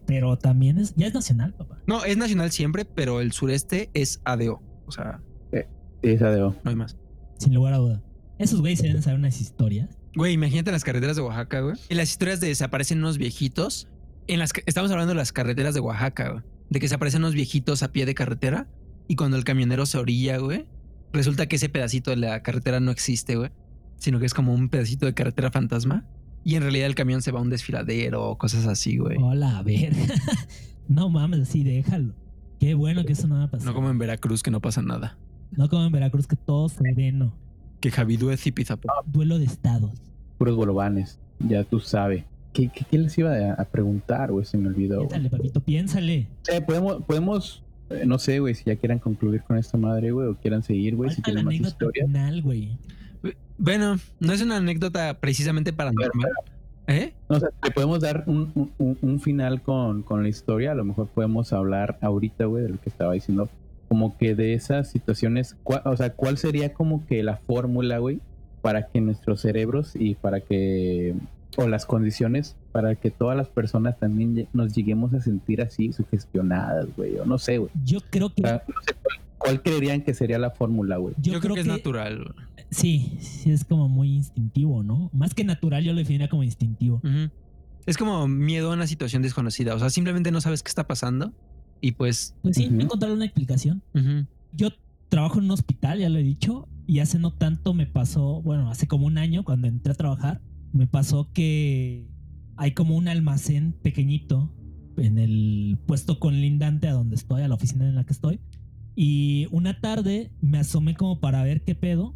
Pero 0.05 0.38
también 0.38 0.77
es, 0.77 0.93
ya 0.95 1.07
es 1.07 1.13
nacional, 1.13 1.53
papá. 1.55 1.79
No, 1.88 2.05
es 2.05 2.15
nacional 2.17 2.51
siempre, 2.51 2.85
pero 2.85 3.22
el 3.22 3.31
sureste 3.31 3.89
es 3.93 4.22
ADO. 4.23 4.61
O 4.85 4.91
sea, 4.91 5.19
Sí, 5.51 5.60
es 6.03 6.22
ADO. 6.22 6.55
no 6.64 6.69
hay 6.69 6.76
más. 6.76 6.95
Sin 7.39 7.53
lugar 7.55 7.73
a 7.73 7.77
duda. 7.77 8.03
Esos 8.38 8.60
güeyes 8.61 8.80
se 8.80 8.88
deben 8.88 9.01
saber 9.01 9.18
unas 9.19 9.41
historias. 9.41 9.97
Güey, 10.15 10.34
imagínate 10.34 10.72
las 10.72 10.84
carreteras 10.84 11.15
de 11.15 11.22
Oaxaca, 11.23 11.61
güey. 11.61 11.76
Y 11.90 11.95
las 11.95 12.10
historias 12.11 12.40
de 12.40 12.48
desaparecen 12.48 12.99
unos 12.99 13.18
viejitos. 13.18 13.88
En 14.27 14.40
las 14.40 14.53
que- 14.53 14.64
estamos 14.68 14.91
hablando 14.91 15.10
de 15.14 15.18
las 15.18 15.31
carreteras 15.34 15.73
de 15.73 15.80
Oaxaca, 15.80 16.30
güey. 16.30 16.44
De 16.69 16.80
que 16.80 16.88
se 16.88 16.95
aparecen 16.95 17.22
unos 17.22 17.34
viejitos 17.34 17.84
a 17.84 17.91
pie 17.91 18.06
de 18.06 18.14
carretera. 18.14 18.68
Y 19.07 19.15
cuando 19.15 19.38
el 19.38 19.44
camionero 19.44 19.85
se 19.85 19.98
orilla, 19.98 20.38
güey, 20.38 20.65
resulta 21.11 21.48
que 21.48 21.56
ese 21.57 21.68
pedacito 21.69 22.11
de 22.11 22.18
la 22.18 22.41
carretera 22.44 22.80
no 22.80 22.91
existe, 22.91 23.35
güey. 23.35 23.52
Sino 23.98 24.19
que 24.19 24.26
es 24.26 24.34
como 24.34 24.53
un 24.53 24.69
pedacito 24.69 25.06
de 25.06 25.14
carretera 25.14 25.52
fantasma. 25.52 26.06
Y 26.45 26.56
en 26.56 26.61
realidad 26.61 26.88
el 26.88 26.95
camión 26.95 27.22
se 27.22 27.31
va 27.31 27.40
a 27.40 27.41
un 27.41 27.49
desfiladero 27.49 28.23
o 28.30 28.38
cosas 28.38 28.65
así, 28.68 28.98
güey. 28.98 29.18
Hola, 29.22 29.57
a 29.57 29.64
ver. 29.64 29.94
no 30.88 31.10
mames, 31.10 31.41
así 31.41 31.64
déjalo. 31.64 32.14
Qué 32.60 32.76
bueno 32.76 33.03
que 33.06 33.14
eso 33.14 33.27
no 33.27 33.35
va 33.35 33.44
a 33.45 33.52
pasar. 33.52 33.65
No 33.68 33.73
como 33.73 33.90
en 33.90 33.98
Veracruz, 33.98 34.44
que 34.44 34.52
no 34.52 34.61
pasa 34.61 34.81
nada. 34.81 35.18
No 35.52 35.69
como 35.69 35.85
en 35.85 35.91
Veracruz, 35.91 36.27
que 36.27 36.35
todo 36.35 36.69
sereno. 36.69 37.35
Que 37.84 37.91
Javiduez 37.91 38.47
y 38.47 38.53
Pizapó. 38.53 38.88
Duelo 39.07 39.39
de 39.39 39.43
estados. 39.45 39.91
Puros 40.38 40.55
bolovanes. 40.55 41.19
Ya 41.39 41.65
tú 41.65 41.81
sabes. 41.81 42.23
¿Qué, 42.53 42.69
qué, 42.73 42.85
qué 42.89 42.97
les 42.97 43.18
iba 43.18 43.34
a, 43.51 43.65
preguntar, 43.65 44.31
güey? 44.31 44.45
Se 44.45 44.57
me 44.57 44.69
olvidó. 44.69 44.99
güey. 44.99 45.10
Piénsale, 45.10 45.30
papito, 45.30 45.60
piénsale. 45.60 46.27
Eh, 46.49 46.61
podemos, 46.65 47.03
podemos 47.03 47.61
eh, 47.89 48.03
no 48.05 48.19
sé, 48.19 48.39
güey, 48.39 48.55
si 48.55 48.64
ya 48.64 48.77
quieran 48.77 48.99
concluir 48.99 49.43
con 49.43 49.57
esta 49.57 49.77
madre, 49.77 50.11
güey, 50.11 50.30
o 50.30 50.35
quieran 50.38 50.64
seguir, 50.64 50.95
güey, 50.95 51.11
si 51.11 51.22
tienen 51.22 51.43
más 51.43 51.51
anécdota 51.55 51.73
historia. 51.73 52.05
final, 52.05 52.41
güey. 52.41 52.77
Bueno, 53.57 53.97
no 54.22 54.31
es 54.31 54.41
una 54.41 54.55
anécdota 54.57 55.19
precisamente 55.19 55.73
paranormal. 55.73 56.31
¿Eh? 56.88 57.14
O 57.27 57.38
sea, 57.38 57.49
le 57.65 57.72
podemos 57.72 57.99
dar 57.99 58.23
un- 58.27 58.72
un 58.77 59.19
final 59.19 59.61
con, 59.61 60.03
con 60.03 60.23
la 60.23 60.30
historia. 60.30 60.72
A 60.72 60.76
lo 60.76 60.85
mejor 60.85 61.07
podemos 61.10 61.51
hablar 61.51 61.97
ahorita, 62.01 62.45
güey, 62.45 62.64
de 62.64 62.69
lo 62.69 62.80
que 62.80 62.89
estaba 62.89 63.11
diciendo. 63.11 63.49
Como 63.94 64.18
que 64.18 64.34
de 64.34 64.56
esas 64.56 64.90
situaciones, 64.90 65.56
o 65.64 65.95
sea, 65.95 66.10
¿cuál 66.14 66.40
sería 66.40 66.74
como 66.74 67.06
que 67.06 67.22
la 67.22 67.38
fórmula, 67.38 67.99
güey, 67.99 68.22
para 68.64 68.88
que 68.88 69.02
nuestros 69.02 69.41
cerebros 69.41 69.91
y 69.94 70.15
para 70.15 70.40
que 70.40 71.14
o 71.57 71.68
las 71.68 71.86
condiciones 71.86 72.56
para 72.72 72.95
que 72.95 73.11
todas 73.11 73.38
las 73.38 73.49
personas 73.49 73.99
también 73.99 74.48
nos 74.52 74.74
lleguemos 74.74 75.14
a 75.14 75.22
sentir 75.22 75.61
así, 75.61 75.94
sugestionadas, 75.94 76.88
güey, 76.98 77.20
o 77.20 77.26
no 77.28 77.38
sé, 77.38 77.60
güey. 77.60 77.70
Yo 77.86 77.99
creo 78.10 78.34
que 78.34 78.41
O 78.41 78.48
sea, 78.48 78.64
no 78.68 78.82
sé 78.82 78.95
cuál, 79.03 79.20
cuál 79.38 79.61
creerían 79.61 80.02
que 80.02 80.15
sería 80.15 80.40
la 80.40 80.49
fórmula, 80.49 80.98
güey. 80.98 81.14
yo, 81.20 81.34
Yo, 81.34 81.40
creo, 81.40 81.53
que, 81.53 81.61
es 81.61 81.68
natural. 81.68 82.34
Sí, 82.72 83.20
sí 83.20 83.52
es 83.52 83.64
como 83.64 83.90
muy 83.90 84.11
instintivo, 84.11 84.82
¿no? 84.82 85.11
Más 85.14 85.36
que 85.36 85.44
natural, 85.44 85.84
yo 85.84 85.94
lo 85.94 85.99
definiría 85.99 86.30
como 86.30 86.41
instintivo. 86.41 86.95
Ujú. 87.03 87.30
Es 87.86 87.98
como 87.98 88.28
miedo 88.28 88.72
a 88.72 88.74
una 88.74 88.88
situación 88.88 89.22
desconocida. 89.22 89.76
O 89.76 89.78
sea, 89.78 89.91
simplemente 89.91 90.32
no 90.32 90.41
sabes 90.41 90.64
qué 90.64 90.70
está 90.70 90.88
pasando 90.88 91.32
y 91.84 91.91
pues. 91.91 92.35
Pues 92.41 92.55
sí, 92.55 92.68
Ujú. 92.68 92.81
encontrar 92.81 93.11
una 93.11 93.26
explicación. 93.26 93.84
ujú. 93.93 94.26
Yo 94.53 94.69
trabajo 95.10 95.39
en 95.39 95.45
un 95.45 95.51
hospital, 95.51 95.99
ya 95.99 96.10
lo 96.10 96.18
he 96.18 96.23
dicho, 96.23 96.68
y 96.88 96.99
hace 96.99 97.19
no 97.19 97.34
tanto 97.34 97.73
me 97.73 97.85
pasó, 97.85 98.41
bueno, 98.41 98.69
hace 98.72 98.88
como 98.88 99.05
un 99.05 99.18
año 99.18 99.43
cuando 99.43 99.68
entré 99.68 99.91
a 99.91 99.95
trabajar, 99.95 100.41
me 100.72 100.88
pasó 100.88 101.30
que 101.34 102.07
hay 102.55 102.72
como 102.72 102.95
un 102.95 103.07
almacén 103.07 103.73
pequeñito 103.84 104.51
en 104.97 105.18
el 105.18 105.77
puesto 105.85 106.19
colindante 106.19 106.88
a 106.88 106.93
donde 106.93 107.15
estoy, 107.15 107.41
a 107.41 107.47
la 107.47 107.55
oficina 107.55 107.88
en 107.88 107.95
la 107.95 108.05
que 108.05 108.14
estoy. 108.14 108.39
Y 108.95 109.47
una 109.51 109.80
tarde 109.81 110.31
me 110.39 110.60
asomé 110.60 110.95
como 110.95 111.19
para 111.19 111.43
ver 111.43 111.64
qué 111.64 111.73
pedo 111.76 112.15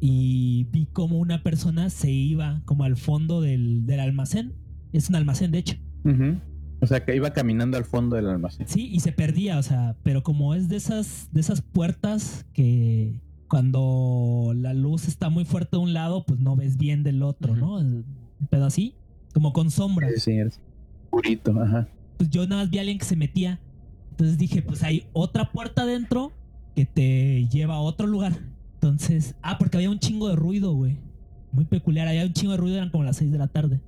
y 0.00 0.64
vi 0.72 0.86
como 0.86 1.18
una 1.18 1.42
persona 1.42 1.90
se 1.90 2.10
iba 2.12 2.62
como 2.64 2.84
al 2.84 2.96
fondo 2.96 3.40
del, 3.40 3.86
del 3.86 4.00
almacén. 4.00 4.54
Es 4.92 5.08
un 5.08 5.16
almacén, 5.16 5.50
de 5.50 5.58
hecho. 5.58 5.76
Ujú. 6.04 6.38
O 6.80 6.86
sea, 6.86 7.04
que 7.04 7.16
iba 7.16 7.32
caminando 7.32 7.76
al 7.76 7.84
fondo 7.84 8.16
del 8.16 8.28
almacén. 8.28 8.68
Sí, 8.68 8.88
y 8.92 9.00
se 9.00 9.12
perdía, 9.12 9.58
o 9.58 9.62
sea, 9.62 9.96
pero 10.02 10.22
como 10.22 10.54
es 10.54 10.68
de 10.68 10.76
esas, 10.76 11.28
de 11.32 11.40
esas 11.40 11.62
puertas 11.62 12.44
que 12.52 13.20
cuando 13.48 14.52
la 14.54 14.74
luz 14.74 15.08
está 15.08 15.30
muy 15.30 15.44
fuerte 15.44 15.76
de 15.76 15.82
un 15.82 15.92
lado, 15.94 16.24
pues 16.26 16.38
no 16.40 16.56
ves 16.56 16.76
bien 16.76 17.02
del 17.02 17.22
otro, 17.22 17.52
Ujú. 17.52 17.60
¿no? 17.60 17.74
Un 17.76 18.04
pedo 18.50 18.66
así, 18.66 18.94
como 19.32 19.52
con 19.52 19.70
sombra. 19.70 20.08
Sí, 20.14 20.20
sí, 20.20 20.32
es 20.32 20.60
purito, 21.10 21.58
ajá. 21.60 21.88
Pues 22.18 22.30
yo 22.30 22.46
nada 22.46 22.62
más 22.62 22.70
vi 22.70 22.78
a 22.78 22.80
alguien 22.82 22.98
que 22.98 23.04
se 23.04 23.16
metía. 23.16 23.60
Entonces 24.10 24.38
dije, 24.38 24.62
pues 24.62 24.82
hay 24.82 25.06
otra 25.12 25.52
puerta 25.52 25.82
adentro 25.82 26.32
que 26.74 26.84
te 26.86 27.46
lleva 27.48 27.76
a 27.76 27.80
otro 27.80 28.06
lugar. 28.06 28.38
Entonces, 28.74 29.34
ah, 29.42 29.58
porque 29.58 29.78
había 29.78 29.90
un 29.90 29.98
chingo 29.98 30.28
de 30.28 30.36
ruido, 30.36 30.74
güey. 30.74 30.98
Muy 31.52 31.64
peculiar, 31.64 32.08
había 32.08 32.24
un 32.24 32.32
chingo 32.32 32.52
de 32.52 32.58
ruido, 32.58 32.76
eran 32.76 32.90
como 32.90 33.04
las 33.04 33.16
6 33.16 33.32
de 33.32 33.38
la 33.38 33.48
tarde. 33.48 33.80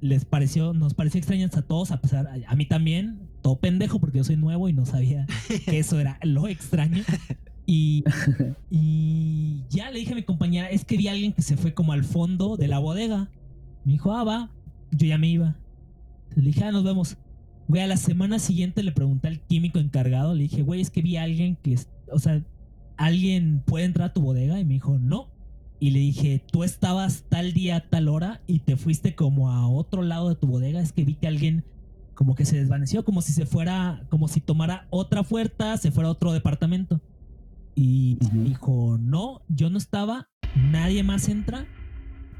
Les 0.00 0.24
pareció, 0.24 0.72
nos 0.72 0.94
pareció 0.94 1.18
extrañas 1.18 1.56
a 1.56 1.62
todos, 1.62 1.90
a 1.90 2.00
pesar, 2.00 2.26
a, 2.26 2.50
a 2.50 2.56
mí 2.56 2.66
también, 2.66 3.28
todo 3.42 3.58
pendejo, 3.58 4.00
porque 4.00 4.18
yo 4.18 4.24
soy 4.24 4.36
nuevo 4.36 4.68
y 4.68 4.72
no 4.72 4.86
sabía 4.86 5.26
que 5.66 5.78
eso 5.78 6.00
era 6.00 6.18
lo 6.22 6.48
extraño. 6.48 7.02
Y, 7.66 8.04
y 8.70 9.64
ya 9.70 9.90
le 9.90 10.00
dije 10.00 10.12
a 10.12 10.16
mi 10.16 10.22
compañera, 10.22 10.68
es 10.68 10.84
que 10.84 10.96
vi 10.96 11.08
a 11.08 11.12
alguien 11.12 11.32
que 11.32 11.42
se 11.42 11.56
fue 11.56 11.74
como 11.74 11.92
al 11.92 12.04
fondo 12.04 12.56
de 12.56 12.68
la 12.68 12.78
bodega. 12.78 13.30
Me 13.84 13.92
dijo, 13.92 14.12
ah, 14.12 14.24
va, 14.24 14.50
yo 14.90 15.06
ya 15.06 15.18
me 15.18 15.28
iba. 15.28 15.56
Le 16.36 16.42
dije, 16.42 16.64
ah, 16.64 16.72
nos 16.72 16.84
vemos. 16.84 17.16
Güey, 17.68 17.82
a 17.82 17.86
la 17.86 17.96
semana 17.96 18.38
siguiente 18.38 18.82
le 18.82 18.92
pregunté 18.92 19.28
al 19.28 19.40
químico 19.40 19.78
encargado, 19.78 20.34
le 20.34 20.42
dije, 20.42 20.62
güey, 20.62 20.80
es 20.82 20.90
que 20.90 21.00
vi 21.00 21.16
a 21.16 21.22
alguien 21.22 21.56
que, 21.56 21.78
o 22.12 22.18
sea, 22.18 22.42
¿alguien 22.98 23.62
puede 23.64 23.86
entrar 23.86 24.10
a 24.10 24.12
tu 24.12 24.20
bodega? 24.20 24.60
Y 24.60 24.64
me 24.64 24.74
dijo, 24.74 24.98
no. 24.98 25.30
Y 25.84 25.90
le 25.90 25.98
dije, 25.98 26.42
tú 26.50 26.64
estabas 26.64 27.26
tal 27.28 27.52
día, 27.52 27.90
tal 27.90 28.08
hora 28.08 28.40
y 28.46 28.60
te 28.60 28.74
fuiste 28.78 29.14
como 29.14 29.50
a 29.50 29.68
otro 29.68 30.00
lado 30.00 30.30
de 30.30 30.34
tu 30.34 30.46
bodega. 30.46 30.80
Es 30.80 30.92
que 30.92 31.04
vi 31.04 31.12
que 31.12 31.26
alguien 31.28 31.62
como 32.14 32.34
que 32.34 32.46
se 32.46 32.56
desvaneció, 32.56 33.04
como 33.04 33.20
si 33.20 33.34
se 33.34 33.44
fuera, 33.44 34.02
como 34.08 34.26
si 34.26 34.40
tomara 34.40 34.86
otra 34.88 35.22
puerta, 35.24 35.76
se 35.76 35.90
fuera 35.90 36.08
a 36.08 36.12
otro 36.12 36.32
departamento. 36.32 37.02
Y 37.74 38.16
Ujú. 38.24 38.44
dijo, 38.44 38.98
no, 38.98 39.42
yo 39.50 39.68
no 39.68 39.76
estaba, 39.76 40.30
nadie 40.56 41.02
más 41.02 41.28
entra 41.28 41.66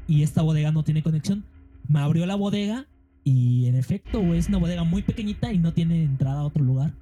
y 0.07 0.23
esta 0.23 0.41
bodega 0.41 0.71
no 0.71 0.83
tiene 0.83 1.03
conexión. 1.03 1.45
Me 1.87 1.99
abrió 1.99 2.25
la 2.25 2.33
bodega 2.33 2.87
y 3.23 3.67
en 3.67 3.75
efecto, 3.75 4.21
güey, 4.21 4.39
es 4.39 4.49
una 4.49 4.57
bodega 4.57 4.83
muy 4.85 5.03
pequeñita 5.03 5.53
y 5.53 5.59
no 5.59 5.71
tiene 5.71 6.01
entrada 6.03 6.39
a 6.39 6.45
otro 6.45 6.63
lugar. 6.63 6.95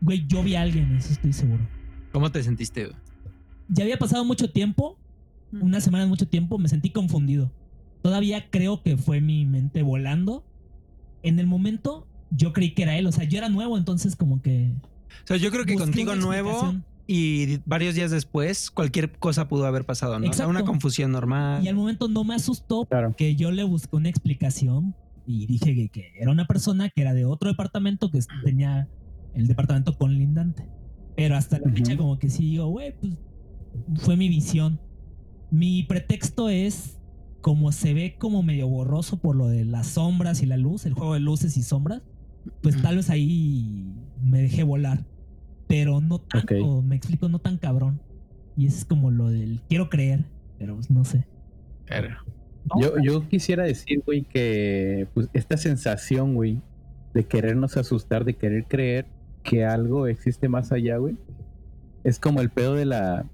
Güey, 0.00 0.28
yo 0.28 0.44
vi 0.44 0.54
a 0.54 0.62
alguien, 0.62 0.94
eso 0.94 1.12
estoy 1.12 1.32
seguro. 1.32 1.66
¿Cómo 2.12 2.30
te 2.30 2.40
sentiste? 2.44 2.84
güey? 2.84 2.96
Ya 3.68 3.82
había 3.82 3.98
pasado 3.98 4.24
mucho 4.24 4.48
tiempo. 4.48 4.96
Una 5.60 5.80
semana 5.80 6.04
es 6.04 6.08
mucho 6.10 6.26
tiempo, 6.28 6.58
me 6.58 6.68
sentí 6.68 6.90
confundido. 6.90 7.52
Todavía 8.02 8.50
creo 8.50 8.82
que 8.82 8.96
fue 8.96 9.20
mi 9.20 9.46
mente 9.46 9.82
volando. 9.82 10.44
En 11.22 11.38
el 11.38 11.46
momento 11.46 12.06
yo 12.30 12.52
creí 12.52 12.74
que 12.74 12.82
era 12.82 12.96
él, 12.98 13.06
o 13.06 13.12
sea, 13.12 13.24
yo 13.24 13.38
era 13.38 13.48
nuevo, 13.48 13.76
entonces 13.78 14.16
como 14.16 14.42
que... 14.42 14.72
O 15.24 15.26
sea, 15.26 15.36
yo 15.36 15.50
creo 15.50 15.64
que 15.66 15.76
contigo 15.76 16.16
nuevo 16.16 16.74
y 17.06 17.58
varios 17.66 17.94
días 17.94 18.10
después 18.10 18.70
cualquier 18.70 19.12
cosa 19.12 19.46
pudo 19.48 19.66
haber 19.66 19.84
pasado, 19.84 20.18
¿no? 20.18 20.28
O 20.30 20.32
sea, 20.32 20.46
una 20.46 20.60
Exacto. 20.60 20.72
confusión 20.72 21.12
normal. 21.12 21.62
Y 21.64 21.68
al 21.68 21.74
momento 21.74 22.08
no 22.08 22.24
me 22.24 22.34
asustó 22.34 22.86
Claro. 22.86 23.14
que 23.16 23.36
yo 23.36 23.50
le 23.50 23.64
busqué 23.64 23.94
una 23.96 24.08
explicación 24.08 24.94
y 25.26 25.46
dije 25.46 25.74
que, 25.74 25.88
que 25.90 26.12
era 26.18 26.30
una 26.30 26.46
persona 26.46 26.88
que 26.88 27.02
era 27.02 27.12
de 27.12 27.24
otro 27.24 27.50
departamento 27.50 28.10
que 28.10 28.20
tenía 28.44 28.88
el 29.34 29.46
departamento 29.46 29.96
colindante. 29.96 30.66
Pero 31.14 31.36
hasta 31.36 31.58
la 31.58 31.70
fecha 31.70 31.96
como 31.96 32.18
que 32.18 32.30
sí 32.30 32.42
digo, 32.44 32.66
güey, 32.68 32.94
pues 32.98 33.12
fue 33.96 34.16
mi 34.16 34.28
visión. 34.28 34.80
Mi 35.52 35.82
pretexto 35.82 36.48
es 36.48 36.98
como 37.42 37.72
se 37.72 37.92
ve 37.92 38.16
como 38.18 38.42
medio 38.42 38.68
borroso 38.68 39.18
por 39.18 39.36
lo 39.36 39.48
de 39.48 39.66
las 39.66 39.86
sombras 39.86 40.42
y 40.42 40.46
la 40.46 40.56
luz, 40.56 40.86
el 40.86 40.94
juego 40.94 41.12
de 41.12 41.20
luces 41.20 41.58
y 41.58 41.62
sombras, 41.62 42.00
pues 42.62 42.80
tal 42.80 42.96
vez 42.96 43.10
ahí 43.10 43.92
me 44.24 44.40
dejé 44.40 44.62
volar. 44.62 45.04
Pero 45.68 46.00
no 46.00 46.20
tanto, 46.20 46.80
me 46.80 46.96
explico, 46.96 47.28
no 47.28 47.38
tan 47.38 47.58
cabrón. 47.58 48.00
Y 48.56 48.66
eso 48.66 48.78
es 48.78 48.84
como 48.86 49.10
lo 49.10 49.28
del 49.28 49.60
quiero 49.68 49.90
creer, 49.90 50.24
pero 50.58 50.74
pues 50.74 50.90
no 50.90 51.04
sé. 51.04 51.26
Yo, 52.80 52.94
yo 53.02 53.28
quisiera 53.28 53.64
decir, 53.64 54.02
güey, 54.06 54.22
que 54.22 55.06
pues 55.12 55.28
esta 55.34 55.58
sensación, 55.58 56.34
güey, 56.34 56.62
de 57.12 57.24
querernos 57.24 57.76
asustar, 57.76 58.24
de 58.24 58.34
querer 58.34 58.64
creer 58.64 59.06
que 59.42 59.66
algo 59.66 60.06
existe 60.06 60.48
más 60.48 60.72
allá, 60.72 60.96
güey, 60.96 61.16
es 62.04 62.18
como 62.18 62.40
el 62.40 62.50
pedo 62.50 62.74
de 62.74 62.86
la, 62.86 63.26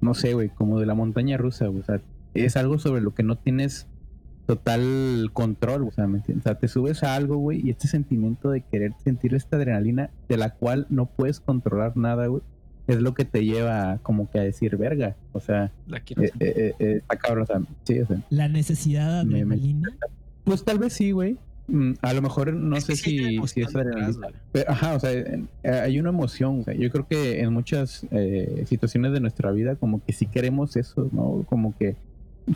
no 0.00 0.14
sé, 0.14 0.34
güey, 0.34 0.48
como 0.48 0.78
de 0.80 0.86
la 0.86 0.94
montaña 0.94 1.36
rusa, 1.36 1.66
güey. 1.66 1.80
O 1.80 1.84
sea, 1.84 2.00
es 2.34 2.56
algo 2.56 2.78
sobre 2.78 3.00
lo 3.00 3.14
que 3.14 3.22
no 3.22 3.36
tienes 3.36 3.86
total 4.46 5.30
control, 5.34 5.82
o 5.84 5.90
sea, 5.90 6.06
¿me 6.06 6.18
entiendes? 6.18 6.46
O 6.46 6.48
sea, 6.48 6.58
te 6.58 6.68
subes 6.68 7.02
a 7.02 7.14
algo, 7.16 7.36
güey, 7.36 7.60
y 7.66 7.70
este 7.70 7.86
sentimiento 7.88 8.50
de 8.50 8.62
querer 8.62 8.92
sentir 9.04 9.34
esta 9.34 9.56
adrenalina 9.56 10.10
de 10.28 10.36
la 10.38 10.54
cual 10.54 10.86
no 10.88 11.06
puedes 11.06 11.40
controlar 11.40 11.96
nada, 11.96 12.26
güey, 12.28 12.42
es 12.86 13.00
lo 13.02 13.12
que 13.12 13.26
te 13.26 13.44
lleva 13.44 13.98
como 14.02 14.30
que 14.30 14.38
a 14.38 14.42
decir, 14.42 14.76
verga, 14.78 15.16
o 15.32 15.40
sea, 15.40 15.70
La 15.86 16.00
quiero 16.00 16.22
eh, 16.22 16.32
eh, 16.40 16.52
eh, 16.56 16.74
eh, 16.78 16.96
está 17.02 17.16
cabrón, 17.16 17.42
o 17.42 17.46
sea, 17.46 17.60
sí, 17.84 18.00
o 18.00 18.06
sea, 18.06 18.22
La 18.30 18.48
necesidad 18.48 19.18
de 19.18 19.24
Me- 19.26 19.44
me- 19.44 19.54
adrenalina. 19.56 19.88
pues 20.44 20.64
tal 20.64 20.78
vez 20.78 20.94
sí, 20.94 21.10
güey. 21.10 21.36
Mm, 21.68 21.92
A 22.00 22.14
lo 22.14 22.22
mejor 22.22 22.52
no 22.54 22.80
sé 22.80 22.96
si, 22.96 23.38
si 23.46 23.60
es. 23.60 23.68
Pero, 23.72 24.70
ajá, 24.70 24.94
o 24.94 25.00
sea, 25.00 25.12
eh, 25.12 25.44
hay 25.62 26.00
una 26.00 26.08
emoción. 26.08 26.60
o 26.60 26.64
sea, 26.64 26.74
yo 26.74 26.90
creo 26.90 27.06
que 27.06 27.40
en 27.40 27.52
muchas 27.52 28.06
eh, 28.10 28.64
situaciones 28.66 29.12
de 29.12 29.20
nuestra 29.20 29.50
vida, 29.52 29.76
como 29.76 30.02
que 30.04 30.12
sí 30.12 30.26
queremos 30.26 30.76
eso, 30.76 31.08
¿no? 31.12 31.44
Como 31.48 31.76
que 31.76 31.96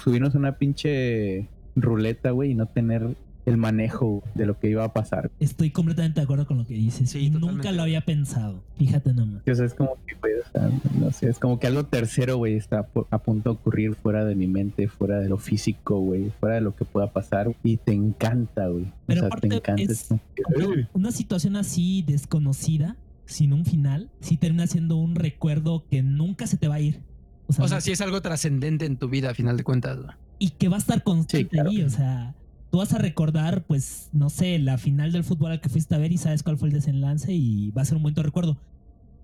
subirnos 0.03 0.35
a 0.35 0.39
una 0.39 0.57
pinche 0.57 1.47
ruleta, 1.77 2.31
güey, 2.31 2.53
y 2.53 2.55
no 2.55 2.67
tener 2.67 3.15
el 3.45 3.57
manejo 3.57 4.23
de 4.35 4.47
lo 4.47 4.59
que 4.59 4.71
iba 4.71 4.85
a 4.85 4.93
pasar. 4.93 5.31
Estoy 5.41 5.71
completamente 5.71 6.21
de 6.21 6.25
acuerdo 6.25 6.47
con 6.47 6.59
lo 6.59 6.67
que 6.67 6.75
dices. 6.75 7.11
Sí, 7.11 7.27
y 7.27 7.31
nunca 7.31 7.73
lo 7.73 7.83
había 7.83 8.01
pensado. 8.03 8.63
Fíjate 8.79 9.13
nomás. 9.13 9.43
O 9.51 9.55
sea, 9.55 9.65
es 9.67 9.75
como 9.75 9.97
que, 10.07 10.15
güey, 10.15 10.35
o 10.35 10.51
sea, 10.53 10.71
no 10.99 11.11
sé, 11.11 11.29
es 11.29 11.39
como 11.39 11.59
que 11.59 11.67
algo 11.67 11.85
tercero, 11.85 12.37
güey, 12.37 12.55
está 12.55 12.87
a 13.11 13.19
punto 13.19 13.51
de 13.51 13.57
ocurrir 13.57 13.95
fuera 13.97 14.25
de 14.25 14.35
mi 14.37 14.47
mente, 14.47 14.87
fuera 14.89 15.19
de 15.19 15.29
lo 15.29 15.39
físico, 15.39 15.99
güey, 15.99 16.31
fuera 16.41 16.55
de 16.57 16.61
lo 16.61 16.75
que 16.77 16.85
pueda 16.85 17.13
pasar. 17.13 17.53
Y 17.65 17.79
te 17.79 17.93
encanta, 17.93 18.69
güey. 18.69 18.85
O 18.85 18.93
Pero 19.07 19.21
te 19.23 19.27
aparte 19.27 19.47
encanta. 19.57 19.83
es 19.83 20.09
como 20.09 20.75
una 20.93 21.11
situación 21.11 21.57
así 21.57 22.03
desconocida, 22.07 22.97
sin 23.25 23.53
un 23.53 23.65
final, 23.65 24.11
sí 24.21 24.37
termina 24.37 24.67
siendo 24.67 24.97
un 24.97 25.15
recuerdo 25.15 25.85
que 25.91 26.03
nunca 26.03 26.47
se 26.47 26.57
te 26.57 26.69
va 26.69 26.77
a 26.77 26.81
ir. 26.81 27.01
O 27.49 27.53
sea, 27.53 27.65
O 27.65 27.69
sea, 27.69 27.79
no- 27.79 27.81
sí 27.81 27.91
es 27.93 28.01
algo 28.01 28.21
trascendente 28.23 28.85
en 28.87 28.97
tu 28.97 29.09
vida, 29.09 29.31
a 29.31 29.35
final 29.35 29.57
de 29.57 29.65
cuentas. 29.65 29.99
y 30.39 30.51
que 30.51 30.69
va 30.69 30.77
a 30.77 30.79
estar 30.81 31.03
constante 31.03 31.39
Sí, 31.39 31.45
claro. 31.49 31.71
ahí. 31.71 31.83
O 31.83 31.91
sea, 31.91 32.35
tú 32.73 32.79
vas 32.79 32.95
a 32.95 32.99
recordar, 32.99 33.65
pues, 33.67 34.09
no 34.15 34.31
sé, 34.31 34.59
la 34.59 34.79
final 34.79 35.13
del 35.13 35.25
fútbol 35.25 35.53
al 35.53 35.61
que 35.61 35.69
fuiste 35.69 35.95
a 35.95 35.99
ver 35.99 36.11
y 36.11 36.17
sabes 36.17 36.43
cuál 36.43 36.57
fue 36.57 36.69
el 36.69 36.75
desenlace 36.75 37.35
y 37.35 37.71
va 37.71 37.83
a 37.83 37.85
ser 37.85 37.99
un 37.99 38.03
bonito 38.03 38.23
recuerdo. 38.23 38.57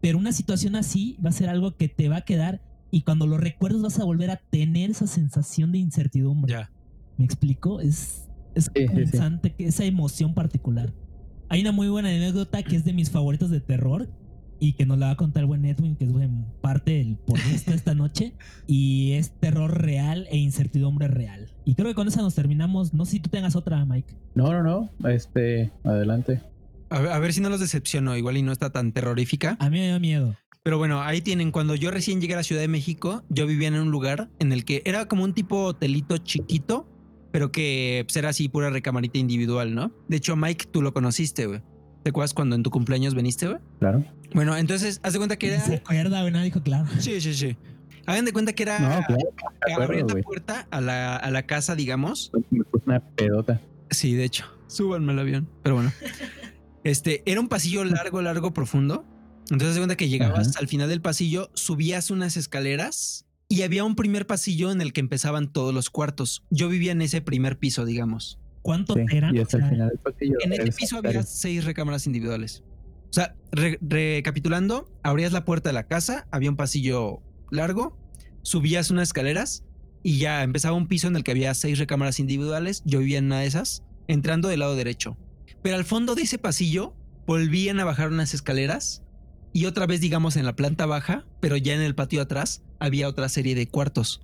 Pero 0.02 0.18
una 0.18 0.32
situación 0.32 0.76
así 0.76 1.16
va 1.24 1.30
a 1.30 1.32
ser 1.32 1.48
algo 1.48 1.74
que 1.74 1.88
te 1.88 2.10
va 2.10 2.16
a 2.16 2.20
quedar 2.20 2.60
y 2.90 3.02
cuando 3.02 3.26
lo 3.26 3.38
recuerdes 3.38 3.80
vas 3.80 3.98
a 3.98 4.04
volver 4.04 4.30
a 4.30 4.36
tener 4.36 4.90
esa 4.90 5.06
sensación 5.06 5.72
de 5.72 5.78
incertidumbre. 5.78 6.52
Ya. 6.52 6.70
¿Me 7.16 7.24
explico? 7.24 7.80
Es, 7.80 8.28
es 8.54 8.70
Sí, 8.74 8.86
sí, 8.86 9.06
sí. 9.06 9.54
esa 9.64 9.84
emoción 9.86 10.34
particular. 10.34 10.92
Hay 11.48 11.62
una 11.62 11.72
muy 11.72 11.88
buena 11.88 12.10
anécdota 12.10 12.62
que 12.62 12.76
es 12.76 12.84
de 12.84 12.92
mis 12.92 13.10
favoritos 13.10 13.48
de 13.48 13.60
terror 13.60 14.10
y 14.60 14.72
que 14.72 14.86
nos 14.86 14.98
la 14.98 15.06
va 15.06 15.12
a 15.12 15.16
contar 15.16 15.42
el 15.42 15.46
buen 15.46 15.64
Edwin, 15.64 15.96
que 15.96 16.04
es 16.04 16.12
buen 16.12 16.46
parte 16.60 16.92
del 16.92 17.16
por 17.16 17.38
esto 17.38 17.72
esta 17.72 17.94
noche. 17.94 18.34
Y 18.66 19.12
es 19.12 19.30
terror 19.30 19.80
real 19.80 20.26
e 20.30 20.36
incertidumbre 20.36 21.08
real. 21.08 21.50
Y 21.64 21.74
creo 21.74 21.88
que 21.88 21.94
con 21.94 22.08
esa 22.08 22.20
nos 22.20 22.34
terminamos. 22.34 22.92
No 22.92 23.04
sé 23.06 23.12
si 23.12 23.20
tú 23.20 23.30
tengas 23.30 23.56
otra, 23.56 23.84
Mike. 23.84 24.14
No, 24.34 24.52
no, 24.52 24.62
no. 24.62 25.08
Este, 25.08 25.72
adelante. 25.84 26.42
A 26.90 27.00
ver, 27.00 27.12
a 27.12 27.18
ver 27.18 27.32
si 27.32 27.40
no 27.40 27.48
los 27.48 27.60
decepciono, 27.60 28.16
igual 28.16 28.36
y 28.36 28.42
no 28.42 28.52
está 28.52 28.70
tan 28.70 28.92
terrorífica. 28.92 29.56
A 29.58 29.70
mí 29.70 29.78
me 29.78 29.88
da 29.88 29.98
miedo. 29.98 30.36
Pero 30.62 30.76
bueno, 30.76 31.00
ahí 31.00 31.22
tienen, 31.22 31.50
cuando 31.50 31.74
yo 31.74 31.90
recién 31.90 32.20
llegué 32.20 32.34
a 32.34 32.38
la 32.38 32.42
Ciudad 32.42 32.60
de 32.60 32.68
México, 32.68 33.22
yo 33.30 33.46
vivía 33.46 33.68
en 33.68 33.74
un 33.74 33.90
lugar 33.90 34.28
en 34.38 34.52
el 34.52 34.66
que 34.66 34.82
era 34.84 35.06
como 35.06 35.24
un 35.24 35.32
tipo 35.32 35.64
hotelito 35.64 36.18
chiquito, 36.18 36.86
pero 37.32 37.50
que 37.50 38.04
pues, 38.06 38.16
era 38.16 38.30
así 38.30 38.50
pura 38.50 38.68
recamarita 38.68 39.18
individual, 39.18 39.74
¿no? 39.74 39.92
De 40.08 40.18
hecho, 40.18 40.36
Mike, 40.36 40.66
tú 40.70 40.82
lo 40.82 40.92
conociste, 40.92 41.46
güey. 41.46 41.62
¿Te 42.02 42.10
acuerdas 42.10 42.34
cuando 42.34 42.56
en 42.56 42.62
tu 42.62 42.70
cumpleaños 42.70 43.14
viniste, 43.14 43.46
güey? 43.48 43.58
Claro. 43.80 44.04
Bueno, 44.34 44.56
entonces, 44.56 45.00
haz 45.02 45.12
de 45.12 45.18
cuenta 45.18 45.36
que 45.36 45.48
era... 45.48 45.60
¿Se 45.60 45.76
acuerda, 45.76 46.22
güey? 46.22 46.44
Dijo 46.44 46.62
claro. 46.62 46.86
Sí, 46.98 47.20
sí, 47.20 47.34
sí. 47.34 47.56
Hagan 48.06 48.24
de 48.24 48.32
cuenta 48.32 48.52
que 48.52 48.62
era... 48.62 48.78
No, 48.78 49.04
claro. 49.06 49.82
abrir 49.82 50.04
la 50.06 50.22
puerta 50.22 50.66
a 50.70 50.80
la, 50.80 51.16
a 51.16 51.30
la 51.30 51.42
casa, 51.44 51.74
digamos. 51.74 52.30
Me 52.50 52.64
puse 52.64 52.84
una 52.86 53.00
pedota. 53.00 53.60
Sí, 53.90 54.14
de 54.14 54.24
hecho. 54.24 54.46
Súbanme 54.66 55.12
al 55.12 55.18
avión. 55.18 55.48
Pero 55.62 55.76
bueno. 55.76 55.92
Este, 56.84 57.22
era 57.30 57.40
un 57.40 57.48
pasillo 57.48 57.84
largo, 57.84 58.22
largo, 58.22 58.54
profundo. 58.54 59.04
Entonces, 59.50 59.68
haz 59.68 59.74
de 59.74 59.80
cuenta 59.80 59.96
que 59.96 60.08
llegabas 60.08 60.50
Ajá. 60.50 60.60
al 60.60 60.68
final 60.68 60.88
del 60.88 61.02
pasillo, 61.02 61.50
subías 61.54 62.10
unas 62.10 62.36
escaleras 62.36 63.26
y 63.48 63.62
había 63.62 63.84
un 63.84 63.96
primer 63.96 64.26
pasillo 64.26 64.70
en 64.70 64.80
el 64.80 64.92
que 64.92 65.00
empezaban 65.00 65.52
todos 65.52 65.74
los 65.74 65.90
cuartos. 65.90 66.44
Yo 66.50 66.68
vivía 66.68 66.92
en 66.92 67.02
ese 67.02 67.20
primer 67.20 67.58
piso, 67.58 67.84
digamos. 67.84 68.38
¿Cuánto 68.62 68.94
Sí, 68.94 69.00
eran? 69.12 69.34
y 69.34 69.38
O 69.38 69.42
hasta 69.42 69.56
el 69.58 69.62
sea, 69.62 69.70
final 69.70 69.88
del 69.88 69.98
pasillo. 69.98 70.34
En 70.40 70.52
este 70.52 70.72
piso 70.72 70.98
había 70.98 71.22
seis 71.22 71.64
recámaras 71.64 72.06
individuales. 72.06 72.62
O 73.10 73.12
sea, 73.12 73.34
re- 73.52 73.78
recapitulando, 73.80 74.90
abrías 75.02 75.32
la 75.32 75.44
puerta 75.44 75.70
de 75.70 75.72
la 75.74 75.86
casa, 75.86 76.26
había 76.30 76.50
un 76.50 76.56
pasillo 76.56 77.22
largo, 77.50 77.96
subías 78.42 78.90
unas 78.90 79.08
escaleras 79.08 79.64
y 80.02 80.18
ya 80.18 80.42
empezaba 80.42 80.76
un 80.76 80.88
piso 80.88 81.08
en 81.08 81.16
el 81.16 81.24
que 81.24 81.30
había 81.30 81.54
seis 81.54 81.78
recámaras 81.78 82.20
individuales. 82.20 82.82
Yo 82.84 82.98
vivía 83.00 83.18
en 83.18 83.26
una 83.26 83.40
de 83.40 83.46
esas, 83.46 83.82
entrando 84.08 84.48
del 84.48 84.60
lado 84.60 84.76
derecho. 84.76 85.16
Pero 85.62 85.76
al 85.76 85.84
fondo 85.84 86.14
de 86.14 86.22
ese 86.22 86.38
pasillo 86.38 86.94
volvían 87.26 87.80
a 87.80 87.84
bajar 87.84 88.08
unas 88.10 88.34
escaleras 88.34 89.02
y 89.52 89.64
otra 89.66 89.86
vez, 89.86 90.00
digamos, 90.00 90.36
en 90.36 90.44
la 90.44 90.54
planta 90.54 90.84
baja, 90.86 91.26
pero 91.40 91.56
ya 91.56 91.74
en 91.74 91.80
el 91.80 91.94
patio 91.94 92.20
atrás, 92.20 92.62
había 92.78 93.08
otra 93.08 93.28
serie 93.28 93.54
de 93.54 93.66
cuartos. 93.68 94.20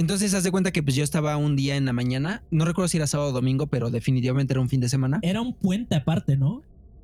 Entonces, 0.00 0.32
haz 0.32 0.44
de 0.44 0.50
cuenta 0.50 0.72
que 0.72 0.82
pues 0.82 0.96
yo 0.96 1.04
estaba 1.04 1.36
un 1.36 1.56
día 1.56 1.76
en 1.76 1.84
la 1.84 1.92
mañana, 1.92 2.42
no 2.50 2.64
recuerdo 2.64 2.88
si 2.88 2.96
era 2.96 3.06
sábado 3.06 3.28
o 3.28 3.32
domingo, 3.34 3.66
pero 3.66 3.90
definitivamente 3.90 4.54
era 4.54 4.60
un 4.62 4.70
fin 4.70 4.80
de 4.80 4.88
semana. 4.88 5.18
Era 5.20 5.42
un 5.42 5.52
puente 5.52 5.94
aparte, 5.94 6.38
¿no? 6.38 6.62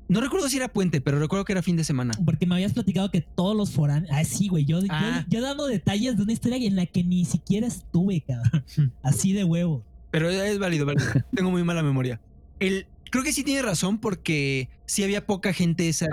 No 0.09 0.19
recuerdo 0.19 0.49
si 0.49 0.57
era 0.57 0.67
puente, 0.67 0.99
pero 0.99 1.19
recuerdo 1.19 1.45
que 1.45 1.51
era 1.53 1.61
fin 1.61 1.75
de 1.75 1.83
semana. 1.83 2.15
Porque 2.25 2.47
me 2.47 2.55
habías 2.55 2.73
platicado 2.73 3.11
que 3.11 3.21
todos 3.21 3.55
los 3.55 3.69
foráneos. 3.69 4.09
Ah, 4.11 4.23
sí, 4.23 4.47
güey. 4.47 4.65
Yo, 4.65 4.79
yo- 4.79 4.87
Ah. 4.89 5.23
yo, 5.29 5.41
dando 5.41 5.67
detalles 5.67 6.17
de 6.17 6.23
una 6.23 6.33
historia 6.33 6.57
en 6.57 6.75
la 6.75 6.87
que 6.87 7.03
ni 7.03 7.23
siquiera 7.25 7.67
estuve, 7.67 8.21
cabrón. 8.21 8.63
Así 9.03 9.31
de 9.31 9.43
huevo. 9.43 9.83
Pero 10.09 10.31
es 10.31 10.57
válido, 10.57 10.87
válido. 10.87 11.05
Tengo 11.35 11.51
muy 11.51 11.63
mala 11.63 11.83
memoria. 11.83 12.19
El, 12.59 12.87
creo 13.11 13.23
que 13.23 13.31
sí 13.31 13.43
tiene 13.43 13.61
razón 13.61 13.99
porque 13.99 14.69
sí 14.87 15.03
había 15.03 15.27
poca 15.27 15.53
gente 15.53 15.87
esa, 15.87 16.07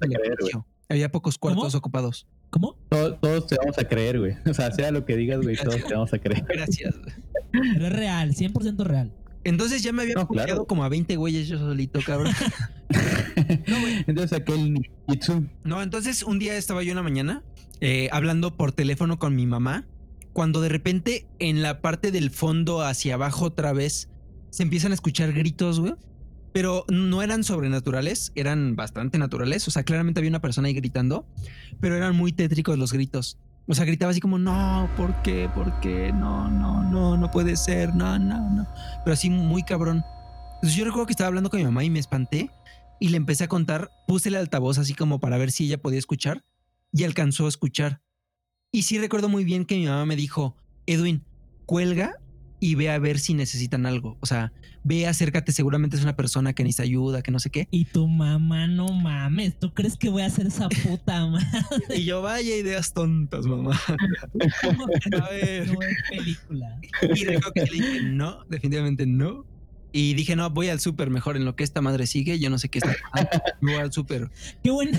creer. 0.00 0.36
Había 0.90 1.10
pocos 1.10 1.38
cuartos 1.38 1.72
¿Cómo? 1.72 1.78
ocupados. 1.78 2.26
¿Cómo? 2.50 2.76
Todos, 2.88 3.20
todos 3.20 3.46
te 3.46 3.56
vamos 3.56 3.78
a 3.78 3.84
creer, 3.84 4.18
güey. 4.18 4.34
O 4.48 4.54
sea, 4.54 4.70
sea 4.72 4.90
lo 4.90 5.04
que 5.04 5.16
digas, 5.16 5.40
güey, 5.42 5.56
todos 5.56 5.84
te 5.84 5.92
vamos 5.94 6.12
a 6.12 6.18
creer. 6.18 6.44
Gracias. 6.48 6.94
Pero 7.52 7.86
es 7.86 7.92
real, 7.92 8.32
100% 8.34 8.84
real. 8.84 9.12
Entonces 9.44 9.82
ya 9.82 9.92
me 9.92 10.02
había 10.02 10.14
No, 10.14 10.26
claro. 10.26 10.66
como 10.66 10.82
a 10.84 10.88
20 10.88 11.14
güeyes 11.16 11.46
yo 11.48 11.58
solito, 11.58 12.00
cabrón. 12.04 12.32
Entonces 14.06 14.32
aquel 14.32 14.88
Jitsu. 15.08 15.46
No, 15.64 15.82
entonces 15.82 16.22
un 16.22 16.38
día 16.38 16.56
estaba 16.56 16.82
yo 16.82 16.90
en 16.90 16.96
la 16.96 17.02
mañana 17.02 17.42
eh, 17.80 18.08
hablando 18.12 18.56
por 18.56 18.72
teléfono 18.72 19.18
con 19.18 19.36
mi 19.36 19.46
mamá, 19.46 19.86
cuando 20.32 20.60
de 20.60 20.68
repente 20.68 21.26
en 21.38 21.62
la 21.62 21.80
parte 21.80 22.10
del 22.10 22.30
fondo 22.30 22.82
hacia 22.82 23.14
abajo 23.14 23.44
otra 23.46 23.72
vez 23.72 24.08
se 24.50 24.62
empiezan 24.62 24.92
a 24.92 24.94
escuchar 24.94 25.32
gritos, 25.32 25.80
güey. 25.80 25.94
Pero 26.56 26.86
no 26.88 27.20
eran 27.20 27.44
sobrenaturales, 27.44 28.32
eran 28.34 28.76
bastante 28.76 29.18
naturales. 29.18 29.68
O 29.68 29.70
sea, 29.70 29.82
claramente 29.82 30.20
había 30.20 30.30
una 30.30 30.40
persona 30.40 30.68
ahí 30.68 30.72
gritando, 30.72 31.26
pero 31.80 31.96
eran 31.96 32.16
muy 32.16 32.32
tétricos 32.32 32.78
los 32.78 32.94
gritos. 32.94 33.36
O 33.68 33.74
sea, 33.74 33.84
gritaba 33.84 34.10
así 34.10 34.20
como, 34.20 34.38
no, 34.38 34.88
¿por 34.96 35.20
qué? 35.20 35.50
¿Por 35.54 35.80
qué? 35.80 36.14
No, 36.14 36.48
no, 36.48 36.82
no, 36.82 37.18
no 37.18 37.30
puede 37.30 37.58
ser, 37.58 37.94
no, 37.94 38.18
no, 38.18 38.40
no. 38.48 38.66
Pero 39.04 39.12
así 39.12 39.28
muy 39.28 39.64
cabrón. 39.64 40.02
Yo 40.62 40.86
recuerdo 40.86 41.04
que 41.04 41.12
estaba 41.12 41.28
hablando 41.28 41.50
con 41.50 41.58
mi 41.60 41.66
mamá 41.66 41.84
y 41.84 41.90
me 41.90 41.98
espanté 41.98 42.50
y 43.00 43.10
le 43.10 43.18
empecé 43.18 43.44
a 43.44 43.48
contar, 43.48 43.90
puse 44.06 44.30
el 44.30 44.36
altavoz 44.36 44.78
así 44.78 44.94
como 44.94 45.20
para 45.20 45.36
ver 45.36 45.52
si 45.52 45.66
ella 45.66 45.76
podía 45.76 45.98
escuchar 45.98 46.42
y 46.90 47.04
alcanzó 47.04 47.44
a 47.44 47.50
escuchar. 47.50 48.00
Y 48.72 48.84
sí 48.84 48.98
recuerdo 48.98 49.28
muy 49.28 49.44
bien 49.44 49.66
que 49.66 49.76
mi 49.76 49.84
mamá 49.84 50.06
me 50.06 50.16
dijo, 50.16 50.56
Edwin, 50.86 51.22
cuelga 51.66 52.16
y 52.58 52.74
ve 52.74 52.90
a 52.90 52.98
ver 52.98 53.18
si 53.18 53.34
necesitan 53.34 53.86
algo. 53.86 54.16
O 54.20 54.26
sea, 54.26 54.52
ve, 54.82 55.06
acércate, 55.06 55.52
seguramente 55.52 55.96
es 55.96 56.02
una 56.02 56.16
persona 56.16 56.52
que 56.52 56.62
necesita 56.62 56.84
ayuda, 56.84 57.22
que 57.22 57.30
no 57.30 57.38
sé 57.38 57.50
qué. 57.50 57.68
Y 57.70 57.84
tu 57.84 58.08
mamá, 58.08 58.66
no 58.66 58.88
mames. 58.88 59.58
¿Tú 59.58 59.72
crees 59.74 59.96
que 59.96 60.08
voy 60.08 60.22
a 60.22 60.26
hacer 60.26 60.46
esa 60.46 60.68
puta 60.68 61.26
madre? 61.26 61.96
Y 61.96 62.04
yo, 62.04 62.22
vaya 62.22 62.56
ideas 62.56 62.92
tontas, 62.92 63.46
mamá. 63.46 63.78
¿Cómo 64.62 64.86
que 64.86 65.16
A 65.16 65.28
ver. 65.30 65.66
no 65.72 65.82
es 65.82 65.96
película? 66.08 66.80
Y 67.02 67.24
recuerdo 67.24 67.52
que 67.52 67.62
le 67.62 67.72
dije, 67.72 68.02
no, 68.04 68.44
definitivamente 68.48 69.06
no. 69.06 69.44
Y 69.92 70.12
dije, 70.14 70.36
no, 70.36 70.50
voy 70.50 70.68
al 70.68 70.78
súper 70.80 71.08
mejor 71.08 71.36
en 71.36 71.44
lo 71.46 71.56
que 71.56 71.64
esta 71.64 71.80
madre 71.80 72.06
sigue. 72.06 72.38
Yo 72.38 72.50
no 72.50 72.58
sé 72.58 72.68
qué 72.68 72.78
está 72.78 72.94
pasando. 73.12 73.42
Voy 73.62 73.74
al 73.74 73.92
súper. 73.92 74.30
Qué 74.62 74.70
buena, 74.70 74.98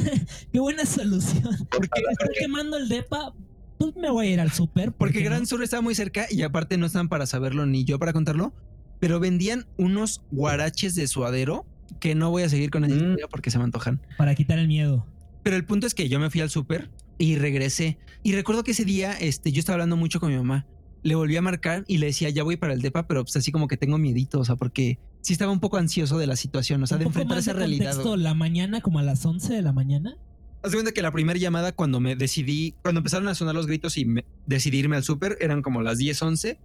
qué 0.52 0.60
buena 0.60 0.86
solución. 0.86 1.68
¿Por 1.70 1.88
qué? 1.90 2.02
Quemando 2.40 2.78
el 2.78 2.90
depa. 2.90 3.34
Pues 3.78 3.96
me 3.96 4.10
voy 4.10 4.28
a 4.28 4.32
ir 4.32 4.40
al 4.40 4.52
súper. 4.52 4.92
Porque 4.92 5.14
¿por 5.16 5.22
qué 5.22 5.24
Gran 5.24 5.42
no? 5.42 5.46
Sur 5.46 5.64
estaba 5.64 5.82
muy 5.82 5.96
cerca 5.96 6.26
y 6.30 6.42
aparte 6.42 6.78
no 6.78 6.86
estaban 6.86 7.10
para 7.10 7.26
saberlo 7.26 7.66
ni 7.66 7.84
yo 7.86 8.00
para 8.00 8.14
contarlo, 8.14 8.54
pero 9.00 9.20
vendían 9.20 9.66
unos 9.78 10.22
guaraches 10.32 10.96
de 10.96 11.08
suadero 11.08 11.66
que 12.00 12.16
no 12.16 12.30
voy 12.32 12.44
a 12.44 12.50
seguir 12.50 12.70
con 12.72 12.84
esa 12.86 12.96
Mm. 12.96 12.98
historia 12.98 13.28
porque 13.30 13.52
se 13.52 13.58
me 13.58 13.64
antojan. 13.64 14.02
Para 14.18 14.36
quitar 14.36 14.58
el 14.60 14.68
miedo. 14.68 15.06
Pero 15.44 15.56
el 15.56 15.64
punto 15.66 15.88
es 15.88 15.94
que 15.94 16.10
yo 16.10 16.20
me 16.20 16.30
fui 16.30 16.42
al 16.42 16.50
súper 16.50 16.90
y 17.18 17.36
regresé. 17.38 17.98
Y 18.24 18.34
recuerdo 18.34 18.64
que 18.64 18.72
ese 18.72 18.84
día 18.84 19.14
este, 19.14 19.52
yo 19.52 19.60
estaba 19.60 19.76
hablando 19.76 19.96
mucho 19.96 20.20
con 20.20 20.30
mi 20.32 20.38
mamá. 20.38 20.66
Le 21.04 21.16
volví 21.16 21.38
a 21.38 21.42
marcar 21.42 21.86
y 21.88 22.00
le 22.00 22.08
decía, 22.08 22.30
ya 22.30 22.44
voy 22.44 22.58
para 22.58 22.74
el 22.74 22.82
DEPA, 22.82 23.08
pero 23.08 23.24
pues 23.24 23.36
así 23.38 23.52
como 23.52 23.68
que 23.68 23.78
tengo 23.78 23.98
miedito, 23.98 24.40
o 24.40 24.46
sea, 24.46 24.56
porque 24.58 25.00
sí 25.22 25.32
estaba 25.32 25.52
un 25.52 25.60
poco 25.62 25.78
ansioso 25.78 26.18
de 26.18 26.28
la 26.28 26.36
situación, 26.36 26.84
o 26.84 26.88
sea, 26.88 26.98
Un 26.98 27.04
de 27.04 27.08
enfrentar 27.08 27.38
esa 27.38 27.54
realidad. 27.54 27.92
contexto, 27.94 28.18
la 28.18 28.34
mañana, 28.34 28.82
como 28.82 29.00
a 29.00 29.04
las 29.04 29.26
11 29.26 29.54
de 29.54 29.62
la 29.62 29.72
mañana. 29.72 30.18
Haz 30.64 30.72
de 30.72 30.78
cuenta 30.78 30.92
que 30.92 31.02
la 31.02 31.12
primera 31.12 31.38
llamada 31.40 31.72
cuando 31.72 32.00
me 32.00 32.16
decidí, 32.16 32.74
cuando 32.82 33.00
empezaron 33.00 33.28
a 33.28 33.36
sonar 33.36 33.56
los 33.56 33.68
gritos 33.68 33.98
y 33.98 34.06
me, 34.06 34.26
decidí 34.46 34.80
irme 34.80 34.96
al 34.96 35.04
súper, 35.04 35.38
eran 35.40 35.62
como 35.62 35.82
las 35.82 35.98
10, 36.00 36.22
11. 36.22 36.60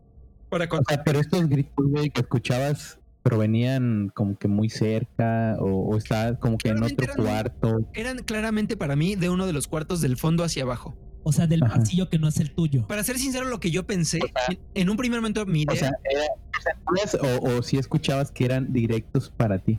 Para 0.49 0.65
O 0.65 0.69
contar. 0.69 0.97
sea, 0.97 1.05
pero 1.05 1.21
estos 1.21 1.49
gritos, 1.49 1.87
güey, 1.87 2.11
que 2.11 2.23
escuchabas 2.23 2.99
provenían 3.23 4.11
como 4.15 4.37
que 4.37 4.49
muy 4.49 4.69
cerca 4.69 5.57
o, 5.61 5.67
o 5.91 5.97
está 5.97 6.39
como 6.39 6.59
que 6.59 6.71
en 6.71 6.83
otro 6.83 7.05
eran 7.05 7.17
cuarto. 7.17 7.89
Eran 7.95 8.19
claramente 8.25 8.77
para 8.77 8.97
mí 8.97 9.15
de 9.15 9.29
uno 9.31 9.47
de 9.47 9.53
los 9.53 9.69
cuartos 9.69 10.01
del 10.01 10.17
fondo 10.17 10.43
hacia 10.45 10.65
abajo. 10.65 10.97
O 11.25 11.31
sea, 11.33 11.47
del 11.47 11.63
Ajá. 11.63 11.77
pasillo 11.79 12.09
que 12.11 12.19
no 12.19 12.27
es 12.27 12.39
el 12.41 12.51
tuyo. 12.53 12.85
Para 12.89 13.05
ser 13.05 13.17
sincero, 13.19 13.45
lo 13.47 13.61
que 13.61 13.71
yo 13.71 13.87
pensé, 13.87 14.19
en, 14.49 14.59
en 14.75 14.91
un 14.91 14.97
primer 14.97 15.21
momento 15.21 15.47
mi 15.47 15.63
idea... 15.63 15.73
O 15.73 15.77
sea, 15.77 15.93
era- 16.11 17.39
o, 17.39 17.59
o 17.59 17.63
si 17.63 17.77
escuchabas 17.79 18.33
que 18.33 18.45
eran 18.45 18.73
directos 18.73 19.33
para 19.37 19.59
ti. 19.59 19.79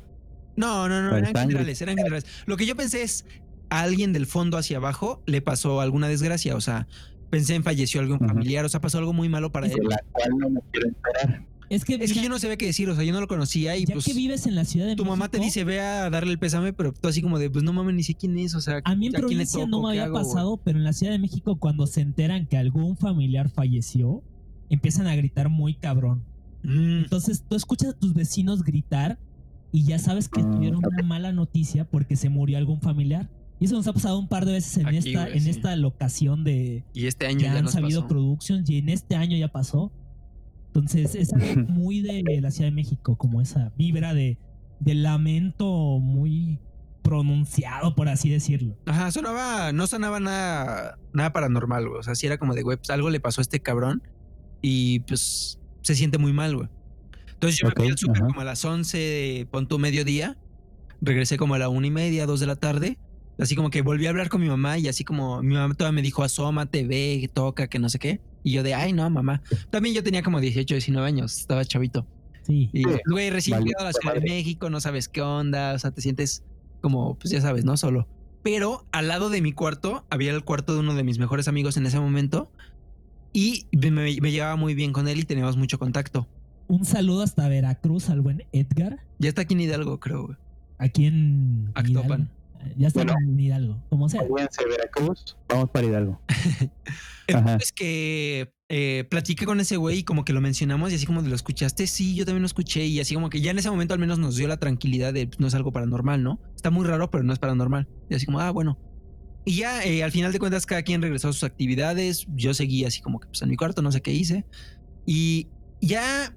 no, 0.56 0.88
no, 0.88 1.02
no, 1.02 1.18
eran 1.18 1.34
generales, 1.36 1.82
eran 1.82 1.98
generales. 1.98 2.26
Lo 2.46 2.56
que 2.58 2.66
yo 2.66 2.76
pensé 2.78 3.02
es, 3.04 3.26
a 3.74 3.82
alguien 3.82 4.14
del 4.14 4.28
fondo 4.28 4.58
hacia 4.58 4.78
abajo 4.78 5.24
le 5.26 5.42
pasó 5.42 5.82
alguna 5.82 6.08
desgracia, 6.08 6.56
o 6.56 6.62
sea, 6.62 6.88
pensé 7.32 7.56
en 7.56 7.64
falleció 7.64 8.02
algún 8.02 8.20
familiar, 8.20 8.64
o 8.64 8.70
sea, 8.70 8.80
pasó 8.82 9.00
algo 9.00 9.14
muy 9.14 9.30
malo 9.30 9.52
para 9.52 9.66
él. 9.66 9.74
De 9.74 9.84
la 9.84 9.98
cual 10.12 10.30
no 10.38 10.50
me 10.52 10.62
quiero 10.72 10.90
enterar. 10.90 11.48
Es 11.72 11.84
que, 11.84 11.96
Es 11.96 12.12
que 12.12 12.18
ya, 12.18 12.24
yo 12.24 12.30
no 12.30 12.38
sabía 12.38 12.56
qué 12.56 12.68
decir, 12.68 12.88
o 12.88 12.94
sea, 12.96 13.04
yo 13.04 13.12
no 13.14 13.20
lo 13.20 13.28
conocía 13.28 13.76
y 13.76 13.86
ya 13.86 13.94
pues... 13.96 14.06
que 14.06 14.14
vives 14.14 14.46
en 14.46 14.54
la 14.54 14.64
Ciudad 14.64 14.86
de 14.86 14.96
Tu 14.96 15.04
mamá 15.04 15.30
te 15.30 15.40
dice, 15.40 15.64
ve 15.64 15.80
a 15.82 16.12
darle 16.12 16.32
el 16.32 16.38
pésame, 16.38 16.72
pero 16.72 16.94
tú 16.94 17.08
así 17.08 17.24
como 17.24 17.40
de, 17.40 17.50
pues 17.50 17.64
no 17.64 17.74
mames, 17.74 17.96
ni 17.96 18.04
sé 18.04 18.14
quién 18.14 18.38
es, 18.38 18.54
o 18.54 18.62
sea, 18.62 18.82
A 18.84 18.96
mí 18.96 19.08
en 19.08 19.16
¿a 19.16 19.20
quién 19.20 19.40
le 19.40 19.46
provincia 19.48 19.66
no 19.66 19.82
me 19.82 19.86
¿Qué 19.86 19.90
había 20.02 20.04
hago, 20.04 20.14
pasado, 20.14 20.58
pero 20.58 20.78
en 20.78 20.84
la 20.84 20.94
Ciudad 20.94 21.12
de 21.12 21.18
México, 21.18 21.56
cuando 21.56 21.88
se 21.88 22.02
enteran 22.02 22.46
que 22.46 22.58
algún 22.58 22.96
familiar 22.96 23.50
falleció, 23.50 24.22
empiezan 24.70 25.08
a 25.08 25.16
gritar 25.16 25.50
muy 25.50 25.74
cabrón. 25.74 26.22
Mm, 26.62 27.00
Entonces 27.06 27.44
tú 27.50 27.56
escuchas 27.56 27.90
a 27.90 27.94
tus 27.94 28.14
vecinos 28.14 28.64
gritar 28.64 29.18
y 29.72 29.86
ya 29.86 29.98
sabes 29.98 30.30
que 30.30 30.44
Mm, 30.44 30.52
tuvieron 30.52 30.86
una 30.86 31.02
mala 31.08 31.32
noticia 31.32 31.86
porque 31.86 32.16
se 32.16 32.30
murió 32.30 32.60
algún 32.60 32.80
familiar. 32.82 33.32
Y 33.64 33.66
eso 33.66 33.76
nos 33.78 33.88
ha 33.88 33.94
pasado 33.94 34.20
un 34.20 34.28
par 34.28 34.46
de 34.46 34.52
veces 34.52 34.76
en 34.78 34.88
Aquí, 34.88 34.98
esta, 34.98 35.22
güey, 35.24 35.38
en 35.38 35.44
sí. 35.44 35.50
esta 35.52 35.74
locación 35.78 36.44
de 36.44 36.84
Y 36.94 37.06
este 37.08 37.28
año 37.28 37.38
que 37.38 37.44
ya 37.46 37.56
han 37.58 37.64
nos 37.64 37.72
sabido 37.72 38.02
pasó. 38.02 38.10
productions 38.10 38.70
y 38.70 38.80
en 38.80 38.90
este 38.90 39.16
año 39.16 39.38
ya 39.38 39.48
pasó. 39.48 39.90
Entonces 40.68 41.16
es 41.16 41.32
algo 41.32 41.62
muy 41.72 42.02
de 42.02 42.42
la 42.42 42.52
Ciudad 42.52 42.70
de 42.70 42.76
México, 42.76 43.16
como 43.18 43.40
esa 43.40 43.72
vibra 43.78 44.14
de, 44.14 44.38
de 44.82 44.96
lamento 44.96 46.00
muy 46.02 46.60
pronunciado, 47.04 47.96
por 47.96 48.10
así 48.10 48.28
decirlo. 48.30 48.76
Ajá, 48.86 49.12
sonaba, 49.12 49.72
no 49.72 49.88
sonaba 49.88 50.20
nada, 50.20 50.98
nada 51.14 51.32
paranormal, 51.32 51.88
güey. 51.88 52.00
O 52.00 52.04
sea, 52.04 52.16
sí 52.16 52.26
era 52.26 52.38
como 52.38 52.54
de, 52.56 52.64
güey, 52.64 52.76
pues 52.76 52.90
algo 52.90 53.10
le 53.10 53.22
pasó 53.22 53.40
a 53.40 53.44
este 53.44 53.62
cabrón 53.62 54.04
y 54.62 55.00
pues 55.02 55.58
se 55.84 55.96
siente 55.96 56.18
muy 56.18 56.34
mal, 56.34 56.54
güey. 56.56 56.68
Entonces 57.32 57.60
yo 57.62 57.70
me 57.70 57.74
fui 57.76 57.88
al 57.88 57.98
súper 57.98 58.24
como 58.24 58.42
a 58.42 58.44
las 58.44 58.66
11, 58.66 59.48
pon 59.52 59.70
tu 59.70 59.80
mediodía. 59.80 60.38
Regresé 61.00 61.38
como 61.38 61.54
a 61.56 61.60
la 61.60 61.70
una 61.70 61.88
y 61.88 61.92
media, 61.92 62.26
dos 62.26 62.42
de 62.42 62.48
la 62.48 62.58
tarde. 62.58 62.98
Así 63.40 63.56
como 63.56 63.70
que 63.70 63.82
volví 63.82 64.06
a 64.06 64.10
hablar 64.10 64.30
con 64.30 64.42
mi 64.42 64.48
mamá 64.48 64.78
y 64.78 64.88
así 64.88 65.04
como 65.04 65.42
mi 65.42 65.56
mamá 65.56 65.74
todavía 65.74 65.96
me 65.96 66.02
dijo, 66.02 66.24
asómate, 66.24 66.86
ve, 66.86 67.30
toca, 67.34 67.68
que 67.68 67.80
no 67.80 67.90
sé 67.90 68.00
qué. 68.00 68.22
Y 68.44 68.52
yo 68.52 68.64
de, 68.64 68.74
ay, 68.74 68.94
no, 68.94 69.10
mamá. 69.10 69.42
También 69.70 69.96
yo 69.96 70.04
tenía 70.04 70.22
como 70.22 70.40
18, 70.40 70.76
19 70.76 71.08
años, 71.08 71.40
estaba 71.40 71.66
chavito. 71.66 72.06
Sí. 72.46 72.70
Y, 72.74 72.84
güey, 73.10 73.30
recién 73.30 73.56
Vale, 73.58 73.68
llegado 73.68 73.86
a 73.86 73.92
la 73.92 73.94
Ciudad 73.94 74.16
de. 74.16 74.22
México, 74.22 74.70
no 74.70 74.82
sabes 74.82 75.08
qué 75.08 75.22
onda, 75.22 75.74
o 75.74 75.80
sea, 75.80 75.92
te 75.92 76.02
sientes 76.02 76.44
como, 76.82 77.16
pues 77.16 77.32
ya 77.32 77.42
sabes, 77.42 77.64
¿no? 77.64 77.78
Solo. 77.78 78.08
Pero 78.44 78.86
al 78.92 79.08
lado 79.08 79.30
de 79.30 79.42
mi 79.42 79.54
cuarto 79.54 80.06
había 80.10 80.32
el 80.32 80.44
cuarto 80.44 80.74
de 80.74 80.82
uno 80.82 80.94
de 80.96 81.04
mis 81.04 81.18
mejores 81.18 81.48
amigos 81.48 81.78
en 81.78 81.86
ese 81.86 82.00
momento 82.00 82.52
y 83.32 83.68
me, 83.72 83.92
me 84.22 84.32
llevaba 84.32 84.58
muy 84.58 84.76
bien 84.76 84.92
con 84.92 85.08
él 85.08 85.20
y 85.20 85.24
teníamos 85.24 85.56
mucho 85.56 85.80
contacto. 85.80 86.28
un 86.68 86.84
saludo 86.84 87.24
hasta 87.24 87.48
Veracruz 87.48 88.10
al 88.10 88.20
buen 88.20 88.44
Edgar. 88.52 89.00
Ya 89.20 89.30
está 89.30 89.44
aquí 89.44 89.54
en 89.54 89.62
Hidalgo, 89.62 90.00
creo, 90.00 90.26
güey. 90.26 90.38
Aquí 90.78 91.06
en 91.06 91.72
Actopan. 91.74 92.22
Hidalgo. 92.22 92.43
Ya 92.78 92.88
está 92.88 93.04
Bueno. 93.04 93.18
en 93.20 93.40
Hidalgo, 93.40 93.84
como 93.90 94.10
sea. 94.10 94.22
Olvídense, 94.22 94.66
Veracruz, 94.66 95.38
vamos 95.50 95.70
para 95.70 95.88
Hidalgo. 95.88 96.22
Ajá. 96.28 96.72
Entonces 97.28 97.72
que 97.72 98.54
eh, 98.70 99.06
platiqué 99.10 99.46
con 99.46 99.60
ese 99.60 99.78
güey 99.78 100.00
y 100.00 100.04
como 100.04 100.26
que 100.26 100.34
lo 100.34 100.42
mencionamos 100.42 100.92
y 100.92 100.96
así 100.96 101.06
como 101.06 101.22
de 101.22 101.30
lo 101.30 101.36
escuchaste, 101.36 101.86
sí, 101.88 102.16
yo 102.16 102.26
también 102.26 102.42
lo 102.42 102.48
escuché 102.48 102.86
y 102.86 103.00
así 103.00 103.14
como 103.14 103.30
que 103.30 103.40
ya 103.40 103.52
en 103.52 103.60
ese 103.60 103.70
momento 103.70 103.94
al 103.94 104.00
menos 104.00 104.20
nos 104.20 104.36
dio 104.36 104.48
la 104.48 104.58
tranquilidad 104.58 105.14
de 105.14 105.28
pues, 105.28 105.40
no 105.40 105.48
es 105.48 105.54
algo 105.54 105.72
paranormal, 105.72 106.24
¿no? 106.24 106.40
Está 106.56 106.72
muy 106.72 106.86
raro, 106.86 107.12
pero 107.12 107.24
no 107.24 107.34
es 107.34 107.40
paranormal. 107.40 107.88
Y 108.10 108.16
así 108.16 108.26
como, 108.26 108.40
ah, 108.40 108.52
bueno. 108.52 108.80
Y 109.46 109.58
ya 109.58 109.84
eh, 109.84 110.04
al 110.04 110.12
final 110.12 110.32
de 110.32 110.40
cuentas 110.40 110.66
cada 110.66 110.84
quien 110.84 111.02
regresó 111.02 111.30
a 111.30 111.34
sus 111.34 111.44
actividades, 111.44 112.26
yo 112.36 112.54
seguí 112.54 112.86
así 112.86 113.02
como 113.02 113.20
que 113.20 113.28
pues 113.28 113.42
en 113.42 113.50
mi 113.50 113.58
cuarto, 113.58 113.82
no 113.82 113.92
sé 113.92 114.02
qué 114.02 114.12
hice. 114.14 114.46
Y 115.06 115.50
ya, 115.82 116.36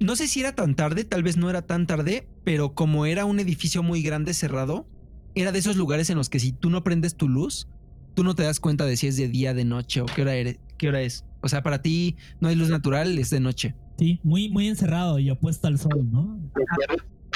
no 0.00 0.16
sé 0.16 0.28
si 0.28 0.40
era 0.40 0.54
tan 0.54 0.74
tarde, 0.74 1.04
tal 1.04 1.22
vez 1.22 1.36
no 1.36 1.48
era 1.48 1.62
tan 1.62 1.86
tarde, 1.86 2.28
pero 2.44 2.74
como 2.74 3.06
era 3.06 3.24
un 3.24 3.40
edificio 3.40 3.82
muy 3.82 4.02
grande 4.02 4.34
cerrado, 4.34 4.88
era 5.40 5.52
de 5.52 5.58
esos 5.58 5.76
lugares 5.76 6.10
en 6.10 6.16
los 6.16 6.28
que 6.28 6.40
si 6.40 6.52
tú 6.52 6.70
no 6.70 6.82
prendes 6.84 7.14
tu 7.16 7.28
luz, 7.28 7.68
tú 8.14 8.24
no 8.24 8.34
te 8.34 8.42
das 8.42 8.60
cuenta 8.60 8.84
de 8.84 8.96
si 8.96 9.06
es 9.06 9.16
de 9.16 9.28
día, 9.28 9.54
de 9.54 9.64
noche 9.64 10.00
o 10.00 10.06
qué 10.06 10.22
hora, 10.22 10.34
eres, 10.34 10.58
qué 10.76 10.88
hora 10.88 11.00
es. 11.02 11.24
O 11.40 11.48
sea, 11.48 11.62
para 11.62 11.80
ti 11.82 12.16
no 12.40 12.48
hay 12.48 12.56
luz 12.56 12.68
natural, 12.68 13.18
es 13.18 13.30
de 13.30 13.40
noche. 13.40 13.74
Sí, 13.98 14.20
muy, 14.22 14.48
muy 14.48 14.68
encerrado 14.68 15.18
y 15.18 15.30
opuesto 15.30 15.66
al 15.68 15.78
sol, 15.78 16.08
¿no? 16.10 16.38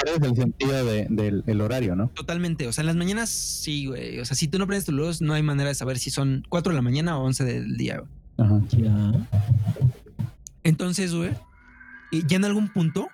Pierdes 0.03 0.29
el 0.31 0.35
sentido 0.35 0.85
de- 0.85 1.07
del 1.09 1.43
el 1.47 1.61
horario, 1.61 1.95
¿no? 1.95 2.09
Totalmente. 2.09 2.67
O 2.67 2.73
sea, 2.73 2.81
en 2.81 2.87
las 2.87 2.95
mañanas 2.95 3.29
sí, 3.29 3.85
güey. 3.85 4.19
O 4.19 4.25
sea, 4.25 4.35
si 4.35 4.47
tú 4.47 4.57
no 4.59 4.67
prendes 4.67 4.85
tu 4.85 4.91
luz, 4.91 5.21
no 5.21 5.33
hay 5.33 5.43
manera 5.43 5.69
de 5.69 5.75
saber 5.75 5.99
si 5.99 6.09
son 6.09 6.43
4 6.49 6.71
de 6.71 6.75
la 6.75 6.81
mañana 6.81 7.17
o 7.17 7.23
11 7.23 7.43
del 7.45 7.77
día, 7.77 7.99
güey. 7.99 8.09
Ajá. 8.37 8.61
Ya. 8.77 9.29
Entonces, 10.63 11.13
güey, 11.13 11.31
y 12.11 12.25
ya 12.27 12.37
en 12.37 12.45
algún 12.45 12.69
punto 12.69 13.07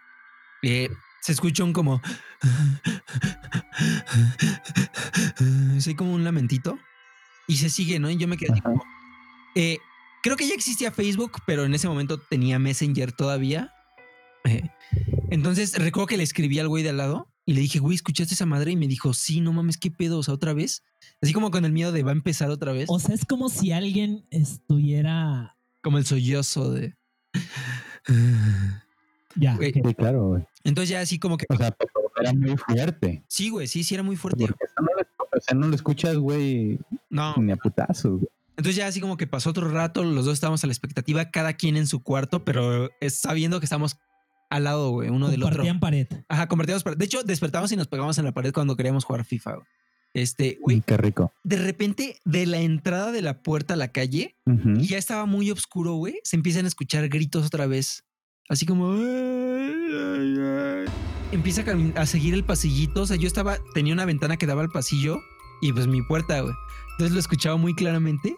eh, 0.64 0.90
se 1.22 1.32
escucha 1.32 1.64
un 1.64 1.74
como. 1.74 2.02
Soy 5.80 5.96
como 5.96 6.14
un 6.14 6.24
lamentito. 6.24 6.78
Y 7.48 7.58
se 7.58 7.70
sigue, 7.70 8.00
¿no? 8.00 8.10
Y 8.10 8.18
yo 8.18 8.28
me 8.28 8.38
quedé 8.38 8.62
como. 8.62 8.84
eh, 9.56 9.80
creo 10.22 10.38
que 10.38 10.48
ya 10.48 10.54
existía 10.54 10.92
Facebook, 10.92 11.42
pero 11.48 11.66
en 11.66 11.74
ese 11.74 11.88
momento 11.88 12.20
tenía 12.20 12.60
Messenger 12.60 13.12
todavía. 13.12 13.74
Eh, 14.46 14.70
entonces 15.32 15.76
recuerdo 15.78 16.08
que 16.08 16.18
le 16.18 16.24
escribí 16.24 16.60
al 16.60 16.68
güey 16.68 16.84
de 16.84 16.90
al 16.90 16.98
lado 16.98 17.28
y 17.46 17.54
le 17.54 17.62
dije, 17.62 17.80
güey, 17.80 17.96
¿escuchaste 17.96 18.36
esa 18.36 18.46
madre? 18.46 18.72
Y 18.72 18.76
me 18.76 18.88
dijo, 18.88 19.14
sí, 19.14 19.42
no 19.42 19.52
mames, 19.52 19.78
qué 19.78 19.90
pedo, 19.90 20.20
o 20.20 20.24
sea, 20.24 20.36
otra 20.36 20.54
vez. 20.54 20.84
Así 21.22 21.34
como 21.34 21.50
con 21.50 21.66
el 21.66 21.72
miedo 21.72 21.92
de 21.92 22.04
va 22.04 22.12
a 22.12 22.14
empezar 22.14 22.52
otra 22.52 22.72
vez. 22.72 22.86
O 22.90 23.00
sea, 23.00 23.16
es 23.16 23.26
como 23.26 23.50
si 23.50 23.72
alguien 23.72 24.28
estuviera. 24.30 25.58
Como 25.82 25.98
el 25.98 26.06
sollozo 26.06 26.72
de. 26.72 26.96
Ya. 29.36 29.56
Güey, 29.56 29.70
ok. 29.70 29.88
Sí, 29.88 29.96
claro, 29.96 30.28
güey. 30.28 30.44
Entonces 30.64 30.90
ya 30.90 31.00
así 31.02 31.20
como 31.20 31.38
que. 31.38 31.46
O 31.50 31.56
sea, 31.56 31.72
pero 31.72 31.92
era 32.22 32.34
muy 32.34 32.58
fuerte. 32.58 33.24
Sí, 33.28 33.50
güey, 33.50 33.68
sí, 33.68 33.84
sí 33.84 33.94
era 33.96 34.04
muy 34.04 34.16
fuerte. 34.16 34.46
Porque 34.46 34.64
eso 34.66 34.76
no 34.82 34.88
lo, 34.96 35.02
o 35.38 35.42
sea, 35.42 35.58
no 35.58 35.68
lo 35.68 35.76
escuchas, 35.76 36.18
güey, 36.18 36.80
No. 37.10 37.36
ni 37.38 37.52
a 37.52 37.56
putazos. 37.58 38.12
güey. 38.20 38.28
Entonces 38.58 38.76
ya 38.76 38.88
así 38.88 39.00
como 39.00 39.16
que 39.16 39.26
pasó 39.26 39.52
otro 39.52 39.70
rato, 39.70 40.04
los 40.04 40.26
dos 40.26 40.34
estábamos 40.34 40.62
a 40.64 40.68
la 40.68 40.74
expectativa, 40.74 41.32
cada 41.32 41.54
quien 41.54 41.78
en 41.78 41.88
su 41.88 42.04
cuarto, 42.04 42.44
pero 42.44 42.90
es 43.00 43.16
sabiendo 43.16 43.60
que 43.62 43.66
estamos 43.66 43.98
al 44.50 44.66
lado, 44.66 44.90
güey, 44.90 45.10
uno 45.10 45.30
del 45.30 45.44
otro. 45.44 45.58
Compartían 45.64 45.80
pared. 45.80 46.08
Ajá, 46.28 46.48
compartíamos 46.50 46.84
pared. 46.84 46.98
De 46.98 47.06
hecho, 47.06 47.24
despertamos 47.24 47.72
y 47.72 47.78
nos 47.78 47.88
pegamos 47.88 48.18
en 48.18 48.26
la 48.26 48.34
pared 48.34 48.52
cuando 48.52 48.76
queríamos 48.76 49.06
jugar 49.06 49.24
FIFA, 49.24 49.54
güey. 49.56 49.68
Este, 50.14 50.58
güey, 50.62 50.82
Qué 50.82 50.98
rico. 50.98 51.32
de 51.44 51.58
repente, 51.58 52.20
de 52.26 52.48
la 52.48 52.58
entrada 52.60 53.12
de 53.12 53.22
la 53.22 53.44
puerta 53.44 53.76
a 53.76 53.78
la 53.78 53.90
calle, 53.94 54.36
y 54.46 54.88
ya 54.88 54.98
estaba 54.98 55.26
muy 55.28 55.52
oscuro, 55.52 55.94
güey, 55.94 56.20
se 56.24 56.36
empiezan 56.36 56.66
a 56.66 56.68
escuchar 56.68 57.08
gritos 57.10 57.46
otra 57.46 57.68
vez. 57.68 58.04
Así 58.50 58.66
como... 58.66 58.96
Empieza 61.32 61.64
a, 61.96 62.06
seguir 62.08 62.34
el 62.34 62.44
pasillito. 62.44 63.04
O 63.04 63.06
sea, 63.06 63.16
yo 63.16 63.28
estaba, 63.28 63.60
tenía 63.76 63.94
una 63.94 64.06
ventana 64.06 64.38
que 64.38 64.48
daba 64.48 64.64
al 64.64 64.70
pasillo 64.70 65.20
y 65.62 65.72
pues 65.72 65.86
mi 65.86 66.02
puerta, 66.02 66.42
güey. 66.42 66.54
Entonces 66.94 67.14
lo 67.14 67.20
escuchaba 67.20 67.58
muy 67.58 67.76
claramente. 67.76 68.36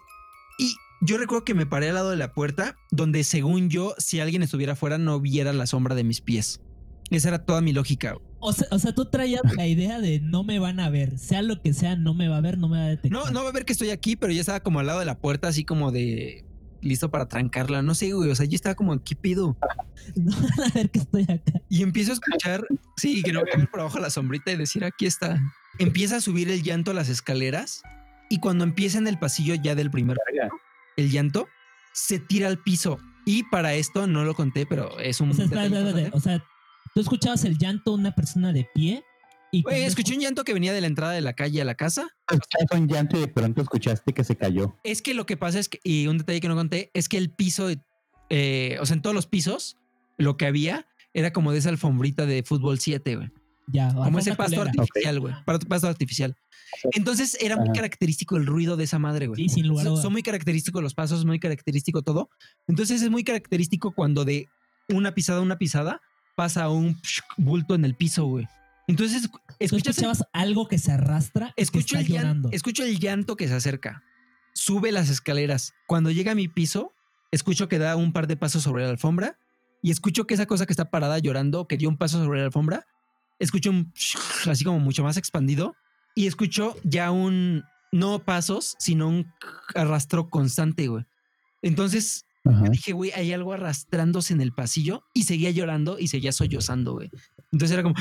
Y 0.58 0.76
yo 1.00 1.16
recuerdo 1.16 1.46
que 1.46 1.54
me 1.54 1.64
paré 1.64 1.88
al 1.88 1.94
lado 1.94 2.10
de 2.10 2.16
la 2.16 2.34
puerta, 2.34 2.76
donde 2.90 3.24
según 3.24 3.70
yo, 3.70 3.94
si 3.96 4.20
alguien 4.20 4.42
estuviera 4.42 4.74
afuera, 4.74 4.98
no 4.98 5.18
viera 5.18 5.54
la 5.54 5.66
sombra 5.66 5.94
de 5.94 6.04
mis 6.04 6.20
pies. 6.20 6.60
Esa 7.10 7.28
era 7.28 7.46
toda 7.46 7.62
mi 7.62 7.72
lógica. 7.72 8.12
güey. 8.12 8.24
O 8.40 8.52
sea, 8.52 8.68
o 8.70 8.78
sea, 8.78 8.94
tú 8.94 9.06
traías 9.06 9.40
la 9.56 9.66
idea 9.66 9.98
de 9.98 10.20
no 10.20 10.44
me 10.44 10.58
van 10.58 10.78
a 10.78 10.90
ver. 10.90 11.18
Sea 11.18 11.40
lo 11.40 11.62
que 11.62 11.72
sea, 11.72 11.96
no 11.96 12.12
me 12.12 12.28
va 12.28 12.36
a 12.36 12.40
ver, 12.42 12.58
no 12.58 12.68
me 12.68 12.76
va 12.76 12.84
a 12.84 12.88
detectar. 12.88 13.12
No, 13.12 13.30
no 13.30 13.44
va 13.44 13.48
a 13.48 13.52
ver 13.52 13.64
que 13.64 13.72
estoy 13.72 13.90
aquí, 13.90 14.16
pero 14.16 14.32
ya 14.32 14.40
estaba 14.40 14.60
como 14.60 14.80
al 14.80 14.86
lado 14.86 14.98
de 14.98 15.06
la 15.06 15.18
puerta, 15.18 15.48
así 15.48 15.64
como 15.64 15.90
de 15.90 16.44
listo 16.82 17.10
para 17.10 17.26
trancarla. 17.26 17.80
No 17.82 17.94
sé, 17.94 18.12
güey. 18.12 18.30
O 18.30 18.34
sea, 18.34 18.46
yo 18.46 18.54
estaba 18.54 18.74
como, 18.74 19.02
¿qué 19.02 19.16
pido? 19.16 19.56
No 20.16 20.32
van 20.34 20.70
a 20.70 20.74
ver 20.74 20.90
que 20.90 20.98
estoy 20.98 21.22
acá. 21.22 21.52
Y 21.68 21.82
empiezo 21.82 22.10
a 22.10 22.14
escuchar, 22.14 22.66
sí, 22.96 23.22
que 23.22 23.32
no 23.32 23.40
voy 23.40 23.50
a 23.54 23.56
ver 23.56 23.70
por 23.70 23.80
abajo 23.80 24.00
la 24.00 24.10
sombrita 24.10 24.50
y 24.50 24.56
decir, 24.56 24.84
aquí 24.84 25.06
está. 25.06 25.40
Empieza 25.78 26.16
a 26.16 26.20
subir 26.20 26.50
el 26.50 26.64
llanto 26.64 26.90
a 26.90 26.94
las 26.94 27.08
escaleras 27.08 27.82
y 28.28 28.40
cuando 28.40 28.64
empieza 28.64 28.98
en 28.98 29.06
el 29.06 29.18
pasillo 29.18 29.54
ya 29.54 29.76
del 29.76 29.90
primer 29.92 30.16
el 30.96 31.10
llanto, 31.10 31.46
se 31.92 32.18
tira 32.18 32.48
al 32.48 32.58
piso. 32.58 32.98
Y 33.24 33.44
para 33.44 33.74
esto 33.74 34.08
no 34.08 34.24
lo 34.24 34.34
conté, 34.34 34.66
pero 34.66 34.98
es 34.98 35.20
un... 35.20 35.30
O 35.30 35.34
sea, 35.34 35.44
espera, 35.44 35.62
detalle 35.62 35.76
espera, 35.76 36.00
espera. 36.00 36.06
importante. 36.08 36.16
O 36.16 36.20
sea, 36.20 36.92
tú 36.94 37.00
escuchabas 37.00 37.44
el 37.44 37.56
llanto 37.58 37.92
de 37.92 38.00
una 38.00 38.12
persona 38.12 38.52
de 38.52 38.68
pie 38.74 39.04
y 39.52 39.64
escuché 39.68 40.14
un 40.14 40.20
llanto 40.20 40.44
que 40.44 40.54
venía 40.54 40.72
de 40.72 40.80
la 40.80 40.86
entrada 40.86 41.12
de 41.12 41.20
la 41.20 41.34
calle 41.34 41.60
a 41.60 41.64
la 41.64 41.74
casa. 41.74 42.08
Escuchabas 42.30 42.80
un 42.80 42.88
llanto 42.88 43.16
y 43.18 43.20
de 43.20 43.28
pronto 43.28 43.60
escuchaste 43.62 44.12
que 44.12 44.24
se 44.24 44.34
cayó. 44.36 44.76
Es 44.82 45.02
que 45.02 45.12
lo 45.14 45.26
que 45.26 45.36
pasa 45.36 45.58
es 45.58 45.68
que, 45.68 45.78
y 45.84 46.06
un 46.06 46.18
detalle 46.18 46.40
que 46.40 46.48
no 46.48 46.54
conté, 46.56 46.90
es 46.94 47.08
que 47.08 47.18
el 47.18 47.30
piso, 47.30 47.68
eh, 48.30 48.78
o 48.80 48.86
sea, 48.86 48.96
en 48.96 49.02
todos 49.02 49.14
los 49.14 49.26
pisos, 49.26 49.76
lo 50.16 50.36
que 50.36 50.46
había 50.46 50.86
era 51.14 51.32
como 51.32 51.52
de 51.52 51.58
esa 51.58 51.68
alfombrita 51.68 52.24
de 52.26 52.42
fútbol 52.42 52.78
7, 52.80 53.16
güey. 53.16 53.30
ya, 53.66 53.92
Como 53.94 54.18
ese 54.18 54.34
pasto 54.34 54.56
culera. 54.56 54.72
artificial, 54.78 55.20
güey. 55.20 55.34
Pasto 55.44 55.86
artificial. 55.86 56.36
Entonces 56.92 57.36
era 57.40 57.56
muy 57.56 57.66
Ajá. 57.66 57.74
característico 57.74 58.38
el 58.38 58.46
ruido 58.46 58.78
de 58.78 58.84
esa 58.84 58.98
madre, 58.98 59.26
güey. 59.26 59.42
Sí, 59.42 59.56
sin 59.56 59.68
lugar 59.68 59.82
a 59.82 59.84
Son, 59.84 59.92
dudas. 59.92 60.02
son 60.04 60.12
muy 60.12 60.22
característicos 60.22 60.82
los 60.82 60.94
pasos, 60.94 61.26
muy 61.26 61.38
característico 61.38 62.00
todo. 62.00 62.30
Entonces 62.66 63.02
es 63.02 63.10
muy 63.10 63.24
característico 63.24 63.92
cuando 63.92 64.24
de 64.24 64.48
una 64.88 65.12
pisada 65.14 65.40
a 65.40 65.42
una 65.42 65.58
pisada 65.58 66.00
pasa 66.34 66.70
un 66.70 66.94
psh, 67.02 67.20
bulto 67.36 67.74
en 67.74 67.84
el 67.84 67.94
piso, 67.94 68.24
güey. 68.24 68.48
Entonces 68.88 69.28
escuchas 69.58 69.96
escuchabas 69.98 70.24
algo 70.32 70.66
que 70.68 70.78
se 70.78 70.92
arrastra 70.92 71.52
escucho, 71.56 71.96
el 71.98 72.06
llan- 72.06 72.48
escucho 72.52 72.84
el 72.84 72.98
llanto 72.98 73.36
que 73.36 73.48
se 73.48 73.54
acerca. 73.54 74.02
Sube 74.54 74.92
las 74.92 75.08
escaleras. 75.08 75.72
Cuando 75.86 76.10
llega 76.10 76.32
a 76.32 76.34
mi 76.34 76.48
piso, 76.48 76.92
escucho 77.30 77.68
que 77.68 77.78
da 77.78 77.96
un 77.96 78.12
par 78.12 78.26
de 78.26 78.36
pasos 78.36 78.62
sobre 78.62 78.84
la 78.84 78.90
alfombra 78.90 79.38
y 79.82 79.90
escucho 79.90 80.26
que 80.26 80.34
esa 80.34 80.46
cosa 80.46 80.66
que 80.66 80.72
está 80.72 80.90
parada 80.90 81.18
llorando, 81.18 81.66
que 81.66 81.76
dio 81.76 81.88
un 81.88 81.96
paso 81.96 82.22
sobre 82.22 82.40
la 82.40 82.46
alfombra, 82.46 82.86
escucho 83.38 83.70
un 83.70 83.92
así 84.50 84.64
como 84.64 84.78
mucho 84.80 85.02
más 85.04 85.16
expandido 85.16 85.74
y 86.14 86.26
escucho 86.26 86.76
ya 86.84 87.10
un 87.10 87.64
no 87.92 88.18
pasos, 88.24 88.74
sino 88.78 89.08
un 89.08 89.32
arrastro 89.74 90.28
constante, 90.28 90.88
güey. 90.88 91.04
Entonces 91.62 92.26
Ajá. 92.44 92.64
dije, 92.70 92.92
güey, 92.92 93.12
hay 93.12 93.32
algo 93.32 93.52
arrastrándose 93.52 94.32
en 94.34 94.40
el 94.40 94.52
pasillo 94.52 95.04
y 95.14 95.24
seguía 95.24 95.50
llorando 95.52 95.98
y 95.98 96.08
seguía 96.08 96.32
sollozando, 96.32 96.94
güey. 96.94 97.10
Entonces 97.52 97.72
era 97.78 97.82
como 97.82 97.94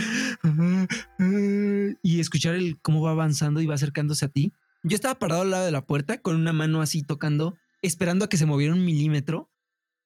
y 2.03 2.19
escuchar 2.19 2.55
el 2.55 2.79
cómo 2.81 3.01
va 3.01 3.11
avanzando 3.11 3.61
y 3.61 3.65
va 3.65 3.75
acercándose 3.75 4.25
a 4.25 4.29
ti. 4.29 4.53
Yo 4.83 4.95
estaba 4.95 5.19
parado 5.19 5.43
al 5.43 5.51
lado 5.51 5.65
de 5.65 5.71
la 5.71 5.85
puerta 5.85 6.17
con 6.21 6.35
una 6.35 6.53
mano 6.53 6.81
así 6.81 7.03
tocando, 7.03 7.55
esperando 7.81 8.25
a 8.25 8.29
que 8.29 8.37
se 8.37 8.45
moviera 8.45 8.73
un 8.73 8.83
milímetro 8.83 9.49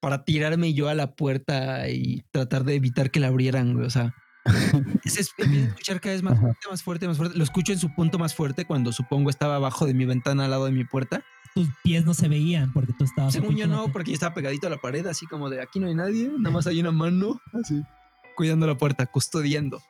para 0.00 0.24
tirarme 0.24 0.74
yo 0.74 0.88
a 0.88 0.94
la 0.94 1.14
puerta 1.14 1.88
y 1.88 2.22
tratar 2.30 2.64
de 2.64 2.74
evitar 2.74 3.10
que 3.10 3.20
la 3.20 3.28
abrieran, 3.28 3.72
güey. 3.74 3.86
O 3.86 3.90
sea, 3.90 4.14
se 5.04 5.22
es- 5.22 5.30
escuchar 5.38 6.00
cada 6.00 6.14
vez 6.14 6.22
más 6.22 6.38
fuerte, 6.38 6.68
más 6.70 6.82
fuerte, 6.82 7.08
más 7.08 7.16
fuerte. 7.16 7.38
Lo 7.38 7.44
escucho 7.44 7.72
en 7.72 7.78
su 7.78 7.94
punto 7.94 8.18
más 8.18 8.34
fuerte 8.34 8.66
cuando 8.66 8.92
supongo 8.92 9.30
estaba 9.30 9.56
abajo 9.56 9.86
de 9.86 9.94
mi 9.94 10.04
ventana 10.04 10.44
al 10.44 10.50
lado 10.50 10.66
de 10.66 10.72
mi 10.72 10.84
puerta. 10.84 11.24
Tus 11.56 11.70
pies 11.82 12.04
no 12.04 12.12
se 12.12 12.28
veían 12.28 12.70
porque 12.74 12.92
tú 12.92 13.04
estabas. 13.04 13.32
Según 13.32 13.56
yo 13.56 13.66
no, 13.66 13.90
porque 13.90 14.10
yo 14.10 14.14
estaba 14.14 14.34
pegadito 14.34 14.66
a 14.66 14.70
la 14.70 14.76
pared, 14.76 15.06
así 15.06 15.26
como 15.26 15.48
de 15.48 15.62
aquí 15.62 15.80
no 15.80 15.86
hay 15.86 15.94
nadie, 15.94 16.30
nada 16.36 16.50
más 16.50 16.66
hay 16.66 16.80
una 16.80 16.92
mano, 16.92 17.40
así, 17.54 17.82
cuidando 18.36 18.66
la 18.66 18.76
puerta, 18.76 19.06
custodiando. 19.06 19.82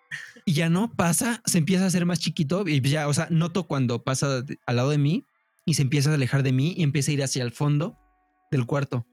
Y 0.45 0.53
ya 0.53 0.71
no 0.71 0.93
pasa, 0.93 1.43
se 1.45 1.59
empieza 1.59 1.83
a 1.83 1.89
hacer 1.89 2.07
más 2.07 2.21
chiquito 2.21 2.69
y 2.69 2.81
ya, 2.83 3.09
o 3.09 3.13
sea, 3.13 3.27
noto 3.31 3.65
cuando 3.65 4.05
pasa 4.05 4.45
al 4.65 4.77
lado 4.77 4.91
de 4.91 4.99
mí 4.99 5.25
y 5.65 5.75
se 5.75 5.83
empieza 5.83 6.13
a 6.13 6.15
alejar 6.15 6.45
de 6.45 6.53
mí 6.53 6.73
y 6.77 6.85
empieza 6.85 7.11
a 7.11 7.15
ir 7.15 7.25
hacia 7.25 7.43
el 7.43 7.51
fondo 7.51 7.99
del 8.53 8.65
cuarto. 8.65 9.05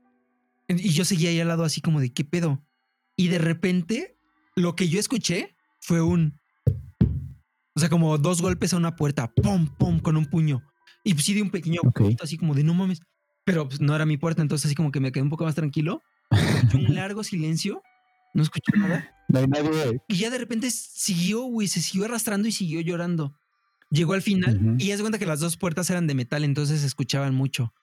Y 0.67 0.89
yo 0.89 1.05
seguía 1.05 1.31
ahí 1.31 1.39
al 1.39 1.47
lado 1.47 1.63
así 1.63 1.81
como 1.81 2.01
de 2.01 2.13
qué 2.13 2.23
pedo. 2.23 2.63
Y 3.17 3.29
de 3.29 3.39
repente, 3.39 4.15
lo 4.55 4.75
que 4.75 4.89
yo 4.89 4.99
escuché 4.99 5.55
fue 5.79 6.01
un... 6.01 6.39
O 7.75 7.79
sea, 7.79 7.89
como 7.89 8.15
dos 8.19 8.43
golpes 8.43 8.75
a 8.75 8.77
una 8.77 8.95
puerta, 8.95 9.33
pum, 9.33 9.67
pum, 9.67 9.99
con 9.99 10.17
un 10.17 10.27
puño. 10.27 10.61
Y 11.03 11.13
pues 11.13 11.25
sí 11.25 11.33
de 11.33 11.41
un 11.41 11.49
pequeño 11.49 11.81
Ok. 11.85 11.99
grito, 12.01 12.23
así 12.23 12.37
como 12.37 12.53
de 12.55 12.63
no 12.63 12.73
mames. 12.73 13.01
Pero 13.45 13.67
pues, 13.67 13.81
no 13.81 13.95
era 13.95 14.05
mi 14.05 14.17
puerta, 14.17 14.41
entonces 14.41 14.65
así 14.67 14.75
como 14.75 14.91
que 14.91 14.99
me 14.99 15.11
quedé 15.11 15.23
un 15.23 15.29
poco 15.29 15.43
más 15.43 15.55
tranquilo. 15.55 16.01
Escuché 16.31 16.77
un 16.77 16.95
largo 16.95 17.23
silencio, 17.23 17.81
no 18.33 18.41
escuché 18.43 18.71
nada. 18.77 19.09
No 19.27 19.39
hay 19.39 19.47
nadie. 19.47 20.01
Y 20.07 20.15
ya 20.15 20.29
de 20.29 20.37
repente 20.37 20.69
siguió, 20.71 21.41
güey, 21.43 21.67
se 21.67 21.81
siguió 21.81 22.05
arrastrando 22.05 22.47
y 22.47 22.51
siguió 22.51 22.79
llorando. 22.81 23.35
Llegó 23.89 24.13
al 24.13 24.21
final 24.21 24.75
y 24.79 24.87
ya 24.87 24.95
se 24.97 25.03
cuenta 25.03 25.19
que 25.19 25.25
las 25.25 25.39
dos 25.39 25.55
puertas 25.57 25.89
eran 25.89 26.07
de 26.07 26.15
metal, 26.15 26.43
entonces 26.43 26.81
se 26.81 26.87
escuchaban 26.87 27.35
mucho. 27.35 27.73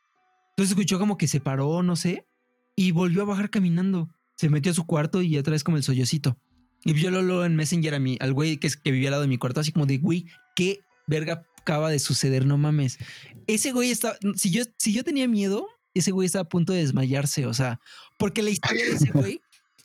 Entonces 0.51 0.71
escuchó 0.73 0.99
como 0.99 1.17
que 1.17 1.29
se 1.29 1.41
paró, 1.41 1.83
no 1.83 1.95
sé, 1.97 2.27
y 2.75 2.91
volvió 2.93 3.23
a 3.23 3.27
bajar 3.27 3.51
caminando. 3.51 4.09
se 4.37 4.49
metió 4.49 4.73
a 4.73 4.75
su 4.75 4.87
cuarto 4.87 5.21
y 5.21 5.37
otra 5.37 5.53
vez 5.53 5.63
como 5.63 5.77
el 5.77 5.83
sollocito. 5.83 6.39
Y 6.83 6.95
yo 6.95 7.11
lo 7.11 7.21
lo 7.21 7.45
en 7.45 7.55
Messenger 7.57 7.95
a 7.95 7.99
mí, 7.99 8.17
al 8.21 8.33
güey 8.33 8.57
que, 8.57 8.67
es- 8.67 8.79
que 8.79 8.91
vivía 8.91 9.09
al 9.09 9.13
lado 9.13 9.23
de 9.23 9.29
mi 9.29 9.37
cuarto, 9.37 9.61
así 9.61 9.71
como 9.71 9.85
de, 9.85 9.99
güey, 9.99 10.25
¿qué 10.57 10.81
verga 11.07 11.45
acaba 11.61 11.91
de 11.91 11.99
suceder? 11.99 12.47
No 12.47 12.59
mames. 12.59 12.99
Ese 13.47 13.73
güey 13.73 13.91
estaba, 13.91 14.17
si 14.37 14.51
yo, 14.51 14.65
si 14.79 14.93
yo 14.93 15.05
tenía 15.05 15.29
miedo, 15.29 15.67
ese 15.95 16.11
güey 16.11 16.27
estaba 16.27 16.43
a 16.43 16.49
punto 16.49 16.73
de 16.73 16.81
desmayarse, 16.81 17.47
o 17.47 17.55
sea, 17.55 17.81
porque 18.19 18.43
la 18.43 18.51
historia 18.51 18.85
de 18.85 18.93
ese 18.93 19.11
güey 19.13 19.41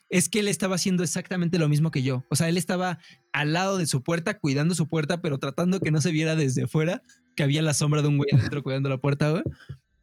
es 0.10 0.30
que 0.30 0.40
él 0.40 0.48
estaba 0.48 0.76
haciendo 0.76 1.04
exactamente 1.04 1.58
lo 1.58 1.68
mismo 1.68 1.92
que 1.92 2.04
yo. 2.04 2.26
O 2.30 2.36
sea, 2.36 2.48
él 2.48 2.58
estaba 2.58 3.00
al 3.34 3.54
lado 3.54 3.78
de 3.78 3.88
su 3.88 4.04
puerta, 4.04 4.38
cuidando 4.38 4.76
su 4.76 4.88
puerta, 4.88 5.22
pero 5.22 5.40
tratando 5.40 5.80
que 5.80 5.92
no 5.92 6.02
se 6.02 6.12
viera 6.12 6.36
desde 6.36 6.68
fuera 6.68 7.02
que 7.36 7.44
había 7.44 7.62
la 7.62 7.74
sombra 7.74 8.02
de 8.02 8.08
un 8.08 8.18
güey 8.18 8.30
adentro 8.34 8.64
cuidando 8.64 8.90
la 8.90 8.98
puerta, 8.98 9.30
güey. 9.30 9.44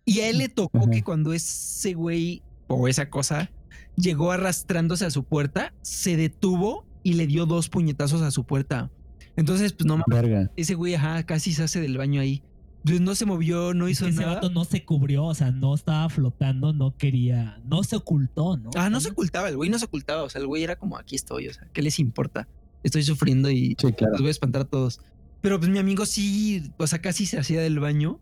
Y 0.04 0.20
a 0.20 0.28
él 0.28 0.38
le 0.38 0.48
tocó 0.48 0.90
que 0.90 1.02
cuando 1.02 1.32
ese 1.32 1.94
güey 1.94 2.42
o 2.66 2.88
esa 2.88 3.08
cosa 3.08 3.50
llegó 3.96 4.32
arrastrándose 4.32 5.04
a 5.04 5.10
su 5.10 5.24
puerta, 5.24 5.72
se 5.82 6.16
detuvo 6.16 6.86
y 7.02 7.14
le 7.14 7.26
dio 7.26 7.46
dos 7.46 7.68
puñetazos 7.68 8.22
a 8.22 8.30
su 8.30 8.44
puerta. 8.44 8.90
Entonces, 9.36 9.72
pues 9.72 9.86
no 9.86 9.96
mames, 9.98 10.22
Verga. 10.22 10.50
ese 10.56 10.74
güey, 10.74 10.94
ajá, 10.94 11.22
casi 11.24 11.52
se 11.52 11.62
hace 11.62 11.80
del 11.80 11.96
baño 11.98 12.20
ahí. 12.20 12.42
Pues 12.84 13.00
no 13.00 13.14
se 13.14 13.24
movió, 13.26 13.74
no 13.74 13.86
Es 13.86 13.92
hizo 13.92 14.04
que 14.06 14.10
ese 14.10 14.20
nada. 14.22 14.34
vato 14.34 14.50
no 14.50 14.64
se 14.64 14.84
cubrió, 14.84 15.24
o 15.24 15.34
sea, 15.34 15.52
no 15.52 15.72
estaba 15.74 16.08
flotando, 16.08 16.72
no 16.72 16.96
quería, 16.96 17.60
no 17.64 17.84
se 17.84 17.94
ocultó, 17.96 18.56
¿no? 18.56 18.70
Ah, 18.74 18.90
no 18.90 19.00
se 19.00 19.10
ocultaba, 19.10 19.48
el 19.48 19.56
güey 19.56 19.70
no 19.70 19.78
se 19.78 19.84
ocultaba. 19.84 20.24
O 20.24 20.28
sea, 20.28 20.40
el 20.40 20.48
güey 20.48 20.64
era 20.64 20.74
como 20.76 20.98
aquí 20.98 21.14
estoy, 21.14 21.46
o 21.48 21.54
sea, 21.54 21.68
¿qué 21.72 21.80
les 21.80 21.98
importa? 22.00 22.48
Estoy 22.82 23.04
sufriendo 23.04 23.50
y 23.50 23.76
Sí, 23.78 23.92
claro. 23.92 24.12
los 24.14 24.20
voy 24.22 24.28
a 24.28 24.32
espantar 24.32 24.62
a 24.62 24.64
todos. 24.64 25.00
Pero 25.40 25.58
pues 25.60 25.70
mi 25.70 25.78
amigo 25.78 26.06
sí, 26.06 26.72
o 26.76 26.86
sea, 26.88 27.00
casi 27.00 27.24
se 27.26 27.38
hacía 27.38 27.60
del 27.60 27.78
baño. 27.78 28.18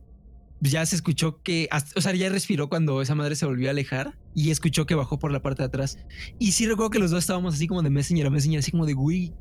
Ya 0.63 0.85
se 0.85 0.95
escuchó 0.95 1.41
que, 1.43 1.67
hasta- 1.71 1.99
o 1.99 2.03
sea, 2.03 2.15
ya 2.15 2.29
respiró 2.29 2.69
cuando 2.69 3.01
esa 3.01 3.15
madre 3.15 3.35
se 3.37 3.47
volvió 3.47 3.69
a 3.69 3.71
alejar 3.71 4.19
y 4.35 4.51
escuchó 4.51 4.85
que 4.85 4.95
bajó 4.95 5.19
por 5.19 5.33
la 5.33 5.41
parte 5.41 5.63
de 5.63 5.69
atrás. 5.69 5.99
Y 6.39 6.53
sí 6.53 6.67
recuerdo 6.67 6.91
que 6.91 6.99
los 6.99 7.11
dos 7.11 7.21
estábamos 7.21 7.55
así 7.55 7.67
como 7.67 7.81
de 7.83 7.89
messenger 7.89 8.27
a 8.27 8.31
messenger, 8.31 8.59
así 8.59 8.71
como 8.71 8.85
de 8.85 8.93
güey. 8.93 9.33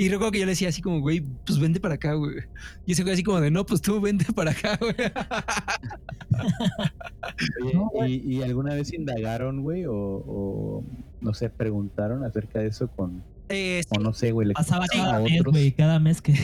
Y 0.00 0.08
recuerdo 0.10 0.30
que 0.30 0.38
yo 0.38 0.44
le 0.46 0.52
decía 0.52 0.68
así 0.68 0.80
como, 0.80 1.00
güey, 1.00 1.24
pues 1.44 1.58
vente 1.58 1.80
para 1.80 1.94
acá, 1.96 2.14
güey. 2.14 2.36
Y 2.86 2.92
ese 2.92 3.02
güey 3.02 3.14
así 3.14 3.24
como 3.24 3.40
de, 3.40 3.50
no, 3.50 3.66
pues 3.66 3.82
tú 3.82 4.00
vente 4.00 4.26
para 4.32 4.52
acá, 4.52 4.78
güey. 4.80 4.94
Oye, 7.94 8.10
¿y, 8.24 8.36
y 8.36 8.42
alguna 8.42 8.74
vez 8.74 8.92
indagaron, 8.92 9.62
güey? 9.62 9.86
O, 9.86 9.92
o, 9.94 10.84
no 11.20 11.34
sé, 11.34 11.50
preguntaron 11.50 12.24
acerca 12.24 12.60
de 12.60 12.68
eso 12.68 12.86
con. 12.88 13.24
Eh, 13.48 13.82
O 13.96 14.00
no 14.00 14.12
sé, 14.12 14.30
güey. 14.30 14.46
le 14.46 14.54
Pasaba 14.54 14.86
cada 14.86 15.16
a 15.16 15.20
mes, 15.20 15.42
güey, 15.42 15.72
cada 15.72 15.98
mes 15.98 16.20
que 16.22 16.34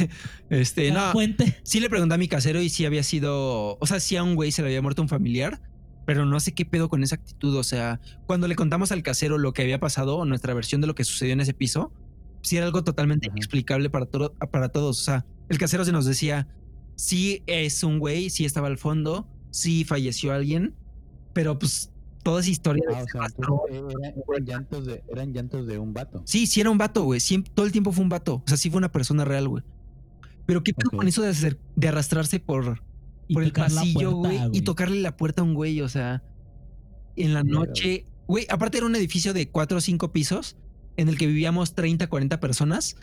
Este, 0.50 0.88
cada 0.88 1.08
no. 1.08 1.12
puente. 1.12 1.58
Sí 1.62 1.78
le 1.78 1.90
pregunté 1.90 2.14
a 2.14 2.18
mi 2.18 2.26
casero 2.26 2.60
y 2.60 2.68
sí 2.68 2.84
había 2.84 3.02
sido, 3.02 3.76
o 3.78 3.86
sea, 3.86 4.00
sí 4.00 4.16
a 4.16 4.22
un 4.24 4.34
güey 4.34 4.50
se 4.50 4.62
le 4.62 4.68
había 4.68 4.82
muerto 4.82 5.02
un 5.02 5.08
familiar, 5.08 5.60
pero 6.06 6.24
no 6.26 6.40
sé 6.40 6.52
qué 6.52 6.64
pedo 6.64 6.88
con 6.88 7.02
esa 7.04 7.16
actitud, 7.16 7.54
o 7.56 7.62
sea, 7.64 8.00
cuando 8.26 8.48
le 8.48 8.56
contamos 8.56 8.92
al 8.92 9.02
casero 9.02 9.36
lo 9.38 9.52
que 9.52 9.62
había 9.62 9.78
pasado 9.78 10.16
o 10.16 10.24
nuestra 10.24 10.52
versión 10.54 10.80
de 10.80 10.86
lo 10.86 10.94
que 10.94 11.04
sucedió 11.04 11.34
en 11.34 11.40
ese 11.40 11.52
piso, 11.54 11.92
sí 12.44 12.56
era 12.56 12.66
algo 12.66 12.84
totalmente 12.84 13.26
inexplicable 13.26 13.90
para, 13.90 14.06
todo, 14.06 14.34
para 14.34 14.68
todos, 14.68 15.00
o 15.00 15.02
sea, 15.02 15.26
el 15.48 15.58
casero 15.58 15.84
se 15.84 15.92
nos 15.92 16.04
decía, 16.04 16.46
sí 16.94 17.42
es 17.46 17.82
un 17.82 17.98
güey, 17.98 18.30
sí 18.30 18.44
estaba 18.44 18.68
al 18.68 18.78
fondo, 18.78 19.26
sí 19.50 19.84
falleció 19.84 20.32
alguien, 20.32 20.74
pero 21.32 21.58
pues 21.58 21.90
toda 22.22 22.40
esa 22.40 22.50
historia 22.50 22.84
Ah, 22.92 23.02
o 23.02 23.06
sea, 23.06 23.26
eran, 23.70 24.44
llantos 24.44 24.86
de, 24.86 25.02
eran 25.08 25.32
llantos 25.32 25.66
de 25.66 25.78
un 25.78 25.92
vato. 25.92 26.22
Sí, 26.24 26.46
sí 26.46 26.60
era 26.60 26.70
un 26.70 26.78
vato, 26.78 27.02
güey. 27.04 27.20
Todo 27.54 27.66
el 27.66 27.72
tiempo 27.72 27.92
fue 27.92 28.02
un 28.02 28.08
vato. 28.08 28.36
O 28.36 28.44
sea, 28.46 28.56
sí 28.56 28.70
fue 28.70 28.78
una 28.78 28.90
persona 28.90 29.24
real, 29.24 29.48
güey. 29.48 29.62
Pero 30.46 30.62
qué 30.62 30.72
pedo 30.72 30.90
con 30.90 31.06
eso 31.06 31.22
de, 31.22 31.28
hacer, 31.28 31.58
de 31.76 31.88
arrastrarse 31.88 32.40
por, 32.40 32.82
por 33.32 33.42
el 33.42 33.52
pasillo, 33.52 34.12
güey, 34.12 34.38
y 34.52 34.62
tocarle 34.62 35.00
la 35.00 35.16
puerta 35.16 35.42
a 35.42 35.44
un 35.44 35.54
güey, 35.54 35.80
o 35.80 35.88
sea, 35.88 36.22
en 37.16 37.32
la 37.32 37.42
noche, 37.42 38.06
güey, 38.26 38.46
aparte 38.50 38.78
era 38.78 38.86
un 38.86 38.96
edificio 38.96 39.32
de 39.32 39.48
cuatro 39.48 39.78
o 39.78 39.80
cinco 39.80 40.12
pisos 40.12 40.56
en 40.96 41.08
el 41.08 41.18
que 41.18 41.26
vivíamos 41.26 41.74
30, 41.74 42.06
40 42.06 42.40
personas. 42.40 42.96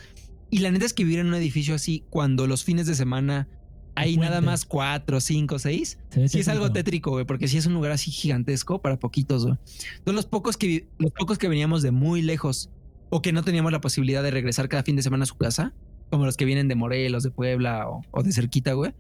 Y 0.50 0.60
la 0.60 0.72
neta 0.72 0.86
es 0.86 0.94
que 0.94 1.04
vivir 1.04 1.20
en 1.20 1.28
un 1.28 1.36
edificio 1.36 1.76
así, 1.76 2.04
cuando 2.10 2.48
los 2.48 2.64
fines 2.64 2.86
de 2.86 2.96
semana 2.96 3.48
hay 3.96 4.18
nada 4.18 4.42
más 4.42 4.66
cuatro, 4.66 5.20
cinco, 5.20 5.60
seis, 5.60 5.98
Sí 6.28 6.40
es 6.40 6.48
algo 6.48 6.72
tétrico. 6.72 7.12
güey, 7.12 7.26
porque 7.26 7.48
sí 7.48 7.58
es 7.58 7.66
un 7.66 7.74
lugar 7.74 7.92
así 7.92 8.12
gigantesco 8.12 8.82
para 8.82 9.00
poquitos, 9.00 9.46
güey. 9.46 9.58
Entonces 9.98 10.16
los 10.16 10.26
pocos 10.26 10.58
que 10.58 10.88
los 10.98 11.12
pocos 11.12 11.38
que 11.38 11.48
veníamos 11.48 11.82
de 11.82 11.92
muy 11.92 12.22
lejos 12.22 12.70
o 13.10 13.22
que 13.22 13.34
no 13.34 13.44
teníamos 13.44 13.72
la 13.72 13.82
posibilidad 13.82 14.24
de 14.24 14.32
regresar 14.32 14.70
cada 14.70 14.84
fin 14.84 14.96
de 14.96 15.04
semana 15.04 15.24
a 15.24 15.28
su 15.28 15.36
casa, 15.36 15.74
como 16.10 16.26
los 16.26 16.38
que 16.38 16.46
vienen 16.46 16.68
de 16.68 16.76
Morelos, 16.76 17.24
de 17.24 17.32
Puebla 17.32 17.90
o, 17.90 18.02
o 18.12 18.24
de 18.24 18.32
cerquita, 18.32 18.74
güey, 18.74 18.94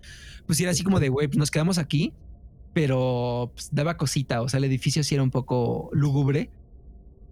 pues 0.46 0.60
era 0.60 0.72
así 0.72 0.84
como 0.84 1.00
de, 1.00 1.10
güey, 1.10 1.28
pues 1.28 1.38
nos 1.38 1.52
quedamos 1.52 1.78
aquí, 1.78 2.14
pero 2.74 3.52
pues, 3.54 3.70
daba 3.72 3.98
cosita, 3.98 4.42
o 4.42 4.50
sea, 4.50 4.58
el 4.58 4.66
edificio 4.66 5.04
sí 5.04 5.16
era 5.16 5.24
un 5.24 5.32
poco 5.32 5.90
lúgubre. 5.94 6.50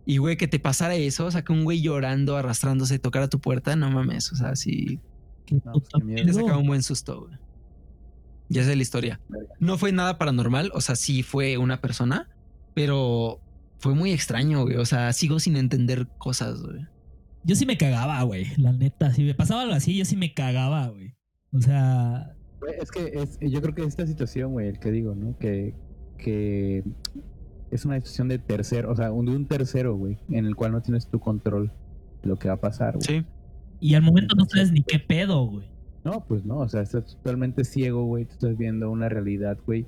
Y, 0.10 0.18
güey, 0.18 0.38
que 0.38 0.48
te 0.48 0.58
pasara 0.58 0.96
eso, 0.96 1.28
o 1.28 1.32
sea, 1.32 1.44
que 1.44 1.54
un 1.54 1.64
güey 1.64 1.82
llorando, 1.82 2.36
arrastrándose, 2.36 2.98
tocara 2.98 3.28
tu 3.28 3.40
puerta, 3.40 3.76
no 3.76 3.92
mames, 3.92 4.32
o 4.32 4.36
sea, 4.36 4.56
sí, 4.56 5.00
Qué 5.46 5.56
No, 5.64 5.74
pedo. 5.74 6.34
sacaba 6.34 6.58
un 6.58 6.66
buen 6.66 6.82
susto, 6.82 7.26
güey. 7.28 7.38
Ya 8.50 8.64
sé 8.64 8.76
la 8.76 8.82
historia. 8.82 9.20
No 9.60 9.78
fue 9.78 9.92
nada 9.92 10.18
paranormal, 10.18 10.72
o 10.74 10.82
sea, 10.82 10.96
sí 10.96 11.22
fue 11.22 11.60
una 11.60 11.80
persona, 11.80 12.28
pero 12.74 13.40
fue 13.78 13.94
muy 13.94 14.12
extraño, 14.12 14.64
güey. 14.64 14.78
O 14.78 14.86
sea, 14.86 15.14
sigo 15.14 15.40
sin 15.40 15.56
entender 15.58 16.08
cosas, 16.18 16.60
güey. 16.64 16.88
Yo 17.44 17.56
sí 17.56 17.68
me 17.68 17.78
cagaba, 17.78 18.20
güey, 18.24 18.48
la 18.58 18.72
neta. 18.74 19.14
Si 19.14 19.22
me 19.24 19.36
pasaba 19.36 19.62
algo 19.62 19.76
así, 19.76 19.96
yo 19.96 20.06
sí 20.06 20.16
me 20.16 20.34
cagaba, 20.34 20.88
güey. 20.88 21.14
O 21.54 21.62
sea, 21.62 22.36
Es 22.82 22.90
que 22.90 23.12
es, 23.14 23.38
yo 23.42 23.62
creo 23.62 23.76
que 23.76 23.84
esta 23.84 24.08
situación, 24.08 24.54
güey, 24.54 24.70
el 24.70 24.80
que 24.80 24.90
digo, 24.90 25.14
¿no? 25.14 25.38
Que, 25.38 25.76
que 26.18 26.84
es 27.72 27.86
una 27.86 27.96
situación 27.98 28.28
de 28.28 28.40
tercero, 28.40 28.92
o 28.92 28.96
sea, 28.96 29.12
un- 29.12 29.26
de 29.26 29.36
un 29.36 29.46
tercero, 29.46 29.96
güey, 29.96 30.18
en 30.30 30.46
el 30.46 30.56
cual 30.56 30.72
no 30.72 30.82
tienes 30.82 31.08
tu 31.08 31.20
control 31.20 31.72
de 32.22 32.30
lo 32.30 32.38
que 32.38 32.48
va 32.50 32.56
a 32.56 32.62
pasar, 32.62 32.96
güey. 32.96 33.06
Sí. 33.06 33.26
y 33.82 33.94
al 33.96 34.02
momento 34.02 34.36
no 34.36 34.44
sabes 34.46 34.72
ni 34.74 34.84
qué 34.84 35.00
pedo, 35.00 35.46
güey. 35.46 35.66
No, 36.04 36.26
pues 36.28 36.44
no, 36.46 36.58
o 36.60 36.68
sea, 36.70 36.82
estás 36.82 37.06
totalmente 37.18 37.64
ciego, 37.64 38.04
güey, 38.06 38.26
tú 38.26 38.34
estás 38.34 38.58
viendo 38.58 38.90
una 38.92 39.08
realidad, 39.10 39.58
güey, 39.66 39.86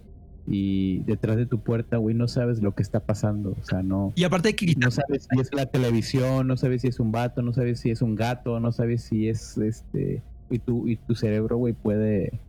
y 0.48 1.00
detrás 1.04 1.38
de 1.38 1.46
tu 1.46 1.60
puerta, 1.60 1.98
güey, 1.98 2.16
no 2.16 2.28
sabes 2.28 2.62
lo 2.62 2.74
que 2.74 2.84
está 2.84 3.02
pasando, 3.02 3.52
o 3.62 3.66
sea, 3.66 3.84
no, 3.84 4.12
Y 4.16 4.24
aparte 4.24 4.50
hay 4.50 4.54
que 4.56 4.74
no 4.78 4.92
sabes 4.92 5.28
si 5.30 5.40
es 5.40 5.54
la 5.54 5.66
televisión, 5.68 6.48
no 6.48 6.58
sabes 6.58 6.82
si 6.84 6.88
es 6.88 7.00
un 7.00 7.12
vato, 7.12 7.42
no 7.42 7.54
sabes 7.54 7.80
si 7.80 7.90
es 7.92 8.02
un 8.02 8.16
gato, 8.16 8.60
no 8.60 8.72
sabes 8.72 9.04
si 9.04 9.28
es 9.28 9.58
este, 9.58 10.22
y 10.50 10.60
tu, 10.60 10.88
y 10.88 10.96
tu 10.98 11.16
cerebro, 11.16 11.58
güey, 11.58 11.74
puede, 11.74 12.40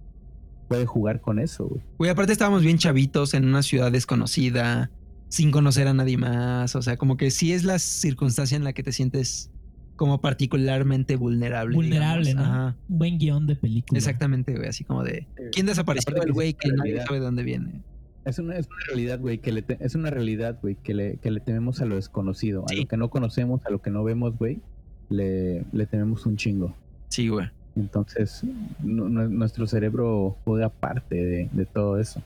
puede 0.68 0.86
jugar 0.86 1.20
con 1.20 1.38
eso, 1.38 1.66
güey. 1.66 1.80
Güey, 1.98 2.10
aparte 2.10 2.32
estábamos 2.32 2.62
bien 2.62 2.78
chavitos 2.78 3.34
en 3.34 3.44
una 3.46 3.62
ciudad 3.62 3.90
desconocida, 3.92 4.90
sin 5.32 5.50
conocer 5.50 5.88
a 5.88 5.94
nadie 5.94 6.18
más. 6.18 6.76
O 6.76 6.82
sea, 6.82 6.98
como 6.98 7.16
que 7.16 7.30
sí 7.30 7.52
es 7.54 7.64
la 7.64 7.78
circunstancia 7.78 8.54
en 8.54 8.64
la 8.64 8.74
que 8.74 8.82
te 8.82 8.92
sientes 8.92 9.50
como 9.96 10.20
particularmente 10.20 11.16
vulnerable. 11.16 11.74
Vulnerable, 11.74 12.26
digamos. 12.28 12.48
¿no? 12.48 12.54
Ajá. 12.54 12.76
Un 12.90 12.98
buen 12.98 13.18
guion 13.18 13.46
de 13.46 13.56
película. 13.56 13.96
Exactamente, 13.98 14.54
güey. 14.54 14.68
Así 14.68 14.84
como 14.84 15.02
de. 15.02 15.26
¿Quién 15.52 15.64
desapareció? 15.64 16.10
Aparte 16.10 16.20
que 16.20 16.28
El 16.28 16.34
güey 16.34 16.52
que 16.52 16.68
nadie 16.70 17.00
sabe 17.06 17.18
de 17.20 17.24
dónde 17.24 17.44
viene. 17.44 17.80
Es 18.26 18.38
una, 18.38 18.56
es 18.58 18.66
una 18.66 18.76
realidad, 18.88 19.20
güey, 19.20 19.38
que 19.38 19.52
le 19.52 19.62
te- 19.62 19.78
es 19.80 19.94
una 19.94 20.10
realidad, 20.10 20.58
güey, 20.60 20.76
que 20.76 20.92
le, 20.92 21.16
que 21.16 21.30
le 21.30 21.40
tememos 21.40 21.80
a 21.80 21.86
lo 21.86 21.96
desconocido, 21.96 22.64
a 22.66 22.68
Sí. 22.68 22.82
lo 22.82 22.86
que 22.88 22.96
no 22.98 23.08
conocemos, 23.08 23.64
a 23.64 23.70
lo 23.70 23.80
que 23.80 23.90
no 23.90 24.04
vemos, 24.04 24.36
güey, 24.36 24.60
le, 25.08 25.64
le 25.72 25.86
tememos 25.86 26.26
un 26.26 26.36
chingo. 26.36 26.74
Sí, 27.08 27.28
güey. 27.28 27.48
Entonces, 27.74 28.42
nu- 28.82 29.08
nu- 29.08 29.28
nuestro 29.30 29.66
cerebro 29.66 30.36
juega 30.44 30.68
parte 30.68 31.14
de, 31.16 31.48
de 31.52 31.64
todo 31.66 31.98
eso. 31.98 32.22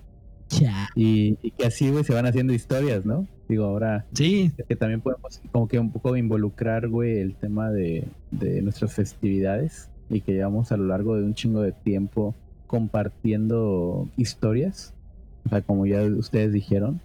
Cha. 0.48 0.89
Y, 0.94 1.39
y 1.43 1.51
que 1.51 1.66
así, 1.66 1.90
güey, 1.90 2.05
se 2.05 2.14
van 2.14 2.27
haciendo 2.27 2.52
historias, 2.52 3.05
¿no? 3.05 3.27
Digo, 3.48 3.64
ahora 3.64 4.06
Sí, 4.12 4.51
que 4.68 4.77
también 4.77 5.01
podemos 5.01 5.40
como 5.52 5.68
que 5.68 5.78
un 5.78 5.93
poco 5.93 6.16
involucrar, 6.16 6.89
güey, 6.89 7.18
el 7.18 7.35
tema 7.36 7.70
de, 7.70 8.05
de 8.31 8.62
nuestras 8.62 8.93
festividades 8.94 9.89
y 10.10 10.20
que 10.20 10.32
llevamos 10.32 10.73
a 10.73 10.77
lo 10.77 10.86
largo 10.86 11.16
de 11.16 11.24
un 11.24 11.35
chingo 11.35 11.62
de 11.62 11.73
tiempo 11.73 12.35
compartiendo 12.66 14.09
historias. 14.16 14.94
O 15.44 15.48
sea, 15.48 15.62
como 15.62 15.86
ya 15.86 16.02
ustedes 16.02 16.52
dijeron, 16.52 17.01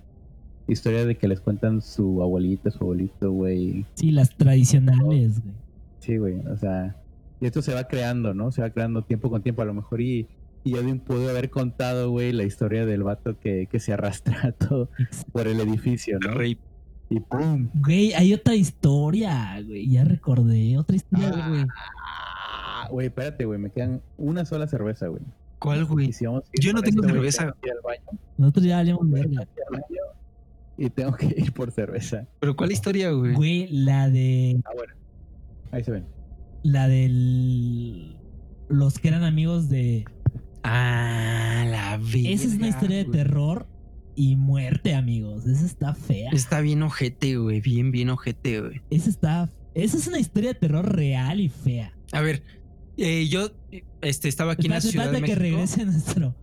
historias 0.67 1.05
de 1.05 1.15
que 1.15 1.27
les 1.27 1.39
cuentan 1.39 1.81
su 1.81 2.21
abuelita, 2.21 2.71
su 2.71 2.83
abuelito, 2.83 3.31
güey. 3.31 3.85
Sí, 3.95 4.11
las 4.11 4.35
tradicionales, 4.35 5.41
güey. 5.41 5.55
Sí, 5.99 6.17
güey, 6.17 6.39
o 6.47 6.57
sea, 6.57 6.95
y 7.39 7.45
esto 7.47 7.61
se 7.61 7.73
va 7.73 7.83
creando, 7.85 8.33
¿no? 8.33 8.51
Se 8.51 8.61
va 8.61 8.69
creando 8.69 9.03
tiempo 9.03 9.29
con 9.29 9.41
tiempo. 9.41 9.63
A 9.63 9.65
lo 9.65 9.73
mejor 9.73 9.99
y, 9.99 10.27
y 10.63 10.71
yo 10.71 10.83
bien 10.83 10.99
pude 10.99 11.29
haber 11.29 11.49
contado, 11.49 12.09
güey, 12.11 12.31
la 12.31 12.43
historia 12.43 12.85
del 12.85 13.03
vato 13.03 13.39
que, 13.39 13.67
que 13.71 13.79
se 13.79 13.93
arrastra 13.93 14.51
todo 14.53 14.89
por 15.31 15.47
el 15.47 15.59
edificio, 15.59 16.19
¿no? 16.19 16.31
rey. 16.33 16.57
Y 17.09 17.19
pum. 17.19 17.67
Güey, 17.73 18.13
hay 18.13 18.33
otra 18.33 18.55
historia, 18.55 19.61
güey. 19.67 19.89
Ya 19.89 20.05
recordé. 20.05 20.77
Otra 20.77 20.95
historia, 20.95 21.47
güey. 21.49 21.65
Ah, 21.75 22.87
güey, 22.89 23.07
espérate, 23.07 23.43
güey, 23.43 23.59
me 23.59 23.69
quedan 23.69 24.01
una 24.17 24.45
sola 24.45 24.65
cerveza, 24.67 25.07
güey. 25.07 25.21
¿Cuál, 25.59 25.85
güey? 25.85 26.13
Si 26.13 26.23
Yo 26.25 26.31
no 26.73 26.81
tengo 26.81 27.01
esto, 27.03 27.13
cerveza. 27.13 27.43
al 27.43 27.81
baño, 27.83 28.19
Nosotros 28.37 28.65
ya 28.65 28.79
hablamos 28.79 29.09
verga. 29.09 29.45
y 30.77 30.89
tengo 30.89 31.13
que 31.15 31.27
ir 31.37 31.51
por 31.53 31.71
cerveza. 31.71 32.25
¿Pero 32.39 32.55
cuál 32.55 32.71
historia, 32.71 33.11
güey? 33.11 33.33
Güey, 33.33 33.67
la 33.67 34.09
de. 34.09 34.59
Ah, 34.65 34.71
bueno. 34.75 34.93
Ahí 35.71 35.83
se 35.83 35.91
ven. 35.91 36.05
La 36.63 36.87
del. 36.87 38.15
Los 38.69 38.97
que 38.99 39.09
eran 39.09 39.23
amigos 39.23 39.67
de. 39.69 40.05
Ah, 40.63 41.65
la 41.67 41.97
vida. 41.97 42.29
Esa 42.29 42.47
es 42.47 42.53
una 42.55 42.67
historia 42.67 42.97
de 42.97 43.05
terror 43.05 43.67
y 44.15 44.35
muerte, 44.35 44.93
amigos. 44.93 45.45
Esa 45.45 45.65
está 45.65 45.93
fea. 45.93 46.31
Está 46.31 46.61
bien 46.61 46.83
ojete, 46.83 47.37
güey. 47.37 47.61
Bien, 47.61 47.91
bien 47.91 48.09
ojete, 48.09 48.61
güey. 48.61 48.81
Esa 48.89 49.09
está. 49.09 49.49
Esa 49.73 49.97
es 49.97 50.07
una 50.07 50.19
historia 50.19 50.53
de 50.53 50.59
terror 50.59 50.95
real 50.95 51.39
y 51.39 51.49
fea. 51.49 51.93
A 52.11 52.21
ver, 52.21 52.43
eh, 52.97 53.27
yo 53.27 53.51
este, 54.01 54.27
estaba 54.27 54.53
aquí 54.53 54.67
en 54.67 54.73
la 54.73 54.81
Ciudad 54.81 55.11
de 55.11 55.15
que 55.15 55.21
México. 55.21 55.39
regrese 55.39 55.85
nuestro, 55.85 56.35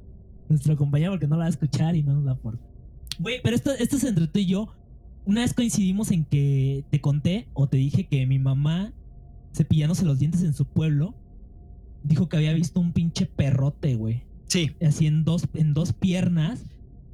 nuestro 0.48 0.76
compañero 0.76 1.12
porque 1.12 1.26
no 1.26 1.36
la 1.36 1.40
va 1.40 1.46
a 1.46 1.50
escuchar 1.50 1.94
y 1.94 2.02
no 2.02 2.14
nos 2.14 2.24
da 2.24 2.34
por. 2.36 2.58
Güey, 3.18 3.40
pero 3.42 3.54
esto, 3.54 3.72
esto 3.72 3.96
es 3.96 4.04
entre 4.04 4.26
tú 4.26 4.38
y 4.38 4.46
yo. 4.46 4.74
Una 5.24 5.42
vez 5.42 5.52
coincidimos 5.52 6.10
en 6.10 6.24
que 6.24 6.84
te 6.90 7.00
conté 7.00 7.48
o 7.52 7.68
te 7.68 7.76
dije 7.76 8.06
que 8.06 8.26
mi 8.26 8.38
mamá, 8.38 8.94
cepillándose 9.54 10.06
los 10.06 10.18
dientes 10.18 10.42
en 10.42 10.54
su 10.54 10.64
pueblo, 10.64 11.14
dijo 12.08 12.28
que 12.28 12.36
había 12.36 12.52
visto 12.52 12.80
un 12.80 12.92
pinche 12.92 13.26
perrote, 13.26 13.94
güey. 13.94 14.24
Sí. 14.46 14.72
Así 14.84 15.06
en 15.06 15.24
dos, 15.24 15.46
en 15.54 15.74
dos 15.74 15.92
piernas 15.92 16.64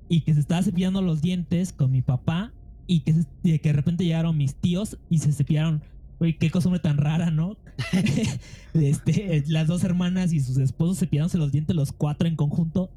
y 0.09 0.21
que 0.23 0.35
se 0.35 0.41
estaba 0.41 0.63
cepillando 0.63 1.03
los 1.03 1.21
dientes 1.21 1.73
con 1.73 1.91
mi 1.91 2.01
papá 2.03 2.53
y 2.87 3.01
que, 3.01 3.13
se- 3.15 3.27
y 3.43 3.59
que 3.59 3.71
de 3.71 3.73
repente 3.73 4.05
llegaron 4.05 4.37
mis 4.37 4.55
tíos 4.55 4.99
y 5.11 5.19
se 5.19 5.33
cepillaron. 5.33 5.83
Güey, 6.19 6.39
qué 6.39 6.51
costumbre 6.51 6.81
tan 6.81 6.97
rara, 6.97 7.31
¿no? 7.31 7.57
este, 8.75 9.45
las 9.49 9.67
dos 9.67 9.85
hermanas 9.85 10.33
y 10.33 10.41
sus 10.41 10.59
esposos 10.59 10.99
cepillándose 10.99 11.39
los 11.39 11.53
dientes 11.53 11.75
los 11.75 11.93
cuatro 11.93 12.29
en 12.29 12.37
conjunto. 12.37 12.91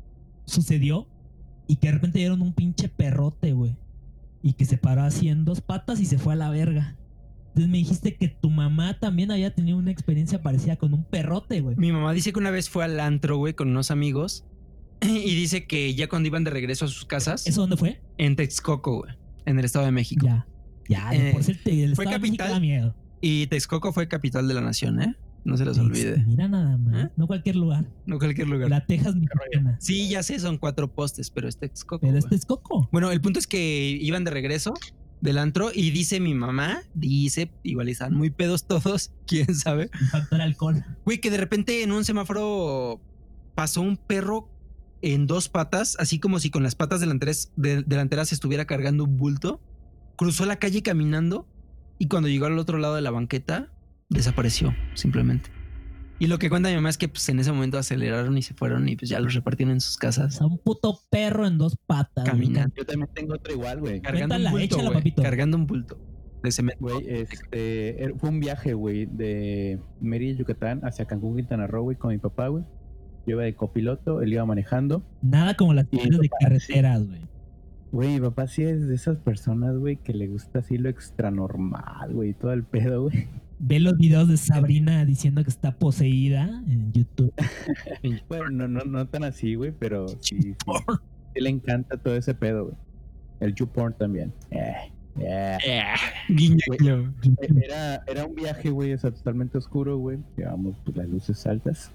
Sucedió 0.46 1.08
y 1.68 1.78
que 1.78 1.88
de 1.88 1.94
repente 1.94 2.20
dieron 2.20 2.42
un 2.42 2.54
pinche 2.54 2.88
perrote, 2.90 3.54
güey. 3.54 3.76
Y 4.44 4.54
que 4.54 4.66
se 4.66 4.78
paró 4.78 5.02
así 5.04 5.30
en 5.30 5.46
dos 5.46 5.62
patas 5.62 6.00
y 6.00 6.06
se 6.06 6.18
fue 6.18 6.34
a 6.34 6.38
la 6.38 6.50
verga. 6.50 6.96
Entonces 7.58 7.72
me 7.72 7.80
dijiste 7.80 8.16
que 8.16 8.28
tu 8.28 8.52
mamá 8.52 9.00
también 9.00 9.32
había 9.32 9.52
tenido 9.52 9.80
una 9.80 9.90
experiencia 9.90 10.44
parecida 10.44 10.76
con 10.76 10.94
un 10.94 11.04
perrote, 11.04 11.60
güey. 11.62 11.76
Mi 11.76 11.92
mamá 11.92 12.14
dice 12.14 12.32
que 12.32 12.38
una 12.38 12.52
vez 12.52 12.70
fue 12.70 12.84
al 12.86 13.00
antro, 13.00 13.38
güey, 13.38 13.56
con 13.56 13.70
unos 13.70 13.90
amigos. 13.90 14.46
Y 15.02 15.34
dice 15.36 15.66
que 15.66 15.96
ya 15.96 16.08
cuando 16.08 16.28
iban 16.28 16.44
de 16.44 16.52
regreso 16.52 16.86
a 16.86 16.88
sus 16.88 17.06
casas. 17.06 17.48
¿Eso 17.48 17.62
dónde 17.62 17.76
fue? 17.76 18.00
En 18.20 18.36
Texcoco, 18.36 18.98
güey. 19.02 19.16
En 19.48 19.58
el 19.58 19.66
Estado 19.66 19.86
de 19.86 19.92
México. 19.92 20.24
Ya. 20.24 20.48
Ya, 20.88 21.10
de 21.10 21.30
Eh, 21.30 21.34
por 21.34 21.44
ser 21.44 21.60
el 21.66 21.96
fue 21.96 22.06
Estado 22.06 22.12
de 22.12 22.20
México 22.20 22.38
capital. 22.44 22.52
da 22.52 22.60
miedo. 22.60 22.96
Y 23.22 23.48
Texcoco 23.48 23.92
fue 23.92 24.08
capital 24.08 24.48
de 24.48 24.54
la 24.54 24.62
nación, 24.62 25.02
¿eh? 25.02 25.16
No 25.44 25.58
se 25.58 25.66
los 25.66 25.80
olvide. 25.80 26.24
Mira 26.28 26.48
nada 26.48 26.78
más. 26.78 27.06
¿Eh? 27.06 27.10
No 27.16 27.26
cualquier 27.26 27.56
lugar. 27.56 27.86
No 28.06 28.20
cualquier 28.20 28.50
lugar. 28.50 28.70
La 28.70 28.86
Texas 28.86 29.16
mexicana. 29.16 29.78
Sí, 29.80 30.10
ya 30.10 30.22
sé, 30.22 30.40
son 30.40 30.60
cuatro 30.60 30.94
postes, 30.94 31.32
pero 31.32 31.48
es 31.48 31.58
Texcoco. 31.58 32.06
Pero 32.06 32.18
este 32.20 32.36
es 32.36 32.46
Coco. 32.46 32.88
Bueno, 32.92 33.10
el 33.12 33.20
punto 33.22 33.40
es 33.40 33.48
que 33.48 33.98
iban 34.00 34.24
de 34.26 34.32
regreso 34.32 34.74
del 35.22 35.38
antro 35.40 35.72
y 35.74 35.92
dice 35.92 36.20
mi 36.20 36.34
mamá, 36.34 36.82
dice, 36.94 37.52
igual 37.64 37.90
están 37.90 38.14
muy 38.14 38.30
pedos 38.30 38.68
todos, 38.68 39.12
quién 39.28 39.54
sabe. 39.56 39.90
Factor 40.12 40.42
alcohol. 40.42 40.84
Güey, 41.06 41.20
que 41.20 41.32
de 41.32 41.38
repente 41.38 41.84
en 41.84 41.92
un 41.92 42.06
semáforo 42.06 43.02
pasó 43.56 43.82
un 43.82 43.98
perro 43.98 44.50
en 45.02 45.28
dos 45.28 45.50
patas, 45.50 45.96
así 46.00 46.20
como 46.20 46.40
si 46.40 46.50
con 46.50 46.64
las 46.64 46.76
patas 46.76 47.00
delanteras, 47.00 47.52
de- 47.56 47.84
delanteras 47.84 48.32
estuviera 48.34 48.66
cargando 48.66 49.04
un 49.06 49.18
bulto. 49.18 49.62
Cruzó 50.16 50.46
la 50.46 50.58
calle 50.58 50.82
caminando 50.82 51.48
y 52.00 52.08
cuando 52.08 52.28
llegó 52.30 52.46
al 52.48 52.58
otro 52.60 52.78
lado 52.78 52.96
de 52.96 53.02
la 53.02 53.12
banqueta, 53.12 53.72
desapareció, 54.10 54.76
simplemente. 54.96 55.52
Y 56.20 56.28
lo 56.28 56.40
que 56.40 56.50
cuenta 56.50 56.70
mi 56.70 56.76
mamá 56.76 56.90
es 56.90 56.98
que 56.98 57.08
pues, 57.10 57.30
en 57.30 57.40
ese 57.40 57.52
momento 57.52 57.78
aceleraron 57.78 58.36
y 58.38 58.42
se 58.42 58.54
fueron 58.56 58.90
y 58.90 58.96
pues 58.96 59.10
ya 59.10 59.20
los 59.20 59.34
repartieron 59.36 59.74
en 59.74 59.82
sus 59.82 59.96
O 59.98 60.00
casas. 60.00 60.36
sea, 60.36 60.48
un 60.48 60.58
puto 60.58 61.00
perro 61.10 61.46
en 61.46 61.58
dos 61.58 61.78
patas. 61.86 62.26
Caminando. 62.26 62.74
Yo 62.76 62.86
también 62.86 63.10
tengo 63.14 63.36
otro 63.36 63.54
igual, 63.54 63.80
güey. 63.80 64.02
Cargando 64.02 64.36
un 64.36 64.44
bulto, 64.50 64.58
échala, 64.66 64.84
güey, 64.86 64.94
papito. 64.96 65.22
Cargando 65.22 65.58
un 65.58 65.68
bulto 65.68 66.00
de 66.44 66.52
cemento. 66.52 66.84
Güey, 66.84 67.06
este, 67.08 68.04
er- 68.04 68.16
fue 68.18 68.30
un 68.30 68.40
viaje, 68.40 68.74
güey, 68.74 69.06
de 69.06 69.80
Mérida, 70.02 70.38
Yucatán, 70.40 70.82
hacia 70.84 71.06
Cancún, 71.06 71.36
Quintana 71.36 71.68
Roo, 71.68 71.84
güey, 71.84 71.98
con 71.98 72.10
mi 72.12 72.18
papá, 72.18 72.48
güey. 72.48 72.64
Yo 73.28 73.34
iba 73.36 73.44
de 73.44 73.56
copiloto, 73.56 74.22
él 74.22 74.34
iba 74.34 74.46
manejando. 74.46 75.04
Nada 75.22 75.56
como 75.56 75.74
las 75.74 75.86
historias 75.92 76.20
de 76.20 76.30
carreteras, 76.40 77.06
güey. 77.06 77.22
Güey, 77.92 78.14
mi 78.16 78.20
papá 78.22 78.48
sí 78.48 78.64
es 78.64 78.88
de 78.88 78.96
esas 78.96 79.18
personas, 79.18 79.78
güey, 79.78 79.98
que 79.98 80.14
le 80.14 80.28
gusta 80.28 80.60
así 80.60 80.78
lo 80.78 80.90
extranormal, 80.90 82.14
güey, 82.14 82.34
todo 82.34 82.54
el 82.54 82.64
pedo, 82.64 83.04
güey. 83.04 83.28
Ve 83.60 83.80
los 83.80 83.98
videos 83.98 84.28
de 84.28 84.38
Sabrina 84.38 85.04
diciendo 85.06 85.44
que 85.44 85.50
está 85.50 85.72
poseída 85.72 86.64
en 86.68 86.92
YouTube. 86.94 87.34
Bueno, 88.30 88.50
no, 88.50 88.68
no, 88.68 88.82
no 88.86 89.08
tan 89.08 89.24
así, 89.24 89.56
güey, 89.56 89.72
pero 89.72 90.08
sí, 90.08 90.42
sí, 90.42 90.56
sí 91.34 91.42
le 91.42 91.50
encanta 91.50 91.98
todo 91.98 92.16
ese 92.16 92.34
pedo, 92.34 92.66
güey. 92.66 92.76
El 93.40 93.56
YouPorn 93.56 93.94
también. 93.98 94.34
Eh, 94.52 94.74
eh. 95.20 95.94
Guiño, 96.30 96.58
Güey. 96.68 96.80
guiño. 96.80 97.14
Era, 97.64 98.04
era 98.08 98.26
un 98.26 98.36
viaje, 98.36 98.70
güey, 98.70 98.94
o 98.94 98.98
sea, 98.98 99.12
totalmente 99.12 99.58
oscuro, 99.58 99.98
güey. 99.98 100.20
Llevamos 100.36 100.78
pues, 100.84 100.98
las 100.98 101.08
luces 101.08 101.46
altas. 101.48 101.92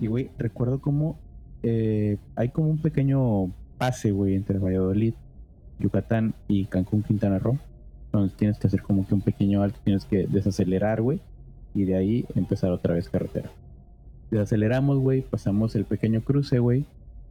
Y, 0.00 0.06
güey, 0.06 0.30
recuerdo 0.38 0.80
como 0.80 1.18
eh, 1.62 2.16
hay 2.34 2.48
como 2.48 2.68
un 2.68 2.78
pequeño 2.78 3.52
pase, 3.78 4.10
güey, 4.10 4.34
entre 4.34 4.58
Valladolid, 4.58 5.14
Yucatán 5.78 6.34
y 6.48 6.66
Cancún, 6.66 7.02
Quintana 7.02 7.38
Roo. 7.38 7.58
Donde 8.12 8.34
tienes 8.34 8.58
que 8.58 8.66
hacer 8.66 8.82
como 8.82 9.06
que 9.06 9.14
un 9.14 9.22
pequeño 9.22 9.62
alto, 9.62 9.80
tienes 9.82 10.04
que 10.04 10.26
desacelerar, 10.26 11.00
güey. 11.00 11.20
Y 11.74 11.84
de 11.84 11.96
ahí 11.96 12.26
empezar 12.34 12.70
otra 12.70 12.94
vez 12.94 13.08
carretera. 13.08 13.50
Desaceleramos, 14.30 14.98
güey, 14.98 15.22
pasamos 15.22 15.74
el 15.74 15.84
pequeño 15.84 16.22
cruce, 16.22 16.58
güey. 16.58 16.84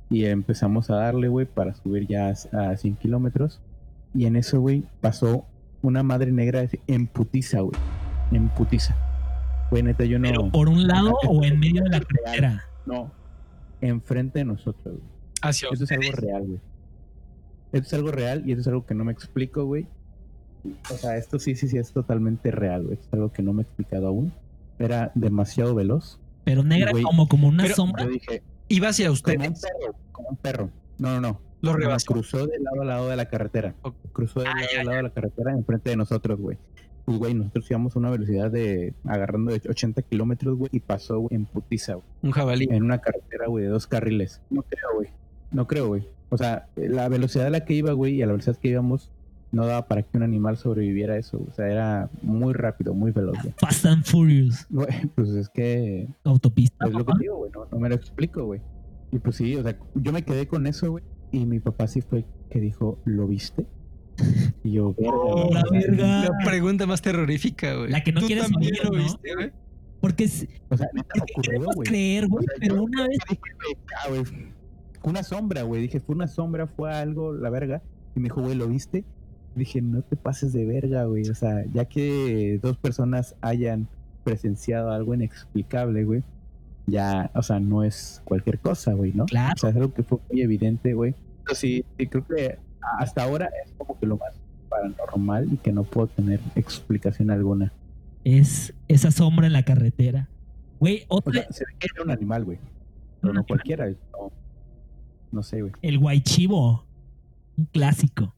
Y 0.10 0.26
empezamos 0.26 0.90
a 0.90 0.96
darle, 0.96 1.28
güey, 1.28 1.46
para 1.46 1.74
subir 1.74 2.08
ya 2.08 2.34
a 2.52 2.72
a 2.72 2.78
100 2.78 2.96
kilómetros. 2.96 3.62
Y 4.14 4.26
en 4.26 4.36
eso, 4.36 4.60
güey, 4.60 4.84
pasó 5.00 5.46
una 5.82 6.04
madre 6.04 6.32
negra 6.32 6.68
en 6.88 7.08
putiza, 7.08 7.62
güey. 7.62 7.80
En 8.32 8.50
putiza. 8.50 8.96
Güey, 9.70 9.84
neta, 9.84 10.04
yo 10.04 10.20
no. 10.20 10.28
Pero 10.28 10.52
por 10.52 10.68
un 10.68 10.88
lado 10.88 11.14
o 11.28 11.44
en 11.44 11.60
medio 11.60 11.84
de 11.84 11.90
la 11.90 12.02
carretera. 12.02 12.64
No. 12.86 13.12
Enfrente 13.80 14.40
de 14.40 14.46
nosotros, 14.46 14.96
güey. 14.98 15.12
Hacia 15.42 15.70
Esto 15.72 15.86
es 15.86 15.92
algo 15.92 16.12
real, 16.12 16.46
güey. 16.46 16.60
Esto 17.72 17.88
es 17.88 17.94
algo 17.94 18.12
real 18.12 18.44
y 18.46 18.52
esto 18.52 18.62
es 18.62 18.68
algo 18.68 18.86
que 18.86 18.94
no 18.94 19.06
me 19.06 19.12
explico, 19.12 19.66
güey. 19.66 19.88
O 20.92 20.94
sea, 20.96 21.18
esto 21.18 21.40
sí, 21.40 21.56
sí, 21.56 21.68
sí 21.68 21.78
es 21.78 21.92
totalmente 21.92 22.52
real, 22.52 22.84
güey. 22.86 22.98
Es 23.02 23.08
algo 23.14 23.32
que 23.32 23.42
no 23.42 23.54
me 23.54 23.62
he 23.62 23.64
explicado 23.64 24.08
aún. 24.08 24.32
Era 24.80 25.12
demasiado 25.16 25.76
veloz. 25.76 26.20
Pero 26.44 26.64
negra 26.64 26.92
Güey, 26.92 27.04
como, 27.04 27.28
como 27.28 27.48
una 27.48 27.68
sombra. 27.70 28.04
Yo 28.06 28.10
dije, 28.12 28.42
Iba 28.68 28.90
hacia 28.90 29.06
como 29.06 29.12
un 29.12 29.16
ustedes. 29.16 29.62
perro, 29.62 29.96
como 30.12 30.30
un 30.30 30.38
perro. 30.38 30.70
No, 30.98 31.14
no, 31.16 31.22
no. 31.22 31.42
Lo 31.62 31.74
rebasó. 31.74 32.14
cruzó 32.14 32.48
de 32.48 32.58
lado 32.60 32.82
a 32.82 32.86
lado 32.86 33.10
de 33.10 33.16
la 33.16 33.26
carretera. 33.30 33.76
Cruzó 34.14 34.40
de 34.42 34.48
Ah, 34.48 34.54
lado 34.56 34.68
ya, 34.74 34.82
a 34.82 34.84
lado 34.84 34.98
de 34.98 35.04
la 35.04 35.10
carretera 35.14 35.52
enfrente 35.52 35.90
de 35.92 35.96
nosotros, 35.98 36.40
güey. 36.40 36.58
Pues, 37.06 37.18
güey, 37.20 37.34
nosotros 37.36 37.70
íbamos 37.70 37.96
a 37.96 38.00
una 38.00 38.10
velocidad 38.10 38.50
de 38.50 38.94
agarrando 39.06 39.52
de 39.52 39.62
80 39.70 40.02
kilómetros, 40.04 40.58
güey, 40.58 40.70
y 40.72 40.80
pasó 40.80 41.20
güey, 41.20 41.36
en 41.36 41.46
putiza, 41.46 41.96
güey, 41.96 42.06
Un 42.24 42.32
jabalí. 42.32 42.68
en 42.72 42.84
una 42.84 43.00
carretera, 43.00 43.48
güey, 43.48 43.66
de 43.66 43.70
dos 43.72 43.86
carriles. 43.88 44.42
No 44.50 44.64
creo, 44.64 44.90
güey. 44.96 45.10
No 45.52 45.68
creo, 45.68 45.88
güey. 45.88 46.08
O 46.30 46.38
sea, 46.38 46.68
la 46.76 47.10
velocidad 47.10 47.48
a 47.48 47.50
la 47.50 47.66
que 47.66 47.74
iba, 47.74 47.92
güey, 47.92 48.16
y 48.16 48.22
a 48.22 48.26
la 48.28 48.32
velocidad 48.34 48.56
que 48.58 48.70
íbamos, 48.70 49.12
no 49.52 49.66
daba 49.66 49.88
para 49.88 50.04
que 50.04 50.18
un 50.18 50.24
animal 50.24 50.58
sobreviviera 50.58 51.16
a 51.16 51.18
eso. 51.18 51.44
O 51.48 51.52
sea, 51.52 51.68
era 51.68 52.10
muy 52.22 52.54
rápido, 52.54 52.94
muy 52.94 53.12
veloz, 53.12 53.38
güey. 53.42 53.54
Fast 53.58 53.86
and 53.86 54.04
Furious. 54.06 54.66
Güey, 54.70 54.88
pues 55.16 55.30
es 55.30 55.50
que 55.50 56.08
Autopista. 56.24 56.86
es 56.88 56.94
lo 56.94 57.06
que 57.06 57.14
¿no? 57.14 57.20
digo, 57.20 57.38
güey, 57.38 57.52
no, 57.54 57.66
no 57.72 57.80
me 57.80 57.90
lo 57.90 57.96
explico, 57.96 58.46
güey. 58.46 58.62
Y 59.12 59.20
pues 59.20 59.36
sí, 59.36 59.56
o 59.58 59.64
sea, 59.64 59.78
yo 59.96 60.14
me 60.14 60.24
quedé 60.24 60.48
con 60.48 60.68
eso, 60.68 60.92
güey. 60.92 61.04
Y 61.34 61.46
mi 61.46 61.60
papá 61.60 61.88
sí 61.88 62.02
fue 62.02 62.26
que 62.50 62.60
dijo, 62.62 63.00
¿lo 63.06 63.28
viste? 63.28 63.66
Y 64.64 64.72
yo, 64.74 64.94
verga, 64.98 65.12
Oh, 65.14 65.48
güey, 65.48 65.54
la 65.54 65.64
verga. 65.72 66.24
La 66.24 66.46
pregunta 66.46 66.86
más 66.88 67.02
terrorífica, 67.02 67.76
güey. 67.76 67.92
La 67.92 68.04
que 68.04 68.12
no 68.14 68.22
¿Tú 68.22 68.28
quieres 68.28 68.50
también 68.50 68.72
vivir, 68.74 68.86
lo 68.86 68.98
¿no? 68.98 69.04
viste, 69.04 69.34
güey? 69.36 69.52
Porque 70.00 70.24
es- 70.24 70.48
O 70.70 70.78
sea, 70.78 70.88
es 70.96 71.04
que 71.04 71.20
ocurrió, 71.22 71.42
queremos 71.60 71.76
creer, 71.84 72.28
güey, 72.28 72.46
O 72.46 72.48
sea, 72.48 72.56
pero 72.60 72.76
yo- 72.76 72.84
una 72.84 73.08
vez 73.08 73.18
Dije, 73.30 73.42
ah, 73.98 74.10
güey, 74.10 74.24
fue 74.26 75.10
una 75.12 75.24
sombra, 75.24 75.62
güey. 75.64 75.82
Dije, 75.84 76.00
fue 76.00 76.16
una 76.16 76.28
sombra, 76.28 76.68
fue 76.68 76.92
algo, 76.94 77.34
la 77.34 77.50
verga. 77.50 77.82
Y 78.16 78.20
me 78.20 78.24
dijo, 78.26 78.42
güey, 78.42 78.56
¿lo 78.56 78.68
viste? 78.68 79.04
Dije, 79.56 79.82
no 79.82 80.02
te 80.02 80.16
pases 80.16 80.54
de 80.54 80.66
verga, 80.66 81.06
güey. 81.06 81.28
O 81.30 81.36
sea, 81.36 81.64
ya 81.74 81.86
que 81.86 82.60
dos 82.62 82.78
personas 82.78 83.36
hayan 83.42 83.88
presenciado 84.24 84.92
algo 84.92 85.14
inexplicable, 85.14 86.04
güey, 86.04 86.24
ya, 86.88 87.32
o 87.36 87.42
sea, 87.44 87.60
no 87.60 87.84
es 87.84 88.22
cualquier 88.26 88.60
cosa, 88.60 88.94
güey, 88.94 89.14
¿no? 89.14 89.26
Claro. 89.26 89.54
O 89.56 89.60
sea, 89.60 89.70
es 89.72 89.76
algo 89.76 89.94
que 89.94 90.04
fue 90.04 90.20
muy 90.32 90.42
evidente, 90.42 90.94
güey. 90.94 91.16
Pero 91.44 91.56
sí, 91.56 91.84
sí, 91.98 92.08
creo 92.08 92.26
que 92.26 92.58
hasta 93.00 93.24
ahora 93.24 93.50
es 93.66 93.72
como 93.78 94.00
que 94.00 94.06
lo 94.06 94.18
más 94.18 94.34
paranormal 94.70 95.52
y 95.54 95.58
que 95.58 95.72
no 95.74 95.84
puedo 95.84 96.08
tener 96.08 96.40
explicación 96.56 97.30
alguna. 97.32 97.74
es 98.24 98.74
esa 98.88 99.12
sombra 99.12 99.48
en 99.48 99.54
la 99.54 99.64
carretera. 99.64 100.30
Güey, 100.80 101.04
O 101.10 101.18
otra, 101.18 101.34
sea, 101.44 101.52
se 101.52 101.66
ve 101.66 101.74
que 101.80 101.88
era 101.94 102.04
un 102.04 102.12
animal, 102.12 102.46
güey. 102.46 102.58
Pero 103.22 103.34
no 103.34 103.44
cualquiera, 103.46 103.88
no, 103.88 104.32
no 105.32 105.44
sé, 105.44 105.62
güey. 105.62 105.74
el 105.82 106.00
guaychivo. 106.00 106.86
Un 107.58 107.66
clásico. 107.66 108.34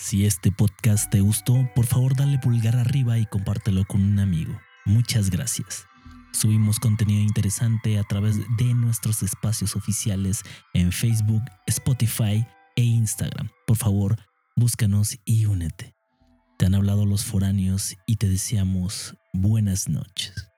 Si 0.00 0.24
este 0.24 0.50
podcast 0.50 1.10
te 1.10 1.20
gustó, 1.20 1.68
por 1.74 1.84
favor 1.84 2.16
dale 2.16 2.38
pulgar 2.38 2.74
arriba 2.74 3.18
y 3.18 3.26
compártelo 3.26 3.84
con 3.84 4.02
un 4.02 4.18
amigo. 4.18 4.58
Muchas 4.86 5.28
gracias. 5.28 5.84
Subimos 6.32 6.80
contenido 6.80 7.20
interesante 7.20 7.98
a 7.98 8.02
través 8.04 8.38
de 8.56 8.74
nuestros 8.74 9.22
espacios 9.22 9.76
oficiales 9.76 10.42
en 10.72 10.90
Facebook, 10.90 11.42
Spotify 11.66 12.46
e 12.76 12.82
Instagram. 12.82 13.50
Por 13.66 13.76
favor, 13.76 14.16
búscanos 14.56 15.18
y 15.26 15.44
únete. 15.44 15.94
Te 16.58 16.64
han 16.64 16.74
hablado 16.74 17.04
los 17.04 17.26
foráneos 17.26 17.94
y 18.06 18.16
te 18.16 18.28
deseamos 18.28 19.14
buenas 19.34 19.90
noches. 19.90 20.49